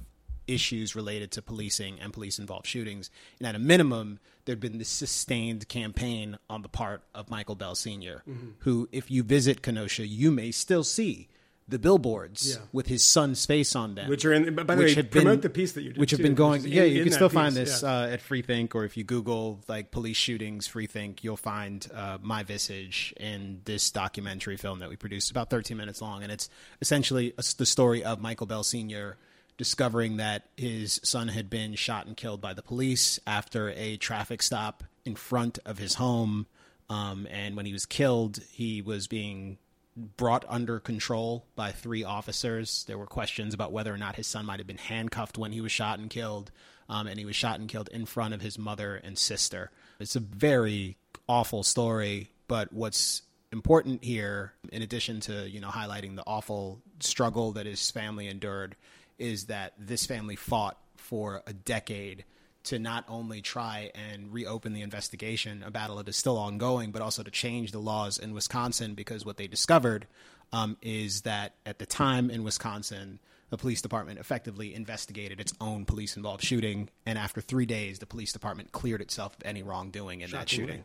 issues 0.48 0.96
related 0.96 1.32
to 1.32 1.42
policing 1.42 2.00
and 2.00 2.14
police 2.14 2.40
involved 2.40 2.68
shootings, 2.68 3.10
and 3.40 3.48
at 3.48 3.56
a 3.56 3.60
minimum, 3.60 4.20
there'd 4.46 4.60
been 4.60 4.78
this 4.78 4.90
sustained 4.90 5.68
campaign 5.68 6.38
on 6.50 6.62
the 6.62 6.70
part 6.70 7.02
of 7.16 7.30
Michael 7.30 7.56
Bell 7.56 7.76
Sr., 7.76 8.22
Mm-hmm. 8.30 8.50
who, 8.60 8.88
if 8.92 9.10
you 9.10 9.24
visit 9.24 9.62
Kenosha, 9.64 10.06
you 10.06 10.32
may 10.32 10.52
still 10.52 10.84
see. 10.84 11.28
The 11.68 11.80
billboards 11.80 12.52
Yeah. 12.52 12.62
with 12.72 12.86
his 12.86 13.04
son's 13.04 13.44
face 13.44 13.76
on 13.76 13.96
them, 13.96 14.08
Which 14.08 14.24
are 14.24 14.32
in- 14.34 14.54
by 14.54 14.64
the 14.64 14.76
which 14.84 14.90
way, 14.92 14.94
have 15.02 15.10
promote 15.10 15.32
been- 15.34 15.42
the 15.42 15.50
piece 15.50 15.72
that 15.72 15.82
you 15.82 15.90
did, 15.94 15.98
which 15.98 16.12
have 16.12 16.20
too, 16.20 16.24
been 16.24 16.36
going. 16.36 16.64
Yeah, 16.64 16.84
in- 16.84 16.92
you 16.94 16.98
in 17.00 17.04
can 17.06 17.14
still 17.14 17.28
find 17.30 17.56
this 17.56 17.82
yeah. 17.82 17.90
uh, 18.02 18.08
at 18.08 18.22
Freethink, 18.22 18.76
or 18.76 18.86
if 18.86 18.96
you 18.96 19.04
Google 19.04 19.62
like 19.68 19.90
police 19.90 20.16
shootings, 20.18 20.68
Freethink, 20.68 21.24
you'll 21.24 21.38
find 21.38 21.88
uh, 21.92 22.20
my 22.22 22.44
visage 22.44 23.16
in 23.18 23.62
this 23.66 23.90
documentary 23.90 24.58
film 24.58 24.78
that 24.78 24.90
we 24.90 24.96
produced, 24.96 25.32
about 25.32 25.50
13 25.50 25.76
minutes 25.76 26.04
long, 26.04 26.22
and 26.22 26.32
it's 26.32 26.50
essentially 26.82 27.34
a, 27.38 27.44
the 27.58 27.66
story 27.66 28.04
of 28.04 28.22
Michael 28.22 28.46
Bell 28.46 28.64
Sr. 28.64 29.18
discovering 29.58 30.18
that 30.18 30.50
his 30.58 31.00
son 31.04 31.30
had 31.30 31.50
been 31.50 31.74
shot 31.74 32.06
and 32.06 32.16
killed 32.16 32.42
by 32.42 32.54
the 32.54 32.62
police 32.62 33.20
after 33.26 33.70
a 33.72 33.98
traffic 33.98 34.44
stop 34.44 34.84
in 35.04 35.16
front 35.16 35.58
of 35.66 35.80
his 35.80 35.96
home, 35.96 36.46
um, 36.90 37.26
and 37.32 37.56
when 37.56 37.66
he 37.66 37.74
was 37.74 37.88
killed, 37.88 38.40
he 38.52 38.84
was 38.84 39.08
being 39.08 39.58
brought 39.96 40.46
under 40.48 40.80
control 40.80 41.46
by 41.56 41.72
three 41.72 42.04
officers. 42.04 42.84
There 42.86 42.98
were 42.98 43.06
questions 43.06 43.54
about 43.54 43.72
whether 43.72 43.94
or 43.94 43.98
not 43.98 44.16
his 44.16 44.28
son 44.28 44.46
might 44.46 44.60
have 44.60 44.68
been 44.68 44.78
handcuffed 44.78 45.38
when 45.38 45.52
he 45.52 45.62
was 45.62 45.72
shot 45.72 46.00
and 46.00 46.10
killed, 46.10 46.52
um, 46.90 47.08
and 47.08 47.18
he 47.18 47.26
was 47.26 47.36
shot 47.36 47.60
and 47.60 47.70
killed 47.70 47.90
in 47.92 48.06
front 48.06 48.34
of 48.34 48.42
his 48.42 48.60
mother 48.60 48.96
and 48.96 49.18
sister. 49.18 49.72
It's 50.00 50.16
a 50.16 50.20
very 50.20 50.98
awful 51.28 51.64
story, 51.64 52.30
but 52.48 52.74
what's 52.74 53.22
important 53.52 54.04
here, 54.04 54.54
in 54.72 54.82
addition 54.82 55.22
to 55.22 55.50
you 55.50 55.62
know 55.62 55.70
highlighting 55.70 56.16
the 56.16 56.24
awful 56.28 56.82
struggle 57.00 57.54
that 57.54 57.66
his 57.66 57.90
family 57.90 58.28
endured, 58.28 58.76
is 59.18 59.46
that 59.46 59.74
this 59.80 60.06
family 60.06 60.36
fought 60.36 60.78
for 60.98 61.42
a 61.48 61.54
decade 61.54 62.26
to 62.66 62.80
not 62.80 63.06
only 63.08 63.42
try 63.42 63.92
and 63.96 64.34
reopen 64.34 64.74
the 64.74 64.82
investigation, 64.82 65.64
a 65.66 65.72
battle 65.72 65.98
that 65.98 66.08
is 66.10 66.16
still 66.16 66.38
ongoing, 66.38 66.92
but 66.92 67.02
also 67.02 67.24
to 67.24 67.32
change 67.32 67.72
the 67.72 67.80
laws 67.80 68.18
in 68.18 68.34
Wisconsin 68.34 68.94
because 68.94 69.26
what 69.26 69.38
they 69.38 69.48
discovered 69.48 70.08
um, 70.52 70.78
is 70.82 71.22
that 71.22 71.56
at 71.66 71.80
the 71.80 71.86
time 71.86 72.30
in 72.30 72.44
Wisconsin, 72.44 73.20
the 73.50 73.58
police 73.58 73.82
department 73.82 74.20
effectively 74.20 74.74
investigated 74.74 75.40
its 75.40 75.54
own 75.62 75.86
police 75.86 76.18
involved 76.18 76.44
shooting. 76.44 76.90
And 77.06 77.18
after 77.18 77.42
three 77.42 77.66
days, 77.66 78.00
the 78.00 78.06
police 78.06 78.34
department 78.34 78.72
cleared 78.72 79.02
itself 79.02 79.36
of 79.36 79.46
any 79.46 79.62
wrongdoing 79.64 80.22
in 80.22 80.32
that 80.32 80.50
shooting. 80.50 80.84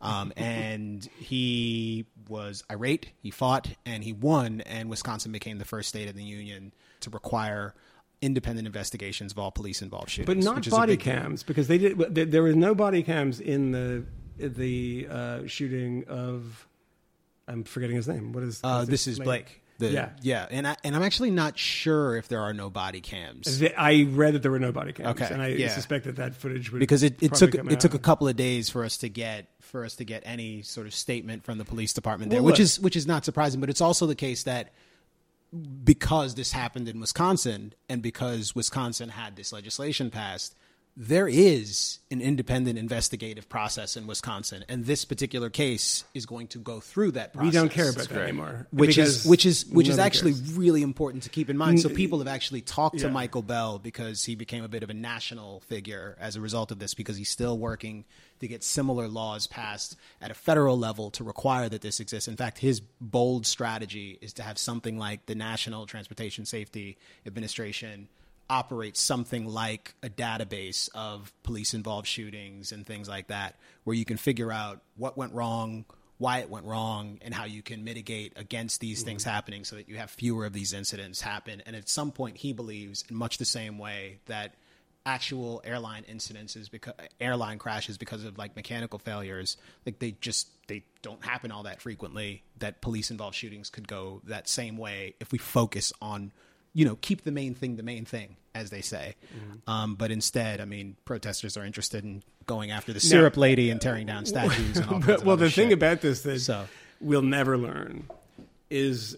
Um, 0.00 0.32
and 0.36 1.06
he 1.18 2.06
was 2.28 2.64
irate, 2.70 3.08
he 3.22 3.30
fought, 3.30 3.68
and 3.84 4.02
he 4.02 4.12
won. 4.12 4.62
And 4.62 4.88
Wisconsin 4.88 5.32
became 5.32 5.58
the 5.58 5.66
first 5.66 5.90
state 5.90 6.08
in 6.08 6.16
the 6.16 6.24
union 6.24 6.72
to 7.00 7.10
require 7.10 7.74
independent 8.20 8.66
investigations 8.66 9.32
of 9.32 9.38
all 9.38 9.50
police 9.50 9.80
involved 9.82 10.10
shootings. 10.10 10.26
but 10.44 10.44
not 10.44 10.56
which 10.56 10.66
is 10.66 10.72
a 10.72 10.76
body 10.76 10.96
cams 10.96 11.42
because 11.42 11.68
they 11.68 11.78
did. 11.78 11.98
There, 12.14 12.24
there 12.24 12.42
was 12.42 12.56
no 12.56 12.74
body 12.74 13.02
cams 13.02 13.40
in 13.40 13.70
the 13.72 14.04
the 14.38 15.06
uh, 15.10 15.46
shooting 15.46 16.04
of. 16.08 16.66
I'm 17.46 17.64
forgetting 17.64 17.96
his 17.96 18.06
name. 18.08 18.32
What 18.32 18.42
is? 18.44 18.60
Uh, 18.62 18.84
this 18.84 19.06
is 19.06 19.18
name? 19.18 19.24
Blake. 19.24 19.62
The- 19.78 19.90
Yeah. 19.90 20.08
yeah, 20.22 20.46
and 20.50 20.66
I 20.66 20.76
and 20.82 20.96
I'm 20.96 21.04
actually 21.04 21.30
not 21.30 21.56
sure 21.56 22.16
if 22.16 22.26
there 22.26 22.40
are 22.40 22.52
no 22.52 22.68
body 22.68 23.00
cams 23.00 23.60
The- 23.60 23.80
I 23.80 24.08
read 24.10 24.34
that 24.34 24.42
there 24.42 24.50
were 24.50 24.58
no 24.58 24.72
body 24.72 24.92
cams, 24.92 25.10
Okay, 25.10 25.32
and 25.32 25.40
I 25.40 25.48
yeah. 25.50 25.68
suspect 25.68 26.04
that 26.06 26.16
that 26.16 26.34
footage 26.34 26.72
would 26.72 26.80
because 26.80 27.04
it, 27.04 27.22
it 27.22 27.34
took 27.34 27.54
it 27.54 27.78
took 27.78 27.94
a 27.94 27.98
couple 28.00 28.26
of 28.26 28.34
days 28.34 28.68
for 28.68 28.84
us 28.84 28.96
to 28.98 29.08
get 29.08 29.46
for 29.60 29.84
us 29.84 29.94
to 29.96 30.04
get 30.04 30.24
any 30.26 30.62
sort 30.62 30.88
of 30.88 30.94
statement 30.94 31.44
from 31.44 31.58
the 31.58 31.64
police 31.64 31.92
department 31.92 32.32
there, 32.32 32.40
Well, 32.42 32.46
which 32.46 32.58
look. 32.58 32.64
is 32.64 32.80
which 32.80 32.96
is 32.96 33.06
not 33.06 33.24
surprising. 33.24 33.60
But 33.60 33.70
it's 33.70 33.80
also 33.80 34.06
the 34.06 34.16
case 34.16 34.42
that 34.42 34.72
because 35.84 36.34
this 36.34 36.52
happened 36.52 36.88
in 36.88 37.00
Wisconsin 37.00 37.72
and 37.88 38.02
because 38.02 38.54
Wisconsin 38.54 39.08
had 39.08 39.36
this 39.36 39.52
legislation 39.52 40.10
passed, 40.10 40.54
there 41.00 41.28
is 41.28 42.00
an 42.10 42.20
independent 42.20 42.76
investigative 42.76 43.48
process 43.48 43.96
in 43.96 44.08
Wisconsin, 44.08 44.64
and 44.68 44.84
this 44.84 45.04
particular 45.04 45.48
case 45.48 46.02
is 46.12 46.26
going 46.26 46.48
to 46.48 46.58
go 46.58 46.80
through 46.80 47.12
that 47.12 47.32
process. 47.32 47.52
We 47.52 47.56
don't 47.56 47.70
care 47.70 47.88
about 47.88 48.08
that 48.08 48.20
anymore, 48.20 48.66
which 48.72 48.98
is 48.98 49.24
which 49.24 49.46
is 49.46 49.64
which 49.66 49.88
is 49.88 49.96
actually 50.00 50.32
cares. 50.32 50.54
really 50.54 50.82
important 50.82 51.22
to 51.22 51.28
keep 51.28 51.50
in 51.50 51.56
mind. 51.56 51.80
So 51.80 51.88
people 51.88 52.18
have 52.18 52.26
actually 52.26 52.62
talked 52.62 52.98
to 52.98 53.10
Michael 53.10 53.42
Bell 53.42 53.78
because 53.78 54.24
he 54.24 54.34
became 54.34 54.64
a 54.64 54.68
bit 54.68 54.82
of 54.82 54.90
a 54.90 54.94
national 54.94 55.60
figure 55.60 56.16
as 56.18 56.34
a 56.34 56.40
result 56.40 56.72
of 56.72 56.80
this 56.80 56.94
because 56.94 57.16
he's 57.16 57.30
still 57.30 57.56
working 57.56 58.04
to 58.40 58.48
get 58.48 58.62
similar 58.64 59.08
laws 59.08 59.46
passed 59.46 59.96
at 60.20 60.30
a 60.30 60.34
federal 60.34 60.78
level 60.78 61.10
to 61.12 61.24
require 61.24 61.68
that 61.68 61.82
this 61.82 62.00
exists. 62.00 62.28
In 62.28 62.36
fact, 62.36 62.58
his 62.58 62.80
bold 63.00 63.46
strategy 63.46 64.18
is 64.20 64.34
to 64.34 64.42
have 64.42 64.58
something 64.58 64.98
like 64.98 65.26
the 65.26 65.34
National 65.34 65.86
Transportation 65.86 66.44
Safety 66.44 66.96
Administration 67.26 68.08
operate 68.50 68.96
something 68.96 69.46
like 69.46 69.94
a 70.02 70.08
database 70.08 70.88
of 70.94 71.32
police 71.42 71.74
involved 71.74 72.06
shootings 72.06 72.72
and 72.72 72.86
things 72.86 73.08
like 73.08 73.26
that 73.28 73.56
where 73.84 73.94
you 73.94 74.06
can 74.06 74.16
figure 74.16 74.50
out 74.50 74.80
what 74.96 75.18
went 75.18 75.34
wrong 75.34 75.84
why 76.18 76.38
it 76.38 76.50
went 76.50 76.66
wrong 76.66 77.18
and 77.22 77.32
how 77.32 77.44
you 77.44 77.62
can 77.62 77.84
mitigate 77.84 78.32
against 78.36 78.80
these 78.80 79.02
things 79.02 79.22
mm-hmm. 79.22 79.30
happening 79.30 79.64
so 79.64 79.76
that 79.76 79.88
you 79.88 79.96
have 79.96 80.10
fewer 80.10 80.44
of 80.44 80.52
these 80.52 80.72
incidents 80.72 81.20
happen. 81.20 81.62
And 81.64 81.74
at 81.74 81.88
some 81.88 82.10
point, 82.10 82.36
he 82.36 82.52
believes, 82.52 83.04
in 83.08 83.16
much 83.16 83.38
the 83.38 83.44
same 83.44 83.78
way 83.78 84.18
that 84.26 84.54
actual 85.08 85.62
airline 85.64 86.04
incidences, 86.04 86.70
because 86.70 86.92
airline 87.20 87.58
crashes 87.58 87.96
because 87.96 88.24
of 88.24 88.36
like 88.36 88.54
mechanical 88.54 88.98
failures, 88.98 89.56
like 89.86 89.98
they 89.98 90.12
just 90.20 90.48
they 90.68 90.84
don't 91.02 91.24
happen 91.24 91.50
all 91.50 91.62
that 91.62 91.80
frequently. 91.80 92.42
That 92.58 92.80
police 92.82 93.10
involved 93.10 93.34
shootings 93.34 93.70
could 93.70 93.88
go 93.88 94.20
that 94.24 94.48
same 94.48 94.76
way 94.76 95.14
if 95.18 95.32
we 95.32 95.38
focus 95.38 95.92
on, 96.02 96.30
you 96.74 96.84
know, 96.84 96.96
keep 97.00 97.24
the 97.24 97.32
main 97.32 97.54
thing 97.54 97.76
the 97.76 97.82
main 97.82 98.04
thing 98.04 98.36
as 98.54 98.68
they 98.70 98.82
say. 98.82 99.14
Mm-hmm. 99.34 99.70
Um, 99.70 99.94
but 99.94 100.10
instead, 100.10 100.60
I 100.60 100.64
mean, 100.66 100.96
protesters 101.06 101.56
are 101.56 101.64
interested 101.64 102.04
in 102.04 102.22
going 102.46 102.70
after 102.70 102.92
the 102.92 103.00
syrup 103.00 103.36
lady 103.36 103.70
and 103.70 103.80
tearing 103.80 104.06
down 104.06 104.26
statues. 104.34 104.76
And 104.76 104.90
all 104.90 105.00
But, 105.00 105.24
well, 105.24 105.36
the 105.36 105.50
thing 105.50 105.68
shit. 105.70 105.72
about 105.78 106.00
this 106.02 106.22
that 106.22 106.40
So- 106.40 106.68
we'll 107.00 107.22
never 107.22 107.56
learn 107.56 108.08
is 108.70 109.16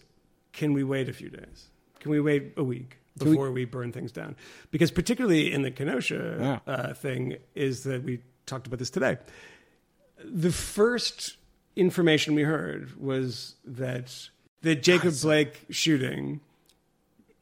can 0.52 0.72
we 0.72 0.84
wait 0.84 1.08
a 1.08 1.12
few 1.12 1.30
days? 1.30 1.66
Can 2.00 2.10
we 2.12 2.20
wait 2.20 2.52
a 2.56 2.62
week 2.64 2.96
we- 2.96 2.99
before 3.24 3.50
we, 3.52 3.64
burn 3.64 3.92
things 3.92 4.12
down? 4.12 4.36
Because 4.70 4.90
particularly 4.90 5.52
in 5.52 5.62
the 5.62 5.70
Kenosha 5.70 6.60
Yeah. 6.66 6.72
uh, 6.72 6.94
thing 6.94 7.36
is 7.54 7.84
that 7.84 8.02
we 8.02 8.20
talked 8.46 8.66
about 8.66 8.78
this 8.78 8.90
today. 8.90 9.18
The 10.24 10.52
first 10.52 11.36
information 11.76 12.34
we 12.34 12.42
heard 12.42 13.00
was 13.00 13.54
that 13.64 14.28
the 14.62 14.74
Jacob 14.74 15.14
Blake 15.22 15.64
shooting 15.70 16.40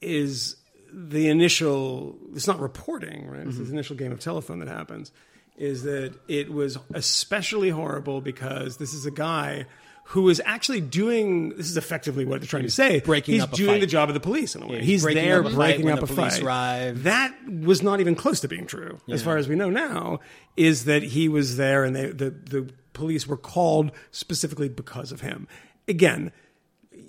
is 0.00 0.56
the 0.92 1.28
initial 1.28 2.16
it's 2.34 2.46
not 2.46 2.60
reporting 2.60 3.26
right 3.26 3.46
it's 3.46 3.58
this 3.58 3.68
initial 3.70 3.94
game 3.96 4.10
of 4.12 4.20
telephone 4.20 4.58
that 4.60 4.68
happens 4.68 5.12
is 5.58 5.82
that 5.82 6.14
it 6.28 6.50
was 6.52 6.78
especially 6.94 7.68
horrible 7.68 8.20
because 8.22 8.76
this 8.78 8.94
is 8.94 9.04
a 9.04 9.10
guy 9.10 9.66
who 10.12 10.28
is 10.30 10.40
actually 10.46 10.80
doing 10.80 11.50
this 11.50 11.68
is 11.68 11.76
effectively 11.76 12.24
what 12.24 12.40
they're 12.40 12.48
trying 12.48 12.62
to 12.62 12.70
say 12.70 13.00
breaking 13.00 13.34
he's 13.34 13.42
up 13.42 13.52
a 13.52 13.56
doing 13.56 13.70
fight. 13.74 13.80
the 13.80 13.86
job 13.86 14.08
of 14.08 14.14
the 14.14 14.20
police 14.20 14.54
in 14.56 14.62
a 14.62 14.66
way 14.66 14.76
Yeah, 14.76 14.82
he's, 14.82 15.02
breaking 15.02 15.22
there 15.24 15.44
up 15.44 15.52
breaking 15.52 15.90
up 15.90 16.02
a 16.02 16.06
fight 16.06 16.42
arrive. 16.42 17.02
that 17.02 17.34
was 17.46 17.82
not 17.82 18.00
even 18.00 18.14
close 18.14 18.40
to 18.40 18.48
being 18.48 18.66
true 18.66 18.98
as 19.10 19.22
far 19.22 19.36
as 19.36 19.48
we 19.48 19.54
know 19.54 19.70
now 19.70 20.20
is 20.56 20.84
that 20.86 21.02
he 21.02 21.28
was 21.28 21.56
there 21.56 21.84
and 21.84 21.94
they, 21.94 22.06
the, 22.06 22.30
the 22.30 22.70
police 22.94 23.26
were 23.26 23.36
called 23.36 23.92
specifically 24.10 24.68
because 24.68 25.12
of 25.12 25.20
him 25.20 25.46
again 25.86 26.32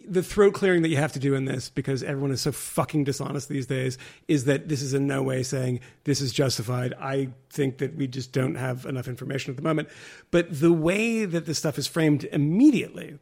the 0.09 0.23
throat 0.23 0.53
clearing 0.53 0.81
that 0.81 0.89
you 0.89 0.97
have 0.97 1.13
to 1.13 1.19
do 1.19 1.35
in 1.35 1.45
this 1.45 1.69
because 1.69 2.03
everyone 2.03 2.31
is 2.31 2.41
so 2.41 2.51
fucking 2.51 3.03
dishonest 3.03 3.47
these 3.47 3.67
days 3.67 3.97
is 4.27 4.45
that 4.45 4.67
this 4.67 4.81
is 4.81 4.93
in 4.93 5.07
no 5.07 5.21
way 5.21 5.43
saying 5.43 5.79
this 6.03 6.19
is 6.19 6.33
justified. 6.33 6.93
I 6.99 7.29
think 7.49 7.77
that 7.77 7.95
we 7.95 8.07
just 8.07 8.31
don't 8.31 8.55
have 8.55 8.85
enough 8.85 9.07
information 9.07 9.51
at 9.51 9.57
the 9.57 9.63
moment. 9.63 9.89
But 10.31 10.59
the 10.59 10.73
way 10.73 11.25
that 11.25 11.45
this 11.45 11.57
stuff 11.57 11.77
is 11.77 11.87
framed 11.87 12.23
immediately 12.25 13.19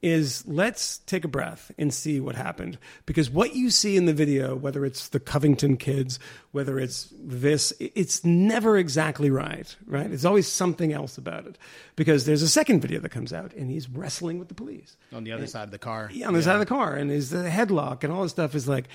is 0.00 0.46
let's 0.46 0.98
take 0.98 1.24
a 1.24 1.28
breath 1.28 1.72
and 1.76 1.92
see 1.92 2.20
what 2.20 2.36
happened. 2.36 2.78
Because 3.04 3.30
what 3.30 3.56
you 3.56 3.68
see 3.70 3.96
in 3.96 4.06
the 4.06 4.12
video, 4.12 4.54
whether 4.54 4.84
it's 4.84 5.08
the 5.08 5.18
Covington 5.18 5.76
kids, 5.76 6.20
whether 6.52 6.78
it's 6.78 7.12
this, 7.18 7.72
it's 7.80 8.24
never 8.24 8.78
exactly 8.78 9.28
right, 9.28 9.74
right? 9.86 10.08
There's 10.08 10.24
always 10.24 10.46
something 10.46 10.92
else 10.92 11.18
about 11.18 11.46
it. 11.46 11.58
Because 11.96 12.26
there's 12.26 12.42
a 12.42 12.48
second 12.48 12.80
video 12.80 13.00
that 13.00 13.08
comes 13.08 13.32
out 13.32 13.52
and 13.54 13.70
he's 13.70 13.88
wrestling 13.88 14.38
with 14.38 14.48
the 14.48 14.54
police 14.54 14.96
on 15.12 15.24
the 15.24 15.32
other 15.32 15.48
side 15.48 15.64
of 15.64 15.72
the 15.72 15.78
car. 15.78 16.08
yeah, 16.12 16.28
on 16.28 16.34
the 16.34 16.42
side 16.42 16.54
of 16.54 16.60
the 16.60 16.66
car, 16.66 16.94
and 16.94 17.10
is 17.10 17.30
the 17.30 17.48
headlock 17.48 18.04
and 18.04 18.12
all 18.12 18.22
this 18.22 18.30
stuff 18.30 18.54
is 18.54 18.68
like, 18.68 18.88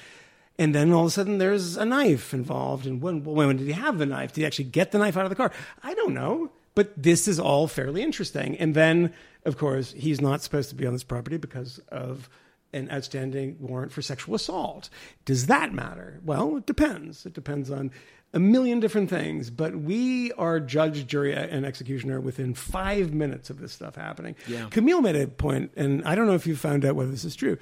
and 0.58 0.74
then 0.74 0.94
all 0.94 1.02
of 1.02 1.08
a 1.08 1.12
sudden 1.12 1.38
there's 1.38 1.76
a 1.76 1.86
knife 1.86 2.34
involved. 2.34 2.86
And 2.86 3.02
when 3.02 3.24
when 3.26 3.58
did 3.58 3.68
he 3.68 3.74
have 3.74 3.98
the 3.98 4.06
knife? 4.06 4.34
Did 4.34 4.42
he 4.42 4.46
actually 4.46 4.66
get 4.66 4.92
the 4.92 5.00
knife 5.00 5.18
out 5.18 5.26
of 5.26 5.30
the 5.30 5.36
car? 5.36 5.52
I 5.84 5.94
don't 5.96 6.14
know, 6.14 6.52
but 6.76 6.94
this 7.02 7.28
is 7.28 7.40
all 7.40 7.68
fairly 7.68 8.02
interesting. 8.02 8.58
And 8.58 8.74
then, 8.74 9.14
of 9.46 9.58
course, 9.58 9.94
he's 9.94 10.22
not 10.22 10.42
supposed 10.42 10.70
to 10.70 10.76
be 10.76 10.86
on 10.86 10.94
this 10.94 11.04
property 11.04 11.38
because 11.38 11.80
of 11.90 12.30
an 12.74 12.90
outstanding 12.92 13.58
warrant 13.60 13.92
for 13.92 14.02
sexual 14.02 14.36
assault. 14.36 14.90
Does 15.26 15.46
that 15.46 15.74
matter? 15.74 16.20
Well, 16.26 16.58
it 16.58 16.66
depends. 16.66 17.26
It 17.26 17.34
depends 17.34 17.70
on 17.70 17.92
a 18.34 18.40
million 18.40 18.80
different 18.80 19.10
things, 19.10 19.52
but 19.52 19.76
we 19.76 20.32
are 20.34 20.60
judge, 20.60 21.06
jury, 21.06 21.34
and 21.34 21.66
executioner 21.66 22.20
within 22.20 22.56
five 22.56 23.14
minutes 23.14 23.52
of 23.52 23.60
this 23.60 23.72
stuff 23.72 23.96
happening. 23.96 24.36
Yeah. 24.48 24.68
Camille 24.72 25.02
made 25.02 25.16
a 25.16 25.28
point, 25.28 25.72
and 25.76 26.04
I 26.04 26.16
don't 26.16 26.26
know 26.26 26.34
if 26.34 26.48
you 26.48 26.56
found 26.56 26.84
out 26.84 26.96
whether 26.96 27.12
this 27.12 27.26
is 27.26 27.36
true. 27.36 27.58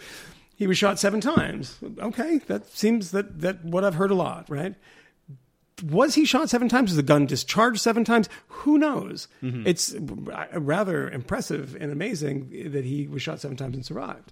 He 0.55 0.67
was 0.67 0.77
shot 0.77 0.97
seven 0.97 1.19
times. 1.19 1.77
Okay, 1.99 2.37
that 2.47 2.67
seems 2.67 3.11
that 3.11 3.41
that 3.41 3.65
what 3.65 3.83
I've 3.83 3.95
heard 3.95 4.11
a 4.11 4.15
lot, 4.15 4.49
right? 4.49 4.75
Was 5.83 6.15
he 6.15 6.25
shot 6.25 6.49
seven 6.49 6.69
times? 6.69 6.91
Was 6.91 6.97
the 6.97 7.03
gun 7.03 7.25
discharged 7.25 7.81
seven 7.81 8.03
times? 8.03 8.29
Who 8.47 8.77
knows? 8.77 9.27
Mm-hmm. 9.41 9.65
It's 9.65 9.95
rather 10.53 11.09
impressive 11.09 11.75
and 11.79 11.91
amazing 11.91 12.71
that 12.71 12.85
he 12.85 13.07
was 13.07 13.21
shot 13.21 13.39
seven 13.39 13.57
times 13.57 13.75
and 13.75 13.85
survived. 13.85 14.31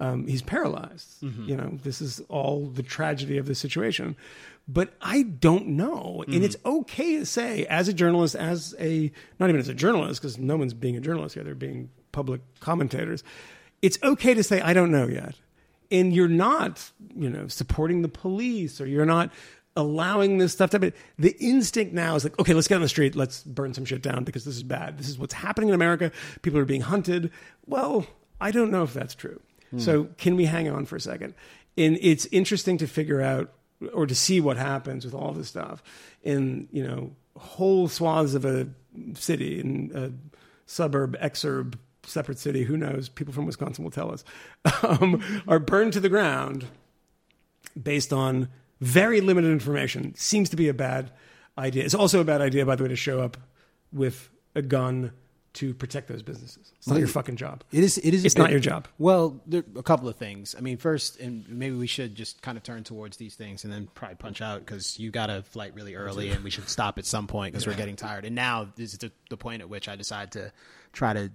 Um, 0.00 0.26
he's 0.26 0.42
paralyzed. 0.42 1.22
Mm-hmm. 1.22 1.48
You 1.48 1.56
know, 1.56 1.78
this 1.82 2.00
is 2.00 2.20
all 2.28 2.66
the 2.66 2.82
tragedy 2.82 3.38
of 3.38 3.46
the 3.46 3.54
situation. 3.54 4.16
But 4.66 4.94
I 5.00 5.22
don't 5.22 5.68
know. 5.68 6.24
And 6.26 6.36
mm-hmm. 6.36 6.44
it's 6.44 6.56
okay 6.64 7.18
to 7.18 7.26
say, 7.26 7.66
as 7.66 7.88
a 7.88 7.92
journalist, 7.92 8.34
as 8.34 8.74
a, 8.80 9.12
not 9.38 9.50
even 9.50 9.60
as 9.60 9.68
a 9.68 9.74
journalist, 9.74 10.20
because 10.20 10.38
no 10.38 10.56
one's 10.56 10.74
being 10.74 10.96
a 10.96 11.00
journalist 11.00 11.34
here, 11.34 11.44
they're 11.44 11.54
being 11.54 11.90
public 12.12 12.40
commentators. 12.60 13.22
It's 13.82 13.98
okay 14.02 14.34
to 14.34 14.42
say, 14.42 14.60
I 14.60 14.72
don't 14.72 14.90
know 14.90 15.06
yet. 15.06 15.34
And 15.90 16.14
you're 16.14 16.28
not, 16.28 16.90
you 17.14 17.28
know, 17.28 17.46
supporting 17.48 18.02
the 18.02 18.08
police 18.08 18.80
or 18.80 18.86
you're 18.86 19.04
not 19.04 19.30
allowing 19.76 20.38
this 20.38 20.52
stuff 20.52 20.70
to 20.70 20.76
happen. 20.76 20.92
The 21.18 21.36
instinct 21.40 21.92
now 21.92 22.14
is 22.14 22.24
like, 22.24 22.38
okay, 22.38 22.54
let's 22.54 22.68
get 22.68 22.76
on 22.76 22.82
the 22.82 22.88
street, 22.88 23.16
let's 23.16 23.42
burn 23.42 23.74
some 23.74 23.84
shit 23.84 24.02
down 24.02 24.24
because 24.24 24.44
this 24.44 24.56
is 24.56 24.62
bad. 24.62 24.98
This 24.98 25.08
is 25.08 25.18
what's 25.18 25.34
happening 25.34 25.68
in 25.68 25.74
America. 25.74 26.12
People 26.42 26.60
are 26.60 26.64
being 26.64 26.82
hunted. 26.82 27.30
Well, 27.66 28.06
I 28.40 28.50
don't 28.50 28.70
know 28.70 28.82
if 28.82 28.94
that's 28.94 29.14
true. 29.14 29.40
So 29.76 30.04
can 30.18 30.36
we 30.36 30.44
hang 30.44 30.68
on 30.68 30.86
for 30.86 30.94
a 30.94 31.00
second? 31.00 31.34
And 31.76 31.98
it's 32.00 32.26
interesting 32.26 32.78
to 32.78 32.86
figure 32.86 33.20
out 33.20 33.52
or 33.92 34.06
to 34.06 34.14
see 34.14 34.40
what 34.40 34.56
happens 34.56 35.04
with 35.04 35.14
all 35.14 35.32
this 35.32 35.48
stuff 35.48 35.82
in, 36.22 36.68
you 36.70 36.86
know, 36.86 37.10
whole 37.36 37.88
swaths 37.88 38.34
of 38.34 38.44
a 38.44 38.68
city 39.14 39.60
in 39.60 39.90
a 39.94 40.12
suburb, 40.66 41.18
exurb, 41.20 41.74
separate 42.04 42.38
city, 42.38 42.62
who 42.62 42.76
knows? 42.76 43.08
People 43.08 43.34
from 43.34 43.46
Wisconsin 43.46 43.82
will 43.82 43.90
tell 43.90 44.12
us, 44.12 44.24
um, 44.82 45.22
are 45.48 45.58
burned 45.58 45.92
to 45.94 46.00
the 46.00 46.08
ground 46.08 46.66
based 47.80 48.12
on 48.12 48.48
very 48.84 49.20
limited 49.20 49.50
information. 49.50 50.14
Seems 50.14 50.50
to 50.50 50.56
be 50.56 50.68
a 50.68 50.74
bad 50.74 51.10
idea. 51.56 51.84
It's 51.84 51.94
also 51.94 52.20
a 52.20 52.24
bad 52.24 52.40
idea, 52.40 52.66
by 52.66 52.76
the 52.76 52.82
way, 52.82 52.88
to 52.88 52.96
show 52.96 53.20
up 53.20 53.36
with 53.92 54.28
a 54.54 54.62
gun 54.62 55.12
to 55.54 55.72
protect 55.72 56.08
those 56.08 56.22
businesses. 56.22 56.72
It's 56.76 56.88
not 56.88 56.98
your 56.98 57.06
fucking 57.06 57.36
job. 57.36 57.62
It 57.70 57.84
is. 57.84 57.96
It 57.98 58.12
is. 58.12 58.24
It's 58.24 58.36
not 58.36 58.50
your 58.50 58.58
job. 58.58 58.88
Well, 58.98 59.40
there 59.46 59.60
are 59.60 59.78
a 59.78 59.82
couple 59.84 60.08
of 60.08 60.16
things. 60.16 60.56
I 60.58 60.60
mean, 60.60 60.78
first, 60.78 61.20
and 61.20 61.48
maybe 61.48 61.76
we 61.76 61.86
should 61.86 62.16
just 62.16 62.42
kind 62.42 62.58
of 62.58 62.64
turn 62.64 62.82
towards 62.82 63.18
these 63.18 63.36
things 63.36 63.62
and 63.62 63.72
then 63.72 63.88
probably 63.94 64.16
punch 64.16 64.42
out 64.42 64.66
because 64.66 64.98
you 64.98 65.12
got 65.12 65.30
a 65.30 65.42
flight 65.42 65.72
really 65.74 65.94
early, 65.94 66.30
and 66.30 66.42
we 66.42 66.50
should 66.50 66.68
stop 66.68 66.98
at 66.98 67.06
some 67.06 67.28
point 67.28 67.52
because 67.52 67.68
we're 67.68 67.74
getting 67.74 67.94
tired. 67.94 68.24
And 68.24 68.34
now 68.34 68.68
this 68.74 68.94
is 68.94 68.98
the, 68.98 69.12
the 69.30 69.36
point 69.36 69.62
at 69.62 69.68
which 69.68 69.88
I 69.88 69.94
decide 69.94 70.32
to 70.32 70.52
try 70.92 71.12
to 71.12 71.30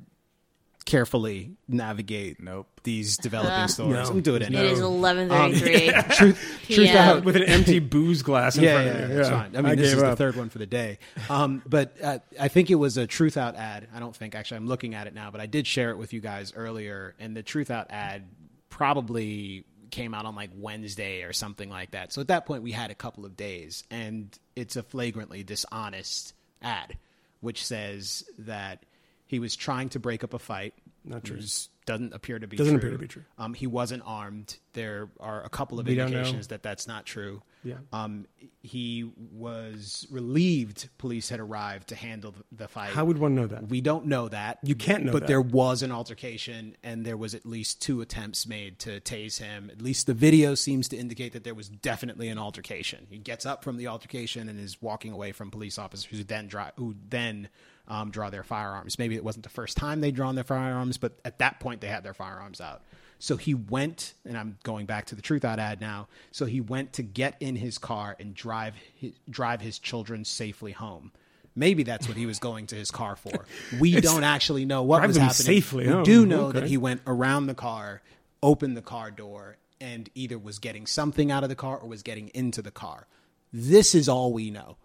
carefully 0.90 1.52
navigate 1.68 2.41
Nope. 2.41 2.68
these 2.84 3.16
developing 3.18 3.68
stories. 3.68 3.94
No. 3.94 3.99
I'm 4.02 4.07
gonna 4.07 4.22
do 4.22 4.36
it 4.36 4.41
It 4.41 4.45
anyway. 4.48 4.72
is 4.72 4.80
eleven 4.80 5.30
thirty 5.30 5.60
three. 5.60 5.88
Truth, 6.16 6.60
truth 6.64 6.88
Yeah. 6.88 7.11
out. 7.11 7.24
With 7.24 7.36
an 7.36 7.44
empty 7.44 7.80
booze 7.80 8.24
glass 8.24 8.57
in 8.57 8.64
yeah, 8.64 8.74
front 8.74 8.88
yeah, 8.88 8.94
of 9.03 9.10
you. 9.10 9.16
that's 9.18 9.30
fine. 9.30 9.56
I 9.56 9.61
mean, 9.61 9.76
this 9.76 9.94
gave 9.94 9.98
is 9.98 10.02
the 10.10 10.16
third 10.16 10.36
one 10.36 10.49
for 10.49 10.57
the 10.57 10.66
day. 10.66 10.98
Um, 11.30 11.61
but 11.66 11.95
uh, 12.03 12.20
I 12.40 12.48
think 12.48 12.72
it 12.72 12.76
was 12.76 12.98
a 12.98 13.06
Truthout 13.06 13.56
ad. 13.56 13.88
I 13.94 13.99
don't 13.99 14.16
think 14.16 14.34
actually. 14.36 14.57
I'm 14.57 14.68
looking 14.68 14.95
at 14.95 15.06
it 15.07 15.14
now, 15.14 15.30
but 15.32 15.40
I 15.41 15.45
did 15.45 15.68
share 15.68 15.91
it 15.91 15.98
with 15.98 16.11
you 16.11 16.22
guys 16.22 16.53
earlier. 16.56 17.14
And 17.20 17.38
the 17.38 17.44
Truthout 17.44 17.86
ad 17.91 18.24
probably 18.70 19.66
came 19.91 20.14
out 20.14 20.26
on 20.26 20.36
like 20.36 20.52
Wednesday 20.56 21.24
or 21.24 21.34
something 21.34 21.70
like 21.70 21.91
that. 21.91 22.14
So 22.14 22.22
at 22.22 22.28
that 22.30 22.45
point, 22.45 22.64
we 22.64 22.72
had 22.72 22.91
a 22.91 22.95
couple 22.95 23.26
of 23.26 23.36
days, 23.36 23.84
and 23.91 24.38
it's 24.56 24.76
a 24.76 24.84
flagrantly 24.84 25.44
dishonest 25.44 26.34
ad, 26.61 26.98
which 27.41 27.66
says 27.66 28.24
that 28.40 28.84
he 29.30 29.38
was 29.40 29.56
trying 29.56 29.90
to 29.90 30.00
break 30.00 30.24
up 30.24 30.34
a 30.34 30.40
fight. 30.40 30.74
Not 31.06 31.24
true. 31.24 31.40
Doesn't 31.86 32.14
appear 32.14 32.38
to 32.38 32.46
be 32.48 32.58
Doesn't 32.58 32.74
true. 32.74 32.78
appear 32.80 32.92
to 32.92 32.98
be 32.98 33.08
true. 33.08 33.24
Um, 33.38 33.54
he 33.54 33.66
wasn't 33.66 34.04
armed. 34.06 34.58
There 34.74 35.10
are 35.20 35.44
a 35.44 35.50
couple 35.50 35.80
of 35.80 35.88
We 35.88 35.98
indications 36.00 36.48
that 36.50 36.62
that's 36.62 36.88
not 36.88 37.06
true. 37.06 37.42
Yeah. 37.64 37.76
Um, 37.94 38.28
he 38.62 39.10
was 39.32 40.06
relieved 40.12 40.90
police 40.98 41.30
had 41.30 41.40
arrived 41.40 41.90
to 41.90 41.96
handle 41.96 42.36
the 42.52 42.68
fight. 42.68 42.92
How 42.92 43.06
would 43.06 43.18
one 43.18 43.34
know 43.34 43.48
that? 43.48 43.70
we 43.70 43.82
don't 43.82 44.06
know 44.06 44.28
that. 44.30 44.60
You 44.62 44.76
can't 44.76 45.04
know 45.06 45.12
But 45.12 45.22
that. 45.22 45.28
there 45.28 45.42
was 45.42 45.82
an 45.82 45.92
altercation, 45.92 46.76
and 46.84 47.06
there 47.06 47.18
was 47.18 47.34
at 47.34 47.46
least 47.46 47.82
two 47.82 48.02
attempts 48.02 48.46
made 48.48 48.78
to 48.80 49.00
tase 49.00 49.40
him. 49.40 49.70
At 49.72 49.82
least 49.82 50.06
the 50.06 50.14
video 50.14 50.56
seems 50.56 50.88
to 50.90 50.98
indicate 50.98 51.34
that 51.34 51.44
there 51.44 51.56
was 51.56 51.70
definitely 51.70 52.28
an 52.30 52.38
altercation. 52.38 53.08
He 53.10 53.18
gets 53.18 53.46
up 53.46 53.64
from 53.64 53.78
the 53.78 53.88
altercation 53.88 54.48
and 54.50 54.60
is 54.60 54.82
walking 54.82 55.12
away 55.12 55.32
from 55.32 55.50
police 55.50 55.78
officers 55.80 56.06
who 56.06 56.24
then 56.24 56.48
draw, 56.48 56.70
who 56.76 56.96
then 57.10 57.50
um, 57.90 58.11
draw 58.11 58.30
their 58.30 58.44
firearms. 58.44 58.99
Maybe 58.99 59.16
it 59.16 59.24
wasn't 59.24 59.44
the 59.44 59.49
first 59.49 59.76
time 59.78 60.02
they'd 60.02 60.16
drawn 60.16 60.36
their 60.36 60.44
firearms, 60.44 60.98
but 60.98 61.20
at 61.26 61.40
that 61.40 61.60
point 61.60 61.82
they 61.82 61.88
had 61.88 62.03
their 62.03 62.14
firearms 62.14 62.61
out. 62.61 62.82
So 63.22 63.36
he 63.36 63.53
went, 63.53 64.14
and 64.26 64.38
I'm 64.38 64.57
going 64.64 64.86
back 64.86 65.07
to 65.07 65.16
the 65.16 65.22
Truthout 65.22 65.57
ad 65.57 65.82
now. 65.82 66.07
So 66.32 66.45
he 66.45 66.61
went 66.61 66.94
to 66.94 67.03
get 67.03 67.36
in 67.41 67.56
his 67.57 67.78
car 67.78 68.16
and 68.20 68.34
drive 68.34 68.76
his, 68.95 69.11
drive 69.30 69.60
his 69.60 69.78
children 69.80 70.24
safely 70.24 70.72
home. 70.72 71.11
Maybe 71.56 71.84
that's 71.84 72.07
what 72.07 72.16
he 72.16 72.26
was 72.26 72.40
going 72.40 72.68
to 72.68 72.76
his 72.76 72.91
car 72.91 73.18
for. 73.18 73.45
We 73.80 73.99
don't 73.99 74.24
actually 74.24 74.64
know 74.64 74.84
what 74.84 75.06
was 75.06 75.18
happening. 75.18 75.34
safely 75.34 75.88
we 75.88 75.91
home. 75.91 76.03
do 76.03 76.26
know 76.26 76.45
Okay. 76.45 76.61
that 76.61 76.70
he 76.70 76.78
went 76.78 77.02
around 77.06 77.48
the 77.48 77.56
car, 77.56 78.02
opened 78.41 78.78
the 78.78 78.82
car 78.82 79.11
door, 79.11 79.57
and 79.82 80.10
either 80.16 80.38
was 80.38 80.60
getting 80.60 80.86
something 80.86 81.30
out 81.32 81.44
of 81.44 81.49
the 81.49 81.56
car 81.56 81.78
or 81.78 81.90
was 81.90 82.03
getting 82.03 82.30
into 82.30 82.61
the 82.61 82.72
car. 82.72 83.07
This 83.52 83.95
is 83.95 84.07
all 84.07 84.32
we 84.32 84.52
know. 84.52 84.78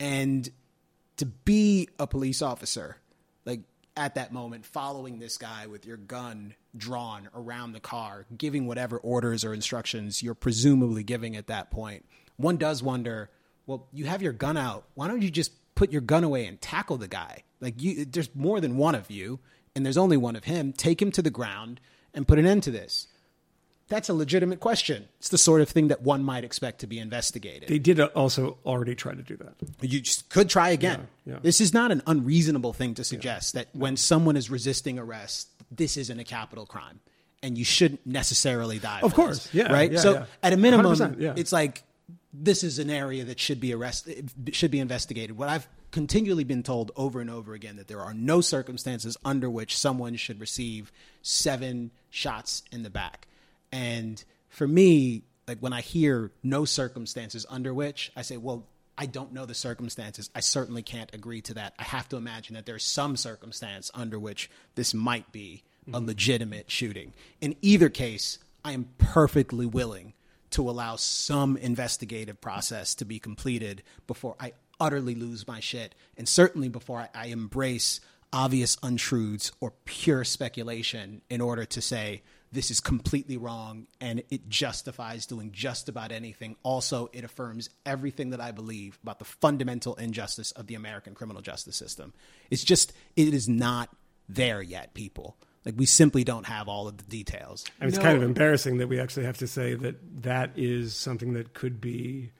And 0.00 0.48
to 1.16 1.26
be 1.26 1.88
a 1.98 2.06
police 2.06 2.42
officer, 2.42 2.96
like 3.44 3.60
at 3.96 4.16
that 4.16 4.32
moment, 4.32 4.66
following 4.66 5.18
this 5.18 5.38
guy 5.38 5.66
with 5.66 5.86
your 5.86 5.96
gun 5.96 6.54
drawn 6.76 7.28
around 7.34 7.72
the 7.72 7.80
car, 7.80 8.26
giving 8.36 8.66
whatever 8.66 8.98
orders 8.98 9.44
or 9.44 9.54
instructions 9.54 10.22
you're 10.22 10.34
presumably 10.34 11.04
giving 11.04 11.36
at 11.36 11.46
that 11.46 11.70
point, 11.70 12.04
one 12.36 12.56
does 12.56 12.82
wonder, 12.82 13.30
well, 13.66 13.86
you 13.92 14.06
have 14.06 14.22
your 14.22 14.32
gun 14.32 14.56
out. 14.56 14.84
Why 14.94 15.08
don't 15.08 15.22
you 15.22 15.30
just 15.30 15.52
put 15.74 15.92
your 15.92 16.00
gun 16.00 16.24
away 16.24 16.46
and 16.46 16.60
tackle 16.60 16.96
the 16.96 17.08
guy? 17.08 17.44
Like 17.60 17.80
you 17.80 18.04
there's 18.04 18.34
more 18.34 18.60
than 18.60 18.76
one 18.76 18.94
of 18.94 19.10
you 19.10 19.40
and 19.74 19.84
there's 19.84 19.96
only 19.96 20.16
one 20.16 20.36
of 20.36 20.44
him. 20.44 20.72
Take 20.72 21.00
him 21.00 21.12
to 21.12 21.22
the 21.22 21.30
ground 21.30 21.80
and 22.12 22.28
put 22.28 22.38
an 22.38 22.46
end 22.46 22.62
to 22.64 22.70
this. 22.70 23.06
That's 23.88 24.08
a 24.08 24.14
legitimate 24.14 24.60
question. 24.60 25.08
It's 25.18 25.28
the 25.28 25.38
sort 25.38 25.60
of 25.60 25.68
thing 25.68 25.88
that 25.88 26.02
one 26.02 26.24
might 26.24 26.42
expect 26.42 26.80
to 26.80 26.86
be 26.86 26.98
investigated. 26.98 27.68
They 27.68 27.78
did 27.78 28.00
also 28.00 28.58
already 28.64 28.94
try 28.94 29.14
to 29.14 29.22
do 29.22 29.36
that. 29.36 29.54
You 29.82 30.00
just 30.00 30.30
could 30.30 30.48
try 30.48 30.70
again. 30.70 31.06
Yeah, 31.26 31.34
yeah. 31.34 31.38
This 31.42 31.60
is 31.60 31.74
not 31.74 31.92
an 31.92 32.02
unreasonable 32.06 32.72
thing 32.72 32.94
to 32.94 33.04
suggest 33.04 33.54
that 33.54 33.68
when 33.72 33.96
someone 33.96 34.36
is 34.36 34.50
resisting 34.50 34.98
arrest, 34.98 35.48
this 35.70 35.96
isn't 35.96 36.18
a 36.18 36.24
capital 36.24 36.64
crime, 36.64 37.00
and 37.42 37.58
you 37.58 37.64
shouldn't 37.64 38.06
necessarily 38.06 38.78
die. 38.78 39.00
Of 39.02 39.14
course. 39.14 39.44
this, 39.44 39.54
Yeah, 39.54 39.72
right. 39.72 39.92
yeah, 39.92 39.98
so 39.98 40.14
yeah. 40.14 40.24
at 40.42 40.52
a 40.54 40.56
minimum, 40.56 41.16
yeah. 41.18 41.34
it's 41.36 41.52
like 41.52 41.82
this 42.32 42.64
is 42.64 42.78
an 42.78 42.90
area 42.90 43.24
that 43.24 43.38
should 43.38 43.60
be 43.60 43.72
arrested, 43.74 44.30
should 44.52 44.70
be 44.70 44.80
investigated. 44.80 45.36
What 45.36 45.48
I've 45.48 45.68
continually 45.90 46.44
been 46.44 46.62
told 46.62 46.90
over 46.96 47.20
and 47.20 47.30
over 47.30 47.54
again 47.54 47.76
that 47.76 47.86
there 47.86 48.00
are 48.00 48.12
no 48.12 48.40
circumstances 48.40 49.16
under 49.24 49.48
which 49.48 49.76
someone 49.78 50.16
should 50.16 50.40
receive 50.40 50.90
seven 51.22 51.92
shots 52.10 52.64
in 52.72 52.82
the 52.82 52.90
back, 52.90 53.28
and 53.74 54.24
for 54.50 54.68
me, 54.68 55.24
like 55.48 55.58
when 55.58 55.72
I 55.72 55.80
hear 55.80 56.30
no 56.44 56.64
circumstances 56.64 57.44
under 57.50 57.74
which, 57.74 58.12
I 58.14 58.22
say, 58.22 58.36
well, 58.36 58.68
I 58.96 59.06
don't 59.06 59.32
know 59.32 59.46
the 59.46 59.54
circumstances. 59.54 60.30
I 60.32 60.38
certainly 60.38 60.84
can't 60.84 61.12
agree 61.12 61.40
to 61.42 61.54
that. 61.54 61.74
I 61.76 61.82
have 61.82 62.08
to 62.10 62.16
imagine 62.16 62.54
that 62.54 62.66
there's 62.66 62.84
some 62.84 63.16
circumstance 63.16 63.90
under 63.92 64.16
which 64.16 64.48
this 64.76 64.94
might 64.94 65.32
be 65.32 65.64
a 65.88 65.90
mm-hmm. 65.90 66.06
legitimate 66.06 66.70
shooting. 66.70 67.14
In 67.40 67.56
either 67.62 67.88
case, 67.88 68.38
I 68.64 68.72
am 68.72 68.90
perfectly 68.98 69.66
willing 69.66 70.12
to 70.50 70.70
allow 70.70 70.94
some 70.94 71.56
investigative 71.56 72.40
process 72.40 72.94
to 72.94 73.04
be 73.04 73.18
completed 73.18 73.82
before 74.06 74.36
I 74.38 74.52
utterly 74.78 75.16
lose 75.16 75.48
my 75.48 75.58
shit, 75.58 75.96
and 76.16 76.28
certainly 76.28 76.68
before 76.68 77.00
I, 77.00 77.08
I 77.12 77.26
embrace 77.26 78.00
obvious 78.32 78.76
untruths 78.84 79.50
or 79.60 79.72
pure 79.84 80.22
speculation 80.22 81.22
in 81.28 81.40
order 81.40 81.64
to 81.64 81.80
say 81.80 82.22
this 82.54 82.70
is 82.70 82.80
completely 82.80 83.36
wrong 83.36 83.86
and 84.00 84.22
it 84.30 84.48
justifies 84.48 85.26
doing 85.26 85.50
just 85.52 85.88
about 85.88 86.12
anything. 86.12 86.56
Also, 86.62 87.10
it 87.12 87.24
affirms 87.24 87.68
everything 87.84 88.30
that 88.30 88.40
I 88.40 88.52
believe 88.52 88.98
about 89.02 89.18
the 89.18 89.24
fundamental 89.24 89.94
injustice 89.96 90.52
of 90.52 90.66
the 90.68 90.74
American 90.76 91.14
criminal 91.14 91.42
justice 91.42 91.76
system. 91.76 92.14
It's 92.50 92.62
just, 92.64 92.92
it 93.16 93.34
is 93.34 93.48
not 93.48 93.90
there 94.28 94.62
yet, 94.62 94.94
people. 94.94 95.36
Like, 95.64 95.74
we 95.76 95.86
simply 95.86 96.24
don't 96.24 96.46
have 96.46 96.68
all 96.68 96.86
of 96.86 96.96
the 96.98 97.04
details. 97.04 97.64
I 97.80 97.84
mean, 97.84 97.88
it's 97.88 97.98
kind 97.98 98.16
of 98.16 98.22
embarrassing 98.22 98.78
that 98.78 98.86
we 98.86 99.00
actually 99.00 99.24
have 99.26 99.38
to 99.38 99.46
say 99.46 99.74
that 99.74 100.22
that 100.22 100.50
is 100.56 100.94
something 100.94 101.32
that 101.32 101.54
could 101.54 101.80
be 101.80 102.30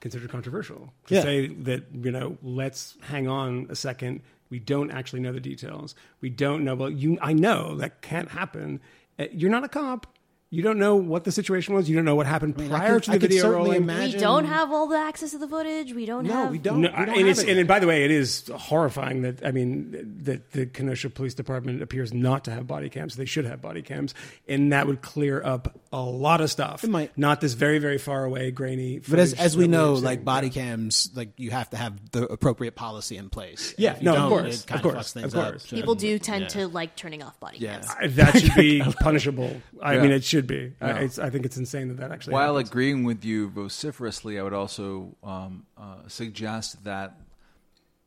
considered 0.00 0.30
controversial. 0.30 0.92
To 1.06 1.14
Yeah. 1.14 1.22
say 1.22 1.46
that, 1.46 1.84
you 1.94 2.10
know, 2.10 2.36
let's 2.42 2.96
hang 3.02 3.26
on 3.28 3.68
a 3.70 3.76
second. 3.76 4.20
We 4.50 4.58
don't 4.58 4.90
actually 4.90 5.20
know 5.20 5.32
the 5.32 5.40
details. 5.40 5.94
We 6.20 6.28
don't 6.28 6.64
know. 6.64 6.74
Well, 6.74 6.90
you, 6.90 7.16
I 7.22 7.32
know 7.32 7.76
that 7.76 8.02
can't 8.02 8.28
happen. 8.28 8.80
Uh, 9.18 9.26
You're 9.32 9.50
not 9.50 9.64
a 9.64 9.68
cop. 9.68 10.06
You 10.54 10.62
don't 10.62 10.78
know 10.78 10.96
what 10.96 11.24
the 11.24 11.32
situation 11.32 11.74
was. 11.74 11.88
You 11.88 11.96
don't 11.96 12.04
know 12.04 12.14
what 12.14 12.26
happened 12.26 12.56
I 12.60 12.68
prior 12.68 12.94
could- 12.96 13.04
to 13.04 13.10
I 13.12 13.14
the 13.14 13.20
could 13.20 13.30
video 13.30 13.42
certainly 13.44 13.70
rolling. 13.70 13.82
imagine- 13.84 14.16
We 14.16 14.20
don't 14.20 14.44
have 14.44 14.70
all 14.70 14.86
the 14.86 14.98
access 14.98 15.30
to 15.30 15.38
the 15.38 15.48
footage. 15.48 15.94
We 15.94 16.04
don't 16.04 16.26
No, 16.26 16.32
have. 16.34 16.50
we 16.50 16.58
don't. 16.58 16.82
No, 16.82 16.90
we 16.90 16.94
don't 16.94 17.08
and, 17.08 17.16
have 17.18 17.26
it's, 17.28 17.40
it 17.42 17.48
and 17.48 17.56
yet. 17.56 17.66
by 17.66 17.78
the 17.78 17.86
way, 17.86 18.04
it 18.04 18.10
is 18.10 18.50
horrifying 18.54 19.22
that 19.22 19.44
I 19.46 19.50
mean 19.50 19.96
that 20.24 20.50
the 20.52 20.66
Kenosha 20.66 21.08
Police 21.08 21.32
Department 21.32 21.80
appears 21.80 22.12
not 22.12 22.44
to 22.44 22.50
have 22.50 22.66
body 22.66 22.90
cams. 22.90 23.16
They 23.16 23.24
should 23.24 23.46
have 23.46 23.62
body 23.62 23.80
cams, 23.80 24.12
and 24.46 24.72
that 24.74 24.86
would 24.86 25.00
clear 25.00 25.42
up 25.42 25.74
a 25.90 26.02
lot 26.02 26.42
of 26.42 26.50
stuff. 26.50 26.84
It 26.84 26.90
might. 26.90 27.16
not 27.16 27.40
this 27.40 27.54
very 27.54 27.78
very 27.78 27.96
far 27.96 28.22
away 28.24 28.50
grainy. 28.50 28.98
But 29.08 29.20
as, 29.20 29.32
as 29.32 29.56
we 29.56 29.66
know, 29.68 29.92
we're 29.94 30.00
like 30.00 30.18
seeing. 30.18 30.24
body 30.24 30.50
cams, 30.50 31.08
like 31.14 31.30
you 31.38 31.50
have 31.50 31.70
to 31.70 31.78
have 31.78 31.94
the 32.10 32.24
appropriate 32.26 32.76
policy 32.76 33.16
in 33.16 33.30
place. 33.30 33.74
Yeah, 33.78 33.96
no, 34.02 34.10
of 34.12 34.16
don't, 34.18 34.28
course, 34.28 34.62
it 34.64 34.66
kind 34.66 34.80
of 34.80 34.86
of, 34.86 34.92
course, 34.92 35.08
fucks 35.08 35.12
things 35.14 35.32
of 35.32 35.40
up. 35.40 35.50
course. 35.52 35.66
People 35.66 35.94
do 35.94 36.18
tend 36.18 36.50
to 36.50 36.68
like 36.68 36.94
turning 36.94 37.22
off 37.22 37.40
body 37.40 37.56
Yeah. 37.58 37.78
cams. 37.78 37.88
I- 37.98 38.06
that 38.08 38.38
should 38.38 38.54
be 38.54 38.82
punishable. 39.00 39.62
I 39.80 39.94
Yeah. 39.94 40.02
mean, 40.02 40.10
it 40.10 40.24
should 40.24 40.41
be. 40.46 40.72
I, 40.80 40.90
it's, 41.00 41.18
I 41.18 41.30
think 41.30 41.44
it's 41.46 41.56
insane 41.56 41.88
that 41.88 41.98
that 41.98 42.10
actually. 42.12 42.34
While 42.34 42.54
happens. 42.56 42.70
agreeing 42.70 43.04
with 43.04 43.24
you 43.24 43.48
vociferously, 43.50 44.38
I 44.38 44.42
would 44.42 44.52
also 44.54 45.16
um, 45.22 45.66
uh, 45.76 46.08
suggest 46.08 46.84
that 46.84 47.18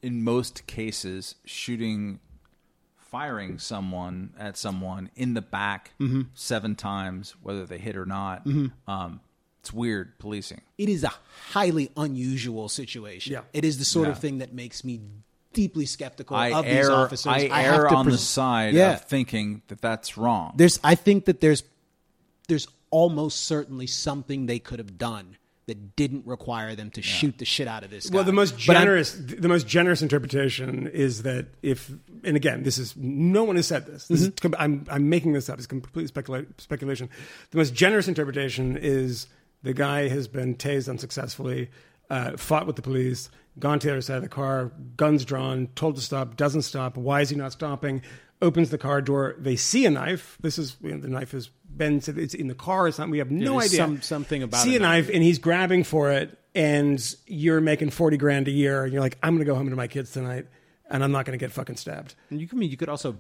in 0.02 0.24
most 0.24 0.68
cases, 0.68 1.36
shooting, 1.46 2.20
firing 2.98 3.58
someone 3.60 4.32
at 4.38 4.58
someone 4.58 5.10
in 5.16 5.34
the 5.34 5.42
back 5.42 5.92
Mm-hmm. 6.00 6.22
seven 6.34 6.76
times, 6.76 7.36
whether 7.42 7.66
they 7.66 7.78
hit 7.78 7.96
or 7.96 8.06
not, 8.06 8.46
um, 8.88 9.20
it's 9.62 9.74
weird 9.74 10.20
policing. 10.20 10.62
it 10.78 10.90
is 10.90 11.04
a 11.04 11.12
highly 11.52 11.90
unusual 11.98 12.70
situation. 12.70 13.34
Yeah. 13.34 13.42
It 13.54 13.66
is 13.66 13.80
the 13.80 13.86
sort 13.86 14.10
of 14.10 14.20
thing 14.20 14.38
that 14.40 14.54
makes 14.54 14.84
me 14.84 15.00
deeply 15.54 15.86
skeptical 15.88 16.36
I 16.36 16.52
of 16.52 16.66
these 16.66 16.74
err, 16.74 16.92
officers. 16.92 17.26
I 17.28 17.48
have 17.62 17.80
err 17.80 17.88
to 17.88 17.96
on 17.96 18.06
the 18.10 18.18
side 18.18 18.74
Yeah. 18.76 18.94
of 18.96 19.06
thinking 19.06 19.62
that 19.70 19.82
that's 19.82 20.18
wrong. 20.18 20.54
There's, 20.58 20.80
I 20.84 20.94
think 20.96 21.26
that 21.26 21.40
there's, 21.40 21.64
there's 22.48 22.68
almost 22.92 23.42
certainly 23.46 23.88
something 23.88 24.46
they 24.46 24.60
could 24.60 24.80
have 24.80 24.98
done 24.98 25.38
that 25.68 25.96
didn't 25.96 26.28
require 26.28 26.76
them 26.76 26.92
to 26.92 27.02
shoot 27.02 27.40
the 27.40 27.46
shit 27.46 27.68
out 27.68 27.84
of 27.84 27.90
this 27.90 28.08
guy. 28.10 28.16
Well, 28.18 28.24
the 28.24 28.32
most 28.32 28.58
generous, 28.58 29.14
the 29.14 29.48
most 29.48 29.68
generous 29.68 30.04
interpretation 30.04 30.88
is 30.88 31.24
that 31.24 31.48
if, 31.64 31.92
and 32.24 32.38
again, 32.38 32.62
this 32.62 32.78
is 32.78 32.96
no 32.96 33.44
one 33.44 33.56
has 33.56 33.66
said 33.66 33.88
this. 33.88 34.08
This 34.08 34.28
Mm-hmm. 34.28 34.54
I'm, 34.60 34.86
I'm 34.92 35.10
making 35.10 35.34
this 35.34 35.50
up. 35.50 35.58
It's 35.58 35.66
complete 35.66 36.08
specula- 36.08 36.46
speculation. 36.60 37.10
The 37.50 37.58
most 37.58 37.74
generous 37.74 38.08
interpretation 38.08 38.78
is 38.78 39.28
the 39.64 39.74
guy 39.74 40.08
has 40.08 40.28
been 40.28 40.56
tased 40.56 40.88
unsuccessfully, 40.88 41.72
uh, 42.12 42.38
fought 42.38 42.68
with 42.68 42.76
the 42.76 42.84
police, 42.84 43.32
gone 43.58 43.80
to 43.80 43.88
the 43.88 43.94
other 43.94 44.02
side 44.02 44.18
of 44.18 44.24
the 44.24 44.30
car, 44.30 44.72
guns 44.98 45.26
drawn, 45.26 45.68
told 45.74 45.96
to 45.96 46.02
stop, 46.02 46.36
doesn't 46.36 46.62
stop. 46.62 46.96
Why 46.96 47.22
is 47.22 47.32
he 47.32 47.36
not 47.36 47.54
stopping? 47.54 48.04
Opens 48.40 48.70
the 48.70 48.78
car 48.78 49.02
door. 49.02 49.36
They 49.40 49.56
see 49.56 49.86
a 49.86 49.90
knife. 49.90 50.38
This 50.42 50.60
is 50.60 50.78
you 50.84 50.92
know, 50.92 51.00
the 51.00 51.08
knife 51.08 51.34
has 51.80 52.06
been. 52.08 52.24
It's 52.24 52.34
in 52.34 52.48
the 52.48 52.56
car. 52.56 52.88
It's 52.88 52.98
not. 53.00 53.10
We 53.10 53.20
have 53.20 53.32
no 53.32 53.60
there's 53.60 53.66
idea. 53.74 53.78
some- 53.78 54.02
something 54.02 54.44
about 54.44 54.64
see 54.64 54.76
a 54.76 54.78
a 54.78 54.82
knife, 54.82 55.10
and 55.14 55.24
he's 55.24 55.40
grabbing 55.40 55.84
for 55.84 56.12
it, 56.12 56.38
and 56.54 57.00
you're 57.28 57.62
making 57.62 57.90
forty 57.92 58.18
grand 58.18 58.48
a 58.48 58.52
year, 58.52 58.84
and 58.84 58.94
you're 58.94 59.02
like, 59.02 59.18
I'm 59.24 59.36
going 59.36 59.46
to 59.46 59.52
go 59.52 59.56
home 59.56 59.70
to 59.70 59.76
my 59.76 59.88
kids 59.88 60.12
tonight, 60.12 60.48
and 60.90 61.04
I'm 61.04 61.12
not 61.12 61.26
going 61.26 61.38
to 61.38 61.44
get 61.44 61.52
fucking 61.52 61.78
stabbed. 61.78 62.16
And 62.30 62.40
you 62.42 62.48
can, 62.48 62.62
you 62.62 62.78
could 62.78 62.90
also, 62.90 63.18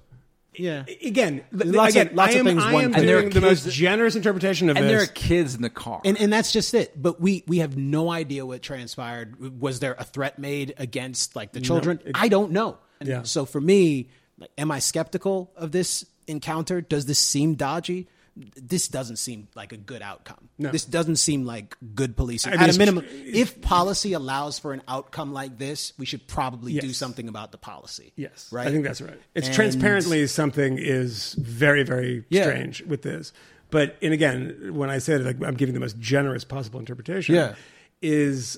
yeah. 0.56 0.86
Again, 1.04 1.44
Lots 1.52 1.96
of- 1.96 2.02
again, 2.02 2.16
lots 2.16 2.30
I 2.36 2.40
of 2.40 2.40
am, 2.40 2.46
things 2.46 2.64
I 2.64 2.74
am 2.74 2.92
could- 2.94 3.00
And 3.00 3.10
there 3.10 3.20
doing 3.22 3.34
the 3.34 3.42
most 3.42 3.70
generous 3.70 4.16
interpretation 4.16 4.70
of 4.70 4.76
this. 4.76 4.82
and 4.82 4.90
there 4.90 5.02
are 5.02 5.08
kids 5.08 5.54
in 5.56 5.62
the 5.62 5.70
car. 5.70 6.02
And 6.06 6.18
and 6.20 6.32
that's 6.32 6.52
just 6.52 6.74
it. 6.74 7.02
But 7.02 7.20
we 7.20 7.44
we 7.48 7.58
have 7.60 7.76
no 7.78 8.10
idea 8.10 8.46
what 8.46 8.62
transpired. 8.62 9.60
Was 9.62 9.80
there 9.82 9.96
a 10.00 10.04
threat 10.06 10.40
made 10.40 10.74
against 10.78 11.36
like 11.36 11.52
the 11.52 11.60
children? 11.62 12.00
I 12.16 12.30
don't 12.30 12.52
know. 12.52 12.78
And 13.02 13.10
Yeah. 13.10 13.24
So 13.24 13.44
for 13.46 13.60
me, 13.60 14.10
like, 14.38 14.52
am 14.58 14.72
I 14.72 14.80
skeptical 14.80 15.52
of 15.58 15.72
this 15.74 16.06
encounter? 16.28 16.80
Does 16.80 17.06
this 17.06 17.20
seem 17.20 17.56
dodgy? 17.56 18.08
This 18.36 18.90
doesn't 18.90 19.16
seem 19.16 19.48
like 19.56 19.72
a 19.72 19.78
good 19.78 20.02
outcome. 20.02 20.50
No. 20.58 20.70
This 20.70 20.84
doesn't 20.84 21.16
seem 21.18 21.46
like 21.46 21.78
good 21.96 22.18
policing. 22.18 22.52
I 22.52 22.58
mean, 22.58 22.70
At 22.70 22.76
a 22.76 22.78
minimum, 22.78 23.06
if 23.10 23.62
policy 23.62 24.12
allows 24.12 24.60
for 24.60 24.74
an 24.74 24.82
outcome 24.90 25.32
like 25.32 25.58
this, 25.58 25.94
we 25.98 26.06
should 26.06 26.28
probably 26.28 26.78
do 26.78 26.92
something 26.92 27.30
about 27.30 27.54
the 27.54 27.58
policy. 27.58 28.12
Yes, 28.18 28.50
right. 28.52 28.68
I 28.68 28.72
think 28.72 28.84
that's 28.84 29.02
right. 29.02 29.20
It's 29.36 29.48
And- 29.48 29.56
transparently 29.56 30.28
something 30.28 30.78
is 30.78 31.34
very, 31.36 31.84
very 31.84 32.26
Yeah. 32.30 32.44
strange 32.44 32.82
with 32.84 33.04
this. 33.04 33.32
But 33.72 33.96
and 34.02 34.14
again, 34.14 34.72
when 34.74 34.90
I 34.90 34.98
said 35.00 35.24
like 35.24 35.42
I'm 35.42 35.56
giving 35.56 35.74
the 35.74 35.80
most 35.80 35.98
generous 36.00 36.44
possible 36.44 36.80
interpretation, 36.80 37.36
Yeah. 37.36 37.56
is 38.02 38.58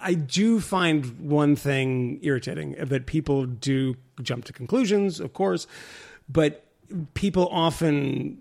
I 0.00 0.14
do 0.14 0.60
find 0.60 1.18
one 1.20 1.56
thing 1.56 2.20
irritating 2.22 2.74
that 2.78 3.04
people 3.04 3.44
do 3.44 3.96
jump 4.22 4.46
to 4.46 4.52
conclusions, 4.54 5.20
of 5.20 5.34
course, 5.34 5.66
but 6.28 6.64
people 7.12 7.48
often 7.48 8.38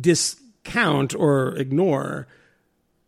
discount 0.00 1.14
or 1.14 1.56
ignore 1.56 2.26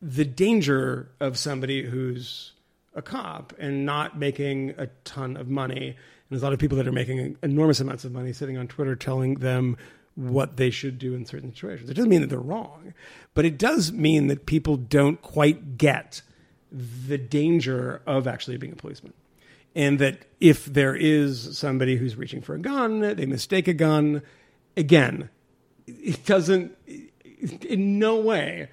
the 0.01 0.25
danger 0.25 1.11
of 1.21 1.39
somebody 1.39 1.83
who's 1.83 2.53
a 2.95 3.03
cop 3.03 3.53
and 3.59 3.85
not 3.87 4.19
making 4.19 4.75
a 4.79 4.87
ton 5.05 5.37
of 5.37 5.49
money. 5.49 5.89
And 5.89 5.97
there's 6.31 6.43
a 6.43 6.45
lot 6.45 6.53
of 6.53 6.59
people 6.59 6.77
that 6.79 6.87
are 6.87 6.93
making 6.93 7.37
enormous 7.43 7.81
amounts 7.81 8.05
of 8.05 8.13
money 8.13 8.33
sitting 8.33 8.59
on 8.59 8.69
Twitter 8.69 8.95
telling 8.95 9.35
them 9.37 9.77
what 10.15 10.57
they 10.57 10.71
should 10.71 10.99
do 10.99 11.15
in 11.15 11.25
certain 11.25 11.53
situations. 11.53 11.89
It 11.89 11.95
doesn't 11.95 12.11
mean 12.11 12.23
that 12.23 12.27
they're 12.27 12.39
wrong, 12.39 12.93
but 13.35 13.45
it 13.45 13.57
does 13.57 13.93
mean 13.93 14.27
that 14.27 14.47
people 14.47 14.77
don't 14.77 15.23
quite 15.23 15.79
get 15.79 16.23
the 16.71 17.19
danger 17.19 18.03
of 18.07 18.27
actually 18.27 18.57
being 18.57 18.73
a 18.73 18.77
policeman. 18.77 19.13
And 19.75 20.01
that 20.01 20.25
if 20.41 20.65
there 20.65 20.97
is 20.97 21.57
somebody 21.57 21.97
who's 21.97 22.17
reaching 22.17 22.43
for 22.43 22.55
a 22.55 22.59
gun, 22.59 23.01
they 23.01 23.27
mistake 23.27 23.69
a 23.69 23.73
gun, 23.73 24.23
again, 24.77 25.31
it 25.89 26.25
doesn't 26.27 26.77
in 27.69 27.99
no 27.99 28.17
way 28.17 28.69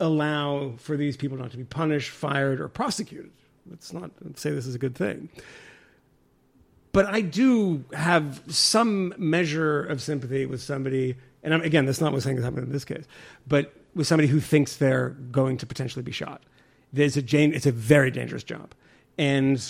allow 0.00 0.74
for 0.78 0.96
these 0.96 1.16
people 1.16 1.38
not 1.38 1.50
to 1.52 1.56
be 1.56 1.64
punished, 1.64 2.10
fired, 2.10 2.60
or 2.60 2.68
prosecuted. 2.68 3.30
Let's 3.68 3.92
not 3.92 4.10
say 4.34 4.50
this 4.50 4.66
is 4.66 4.74
a 4.74 4.78
good 4.78 4.94
thing. 4.94 5.28
But 6.92 7.06
I 7.06 7.20
do 7.20 7.84
have 7.92 8.42
some 8.48 9.14
measure 9.18 9.84
of 9.84 10.00
sympathy 10.00 10.46
with 10.46 10.62
somebody, 10.62 11.16
and 11.42 11.52
I'm, 11.52 11.60
again, 11.60 11.84
that's 11.84 12.00
not 12.00 12.12
what's 12.12 12.24
happening 12.24 12.64
in 12.64 12.72
this 12.72 12.84
case, 12.84 13.04
but 13.46 13.74
with 13.94 14.06
somebody 14.06 14.28
who 14.28 14.40
thinks 14.40 14.76
they're 14.76 15.10
going 15.10 15.58
to 15.58 15.66
potentially 15.66 16.02
be 16.02 16.12
shot. 16.12 16.42
there's 16.92 17.16
a 17.16 17.22
it's 17.54 17.66
a 17.66 17.72
very 17.72 18.10
dangerous 18.10 18.44
job, 18.44 18.72
and 19.18 19.62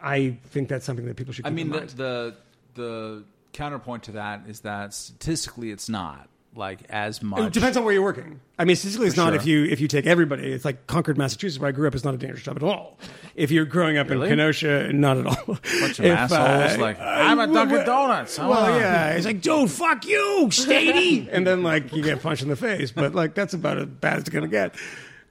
I 0.00 0.38
think 0.46 0.68
that's 0.68 0.84
something 0.84 1.06
that 1.06 1.16
people 1.16 1.32
should. 1.32 1.46
I 1.46 1.50
mean, 1.50 1.70
the, 1.70 1.80
the 1.80 2.36
the 2.74 3.24
counterpoint 3.52 4.04
to 4.04 4.12
that 4.12 4.42
is 4.48 4.60
that 4.60 4.94
statistically, 4.94 5.70
it's 5.70 5.88
not 5.88 6.28
like 6.54 6.80
as 6.90 7.22
much. 7.22 7.40
It 7.40 7.52
depends 7.54 7.76
on 7.78 7.84
where 7.84 7.94
you're 7.94 8.02
working. 8.02 8.40
I 8.58 8.64
mean, 8.66 8.76
statistically, 8.76 9.06
it's 9.08 9.16
not 9.16 9.28
sure. 9.28 9.36
if 9.36 9.46
you 9.46 9.64
if 9.64 9.80
you 9.80 9.88
take 9.88 10.06
everybody. 10.06 10.52
It's 10.52 10.64
like 10.64 10.86
Concord, 10.86 11.16
Massachusetts, 11.16 11.58
where 11.60 11.68
I 11.68 11.72
grew 11.72 11.88
up. 11.88 11.94
It's 11.94 12.04
not 12.04 12.14
a 12.14 12.18
dangerous 12.18 12.42
job 12.42 12.56
at 12.56 12.62
all. 12.62 12.98
If 13.34 13.50
you're 13.50 13.64
growing 13.64 13.96
up 13.96 14.10
Really? 14.10 14.28
in 14.28 14.32
Kenosha, 14.36 14.92
not 14.92 15.16
at 15.16 15.26
all. 15.26 15.44
Bunch 15.46 15.98
of 15.98 16.04
If, 16.04 16.18
assholes 16.18 16.78
uh, 16.78 16.82
like 16.82 16.98
uh, 16.98 17.02
I'm 17.04 17.38
a 17.40 17.46
Dunkin' 17.46 17.76
well, 17.78 17.86
Donuts. 17.86 18.38
I 18.38 18.46
Well, 18.48 18.60
wanna-" 18.62 18.78
yeah, 18.78 19.10
it's 19.12 19.24
like, 19.24 19.40
dude, 19.40 19.70
fuck 19.70 20.06
you, 20.06 20.48
Stady, 20.50 21.28
and 21.32 21.46
then 21.46 21.62
like 21.62 21.92
you 21.94 22.02
get 22.02 22.22
punched 22.22 22.42
in 22.42 22.48
the 22.48 22.56
face. 22.56 22.90
But 22.92 23.14
like 23.14 23.34
that's 23.34 23.54
about 23.54 23.78
as 23.78 23.86
bad 23.86 24.14
as 24.14 24.20
it's 24.20 24.28
gonna 24.30 24.48
get. 24.48 24.74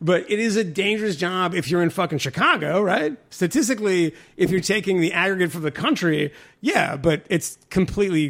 But 0.04 0.32
it 0.32 0.40
is 0.40 0.56
a 0.56 0.64
dangerous 0.64 1.16
job 1.16 1.54
if 1.54 1.70
you're 1.70 1.84
in 1.84 1.92
fucking 1.92 2.18
Chicago, 2.18 2.82
right? 2.82 3.16
Statistically, 3.30 4.16
if 4.36 4.50
you're 4.50 4.60
taking 4.60 5.00
the 5.00 5.14
aggregate 5.14 5.52
for 5.52 5.60
the 5.60 5.70
country, 5.70 6.34
yeah, 6.60 6.96
but 6.96 7.24
it's 7.30 7.60
completely 7.70 8.30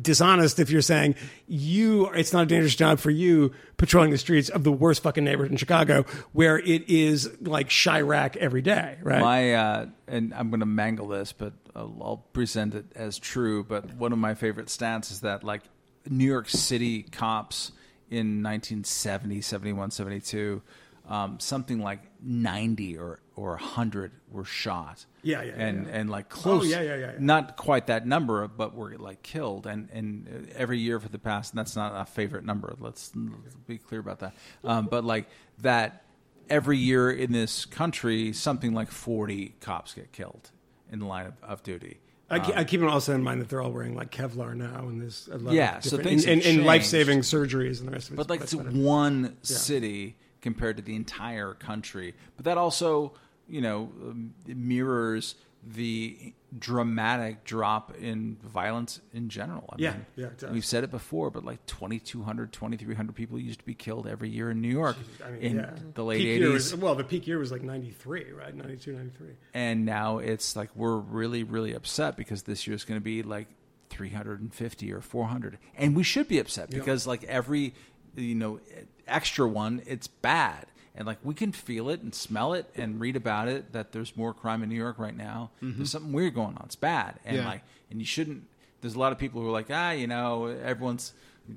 dishonest 0.00 0.58
if 0.58 0.70
you're 0.70 0.80
saying 0.80 1.16
you 1.46 2.06
it's 2.10 2.32
not 2.32 2.44
a 2.44 2.46
dangerous 2.46 2.74
job 2.74 2.98
for 2.98 3.10
you 3.10 3.52
patrolling 3.76 4.10
the 4.10 4.18
streets 4.18 4.48
of 4.48 4.64
the 4.64 4.72
worst 4.72 5.02
fucking 5.02 5.24
neighborhood 5.24 5.50
in 5.50 5.56
Chicago 5.58 6.04
where 6.32 6.58
it 6.58 6.88
is 6.88 7.30
like 7.42 7.68
Chiraq 7.68 8.36
every 8.36 8.62
day, 8.62 8.96
right? 9.02 9.20
My 9.20 9.54
uh, 9.54 9.86
and 10.08 10.32
I'm 10.32 10.48
going 10.48 10.60
to 10.60 10.66
mangle 10.66 11.08
this, 11.08 11.32
but 11.32 11.52
I'll 11.76 12.24
present 12.32 12.74
it 12.74 12.86
as 12.94 13.18
true. 13.18 13.64
But 13.64 13.94
one 13.94 14.12
of 14.12 14.18
my 14.18 14.34
favorite 14.34 14.68
stats 14.68 15.10
is 15.10 15.20
that 15.20 15.44
like 15.44 15.62
New 16.08 16.26
York 16.26 16.48
City 16.48 17.02
cops 17.02 17.72
in 18.10 18.42
1970, 18.42 19.40
71, 19.40 19.90
72, 19.90 20.62
um, 21.08 21.40
something 21.40 21.80
like 21.80 22.00
90 22.22 22.98
or 22.98 23.20
or 23.36 23.50
100 23.52 24.12
were 24.30 24.44
shot. 24.44 25.06
Yeah, 25.22 25.42
yeah, 25.42 25.46
yeah, 25.46 25.64
and 25.64 25.86
yeah. 25.86 25.92
and 25.94 26.10
like 26.10 26.28
close. 26.28 26.62
Oh, 26.62 26.66
yeah, 26.66 26.82
yeah, 26.82 26.96
yeah, 26.96 27.12
yeah. 27.12 27.18
Not 27.18 27.56
quite 27.56 27.86
that 27.86 28.06
number, 28.06 28.46
but 28.46 28.74
were 28.74 28.96
like 28.96 29.22
killed. 29.22 29.66
And 29.66 29.88
and 29.92 30.50
every 30.54 30.78
year 30.78 31.00
for 31.00 31.08
the 31.08 31.18
past, 31.18 31.52
and 31.52 31.58
that's 31.58 31.74
not 31.74 31.92
a 31.94 32.04
favorite 32.04 32.44
number. 32.44 32.76
Let's, 32.78 33.12
let's 33.14 33.54
be 33.66 33.78
clear 33.78 34.00
about 34.00 34.20
that. 34.20 34.34
Um, 34.62 34.86
but 34.86 35.04
like 35.04 35.26
that 35.58 36.04
every 36.50 36.78
year 36.78 37.10
in 37.10 37.32
this 37.32 37.64
country, 37.64 38.32
something 38.32 38.74
like 38.74 38.90
40 38.90 39.54
cops 39.60 39.94
get 39.94 40.12
killed 40.12 40.50
in 40.92 40.98
the 40.98 41.06
line 41.06 41.26
of, 41.26 41.34
of 41.42 41.62
duty. 41.62 41.98
I, 42.30 42.38
keep, 42.38 42.56
I 42.56 42.64
keep 42.64 42.82
also 42.82 43.14
in 43.14 43.22
mind 43.22 43.40
that 43.40 43.48
they're 43.48 43.60
all 43.60 43.72
wearing 43.72 43.96
like 43.96 44.12
Kevlar 44.12 44.54
now, 44.54 44.86
and 44.88 45.02
there's 45.02 45.28
a 45.32 45.38
lot 45.38 45.52
Yeah, 45.52 45.78
of 45.78 45.84
so 45.84 45.96
things 45.98 46.26
and, 46.26 46.42
have 46.42 46.56
and, 46.56 46.64
life 46.64 46.84
saving 46.84 47.20
surgeries 47.20 47.80
and 47.80 47.88
the 47.88 47.92
rest 47.92 48.08
of 48.08 48.14
it. 48.14 48.16
But 48.16 48.30
like 48.30 48.40
it's 48.42 48.54
better. 48.54 48.70
one 48.70 49.36
city 49.42 50.16
compared 50.40 50.76
to 50.76 50.82
the 50.82 50.94
entire 50.94 51.54
country. 51.54 52.14
But 52.36 52.44
that 52.44 52.56
also, 52.56 53.12
you 53.48 53.60
know, 53.60 53.90
um, 54.02 54.34
mirrors 54.46 55.34
the 55.62 56.32
dramatic 56.58 57.44
drop 57.44 57.94
in 57.96 58.38
violence 58.42 59.00
in 59.12 59.28
general. 59.28 59.68
I 59.72 59.76
Yeah, 59.78 59.92
mean, 59.92 60.30
yeah. 60.40 60.50
We've 60.50 60.64
said 60.64 60.84
it 60.84 60.90
before, 60.90 61.30
but 61.30 61.44
like 61.44 61.64
2,200, 61.66 62.52
2,300 62.52 63.14
people 63.14 63.38
used 63.38 63.60
to 63.60 63.64
be 63.64 63.74
killed 63.74 64.06
every 64.06 64.30
year 64.30 64.50
in 64.50 64.60
New 64.60 64.68
York 64.68 64.96
I 65.24 65.30
mean, 65.30 65.42
in 65.42 65.56
yeah. 65.58 65.70
the 65.94 66.02
late 66.02 66.20
peak 66.20 66.42
80s. 66.42 66.52
Was, 66.52 66.76
well, 66.76 66.94
the 66.94 67.04
peak 67.04 67.26
year 67.26 67.38
was 67.38 67.52
like 67.52 67.62
93, 67.62 68.32
right? 68.32 68.54
92, 68.54 68.92
93. 68.92 69.28
and 69.54 69.84
now 69.84 70.18
it's 70.18 70.56
like 70.56 70.70
we're 70.74 70.96
really 70.96 71.44
really 71.44 71.74
upset 71.74 72.16
because 72.16 72.42
this 72.44 72.66
year 72.66 72.74
is 72.74 72.84
going 72.84 72.98
to 72.98 73.04
be 73.04 73.22
like 73.22 73.48
350 73.90 74.92
or 74.92 75.00
400 75.00 75.58
and 75.76 75.94
we 75.96 76.02
should 76.02 76.26
be 76.28 76.38
upset 76.38 76.70
because 76.70 77.06
like 77.06 77.24
every 77.24 77.74
you 78.16 78.34
know 78.34 78.60
extra 79.06 79.46
one 79.48 79.82
it's 79.86 80.06
bad 80.06 80.66
and 80.94 81.06
like 81.06 81.18
we 81.22 81.34
can 81.34 81.52
feel 81.52 81.88
it 81.88 82.02
and 82.02 82.14
smell 82.14 82.52
it 82.52 82.68
and 82.74 83.00
read 83.00 83.16
about 83.16 83.48
it 83.48 83.72
that 83.72 83.92
there's 83.92 84.16
more 84.16 84.34
crime 84.34 84.62
in 84.62 84.68
New 84.68 84.74
York 84.76 84.98
right 84.98 85.16
now. 85.16 85.50
There's 85.62 85.90
something 85.92 86.12
weird 86.12 86.34
going 86.34 86.56
on. 86.56 86.62
It's 86.66 86.76
bad. 86.76 87.18
And 87.24 87.36
Yeah. 87.38 87.46
like 87.46 87.62
and 87.90 88.00
you 88.00 88.06
shouldn't 88.06 88.44
there's 88.80 88.94
a 88.94 88.98
lot 88.98 89.12
of 89.12 89.18
people 89.18 89.40
who 89.40 89.48
are 89.48 89.52
like 89.52 89.68
ah 89.70 89.90
you 89.92 90.06
know 90.06 90.46
everyone's 90.46 91.12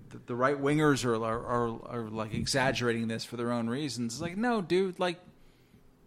the, 0.10 0.20
the 0.28 0.36
right 0.36 0.60
wingers 0.60 1.06
are, 1.06 1.16
are 1.16 1.46
are 1.46 1.80
are 1.88 2.10
like 2.10 2.34
exaggerating 2.34 3.08
this 3.08 3.24
for 3.26 3.38
their 3.38 3.52
own 3.52 3.70
reasons. 3.70 4.14
It's 4.16 4.22
like 4.22 4.38
no 4.38 4.62
dude 4.62 5.00
like 5.00 5.20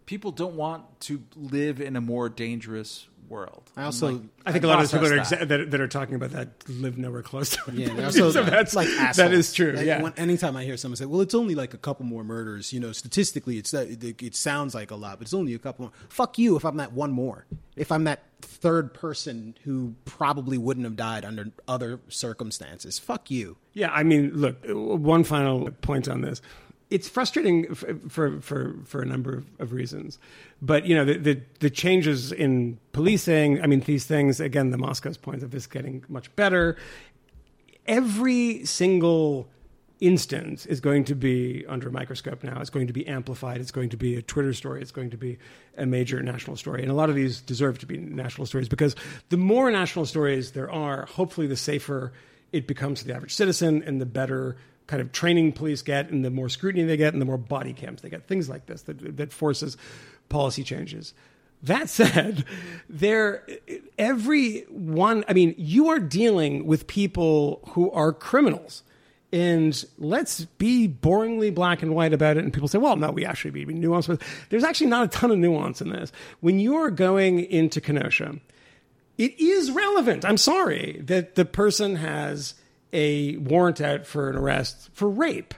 people 0.05 0.31
don't 0.31 0.55
want 0.55 0.99
to 1.01 1.23
live 1.35 1.81
in 1.81 1.95
a 1.95 2.01
more 2.01 2.29
dangerous 2.29 3.07
world. 3.29 3.69
I 3.75 3.83
also 3.83 4.11
Like, 4.11 4.21
I 4.45 4.51
think 4.51 4.63
a 4.63 4.67
lot 4.67 4.75
of 4.81 4.89
those 4.89 4.91
people 4.91 5.09
that 5.09 5.17
are, 5.17 5.21
exa- 5.37 5.47
that, 5.47 5.71
that 5.71 5.81
are 5.81 5.87
talking 5.87 6.15
about 6.15 6.31
that 6.31 6.49
live 6.69 6.97
nowhere 6.97 7.21
close 7.21 7.49
to 7.51 7.61
it. 7.67 7.73
Yeah, 7.73 8.05
also 8.05 8.31
so 8.31 8.43
that's 8.43 8.75
like 8.75 8.87
that 8.87 9.09
assholes. 9.09 9.31
is 9.33 9.53
true. 9.53 9.71
Like, 9.73 9.85
yeah, 9.85 10.01
when- 10.01 10.13
anytime 10.17 10.55
I 10.55 10.63
hear 10.63 10.77
someone 10.77 10.95
say, 10.95 11.05
"Well, 11.05 11.21
it's 11.21 11.35
only 11.35 11.55
like 11.55 11.73
a 11.73 11.77
couple 11.77 12.05
more 12.05 12.23
murders," 12.23 12.71
you 12.73 12.79
know, 12.79 12.91
statistically, 12.91 13.57
it's 13.57 13.71
that 13.71 13.89
it, 14.03 14.21
it 14.23 14.35
sounds 14.35 14.73
like 14.73 14.91
a 14.91 14.95
lot, 14.95 15.19
but 15.19 15.23
it's 15.27 15.33
only 15.33 15.53
a 15.53 15.59
couple 15.59 15.85
more. 15.85 15.91
Fuck 16.09 16.37
you 16.37 16.55
if 16.55 16.63
I'm 16.65 16.77
that 16.77 16.93
one 16.93 17.11
more. 17.11 17.45
If 17.75 17.91
I'm 17.91 18.05
that 18.05 18.23
third 18.41 18.93
person 18.93 19.55
who 19.63 19.95
probably 20.05 20.57
wouldn't 20.57 20.85
have 20.85 20.95
died 20.95 21.25
under 21.25 21.51
other 21.67 21.99
circumstances. 22.07 22.99
Fuck 22.99 23.29
you. 23.31 23.57
Yeah, 23.73 23.91
I 23.91 24.03
mean, 24.03 24.31
look. 24.33 24.57
One 24.67 25.23
final 25.23 25.69
point 25.81 26.07
on 26.07 26.21
this: 26.21 26.41
it's 26.89 27.09
frustrating 27.09 27.73
for 27.75 28.39
for 28.41 28.75
for 28.85 29.01
a 29.01 29.05
number 29.05 29.43
of, 29.59 29.73
reasons, 29.73 30.19
but 30.61 30.85
you 30.85 30.95
know 30.95 31.05
the, 31.05 31.17
the 31.17 31.41
the 31.59 31.69
changes 31.69 32.31
in 32.31 32.79
policing. 32.93 33.61
I 33.61 33.67
mean, 33.67 33.81
these 33.81 34.05
things 34.05 34.39
again. 34.39 34.71
The 34.71 34.77
Moscow's 34.77 35.17
point 35.17 35.43
of 35.43 35.51
this 35.51 35.67
getting 35.67 36.03
much 36.07 36.33
better. 36.35 36.77
Every 37.85 38.65
single 38.65 39.49
instance 39.99 40.65
is 40.65 40.79
going 40.79 41.03
to 41.05 41.15
be 41.15 41.65
under 41.67 41.89
a 41.89 41.91
microscope 41.91 42.43
now. 42.43 42.59
It's 42.59 42.69
going 42.69 42.87
to 42.87 42.93
be 42.93 43.07
amplified. 43.07 43.59
It's 43.59 43.71
going 43.71 43.89
to 43.89 43.97
be 43.97 44.15
a 44.15 44.21
Twitter 44.21 44.53
story. 44.53 44.81
It's 44.81 44.91
going 44.91 45.09
to 45.09 45.17
be 45.17 45.39
a 45.77 45.85
major 45.85 46.21
national 46.21 46.55
story. 46.57 46.81
And 46.83 46.91
a 46.91 46.93
lot 46.93 47.09
of 47.09 47.15
these 47.15 47.41
deserve 47.41 47.79
to 47.79 47.85
be 47.85 47.97
national 47.97 48.45
stories 48.45 48.69
because 48.69 48.95
the 49.29 49.37
more 49.37 49.71
national 49.71 50.05
stories 50.05 50.51
there 50.51 50.71
are, 50.71 51.05
hopefully 51.05 51.47
the 51.47 51.57
safer 51.57 52.13
it 52.51 52.67
becomes 52.67 53.01
to 53.01 53.07
the 53.07 53.15
average 53.15 53.33
citizen 53.33 53.83
and 53.83 53.99
the 53.99 54.05
better 54.05 54.57
kind 54.87 55.01
of 55.01 55.11
training 55.11 55.51
police 55.51 55.81
get 55.81 56.09
and 56.09 56.23
the 56.23 56.31
more 56.31 56.49
scrutiny 56.49 56.85
they 56.85 56.97
get 56.97 57.13
and 57.13 57.21
the 57.21 57.25
more 57.25 57.37
body 57.37 57.73
cams 57.73 58.01
they 58.01 58.09
get. 58.09 58.27
Things 58.27 58.49
like 58.49 58.65
this 58.65 58.83
that, 58.83 59.17
that 59.17 59.31
forces 59.31 59.77
policy 60.29 60.63
changes. 60.63 61.13
That 61.63 61.89
said, 61.89 62.45
there 62.89 63.45
every 63.97 64.61
one 64.69 65.23
I 65.27 65.33
mean, 65.33 65.53
you 65.57 65.89
are 65.89 65.99
dealing 65.99 66.65
with 66.65 66.87
people 66.87 67.61
who 67.69 67.91
are 67.91 68.13
criminals. 68.13 68.83
And 69.33 69.83
let's 69.97 70.45
be 70.45 70.87
boringly 70.87 71.53
black 71.53 71.81
and 71.81 71.93
white 71.93 72.13
about 72.13 72.37
it. 72.37 72.45
And 72.45 72.53
people 72.53 72.69
say, 72.69 72.77
well, 72.77 72.95
no, 72.95 73.11
we 73.11 73.25
actually 73.25 73.51
be 73.51 73.65
nuanced. 73.65 74.07
But 74.07 74.21
there's 74.49 74.63
actually 74.63 74.87
not 74.87 75.03
a 75.03 75.07
ton 75.09 75.31
of 75.31 75.37
nuance 75.37 75.81
in 75.81 75.89
this. 75.89 76.13
When 76.39 76.61
you're 76.61 76.89
going 76.89 77.41
into 77.41 77.81
Kenosha, 77.81 78.39
it 79.17 79.37
is 79.37 79.69
relevant. 79.69 80.23
I'm 80.23 80.37
sorry 80.37 81.01
that 81.03 81.35
the 81.35 81.43
person 81.43 81.97
has 81.97 82.53
a 82.93 83.37
warrant 83.37 83.81
out 83.81 84.05
for 84.05 84.29
an 84.29 84.35
arrest 84.35 84.89
for 84.93 85.09
rape, 85.09 85.53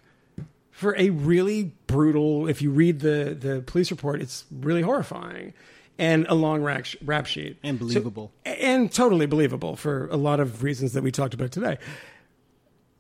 for 0.72 0.96
a 0.98 1.10
really 1.10 1.74
brutal. 1.88 2.48
If 2.48 2.62
you 2.62 2.72
read 2.72 3.00
the 3.02 3.36
the 3.40 3.62
police 3.62 3.92
report, 3.92 4.22
it's 4.22 4.46
really 4.52 4.82
horrifying, 4.82 5.54
and 5.98 6.26
a 6.28 6.34
long 6.36 6.62
rap, 6.62 6.86
rap 7.04 7.26
sheet 7.26 7.58
And 7.64 7.80
So- 7.80 8.00
and 8.46 8.92
totally 8.92 9.26
believable 9.26 9.76
for 9.76 10.08
a 10.12 10.18
lot 10.18 10.40
of 10.40 10.64
reasons 10.64 10.94
that 10.94 11.04
we 11.04 11.12
talked 11.12 11.34
about 11.34 11.52
today. 11.52 11.78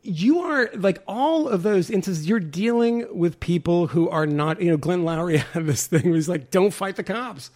You 0.01 0.39
are 0.39 0.69
like 0.75 1.03
all 1.07 1.49
of 1.49 1.63
those 1.63 1.89
instances. 1.89 2.27
You're 2.27 2.39
dealing 2.39 3.05
with 3.17 3.39
people 3.41 3.87
who 3.87 4.07
are 4.09 4.25
not. 4.25 4.61
You 4.61 4.71
know, 4.71 4.77
Glenn 4.77 5.03
Loury 5.03 5.37
had 5.53 5.65
this 5.65 5.87
thing 5.87 6.05
where 6.05 6.15
he's 6.15 6.29
like, 6.29 6.51
"Don't 6.51 6.71
fight 6.71 6.95
the 6.95 7.03
cops." 7.03 7.51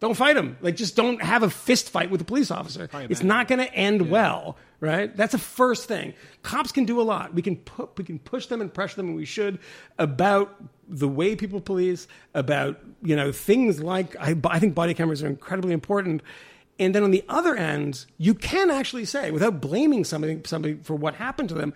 Don't 0.00 0.14
fight 0.14 0.34
them. 0.34 0.56
Like, 0.60 0.76
just 0.76 0.94
don't 0.94 1.20
have 1.22 1.42
a 1.42 1.50
fist 1.50 1.90
fight 1.90 2.10
with 2.10 2.20
a 2.20 2.24
police 2.24 2.50
officer. 2.50 2.88
It's 2.92 3.22
not 3.22 3.48
going 3.48 3.58
to 3.58 3.72
end 3.74 4.10
well, 4.10 4.56
right? 4.80 5.14
That's 5.16 5.32
the 5.32 5.38
first 5.38 5.88
thing. 5.88 6.14
Cops 6.42 6.70
can 6.70 6.84
do 6.84 7.00
a 7.00 7.02
lot. 7.02 7.34
We 7.34 7.42
can 7.42 7.56
put, 7.56 7.98
we 7.98 8.04
can 8.04 8.20
push 8.20 8.46
them 8.46 8.60
and 8.60 8.72
pressure 8.72 8.96
them, 8.96 9.08
and 9.08 9.16
we 9.16 9.24
should 9.24 9.58
about 9.98 10.54
the 10.88 11.08
way 11.08 11.34
people 11.34 11.60
police, 11.60 12.06
about 12.32 12.78
you 13.02 13.16
know 13.16 13.32
things 13.32 13.80
like 13.80 14.16
I, 14.16 14.36
I 14.44 14.58
think 14.58 14.74
body 14.74 14.94
cameras 14.94 15.22
are 15.22 15.26
incredibly 15.26 15.72
important. 15.72 16.22
And 16.80 16.94
then 16.94 17.02
on 17.02 17.10
the 17.10 17.24
other 17.28 17.56
end, 17.56 18.06
you 18.18 18.34
can 18.34 18.70
actually 18.70 19.04
say, 19.04 19.32
without 19.32 19.60
blaming 19.60 20.04
somebody 20.04 20.40
somebody 20.44 20.78
for 20.82 20.94
what 20.94 21.16
happened 21.16 21.48
to 21.48 21.56
them, 21.56 21.74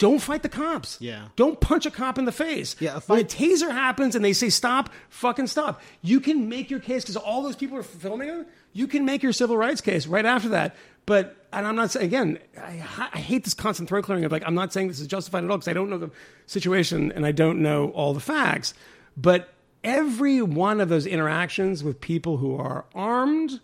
don't 0.00 0.18
fight 0.18 0.42
the 0.42 0.48
cops. 0.48 0.96
Yeah. 0.98 1.26
Don't 1.36 1.60
punch 1.60 1.84
a 1.84 1.90
cop 1.90 2.18
in 2.18 2.24
the 2.24 2.32
face. 2.32 2.74
Yeah, 2.80 2.96
a 2.96 3.00
when 3.00 3.20
a 3.20 3.24
taser 3.24 3.70
happens 3.70 4.16
and 4.16 4.24
they 4.24 4.32
say 4.32 4.48
stop, 4.48 4.88
fucking 5.10 5.46
stop. 5.46 5.82
You 6.00 6.20
can 6.20 6.48
make 6.48 6.70
your 6.70 6.80
case 6.80 7.02
because 7.04 7.16
all 7.16 7.42
those 7.42 7.54
people 7.54 7.76
are 7.76 7.82
filming 7.82 8.30
it. 8.30 8.48
You 8.72 8.86
can 8.86 9.04
make 9.04 9.22
your 9.22 9.34
civil 9.34 9.58
rights 9.58 9.82
case 9.82 10.06
right 10.06 10.24
after 10.24 10.48
that. 10.48 10.74
But 11.04 11.36
and 11.52 11.66
I'm 11.66 11.76
not 11.76 11.90
saying 11.90 12.06
again. 12.06 12.38
I, 12.58 12.82
I 13.12 13.18
hate 13.18 13.44
this 13.44 13.52
constant 13.52 13.90
throat 13.90 14.04
clearing 14.04 14.24
of 14.24 14.32
like 14.32 14.42
I'm 14.46 14.54
not 14.54 14.72
saying 14.72 14.88
this 14.88 15.00
is 15.00 15.06
justified 15.06 15.44
at 15.44 15.50
all 15.50 15.58
because 15.58 15.68
I 15.68 15.74
don't 15.74 15.90
know 15.90 15.98
the 15.98 16.10
situation 16.46 17.12
and 17.12 17.26
I 17.26 17.32
don't 17.32 17.60
know 17.60 17.90
all 17.90 18.14
the 18.14 18.20
facts. 18.20 18.72
But 19.18 19.52
every 19.84 20.40
one 20.40 20.80
of 20.80 20.88
those 20.88 21.04
interactions 21.04 21.84
with 21.84 22.00
people 22.00 22.38
who 22.38 22.56
are 22.56 22.86
armed. 22.94 23.60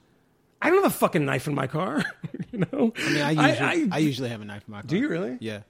I 0.60 0.70
don't 0.70 0.82
have 0.82 0.92
a 0.92 0.94
fucking 0.94 1.24
knife 1.24 1.46
in 1.46 1.54
my 1.54 1.66
car. 1.66 2.04
you 2.52 2.58
know. 2.58 2.92
I 2.98 3.10
mean, 3.10 3.22
I 3.22 3.30
usually, 3.30 3.90
I, 3.92 3.98
usually 3.98 4.28
have 4.28 4.42
a 4.42 4.44
knife 4.44 4.64
in 4.66 4.72
my 4.72 4.80
car. 4.80 4.88
Do 4.88 4.96
you 4.98 5.08
really? 5.08 5.38
Yeah. 5.40 5.60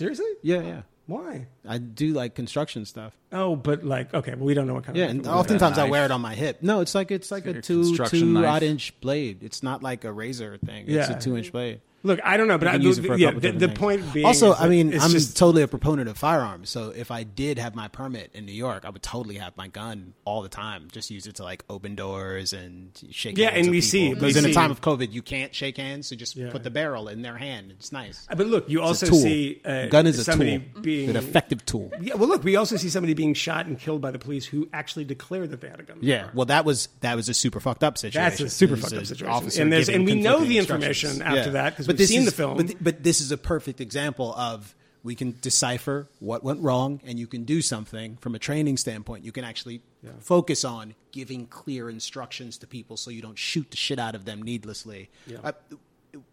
Seriously? 0.00 0.26
Yeah, 0.42 0.62
yeah. 0.62 0.82
Why? 1.06 1.46
I 1.68 1.78
do 1.78 2.12
like 2.12 2.34
construction 2.34 2.84
stuff. 2.84 3.12
Oh, 3.32 3.56
but 3.56 3.84
like, 3.84 4.14
okay, 4.14 4.34
well, 4.34 4.44
we 4.46 4.54
don't 4.54 4.66
know 4.66 4.74
what 4.74 4.84
kind 4.84 4.96
Yeah, 4.96 5.04
of. 5.06 5.10
and 5.10 5.18
knife 5.22 5.26
it 5.26 5.28
was. 5.28 5.40
oftentimes 5.40 5.76
I 5.78 5.88
wear 5.90 6.04
it 6.04 6.10
on 6.10 6.20
my 6.20 6.34
hip. 6.34 6.58
No, 6.62 6.80
it's 6.80 6.94
like 6.94 7.10
it's 7.10 7.30
like 7.30 7.46
a 7.46 7.52
Your 7.52 7.62
two 7.62 7.82
construction 7.82 8.20
two 8.20 8.26
knife? 8.26 8.46
odd 8.46 8.62
inch 8.62 8.98
blade. 9.00 9.42
It's 9.42 9.62
not 9.62 9.82
like 9.82 10.04
a 10.04 10.12
razor 10.12 10.56
thing. 10.64 10.84
It's 10.88 11.08
Yeah. 11.10 11.16
a 11.16 11.20
two 11.20 11.36
inch 11.36 11.50
blade. 11.52 11.80
Look, 12.02 12.18
I 12.24 12.36
don't 12.38 12.48
know, 12.48 12.56
but 12.56 12.68
I, 12.68 12.74
use 12.76 12.98
it 12.98 13.04
for 13.04 13.12
a 13.14 13.18
yeah, 13.18 13.26
couple 13.28 13.40
the, 13.40 13.50
the 13.52 13.66
things. 13.68 13.78
point 13.78 14.12
being, 14.14 14.24
Also, 14.24 14.54
I 14.54 14.68
mean, 14.68 14.94
I'm 14.98 15.10
just 15.10 15.36
totally 15.36 15.62
a 15.62 15.68
proponent 15.68 16.08
of 16.08 16.16
firearms. 16.16 16.70
So 16.70 16.90
if 16.96 17.10
I 17.10 17.24
did 17.24 17.58
have 17.58 17.74
my 17.74 17.88
permit 17.88 18.30
in 18.32 18.46
New 18.46 18.52
York, 18.54 18.84
I 18.86 18.90
would 18.90 19.02
totally 19.02 19.34
have 19.36 19.54
my 19.56 19.68
gun 19.68 20.14
all 20.24 20.40
the 20.40 20.48
time. 20.48 20.88
Just 20.92 21.10
use 21.10 21.26
it 21.26 21.34
to 21.36 21.42
like 21.42 21.62
open 21.68 21.96
doors 21.96 22.54
and 22.54 22.90
shake. 23.10 23.36
Yeah, 23.36 23.50
hands 23.50 23.66
and 23.66 23.66
with 23.66 23.70
we 23.72 23.80
people. 23.80 23.90
see- 23.90 24.14
because 24.14 24.36
in 24.36 24.46
a 24.50 24.54
time 24.54 24.70
of 24.70 24.80
COVID, 24.80 25.12
you 25.12 25.20
can't 25.20 25.54
shake 25.54 25.76
hands, 25.76 26.06
so 26.08 26.16
just 26.16 26.36
Yeah. 26.36 26.50
put 26.50 26.62
the 26.62 26.70
barrel 26.70 27.08
in 27.08 27.20
their 27.22 27.36
hand. 27.36 27.72
It's 27.72 27.92
nice. 27.92 28.26
But 28.34 28.46
look, 28.46 28.68
you 28.70 28.78
It's 28.80 28.86
also 28.88 29.06
tool. 29.06 29.18
see 29.18 29.60
uh, 29.64 29.86
gun 29.86 30.06
is 30.06 30.18
a 30.18 30.24
somebody 30.24 30.58
tool, 30.58 30.82
being 30.82 31.10
an 31.10 31.16
effective 31.16 31.66
tool. 31.66 31.90
Yeah, 32.00 32.14
well, 32.14 32.28
look, 32.28 32.42
we 32.44 32.56
also 32.56 32.76
see 32.76 32.88
somebody 32.88 33.12
being 33.12 33.34
shot 33.34 33.66
and 33.66 33.78
killed 33.78 34.00
by 34.00 34.10
the 34.10 34.18
police 34.18 34.46
who 34.46 34.68
actually 34.72 35.04
declared 35.04 35.50
that 35.50 35.60
they 35.60 35.68
had 35.68 35.80
a 35.80 35.82
gun. 35.82 35.98
Yeah, 36.00 36.22
car. 36.22 36.30
well, 36.34 36.46
that 36.46 36.64
was 36.64 36.88
that 37.00 37.14
was 37.16 37.28
a 37.28 37.34
super 37.34 37.60
fucked 37.60 37.84
up 37.84 37.98
situation. 37.98 38.22
That's 38.22 38.40
a 38.40 38.48
super 38.48 38.76
fucked 38.76 38.94
up 38.94 39.04
situation. 39.04 39.72
And 39.72 39.88
and 39.90 40.06
we 40.06 40.14
know 40.14 40.44
the 40.44 40.56
information 40.58 41.20
after 41.20 41.50
that 41.50 41.76
'cause 41.76 41.89
But 41.90 41.94
we've 41.94 41.98
this 41.98 42.08
seen 42.10 42.20
is- 42.20 42.26
the 42.26 42.32
film. 42.32 42.56
But, 42.56 42.74
but 42.82 43.02
this 43.02 43.20
is 43.20 43.32
a 43.32 43.36
perfect 43.36 43.80
example 43.80 44.34
of 44.34 44.74
we 45.02 45.14
can 45.14 45.36
decipher 45.40 46.08
what 46.18 46.44
went 46.44 46.60
wrong, 46.62 47.00
and 47.06 47.18
you 47.18 47.26
can 47.26 47.44
do 47.44 47.62
something 47.62 48.18
from 48.20 48.34
a 48.34 48.38
training 48.38 48.76
standpoint. 48.76 49.24
You 49.24 49.32
can 49.32 49.44
actually 49.44 49.82
focus 50.20 50.64
on 50.64 50.94
giving 51.12 51.46
clear 51.46 51.88
instructions 51.88 52.58
to 52.58 52.66
people 52.66 52.96
so 52.96 53.10
you 53.10 53.22
don't 53.22 53.38
shoot 53.38 53.70
the 53.70 53.76
shit 53.76 53.98
out 53.98 54.14
of 54.14 54.24
them 54.26 54.42
needlessly. 54.42 55.08
Uh, 55.42 55.52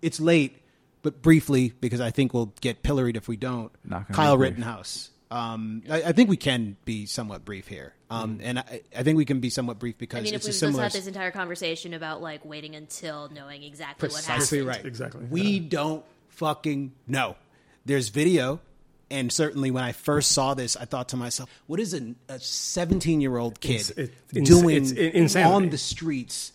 it's 0.01 0.19
late, 0.19 0.57
but 1.01 1.21
briefly 1.21 1.73
because 1.79 2.01
I 2.01 2.11
think 2.11 2.33
we'll 2.33 2.53
get 2.59 2.83
pilloried 2.83 3.15
if 3.15 3.27
we 3.27 3.37
don't. 3.37 3.71
Kyle 4.11 4.35
be 4.35 4.39
brief. 4.39 4.49
Rittenhouse. 4.51 5.11
Um, 5.29 5.83
I, 5.89 6.03
I 6.03 6.11
think 6.13 6.29
we 6.29 6.37
can 6.37 6.77
be 6.85 7.05
somewhat 7.05 7.43
brief 7.43 7.67
here, 7.67 7.93
um, 8.09 8.39
and 8.41 8.59
I, 8.59 8.81
I 8.95 9.03
think 9.03 9.17
we 9.17 9.25
can 9.25 9.41
be 9.41 9.49
somewhat 9.49 9.77
brief 9.77 9.97
because 9.97 10.19
I 10.19 10.23
mean, 10.23 10.33
if 10.33 10.43
we 10.43 10.45
a 10.45 10.49
just 10.49 10.59
similar. 10.61 10.83
had 10.83 10.93
this 10.93 11.05
entire 11.07 11.31
conversation 11.31 11.93
about 11.93 12.21
like 12.21 12.45
waiting 12.45 12.75
until 12.75 13.29
knowing 13.35 13.61
exactly 13.63 14.07
Precisely 14.07 14.61
what 14.61 14.67
happened. 14.67 14.83
right. 14.85 14.87
Exactly. 14.87 15.25
We 15.29 15.59
don't 15.59 16.05
fucking 16.29 16.93
know. 17.07 17.35
There's 17.85 18.07
video, 18.07 18.61
and 19.11 19.29
certainly 19.31 19.69
when 19.69 19.83
I 19.83 19.91
first 19.91 20.31
saw 20.31 20.53
this, 20.53 20.77
I 20.77 20.85
thought 20.85 21.09
to 21.09 21.17
myself, 21.17 21.49
"What 21.67 21.81
is 21.81 21.93
a 21.93 22.39
17 22.39 23.19
year 23.19 23.35
old 23.37 23.59
kid 23.59 23.89
It's- 23.97 24.09
it's 24.33 24.49
doing 24.49 24.77
it's 24.77 24.91
in- 24.91 25.11
insanity. 25.11 25.53
on 25.53 25.69
the 25.71 25.77
streets?" 25.77 26.53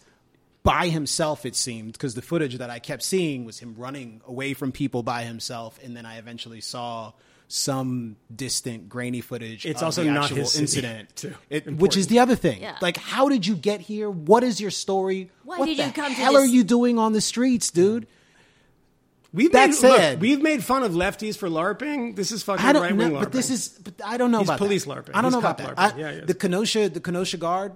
By 0.63 0.89
himself, 0.91 1.45
it 1.45 1.57
seemed, 1.57 1.95
because 1.95 2.15
the 2.15 2.23
footage 2.23 2.57
that 2.59 2.71
I 2.71 2.79
kept 2.79 3.03
seeing 3.03 3.45
was 3.45 3.59
him 3.59 3.75
running 3.77 4.21
away 4.29 4.55
from 4.55 4.71
people 4.71 5.03
by 5.03 5.25
himself, 5.25 5.79
and 5.83 5.97
then 5.97 6.07
I 6.07 6.19
eventually 6.19 6.61
saw 6.61 7.13
some 7.55 8.17
distant, 8.35 8.89
grainy 8.89 9.21
footage. 9.21 9.67
It's 9.67 9.83
of 9.83 9.87
also 9.87 10.05
the 10.05 10.11
not 10.11 10.25
actual 10.25 10.39
his 10.39 10.53
city, 10.53 10.63
incident, 10.63 11.15
too. 11.17 11.35
It- 11.51 11.67
which 11.77 11.99
is 11.99 12.07
the 12.07 12.19
other 12.19 12.35
thing. 12.35 12.63
Yeah. 12.63 12.79
Like, 12.81 12.97
how 12.97 13.29
did 13.29 13.47
you 13.47 13.55
get 13.55 13.83
here? 13.83 14.09
What 14.11 14.43
is 14.43 14.59
your 14.59 14.71
story? 14.71 15.31
Why 15.45 15.59
what 15.59 15.67
did 15.67 15.77
the 15.77 15.85
you 15.85 15.93
come 15.93 16.07
to 16.07 16.13
hell 16.15 16.33
this- 16.33 16.43
are 16.43 16.47
you 16.47 16.65
doing 16.65 16.99
on 16.99 17.13
the 17.13 17.21
streets, 17.21 17.71
dude? 17.71 18.07
We've 19.35 19.53
That 19.53 19.69
made, 19.71 19.75
said- 19.75 20.13
look, 20.15 20.21
we've 20.23 20.41
made 20.41 20.65
fun 20.65 20.83
of 20.83 20.93
lefties 20.93 21.37
for 21.37 21.49
LARPing. 21.51 22.17
This 22.17 22.33
is 22.33 22.43
fucking 22.43 22.65
right 22.65 22.73
know, 22.75 22.81
wing 22.97 23.11
LARPing. 23.13 23.21
but 23.21 23.33
this 23.33 23.51
is. 23.51 23.69
But 23.69 23.95
I 24.03 24.17
don't 24.17 24.31
know 24.31 24.39
He's 24.41 24.49
about 24.49 24.59
police 24.59 24.85
that. 24.87 24.91
LARPing. 24.91 25.11
I 25.15 25.21
don't 25.21 25.25
He's 25.25 25.33
know 25.33 25.39
about 25.39 25.59
cop 25.59 25.77
that. 25.77 25.95
I, 25.95 25.99
Yeah, 25.99 26.11
yeah. 26.13 26.25
The 26.25 26.35
Kenosha, 26.35 26.89
the 26.89 27.01
Kenosha 27.01 27.37
Guard. 27.37 27.73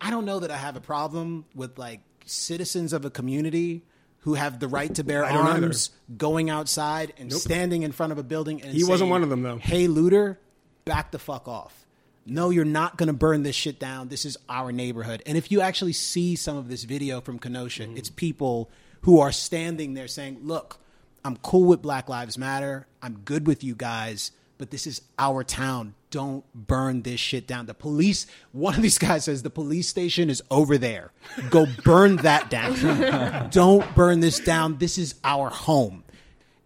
I 0.00 0.10
don't 0.10 0.24
know 0.24 0.38
that 0.40 0.50
I 0.50 0.56
have 0.56 0.76
a 0.76 0.80
problem 0.80 1.44
with 1.54 1.78
like 1.78 2.00
citizens 2.24 2.92
of 2.94 3.04
a 3.04 3.10
community 3.10 3.82
who 4.20 4.34
have 4.34 4.58
the 4.60 4.68
right 4.68 4.94
to 4.96 5.04
bear 5.04 5.22
don't 5.22 5.46
either. 5.46 5.64
arms, 5.66 5.90
going 6.16 6.50
outside 6.50 7.12
and 7.18 7.32
standing 7.32 7.82
in 7.82 7.92
front 7.92 8.12
of 8.12 8.18
a 8.18 8.22
building. 8.22 8.62
And 8.62 8.72
He 8.74 8.84
wasn't 8.84 9.10
one 9.10 9.22
of 9.22 9.28
them, 9.30 9.42
though. 9.42 9.58
Hey, 9.58 9.86
looter, 9.86 10.38
back 10.84 11.10
the 11.12 11.18
fuck 11.18 11.48
off. 11.48 11.86
No, 12.26 12.50
you're 12.50 12.64
not 12.66 12.98
going 12.98 13.06
to 13.06 13.12
burn 13.14 13.42
this 13.42 13.56
shit 13.56 13.78
down. 13.78 14.08
This 14.08 14.26
is 14.26 14.36
our 14.50 14.70
neighborhood. 14.70 15.22
And 15.24 15.38
if 15.38 15.50
you 15.50 15.60
actually 15.62 15.94
see 15.94 16.36
some 16.36 16.56
of 16.58 16.68
this 16.68 16.84
video 16.84 17.20
from 17.22 17.38
Kenosha, 17.38 17.84
Mm-hmm. 17.84 17.96
it's 17.96 18.10
people 18.10 18.70
who 19.02 19.18
are 19.20 19.32
standing 19.32 19.94
there 19.94 20.08
saying, 20.08 20.40
"Look, 20.42 20.78
I'm 21.24 21.36
cool 21.38 21.64
with 21.64 21.80
Black 21.80 22.08
Lives 22.08 22.36
Matter. 22.36 22.86
I'm 23.02 23.20
good 23.24 23.46
with 23.46 23.64
you 23.64 23.74
guys, 23.74 24.32
but 24.58 24.70
this 24.70 24.86
is 24.86 25.00
our 25.18 25.42
town. 25.44 25.94
Don't 26.10 26.44
burn 26.54 27.02
this 27.02 27.20
shit 27.20 27.46
down." 27.46 27.66
The 27.66 27.74
police, 27.74 28.26
one 28.52 28.74
of 28.74 28.82
these 28.82 28.98
guys 28.98 29.24
says, 29.24 29.42
"The 29.42 29.50
police 29.50 29.88
station 29.88 30.30
is 30.30 30.42
over 30.50 30.78
there. 30.78 31.12
Go 31.50 31.66
burn 31.84 32.16
that 32.16 32.50
down. 32.50 33.48
Don't 33.50 33.94
burn 33.94 34.20
this 34.20 34.40
down. 34.40 34.78
This 34.78 34.98
is 34.98 35.14
our 35.24 35.50
home." 35.50 36.04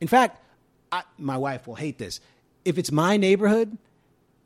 In 0.01 0.09
fact, 0.09 0.40
I, 0.90 1.02
my 1.19 1.36
wife 1.39 1.66
will 1.66 1.77
hate 1.77 1.98
this. 1.98 2.20
If 2.64 2.78
it's 2.78 2.93
my 2.93 3.16
neighborhood 3.16 3.77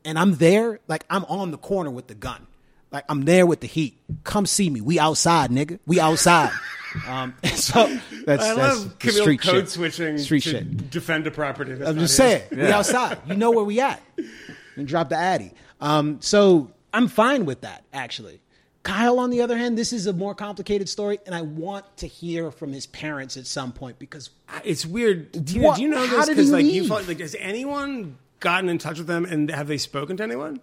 and 0.05 0.17
I'm 0.17 0.35
there, 0.35 0.79
like 0.87 1.03
I'm 1.09 1.25
on 1.25 1.51
the 1.51 1.57
corner 1.57 1.89
with 1.89 2.07
the 2.07 2.15
gun. 2.15 2.47
Like 2.91 3.03
I'm 3.09 3.25
there 3.25 3.45
with 3.45 3.59
the 3.59 3.67
heat. 3.67 3.97
Come 4.23 4.45
see 4.45 4.69
me. 4.69 4.79
We 4.81 4.97
outside, 4.97 5.49
nigga. 5.51 5.79
We 5.85 5.99
outside. 5.99 6.51
um, 7.07 7.35
so 7.43 7.87
that's, 8.25 8.43
I 8.43 8.55
that's 8.55 8.57
love 8.57 8.89
the 8.89 8.95
Camille 8.95 9.21
street 9.21 9.41
code 9.41 9.55
shit. 9.55 9.69
switching 9.69 10.17
Street 10.17 10.43
to 10.43 10.49
shit. 10.49 10.89
defend 10.89 11.27
a 11.27 11.31
property. 11.31 11.73
That's 11.73 11.89
I'm 11.89 11.97
just 11.99 12.17
his. 12.17 12.17
saying, 12.17 12.43
we 12.51 12.71
outside. 12.71 13.19
You 13.27 13.35
know 13.35 13.51
where 13.51 13.65
we 13.65 13.79
at. 13.81 14.01
And 14.77 14.87
drop 14.87 15.09
the 15.09 15.17
addy. 15.17 15.51
Um, 15.81 16.19
so 16.21 16.71
I'm 16.93 17.07
fine 17.09 17.45
with 17.45 17.61
that, 17.61 17.83
actually. 17.91 18.39
Kyle, 18.83 19.19
on 19.19 19.31
the 19.31 19.41
other 19.41 19.57
hand, 19.57 19.77
this 19.77 19.91
is 19.91 20.07
a 20.07 20.13
more 20.13 20.33
complicated 20.33 20.87
story, 20.87 21.19
and 21.25 21.35
I 21.35 21.41
want 21.41 21.97
to 21.97 22.07
hear 22.07 22.51
from 22.51 22.71
his 22.71 22.85
parents 22.85 23.35
at 23.35 23.45
some 23.45 23.73
point 23.73 23.99
because 23.99 24.29
It's 24.63 24.85
weird. 24.85 25.33
Tina, 25.45 25.65
What- 25.67 25.75
do 25.75 25.81
you 25.81 25.89
know 25.89 26.07
how 26.07 26.17
this? 26.17 26.27
did 26.27 26.35
Because 26.37 26.47
he 26.47 26.53
like 26.53 26.65
you, 26.65 26.81
leave? 26.83 26.87
felt- 26.87 27.07
like, 27.07 27.19
has 27.19 27.35
anyone 27.39 28.17
gotten 28.39 28.69
in 28.69 28.77
touch 28.77 28.97
with 28.99 29.07
them 29.07 29.25
and 29.25 29.51
have 29.51 29.67
they 29.67 29.77
spoken 29.77 30.15
to 30.17 30.23
anyone? 30.23 30.61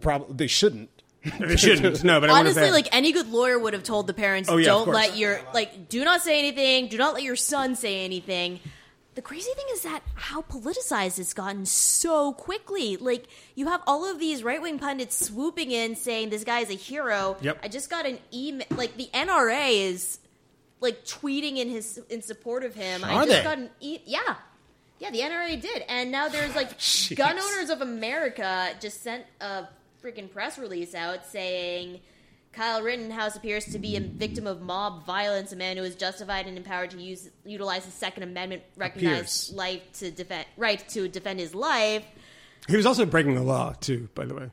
probably 0.00 0.34
they 0.36 0.46
shouldn't. 0.46 0.90
They 1.40 1.56
shouldn't. 1.56 2.02
No, 2.04 2.20
but 2.20 2.30
I 2.30 2.32
wonder 2.34 2.50
if 2.50 2.56
Honestly, 2.56 2.62
they- 2.62 2.70
like 2.72 2.88
any 2.92 3.12
good 3.12 3.28
lawyer 3.28 3.58
would 3.58 3.72
have 3.74 3.84
told 3.84 4.06
the 4.06 4.14
parents, 4.14 4.48
Oh, 4.50 4.56
yeah, 4.56 4.66
don't 4.66 4.88
let 4.88 5.16
your 5.16 5.40
like, 5.54 5.88
do 5.88 6.04
not 6.04 6.20
say 6.22 6.38
anything, 6.38 6.88
do 6.88 6.98
not 6.98 7.14
let 7.14 7.22
your 7.22 7.36
son 7.36 7.74
say 7.76 8.04
anything. 8.04 8.60
The 9.14 9.22
crazy 9.22 9.50
thing 9.54 9.66
is 9.72 9.82
that 9.82 10.02
how 10.14 10.40
politicized 10.42 11.18
it's 11.18 11.34
gotten 11.34 11.66
so 11.66 12.32
quickly. 12.32 12.96
Like 12.96 13.26
you 13.54 13.66
have 13.68 13.82
all 13.86 14.10
of 14.10 14.18
these 14.18 14.42
right 14.42 14.60
wing 14.62 14.78
pundits 14.78 15.26
swooping 15.26 15.70
in 15.70 15.96
saying 15.96 16.30
this 16.30 16.44
guy 16.44 16.60
is 16.60 16.70
a 16.70 16.74
hero. 16.74 17.36
Yep. 17.42 17.58
I 17.62 17.68
just 17.68 17.90
got 17.90 18.06
an 18.06 18.18
email. 18.32 18.66
Like 18.70 18.96
the 18.96 19.10
NRA 19.12 19.86
is 19.90 20.18
like 20.80 21.04
tweeting 21.04 21.58
in 21.58 21.68
his 21.68 21.98
in 22.08 22.22
support 22.22 22.64
of 22.64 22.74
him. 22.74 23.04
I 23.04 23.14
Are 23.14 23.24
just 23.26 23.36
they? 23.38 23.42
got 23.44 23.58
an 23.58 23.70
e- 23.80 24.00
yeah. 24.06 24.36
Yeah, 24.98 25.10
the 25.10 25.18
NRA 25.20 25.60
did, 25.60 25.82
and 25.88 26.12
now 26.12 26.28
there's 26.28 26.54
like 26.54 26.70
Gun 27.16 27.36
Owners 27.38 27.70
of 27.70 27.80
America 27.82 28.70
just 28.80 29.02
sent 29.02 29.24
a 29.40 29.64
freaking 30.02 30.30
press 30.32 30.58
release 30.58 30.94
out 30.94 31.26
saying 31.26 32.00
Kyle 32.52 32.82
Rittenhouse 32.82 33.34
appears 33.34 33.64
to 33.66 33.78
be 33.78 33.96
a 33.96 34.00
victim 34.00 34.46
of 34.46 34.60
mob 34.60 35.06
violence, 35.06 35.52
a 35.52 35.56
man 35.56 35.78
who 35.78 35.84
is 35.84 35.94
justified 35.94 36.46
and 36.46 36.56
empowered 36.58 36.90
to 36.90 37.00
use 37.02 37.30
utilize 37.44 37.84
the 37.86 37.90
Second 37.90 38.24
Amendment 38.24 38.62
recognized 38.76 39.50
Appears. 39.50 39.52
life 39.54 39.82
to 39.94 40.10
defend 40.10 40.46
right 40.56 40.86
to 40.90 41.08
defend 41.08 41.40
his 41.40 41.54
life. 41.54 42.04
he 42.68 42.76
was 42.76 42.84
also 42.84 43.06
breaking 43.06 43.34
the 43.34 43.42
law 43.42 43.72
too. 43.80 44.08
By 44.14 44.26
the 44.26 44.34
way, 44.34 44.50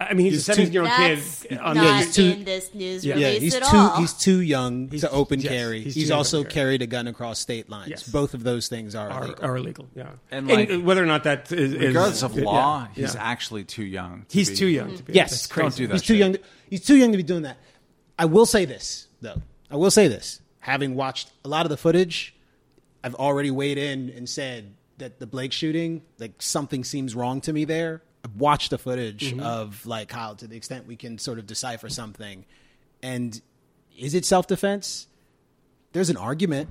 I 0.00 0.14
mean 0.14 0.26
he's, 0.26 0.32
a 0.32 0.36
He's 0.36 0.46
too- 0.46 0.52
seventeen-year-old 0.52 0.90
That's 0.90 1.42
kid. 1.44 1.58
On 1.58 1.76
not 1.76 2.04
the, 2.06 2.12
too- 2.12 2.22
in 2.24 2.44
this 2.44 2.74
news 2.74 3.04
Yeah. 3.06 3.16
Yeah, 3.16 3.30
he's 3.30 3.54
at 3.54 3.62
too 3.62 3.76
all. 3.76 3.96
he's 3.98 4.12
too 4.12 4.40
young 4.40 4.88
He's- 4.88 5.02
to 5.02 5.10
open 5.10 5.40
yes, 5.40 5.52
carry. 5.52 5.82
he's 5.82 5.94
He's, 5.94 6.04
too 6.04 6.08
young 6.08 6.08
to 6.08 6.16
also 6.16 6.42
carry. 6.42 6.52
carried 6.52 6.82
a 6.82 6.86
gun 6.86 7.06
across 7.06 7.38
state 7.38 7.70
lines. 7.70 7.90
Yes. 7.90 8.08
Both 8.08 8.34
of 8.34 8.42
those 8.42 8.68
things 8.68 8.94
are, 8.94 9.08
are, 9.08 9.24
illegal. 9.24 9.44
are 9.44 9.56
illegal. 9.56 9.86
Yeah, 9.94 10.08
And, 10.30 10.48
like, 10.48 10.80
whether 10.82 11.02
or 11.02 11.06
not 11.06 11.24
that 11.24 11.52
is, 11.52 11.72
is 11.72 11.86
Regardless 11.88 12.22
of 12.22 12.36
law, 12.36 12.88
yeah. 12.94 13.02
he's 13.02 13.14
actually 13.16 13.64
too 13.64 13.84
young. 13.84 14.24
to 14.28 14.34
he's 14.36 14.50
be- 14.50 14.56
too 14.56 14.66
young. 14.66 14.96
To 14.96 15.02
be, 15.04 15.12
Yes, 15.12 15.30
that's 15.30 15.46
crazy. 15.46 15.62
Don't 15.68 15.76
do 15.76 15.86
that 15.88 15.92
He's 15.94 16.02
too 16.02 16.16
young. 16.16 16.32
To, 16.32 16.40
he's 16.68 16.84
too 16.84 16.96
young 16.96 17.12
to 17.12 17.16
be 17.16 17.22
doing 17.22 17.42
that. 17.42 17.58
I 18.18 18.24
will 18.24 18.46
say 18.46 18.64
this 18.64 19.06
though. 19.20 19.40
I 19.70 19.76
will 19.76 19.90
say 19.90 20.08
this. 20.08 20.40
Having 20.60 20.96
watched 20.96 21.30
a 21.44 21.48
lot 21.48 21.64
of 21.64 21.70
the 21.70 21.76
footage, 21.76 22.34
I've 23.04 23.14
already 23.14 23.50
weighed 23.52 23.78
in 23.78 24.10
and 24.10 24.28
said 24.28 24.74
that 24.98 25.20
the 25.20 25.26
Blake 25.26 25.52
shooting, 25.52 26.02
like 26.18 26.40
something 26.42 26.82
seems 26.82 27.14
wrong 27.14 27.40
to 27.42 27.52
me 27.52 27.64
there. 27.64 28.02
I've 28.28 28.68
the 28.70 28.78
footage 28.78 29.30
Mm-hmm. 29.30 29.40
of 29.40 29.86
like 29.86 30.12
how, 30.12 30.34
to 30.34 30.46
the 30.46 30.56
extent 30.56 30.86
we 30.86 30.96
can 30.96 31.18
sort 31.18 31.38
of 31.38 31.46
decipher 31.46 31.88
something, 31.88 32.44
and 33.02 33.40
is 33.96 34.14
it 34.14 34.24
self 34.24 34.46
defense? 34.46 35.06
There's 35.92 36.10
an 36.10 36.16
argument, 36.16 36.68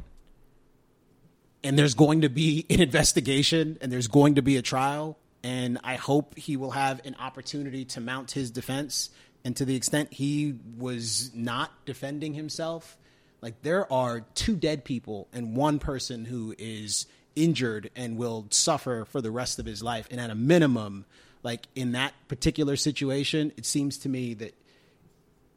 and 1.63 1.77
there's 1.77 1.95
going 1.95 2.21
to 2.21 2.29
be 2.29 2.65
an 2.69 2.81
investigation, 2.81 3.77
and 3.81 3.91
there's 3.91 4.07
going 4.07 4.35
to 4.35 4.41
be 4.41 4.57
a 4.57 4.61
trial, 4.61 5.17
and 5.43 5.79
I 5.83 5.95
hope 5.95 6.37
he 6.37 6.57
will 6.57 6.71
have 6.71 7.01
an 7.05 7.15
opportunity 7.19 7.85
to 7.85 8.01
mount 8.01 8.31
his 8.31 8.51
defense. 8.51 9.09
And 9.43 9.55
to 9.57 9.65
the 9.65 9.75
extent 9.75 10.11
he 10.11 10.55
was 10.75 11.29
not 11.35 11.85
defending 11.85 12.33
himself, 12.33 12.97
like 13.41 13.61
there 13.61 13.91
are 13.93 14.21
two 14.33 14.55
dead 14.55 14.83
people 14.83 15.27
and 15.33 15.55
one 15.55 15.77
person 15.77 16.25
who 16.25 16.55
is 16.57 17.05
injured 17.35 17.91
and 17.95 18.17
will 18.17 18.47
suffer 18.49 19.05
for 19.05 19.21
the 19.21 19.29
rest 19.29 19.59
of 19.59 19.67
his 19.67 19.83
life. 19.83 20.07
And 20.09 20.19
at 20.19 20.31
a 20.31 20.35
minimum, 20.35 21.05
like 21.45 21.67
in 21.75 21.93
that 21.93 22.13
particular 22.27 22.75
situation, 22.75 23.53
it 23.55 23.65
seems 23.65 23.99
to 23.99 24.09
me 24.09 24.33
that 24.33 24.53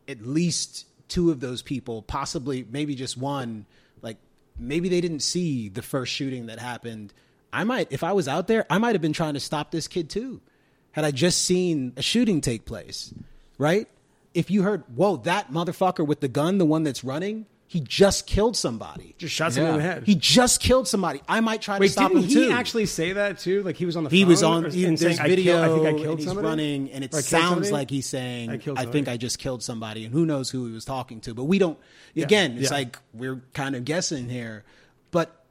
at 0.07 0.25
least 0.25 0.87
two 1.09 1.33
of 1.33 1.41
those 1.41 1.63
people, 1.63 2.03
possibly 2.03 2.65
maybe 2.71 2.95
just 2.95 3.17
one, 3.17 3.67
like 4.03 4.19
maybe 4.57 4.89
they 4.89 5.01
didn't 5.01 5.21
see 5.21 5.69
the 5.69 5.83
first 5.83 6.13
shooting 6.13 6.47
that 6.47 6.61
happened 6.61 7.13
I 7.53 7.65
might, 7.65 7.89
if 7.91 8.05
I 8.05 8.13
was 8.13 8.29
out 8.29 8.47
there, 8.47 8.67
I 8.69 8.79
might 8.79 8.95
have 8.95 9.03
been 9.03 9.13
trying 9.13 9.35
to 9.35 9.41
stop 9.41 9.71
this 9.71 9.89
kid 9.89 10.11
too. 10.11 10.41
Had 10.93 11.05
I 11.05 11.11
just 11.11 11.43
seen 11.43 11.93
a 11.97 12.03
shooting 12.03 12.41
take 12.41 12.65
place, 12.65 13.15
right? 13.57 13.89
If 14.35 14.51
you 14.51 14.63
heard, 14.63 14.85
whoa, 14.95 15.17
that 15.19 15.51
motherfucker 15.51 16.07
with 16.07 16.21
the 16.21 16.29
gun, 16.29 16.59
the 16.59 16.67
one 16.67 16.83
that's 16.83 17.03
running, 17.03 17.47
he 17.71 17.81
just 17.81 18.27
killed 18.27 18.57
somebody. 18.57 19.15
Just 19.19 19.35
shot 19.35 19.53
someone 19.53 19.75
in 19.75 19.79
the 19.79 19.85
head. 19.85 20.05
He 20.07 20.15
just 20.15 20.59
killed 20.61 20.89
somebody. 20.89 21.21
I 21.29 21.41
might 21.41 21.61
try 21.61 21.79
to 21.79 21.89
stop 21.91 22.09
didn't 22.11 22.25
him 22.25 22.29
he 22.31 22.47
too. 22.47 22.51
actually 22.51 22.87
say 22.87 23.13
that 23.13 23.39
too? 23.39 23.63
Like 23.63 23.77
he 23.77 23.85
was 23.85 23.95
on 23.95 24.05
the 24.05 24.11
phone. 24.11 24.17
He 24.17 24.25
was 24.25 24.43
on. 24.43 24.65
or- 24.65 24.71
He, 24.71 24.87
and 24.87 24.97
there's 24.97 25.17
saying, 25.19 25.21
I 25.27 25.29
video. 25.29 25.53
kill- 25.53 25.63
I, 25.63 25.69
think 25.69 25.87
I 25.87 25.91
killed 26.03 26.11
and 26.13 26.19
he's 26.21 26.27
somebody. 26.29 26.49
running, 26.49 26.91
and 26.93 27.05
it 27.05 27.15
Or 27.15 27.21
sounds 27.21 27.71
like 27.71 27.91
he's 27.91 28.07
saying, 28.07 28.51
I 28.51 28.55
"I, 28.75 28.87
think. 28.87 29.07
I 29.07 29.19
just 29.19 29.39
killed 29.39 29.63
somebody," 29.63 30.05
and 30.07 30.15
who 30.15 30.25
knows 30.25 30.49
who 30.51 30.67
he 30.67 30.73
was 30.73 30.87
talking 30.87 31.21
to. 31.21 31.35
But 31.35 31.45
we 31.45 31.59
don't. 31.59 31.79
Yeah, 32.15 32.25
Again, 32.25 32.53
it's 32.59 32.71
yeah. 32.71 32.77
like 32.79 32.99
we're 33.13 33.43
kind 33.53 33.77
of 33.77 33.85
guessing 33.85 34.31
here. 34.31 34.65
But 35.11 35.45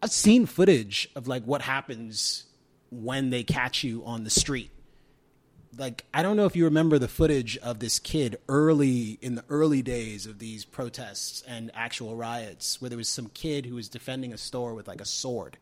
I've 0.00 0.12
seen 0.12 0.46
footage 0.46 1.10
of 1.16 1.26
like 1.26 1.42
what 1.44 1.62
happens 1.62 2.44
when 2.90 3.30
they 3.30 3.42
catch 3.42 3.82
you 3.82 4.04
on 4.04 4.22
the 4.22 4.30
street. 4.30 4.70
Like 5.76 6.04
I 6.12 6.22
don't 6.22 6.36
know 6.36 6.46
if 6.46 6.56
you 6.56 6.64
remember 6.64 6.98
the 6.98 7.06
footage 7.08 7.56
of 7.58 7.78
this 7.78 7.98
kid 8.00 8.38
early 8.48 9.18
in 9.22 9.36
the 9.36 9.44
early 9.48 9.82
days 9.82 10.26
of 10.26 10.38
these 10.40 10.64
protests 10.64 11.42
and 11.46 11.70
actual 11.74 12.16
riots, 12.16 12.80
where 12.80 12.88
there 12.88 12.98
was 12.98 13.08
some 13.08 13.28
kid 13.28 13.66
who 13.66 13.76
was 13.76 13.88
defending 13.88 14.32
a 14.32 14.38
store 14.38 14.74
with 14.74 14.88
like 14.88 15.00
a 15.00 15.04
sword, 15.04 15.58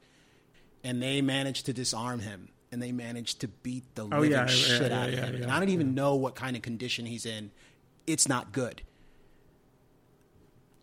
and 0.83 1.03
they 1.03 1.21
managed 1.21 1.67
to 1.67 1.75
disarm 1.75 2.21
him, 2.21 2.49
and 2.73 2.81
they 2.83 2.91
managed 2.91 3.41
to 3.43 3.49
beat 3.49 3.85
the 3.97 4.05
Oh, 4.05 4.21
living 4.21 4.31
yeah, 4.33 4.47
shit 4.47 4.91
yeah, 4.91 5.01
out 5.03 5.09
of 5.09 5.15
yeah, 5.15 5.27
him. 5.27 5.35
yeah, 5.37 5.43
and 5.43 5.53
I 5.53 5.59
don't 5.61 5.69
even 5.69 5.95
know 5.95 6.15
what 6.15 6.35
kind 6.35 6.57
of 6.57 6.63
condition 6.63 7.05
he's 7.05 7.27
in. 7.27 7.51
It's 8.07 8.27
not 8.27 8.51
good. 8.53 8.81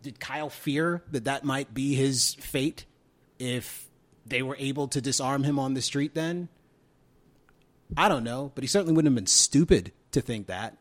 Did 0.04 0.20
Kyle 0.20 0.52
fear 0.52 1.02
that 1.12 1.24
that 1.26 1.44
might 1.44 1.74
be 1.74 1.96
his 1.96 2.36
fate 2.36 2.86
if 3.40 3.90
they 4.28 4.44
were 4.44 4.56
able 4.60 4.88
to 4.90 5.02
disarm 5.02 5.44
him 5.44 5.58
on 5.58 5.74
the 5.74 5.82
street 5.82 6.14
then? 6.14 6.48
I 7.96 8.10
don't 8.10 8.24
know, 8.24 8.52
but 8.56 8.64
he 8.64 8.68
certainly 8.68 8.94
wouldn't 8.94 9.12
have 9.12 9.16
been 9.16 9.28
stupid 9.28 9.92
to 10.12 10.22
think 10.22 10.48
that. 10.48 10.78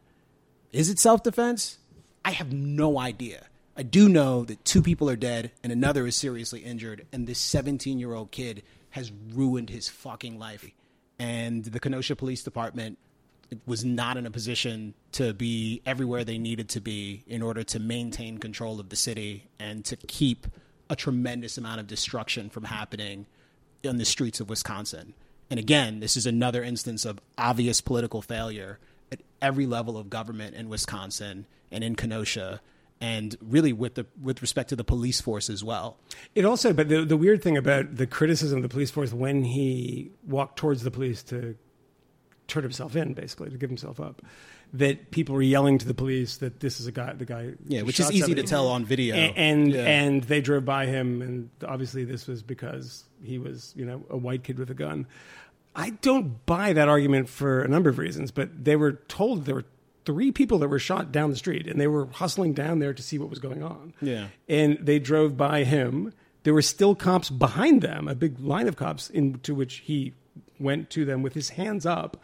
Is 0.73 0.89
it 0.89 0.99
self 0.99 1.23
defense? 1.23 1.79
I 2.25 2.31
have 2.31 2.53
no 2.53 2.99
idea. 2.99 3.47
I 3.77 3.83
do 3.83 4.09
know 4.09 4.45
that 4.45 4.65
two 4.65 4.83
people 4.83 5.11
are 5.11 5.17
dead 5.17 5.51
and 5.63 5.73
another 5.73 6.07
is 6.07 6.17
seriously 6.17 6.61
injured, 6.61 7.07
and 7.13 7.27
this 7.27 7.39
17 7.39 7.99
year 7.99 8.15
old 8.15 8.31
kid 8.31 8.63
has 8.91 9.13
ruined 9.33 9.71
his 9.71 9.89
fucking 9.89 10.39
life. 10.39 10.71
And 11.19 11.65
the 11.65 11.81
Kenosha 11.81 12.17
Police 12.17 12.43
Department 12.43 12.99
was 13.67 13.85
not 13.85 14.17
in 14.17 14.27
a 14.27 14.31
position 14.31 14.95
to 15.13 15.33
be 15.35 15.83
everywhere 15.87 16.25
they 16.25 16.39
needed 16.39 16.69
to 16.71 16.81
be 16.81 17.25
in 17.27 17.43
order 17.43 17.63
to 17.63 17.79
maintain 17.79 18.39
control 18.39 18.81
of 18.81 18.89
the 18.89 18.97
city 18.97 19.49
and 19.59 19.85
to 19.85 19.97
keep 19.97 20.47
a 20.91 20.97
tremendous 20.97 21.59
amount 21.59 21.81
of 21.81 21.87
destruction 21.87 22.51
from 22.51 22.65
happening 22.65 23.27
in 23.83 23.99
the 23.99 24.05
streets 24.05 24.41
of 24.41 24.49
Wisconsin. 24.49 25.15
And 25.51 25.61
again, 25.61 26.01
this 26.01 26.17
is 26.17 26.27
another 26.27 26.63
instance 26.63 27.05
of 27.05 27.21
obvious 27.39 27.81
political 27.81 28.23
failure 28.23 28.79
at 29.13 29.21
every 29.43 29.67
level 29.67 29.97
of 29.99 30.09
government 30.11 30.55
in 30.57 30.69
Wisconsin 30.69 31.47
and 31.71 31.85
in 31.85 31.95
Kenosha, 31.97 32.61
and 33.01 33.37
really 33.43 33.73
with 33.73 33.95
the 33.95 34.07
with 34.23 34.41
respect 34.41 34.71
to 34.71 34.77
the 34.77 34.85
police 34.85 35.21
force 35.21 35.51
as 35.51 35.63
well. 35.63 35.99
It 36.35 36.45
also, 36.45 36.73
but 36.73 36.89
the 36.89 37.05
the 37.05 37.17
weird 37.17 37.43
thing 37.43 37.57
about 37.57 37.97
the 37.97 38.07
criticism 38.07 38.59
of 38.59 38.63
the 38.63 38.69
police 38.69 38.91
force 38.91 39.13
when 39.13 39.45
he 39.45 40.11
walked 40.27 40.59
towards 40.59 40.83
the 40.83 40.91
police 40.91 41.23
to 41.25 41.57
turn 42.49 42.63
himself 42.63 42.95
in, 42.97 43.15
basically 43.15 43.51
to 43.51 43.57
give 43.57 43.71
himself 43.71 43.99
up, 44.01 44.21
that 44.75 45.11
people 45.11 45.35
were 45.35 45.43
yelling 45.43 45.79
to 45.79 45.87
the 45.87 45.95
police 45.95 46.37
that 46.39 46.61
this 46.61 46.79
is 46.79 46.87
a 46.87 46.93
guy, 46.93 47.13
the 47.15 47.25
guy, 47.25 47.53
Yeah, 47.67 47.83
which 47.83 47.99
is 48.01 48.11
easy 48.13 48.35
to 48.35 48.43
tell 48.43 48.69
on 48.69 48.85
video. 48.85 49.15
A- 49.17 49.33
and 49.35 49.73
Yeah. 49.73 49.81
and 49.81 50.23
they 50.25 50.41
drove 50.41 50.65
by 50.65 50.87
him, 50.87 51.23
and 51.23 51.51
obviously 51.67 52.05
this 52.05 52.27
was 52.27 52.43
because 52.43 53.05
he 53.25 53.39
was 53.39 53.73
you 53.77 53.85
know 53.85 54.03
a 54.11 54.17
white 54.17 54.45
kid 54.45 54.59
with 54.59 54.71
a 54.71 54.75
gun. 54.75 55.07
I 55.77 55.91
don't 55.91 56.45
buy 56.47 56.73
that 56.73 56.89
argument 56.89 57.29
for 57.29 57.63
a 57.63 57.69
number 57.69 57.91
of 57.91 57.99
reasons, 57.99 58.31
but 58.31 58.65
they 58.65 58.77
were 58.77 58.93
told 59.09 59.45
there 59.45 59.57
were 59.57 59.65
three 60.05 60.31
people 60.31 60.59
that 60.59 60.69
were 60.69 60.79
shot 60.79 61.11
down 61.11 61.31
the 61.31 61.37
street, 61.37 61.67
and 61.67 61.81
they 61.81 61.87
were 61.89 62.07
hustling 62.13 62.53
down 62.53 62.79
there 62.79 62.95
to 62.95 63.03
see 63.03 63.19
what 63.19 63.31
was 63.31 63.39
going 63.41 63.63
on. 63.63 63.93
Yeah. 64.01 64.29
and 64.49 64.79
they 64.81 64.99
drove 64.99 65.37
by 65.37 65.65
him. 65.65 66.13
There 66.45 66.55
were 66.55 66.63
still 66.63 66.95
cops 66.95 67.31
behind 67.31 67.81
them, 67.81 68.07
a 68.07 68.15
big 68.15 68.39
line 68.39 68.69
of 68.69 68.77
cops, 68.77 69.09
into 69.11 69.55
which 69.55 69.77
he 69.77 70.13
went 70.61 70.91
to 70.91 71.05
them 71.05 71.23
with 71.23 71.33
his 71.35 71.49
hands 71.51 71.85
up 71.87 72.23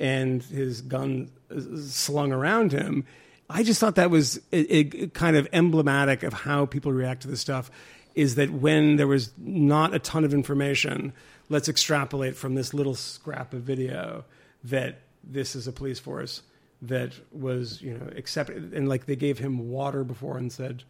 and 0.00 0.42
his 0.42 0.80
gun 0.80 1.30
uh, 1.54 1.60
slung 1.86 2.32
around 2.32 2.72
him. 2.72 3.04
I 3.50 3.62
just 3.62 3.78
thought 3.78 3.94
that 3.96 4.10
was 4.10 4.40
a, 4.52 4.76
a 4.76 5.06
kind 5.08 5.36
of 5.36 5.46
emblematic 5.52 6.22
of 6.22 6.32
how 6.32 6.66
people 6.66 6.92
react 6.92 7.22
to 7.22 7.28
this 7.28 7.40
stuff. 7.40 7.70
Is 8.14 8.34
that 8.36 8.50
when 8.50 8.96
there 8.96 9.06
was 9.06 9.32
not 9.38 9.94
a 9.94 9.98
ton 9.98 10.24
of 10.24 10.34
information, 10.34 11.12
let's 11.48 11.68
extrapolate 11.68 12.36
from 12.36 12.54
this 12.54 12.74
little 12.74 12.94
scrap 12.94 13.52
of 13.54 13.62
video 13.62 14.24
that 14.64 15.00
this 15.22 15.54
is 15.54 15.68
a 15.68 15.72
police 15.72 15.98
force 16.00 16.42
that 16.82 17.12
was, 17.32 17.80
you 17.82 17.92
know, 17.94 18.08
accepted 18.16 18.72
and 18.72 18.88
like 18.88 19.06
they 19.06 19.16
gave 19.16 19.38
him 19.38 19.68
water 19.70 20.04
before 20.04 20.36
and 20.38 20.52
said, 20.52 20.82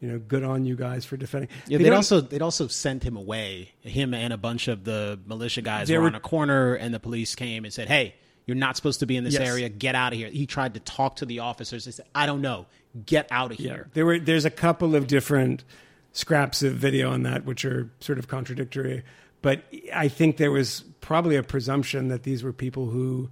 you 0.00 0.08
know, 0.08 0.18
good 0.18 0.42
on 0.44 0.64
you 0.64 0.76
guys 0.76 1.04
for 1.04 1.16
defending. 1.18 1.50
Yeah, 1.66 1.78
They 1.78 1.84
they'd 1.84 1.90
also 1.92 2.20
they'd 2.22 2.40
also 2.42 2.66
sent 2.68 3.02
him 3.02 3.16
away. 3.16 3.72
Him 3.82 4.14
and 4.14 4.32
a 4.32 4.38
bunch 4.38 4.68
of 4.68 4.84
the 4.84 5.18
militia 5.26 5.60
guys 5.62 5.90
were, 5.90 6.00
were- 6.00 6.06
on 6.06 6.14
a 6.14 6.20
corner, 6.20 6.74
and 6.74 6.94
the 6.94 7.00
police 7.00 7.34
came 7.34 7.64
and 7.64 7.72
said, 7.74 7.88
"Hey, 7.88 8.14
you're 8.46 8.54
not 8.56 8.76
supposed 8.76 9.00
to 9.00 9.06
be 9.06 9.16
in 9.16 9.24
this 9.24 9.34
Yes. 9.34 9.46
area. 9.46 9.68
Get 9.68 9.94
out 9.94 10.12
of 10.14 10.18
here." 10.18 10.30
He 10.30 10.46
tried 10.46 10.72
to 10.74 10.80
talk 10.80 11.16
to 11.16 11.26
the 11.26 11.40
officers. 11.40 11.84
They 11.84 11.90
said, 11.90 12.06
"I 12.14 12.24
don't 12.24 12.40
know. 12.40 12.64
Get 13.04 13.28
out 13.30 13.52
of 13.52 13.60
Yeah, 13.60 13.72
here." 13.74 13.90
there 13.92 14.06
were. 14.06 14.18
There's 14.18 14.46
a 14.46 14.50
couple 14.50 14.94
of 14.96 15.06
different 15.06 15.64
scraps 16.12 16.62
of 16.62 16.74
video 16.74 17.10
on 17.10 17.22
that 17.22 17.44
which 17.44 17.64
are 17.64 17.90
sort 18.00 18.18
of 18.18 18.28
contradictory, 18.28 19.02
but 19.42 19.62
I 19.94 20.08
think 20.08 20.36
there 20.36 20.50
was 20.50 20.84
probably 21.00 21.36
a 21.36 21.42
presumption 21.42 22.08
that 22.08 22.22
these 22.24 22.42
were 22.42 22.52
people 22.52 22.86
who. 22.86 23.30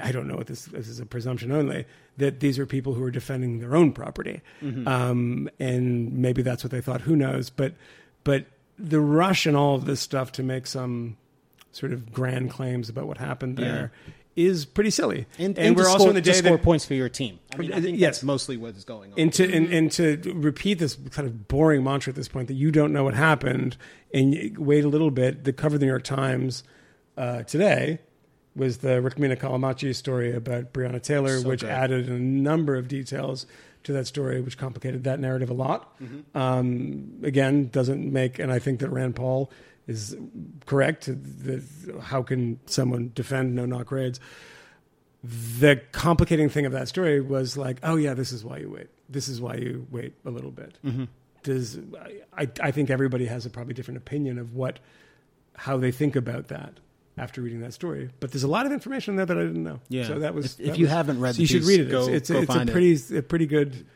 I 0.00 0.12
don't 0.12 0.26
know 0.26 0.36
what 0.36 0.46
this, 0.46 0.64
this 0.64 0.88
is 0.88 0.98
a 0.98 1.04
presumption 1.04 1.52
only 1.52 1.84
that 2.16 2.40
these 2.40 2.58
are 2.58 2.64
people 2.64 2.94
who 2.94 3.02
are 3.04 3.10
defending 3.10 3.58
their 3.58 3.76
own 3.76 3.92
property, 3.92 4.40
um, 4.88 5.50
and 5.60 6.10
maybe 6.14 6.40
that's 6.40 6.64
what 6.64 6.70
they 6.70 6.80
thought. 6.80 7.02
Who 7.02 7.14
knows? 7.16 7.50
But 7.50 7.74
but 8.24 8.46
the 8.78 9.00
rush 9.00 9.44
and 9.44 9.56
all 9.56 9.74
of 9.74 9.84
this 9.84 10.00
stuff 10.00 10.32
to 10.32 10.42
make 10.42 10.66
some 10.66 11.18
sort 11.72 11.92
of 11.92 12.12
grand 12.12 12.50
claims 12.50 12.88
about 12.88 13.06
what 13.06 13.18
happened 13.18 13.58
there 13.58 13.92
is 14.36 14.64
pretty 14.64 14.90
silly. 14.90 15.26
And, 15.38 15.56
and 15.56 15.68
and 15.68 15.76
we're 15.76 15.84
to 15.84 15.88
also 15.90 15.98
score, 16.04 16.08
in 16.10 16.14
the 16.16 16.20
to 16.22 16.30
day 16.32 16.38
score 16.38 16.56
that 16.56 16.62
points 16.64 16.84
for 16.84 16.94
your 16.94 17.08
team. 17.08 17.38
I 17.52 17.56
mean, 17.56 17.72
I 17.72 17.80
think 17.80 17.98
Yes. 17.98 18.16
that's 18.16 18.24
mostly 18.24 18.56
what 18.56 18.74
is 18.76 18.84
going 18.84 19.12
on. 19.12 19.18
and 19.18 19.32
to 19.34 19.44
and, 19.52 19.72
and 19.72 19.92
to 19.92 20.16
repeat 20.34 20.78
this 20.80 20.96
kind 21.10 21.28
of 21.28 21.46
boring 21.48 21.84
mantra 21.84 22.10
at 22.10 22.16
this 22.16 22.28
point 22.28 22.48
that 22.48 22.54
you 22.54 22.70
don't 22.72 22.92
know 22.92 23.04
what 23.04 23.14
happened 23.14 23.76
and 24.12 24.56
wait 24.58 24.84
a 24.84 24.88
little 24.88 25.10
bit 25.10 25.44
the 25.44 25.52
cover 25.52 25.76
of 25.76 25.80
the 25.80 25.86
new 25.86 25.92
york 25.92 26.02
times 26.04 26.64
uh, 27.16 27.42
today 27.44 28.00
was 28.56 28.78
the 28.78 29.00
Rukmini 29.00 29.36
Callimachi 29.36 29.94
story 29.94 30.32
about 30.32 30.72
Breonna 30.72 31.02
Taylor, 31.02 31.40
So 31.40 31.48
which 31.48 31.62
good. 31.62 31.70
added 31.70 32.08
a 32.08 32.12
number 32.18 32.76
of 32.76 32.86
details 32.86 33.46
to 33.82 33.92
that 33.94 34.06
story, 34.06 34.40
which 34.40 34.56
complicated 34.56 35.02
that 35.04 35.18
narrative 35.18 35.50
a 35.50 35.54
lot. 35.54 35.92
Um, 36.36 37.14
again, 37.24 37.68
doesn't 37.70 38.12
make, 38.12 38.38
and 38.38 38.52
I 38.52 38.58
think 38.60 38.80
that 38.80 38.90
Rand 38.90 39.16
Paul 39.16 39.50
is 39.86 40.16
correct. 40.66 41.06
That 41.06 41.62
how 42.02 42.22
can 42.22 42.58
someone 42.66 43.12
defend 43.14 43.54
no 43.54 43.66
knock 43.66 43.90
raids? 43.92 44.20
the 45.58 45.80
complicating 45.92 46.50
thing 46.50 46.66
of 46.66 46.72
that 46.72 46.86
story 46.88 47.18
was 47.20 47.56
like, 47.56 47.78
oh 47.82 47.96
yeah, 47.96 48.12
this 48.14 48.30
is 48.30 48.44
why 48.44 48.58
you 48.58 48.68
wait. 48.70 48.88
This 49.08 49.26
is 49.28 49.40
why 49.40 49.54
you 49.54 49.86
wait 49.90 50.12
a 50.26 50.30
little 50.30 50.50
bit. 50.50 50.76
Does 51.42 51.78
I, 52.36 52.48
I 52.60 52.70
think 52.70 52.90
everybody 52.90 53.26
has 53.26 53.46
a 53.46 53.50
probably 53.50 53.74
different 53.74 53.98
opinion 53.98 54.38
of 54.38 54.54
what 54.54 54.80
how 55.56 55.76
they 55.76 55.92
think 55.92 56.16
about 56.16 56.48
that 56.48 56.74
after 57.16 57.40
reading 57.40 57.60
that 57.60 57.72
story. 57.72 58.10
But 58.20 58.32
there's 58.32 58.42
a 58.44 58.48
lot 58.48 58.66
of 58.66 58.72
information 58.72 59.12
in 59.12 59.16
there 59.16 59.26
that 59.26 59.38
I 59.38 59.42
didn't 59.42 59.62
know. 59.62 59.80
Yeah. 59.88 60.08
So 60.08 60.18
that 60.18 60.34
was 60.34 60.58
If- 60.58 60.70
if 60.70 60.78
you 60.78 60.84
was- 60.86 60.92
haven't 60.92 61.20
read 61.20 61.34
so 61.34 61.36
the 61.36 61.42
you 61.42 61.46
should 61.46 61.64
read 61.64 61.80
it. 61.80 61.90
go- 61.90 62.08
it's 62.08 62.28
go 62.30 62.40
it's, 62.40 62.54
a 62.54 62.60
it. 62.62 62.70
pretty 62.70 63.16
a 63.18 63.22
pretty 63.22 63.46
good. 63.46 63.86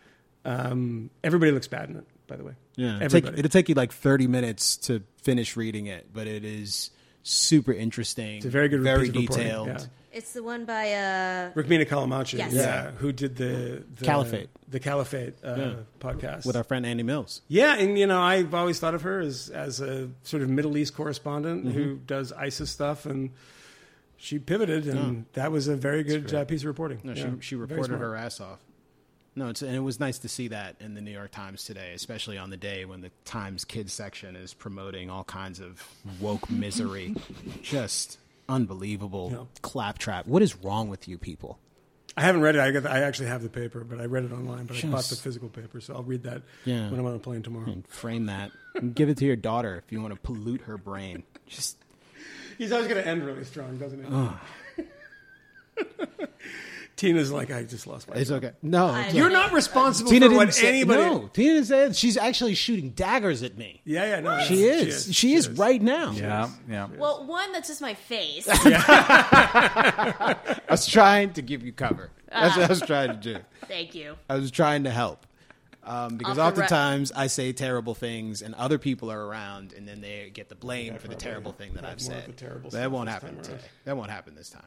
Um, 0.45 1.11
everybody 1.25 1.51
looks 1.53 1.67
bad 1.69 1.91
in 1.91 1.97
it, 1.97 2.07
by 2.29 2.37
the 2.37 2.45
way. 2.45 2.53
Yeah, 2.77 2.97
it'll 3.03 3.09
take, 3.21 3.27
it'll 3.39 3.49
take 3.51 3.69
you 3.69 3.75
like 3.75 3.93
thirty 3.93 4.27
minutes 4.29 4.77
to 4.87 5.03
finish 5.23 5.57
reading 5.57 5.87
it, 5.87 6.07
but 6.13 6.27
it 6.29 6.45
is 6.45 6.91
super 7.25 7.73
interesting. 7.73 8.37
It's 8.37 8.47
a 8.47 8.51
very 8.51 8.69
good 8.69 8.83
very 8.83 9.09
piece 9.11 9.11
of 9.11 9.17
reporting, 9.17 9.45
detailed. 9.45 9.67
yeah. 9.69 9.85
It's 10.11 10.33
the 10.33 10.43
one 10.43 10.65
by 10.65 10.93
uh 10.95 11.53
Rukmini 11.53 11.87
Callimachi, 11.87 12.39
Yes. 12.39 12.53
yeah, 12.55 12.91
who 12.93 13.13
did 13.13 13.37
the, 13.37 13.85
the 13.95 14.05
Caliphate. 14.05 14.49
the 14.69 14.81
Caliphate 14.81 15.35
uh, 15.45 15.55
Yeah. 15.57 15.75
podcast 16.01 16.47
with 16.47 16.57
our 16.57 16.65
friend 16.65 16.87
Andy 16.87 17.03
Mills. 17.03 17.43
Yeah, 17.49 17.77
and 17.77 17.99
you 17.99 18.07
know, 18.07 18.21
I've 18.21 18.55
always 18.55 18.81
thought 18.81 18.95
of 18.95 19.03
her 19.03 19.21
as 19.21 19.49
as 19.51 19.81
a 19.81 20.09
sort 20.23 20.43
of 20.43 20.49
Middle 20.49 20.77
East 20.77 20.95
correspondent 20.95 21.65
Mm-hmm. 21.67 21.75
who 21.75 21.97
does 21.97 22.33
ISIS 22.33 22.71
stuff, 22.71 23.05
and 23.07 23.31
she 24.17 24.39
pivoted, 24.39 24.87
and 24.89 25.27
that 25.35 25.53
was 25.53 25.69
a 25.69 25.77
very 25.77 26.03
good 26.03 26.33
uh, 26.35 26.45
piece 26.47 26.63
of 26.63 26.67
reporting. 26.67 27.01
No, 27.05 27.13
Yeah, 27.13 27.25
she 27.41 27.49
she 27.51 27.55
reported 27.57 27.99
her 27.99 28.17
ass 28.17 28.41
off. 28.41 28.59
No, 29.39 29.49
it's, 29.51 29.63
and 29.63 29.75
it 29.77 29.81
was 29.81 30.01
nice 30.01 30.19
to 30.19 30.29
see 30.29 30.49
that 30.49 30.75
in 30.81 30.95
the 30.95 31.01
New 31.01 31.13
York 31.13 31.31
Times 31.31 31.63
today, 31.65 31.93
especially 31.95 32.39
on 32.39 32.51
the 32.51 32.57
day 32.57 32.85
when 32.85 33.03
the 33.03 33.11
Times 33.25 33.65
Kids 33.65 33.93
section 33.93 34.35
is 34.35 34.53
promoting 34.53 35.11
all 35.11 35.23
kinds 35.23 35.61
of 35.61 35.87
woke 36.21 36.51
misery. 36.51 37.15
Just 37.63 38.19
unbelievable 38.49 39.29
Yeah. 39.33 39.45
claptrap. 39.63 40.27
What 40.27 40.43
is 40.43 40.57
wrong 40.57 40.89
with 40.89 41.07
you 41.07 41.19
people? 41.19 41.61
I 42.17 42.23
haven't 42.23 42.41
read 42.41 42.57
it. 42.57 42.61
I, 42.61 42.73
got 42.73 42.83
the, 42.83 42.91
I 42.91 43.03
actually 43.03 43.29
have 43.29 43.43
the 43.45 43.49
paper, 43.49 43.85
but 43.85 44.01
I 44.01 44.07
read 44.07 44.25
it 44.25 44.33
online. 44.33 44.67
But 44.67 44.83
I 44.85 44.89
bought 44.89 45.05
the 45.05 45.15
physical 45.15 45.49
paper, 45.49 45.81
so 45.81 45.95
I'll 45.95 46.03
read 46.03 46.25
that 46.25 46.43
Yeah. 46.65 46.91
when 46.91 46.99
I'm 46.99 47.07
on 47.07 47.15
a 47.15 47.21
plane 47.21 47.43
tomorrow. 47.45 47.67
And 47.71 47.87
frame 47.87 48.27
that. 48.27 48.51
And 48.75 48.93
give 48.93 49.09
it 49.09 49.19
to 49.19 49.25
your 49.25 49.37
daughter 49.37 49.77
if 49.77 49.93
you 49.93 50.03
want 50.03 50.15
to 50.15 50.21
pollute 50.21 50.63
her 50.63 50.77
brain. 50.77 51.23
Just 51.47 51.77
He's 52.57 52.73
always 52.73 52.89
going 52.89 53.01
to 53.01 53.09
end 53.09 53.25
really 53.25 53.45
strong, 53.45 53.79
doesn't 53.79 54.03
he? 54.05 54.85
Tina's 56.99 57.31
like, 57.31 57.51
I 57.53 57.63
just 57.63 57.87
lost 57.87 58.11
my. 58.11 58.17
it's 58.17 58.31
okay. 58.33 58.51
No, 58.61 58.93
it's. 58.97 59.15
You're 59.15 59.31
not 59.31 59.53
responsible 59.53 60.11
Tina 60.11 60.27
for 60.27 60.31
didn't 60.31 60.47
what 60.49 60.55
say, 60.55 60.69
anybody. 60.81 61.01
No, 61.01 61.29
Tina 61.29 61.65
said 61.65 61.95
she's 61.95 62.17
actually 62.17 62.57
shooting 62.57 62.91
daggers 62.91 63.45
at 63.45 63.57
me. 63.57 63.81
Yeah, 63.85 64.05
yeah, 64.05 64.21
no. 64.21 64.41
She 64.41 64.65
is. 64.65 65.15
She 65.15 65.35
is, 65.35 65.49
right 65.49 65.81
now. 65.81 66.11
Yeah, 66.11 66.51
yeah. 66.69 66.89
Well, 66.99 67.25
one 67.25 67.53
that's 67.53 67.69
just 67.69 67.81
my 67.81 67.95
face. 67.95 68.49
I 69.49 70.59
was 70.69 70.87
trying 70.87 71.33
to 71.35 71.43
give 71.43 71.65
you 71.65 71.73
cover. 71.73 72.11
That's 72.31 72.57
what 72.57 72.67
I 72.67 72.69
was 72.69 72.81
trying 72.83 73.11
to 73.11 73.17
do. 73.17 73.39
Thank 73.69 73.95
you. 73.95 74.17
I 74.29 74.35
was 74.37 74.51
trying 74.51 74.83
to 74.85 74.91
help. 74.91 75.25
Um, 75.85 76.17
because 76.19 76.37
Off 76.37 76.55
the 76.55 76.61
re- 76.61 76.65
oftentimes 76.67 77.13
I 77.13 77.29
say 77.29 77.53
terrible 77.53 77.95
things 77.95 78.43
and 78.43 78.55
other 78.57 78.77
people 78.77 79.11
are 79.11 79.25
around 79.25 79.73
and 79.73 79.89
then 79.89 80.01
they 80.03 80.31
get 80.35 80.49
the 80.51 80.55
blame 80.55 80.99
for 80.99 81.09
the 81.09 81.15
terrible 81.15 81.53
thing 81.53 81.73
that 81.75 81.85
I've 81.85 82.03
more 82.03 82.17
of 82.17 82.23
said. 82.25 82.27
the 82.27 82.33
terrible 82.33 82.63
But 82.65 82.73
stuff 82.73 82.83
that 82.83 82.91
won't 82.91 83.07
this 83.07 83.13
happen 83.15 83.35
time 83.37 83.45
today. 83.45 83.65
That 83.85 83.97
won't 83.97 84.11
happen 84.11 84.35
this 84.35 84.51
time. 84.51 84.67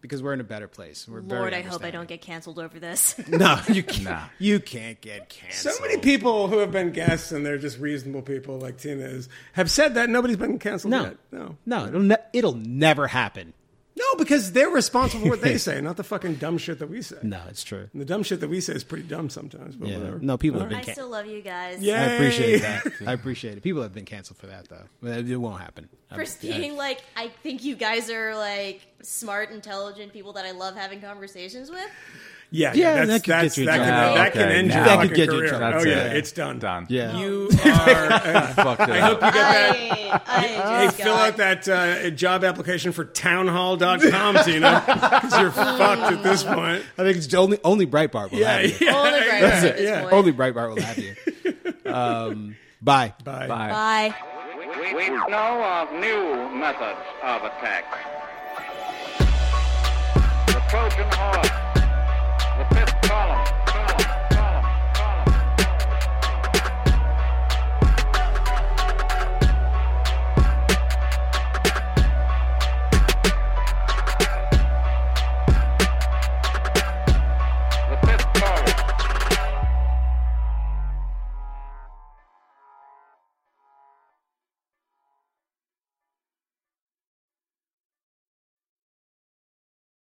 Because 0.00 0.22
we're 0.22 0.32
in 0.32 0.40
a 0.40 0.44
better 0.44 0.66
place. 0.66 1.06
We're 1.06 1.20
very 1.20 1.40
Lord, 1.40 1.52
I 1.54 1.60
hope 1.60 1.84
I 1.84 1.90
don't 1.90 2.08
get 2.08 2.22
canceled 2.22 2.58
over 2.58 2.80
this. 2.80 3.14
No, 3.28 3.60
you 3.68 3.82
can't. 3.82 4.04
Nah. 4.04 4.24
You 4.38 4.58
can't 4.58 5.00
get 5.00 5.28
canceled. 5.28 5.74
So 5.74 5.82
many 5.82 5.98
people 5.98 6.48
who 6.48 6.58
have 6.58 6.72
been 6.72 6.90
guests 6.90 7.32
and 7.32 7.44
they're 7.44 7.58
just 7.58 7.78
reasonable 7.78 8.22
people 8.22 8.58
like 8.58 8.78
Tina 8.78 9.04
is 9.04 9.28
have 9.52 9.70
said 9.70 9.94
that 9.96 10.08
nobody's 10.08 10.36
been 10.38 10.58
canceled 10.58 10.90
No, 10.92 11.02
yet. 11.04 11.16
No, 11.30 11.56
no, 11.66 11.86
it'll, 11.86 12.00
ne- 12.00 12.16
it'll 12.32 12.54
never 12.54 13.06
happen. 13.06 13.52
No, 14.00 14.14
because 14.18 14.52
they're 14.52 14.70
responsible 14.70 15.24
for 15.24 15.30
what 15.30 15.40
they 15.42 15.58
say, 15.68 15.80
not 15.80 15.96
the 15.96 16.04
fucking 16.04 16.36
dumb 16.36 16.58
shit 16.58 16.78
that 16.78 16.88
we 16.88 17.02
say. 17.02 17.16
No, 17.22 17.40
it's 17.48 17.62
true. 17.62 17.88
And 17.92 18.00
the 18.00 18.04
dumb 18.04 18.22
shit 18.22 18.40
that 18.40 18.48
we 18.48 18.60
say 18.60 18.72
is 18.74 18.82
pretty 18.84 19.04
dumb 19.04 19.28
sometimes. 19.30 19.76
But 19.76 19.88
Yeah. 19.88 19.98
whatever. 19.98 20.18
No, 20.20 20.36
people 20.38 20.60
have 20.60 20.72
All 20.72 20.78
been 20.78 20.88
I 20.88 20.92
still 20.92 21.08
love 21.08 21.26
you 21.26 21.42
guys. 21.42 21.82
Yeah. 21.82 22.02
I 22.02 22.04
appreciate 22.06 22.58
that. 22.62 22.86
I 23.06 23.12
appreciate 23.12 23.56
it. 23.56 23.62
People 23.62 23.82
have 23.82 23.92
been 23.94 24.04
canceled 24.04 24.38
for 24.38 24.46
that 24.46 24.68
though. 24.68 25.08
It 25.08 25.36
won't 25.36 25.60
happen. 25.60 25.88
For 26.12 26.24
being 26.40 26.76
like, 26.76 27.00
I 27.16 27.28
think 27.28 27.62
you 27.62 27.76
guys 27.76 28.10
are 28.10 28.34
like 28.36 28.80
smart, 29.02 29.50
intelligent 29.50 30.12
people 30.12 30.32
that 30.34 30.44
I 30.44 30.50
love 30.50 30.74
having 30.74 31.00
conversations 31.00 31.70
with. 31.70 31.88
Yeah, 32.52 32.72
Yeah, 32.74 32.74
yeah, 32.74 32.94
that 32.94 33.06
that's, 33.06 33.24
could 33.24 33.30
that's, 33.32 33.54
that, 33.56 33.64
can, 33.66 33.86
trouble. 33.86 34.14
that 34.16 34.32
can 34.32 34.48
end 34.48 34.72
your 34.72 34.84
That 34.84 35.00
could 35.00 35.10
fucking 35.10 35.16
get 35.16 35.26
you 35.26 35.32
in 35.34 35.38
career. 35.48 35.58
trouble. 35.58 35.78
Oh 35.80 35.82
yeah, 35.84 36.06
it. 36.10 36.16
it's 36.16 36.32
done. 36.32 36.58
Done. 36.58 36.86
Yeah. 36.88 37.16
You 37.18 37.48
are. 37.64 38.12
uh, 38.12 38.46
Fucked 38.54 38.80
it 38.82 38.90
I 38.90 39.00
up. 39.00 39.12
hope 39.12 39.22
you 39.22 39.32
get 39.32 39.32
that. 39.32 40.22
I, 40.26 40.36
I 40.36 40.86
Hey, 40.86 40.88
fill 40.90 41.14
out 41.14 41.36
that 41.36 41.68
uh, 41.68 42.10
job 42.10 42.42
application 42.42 42.90
for 42.90 43.04
townhall.com, 43.04 44.38
Tina, 44.44 44.82
because 44.84 45.40
you're 45.40 45.50
fucked 45.52 46.12
at 46.12 46.22
this 46.24 46.42
point. 46.42 46.84
I 46.98 47.02
think 47.04 47.16
it's 47.18 47.32
only 47.34 47.58
only 47.62 47.86
Breitbart 47.86 48.32
will 48.32 48.40
Yeah, 48.40 48.58
have 48.58 48.80
you. 48.80 48.86
yeah. 48.86 48.96
Only 48.96 49.10
right 49.28 49.42
at 49.44 49.62
this 49.62 49.80
yeah. 49.82 50.08
Only 50.10 50.32
Breitbart 50.32 50.74
will 50.74 50.82
have 50.82 50.98
you. 50.98 51.14
Um, 51.92 52.56
bye. 52.82 53.14
Bye. 53.24 53.46
Bye. 53.46 53.68
Bye. 53.70 54.14
We, 54.82 54.94
we 54.94 55.08
know 55.08 55.62
of 55.64 55.92
new 55.92 56.48
methods 56.58 56.98
of 57.22 57.44
attack. 57.44 57.84
The 60.46 60.60
Trojan 60.68 61.06
horse 61.12 61.48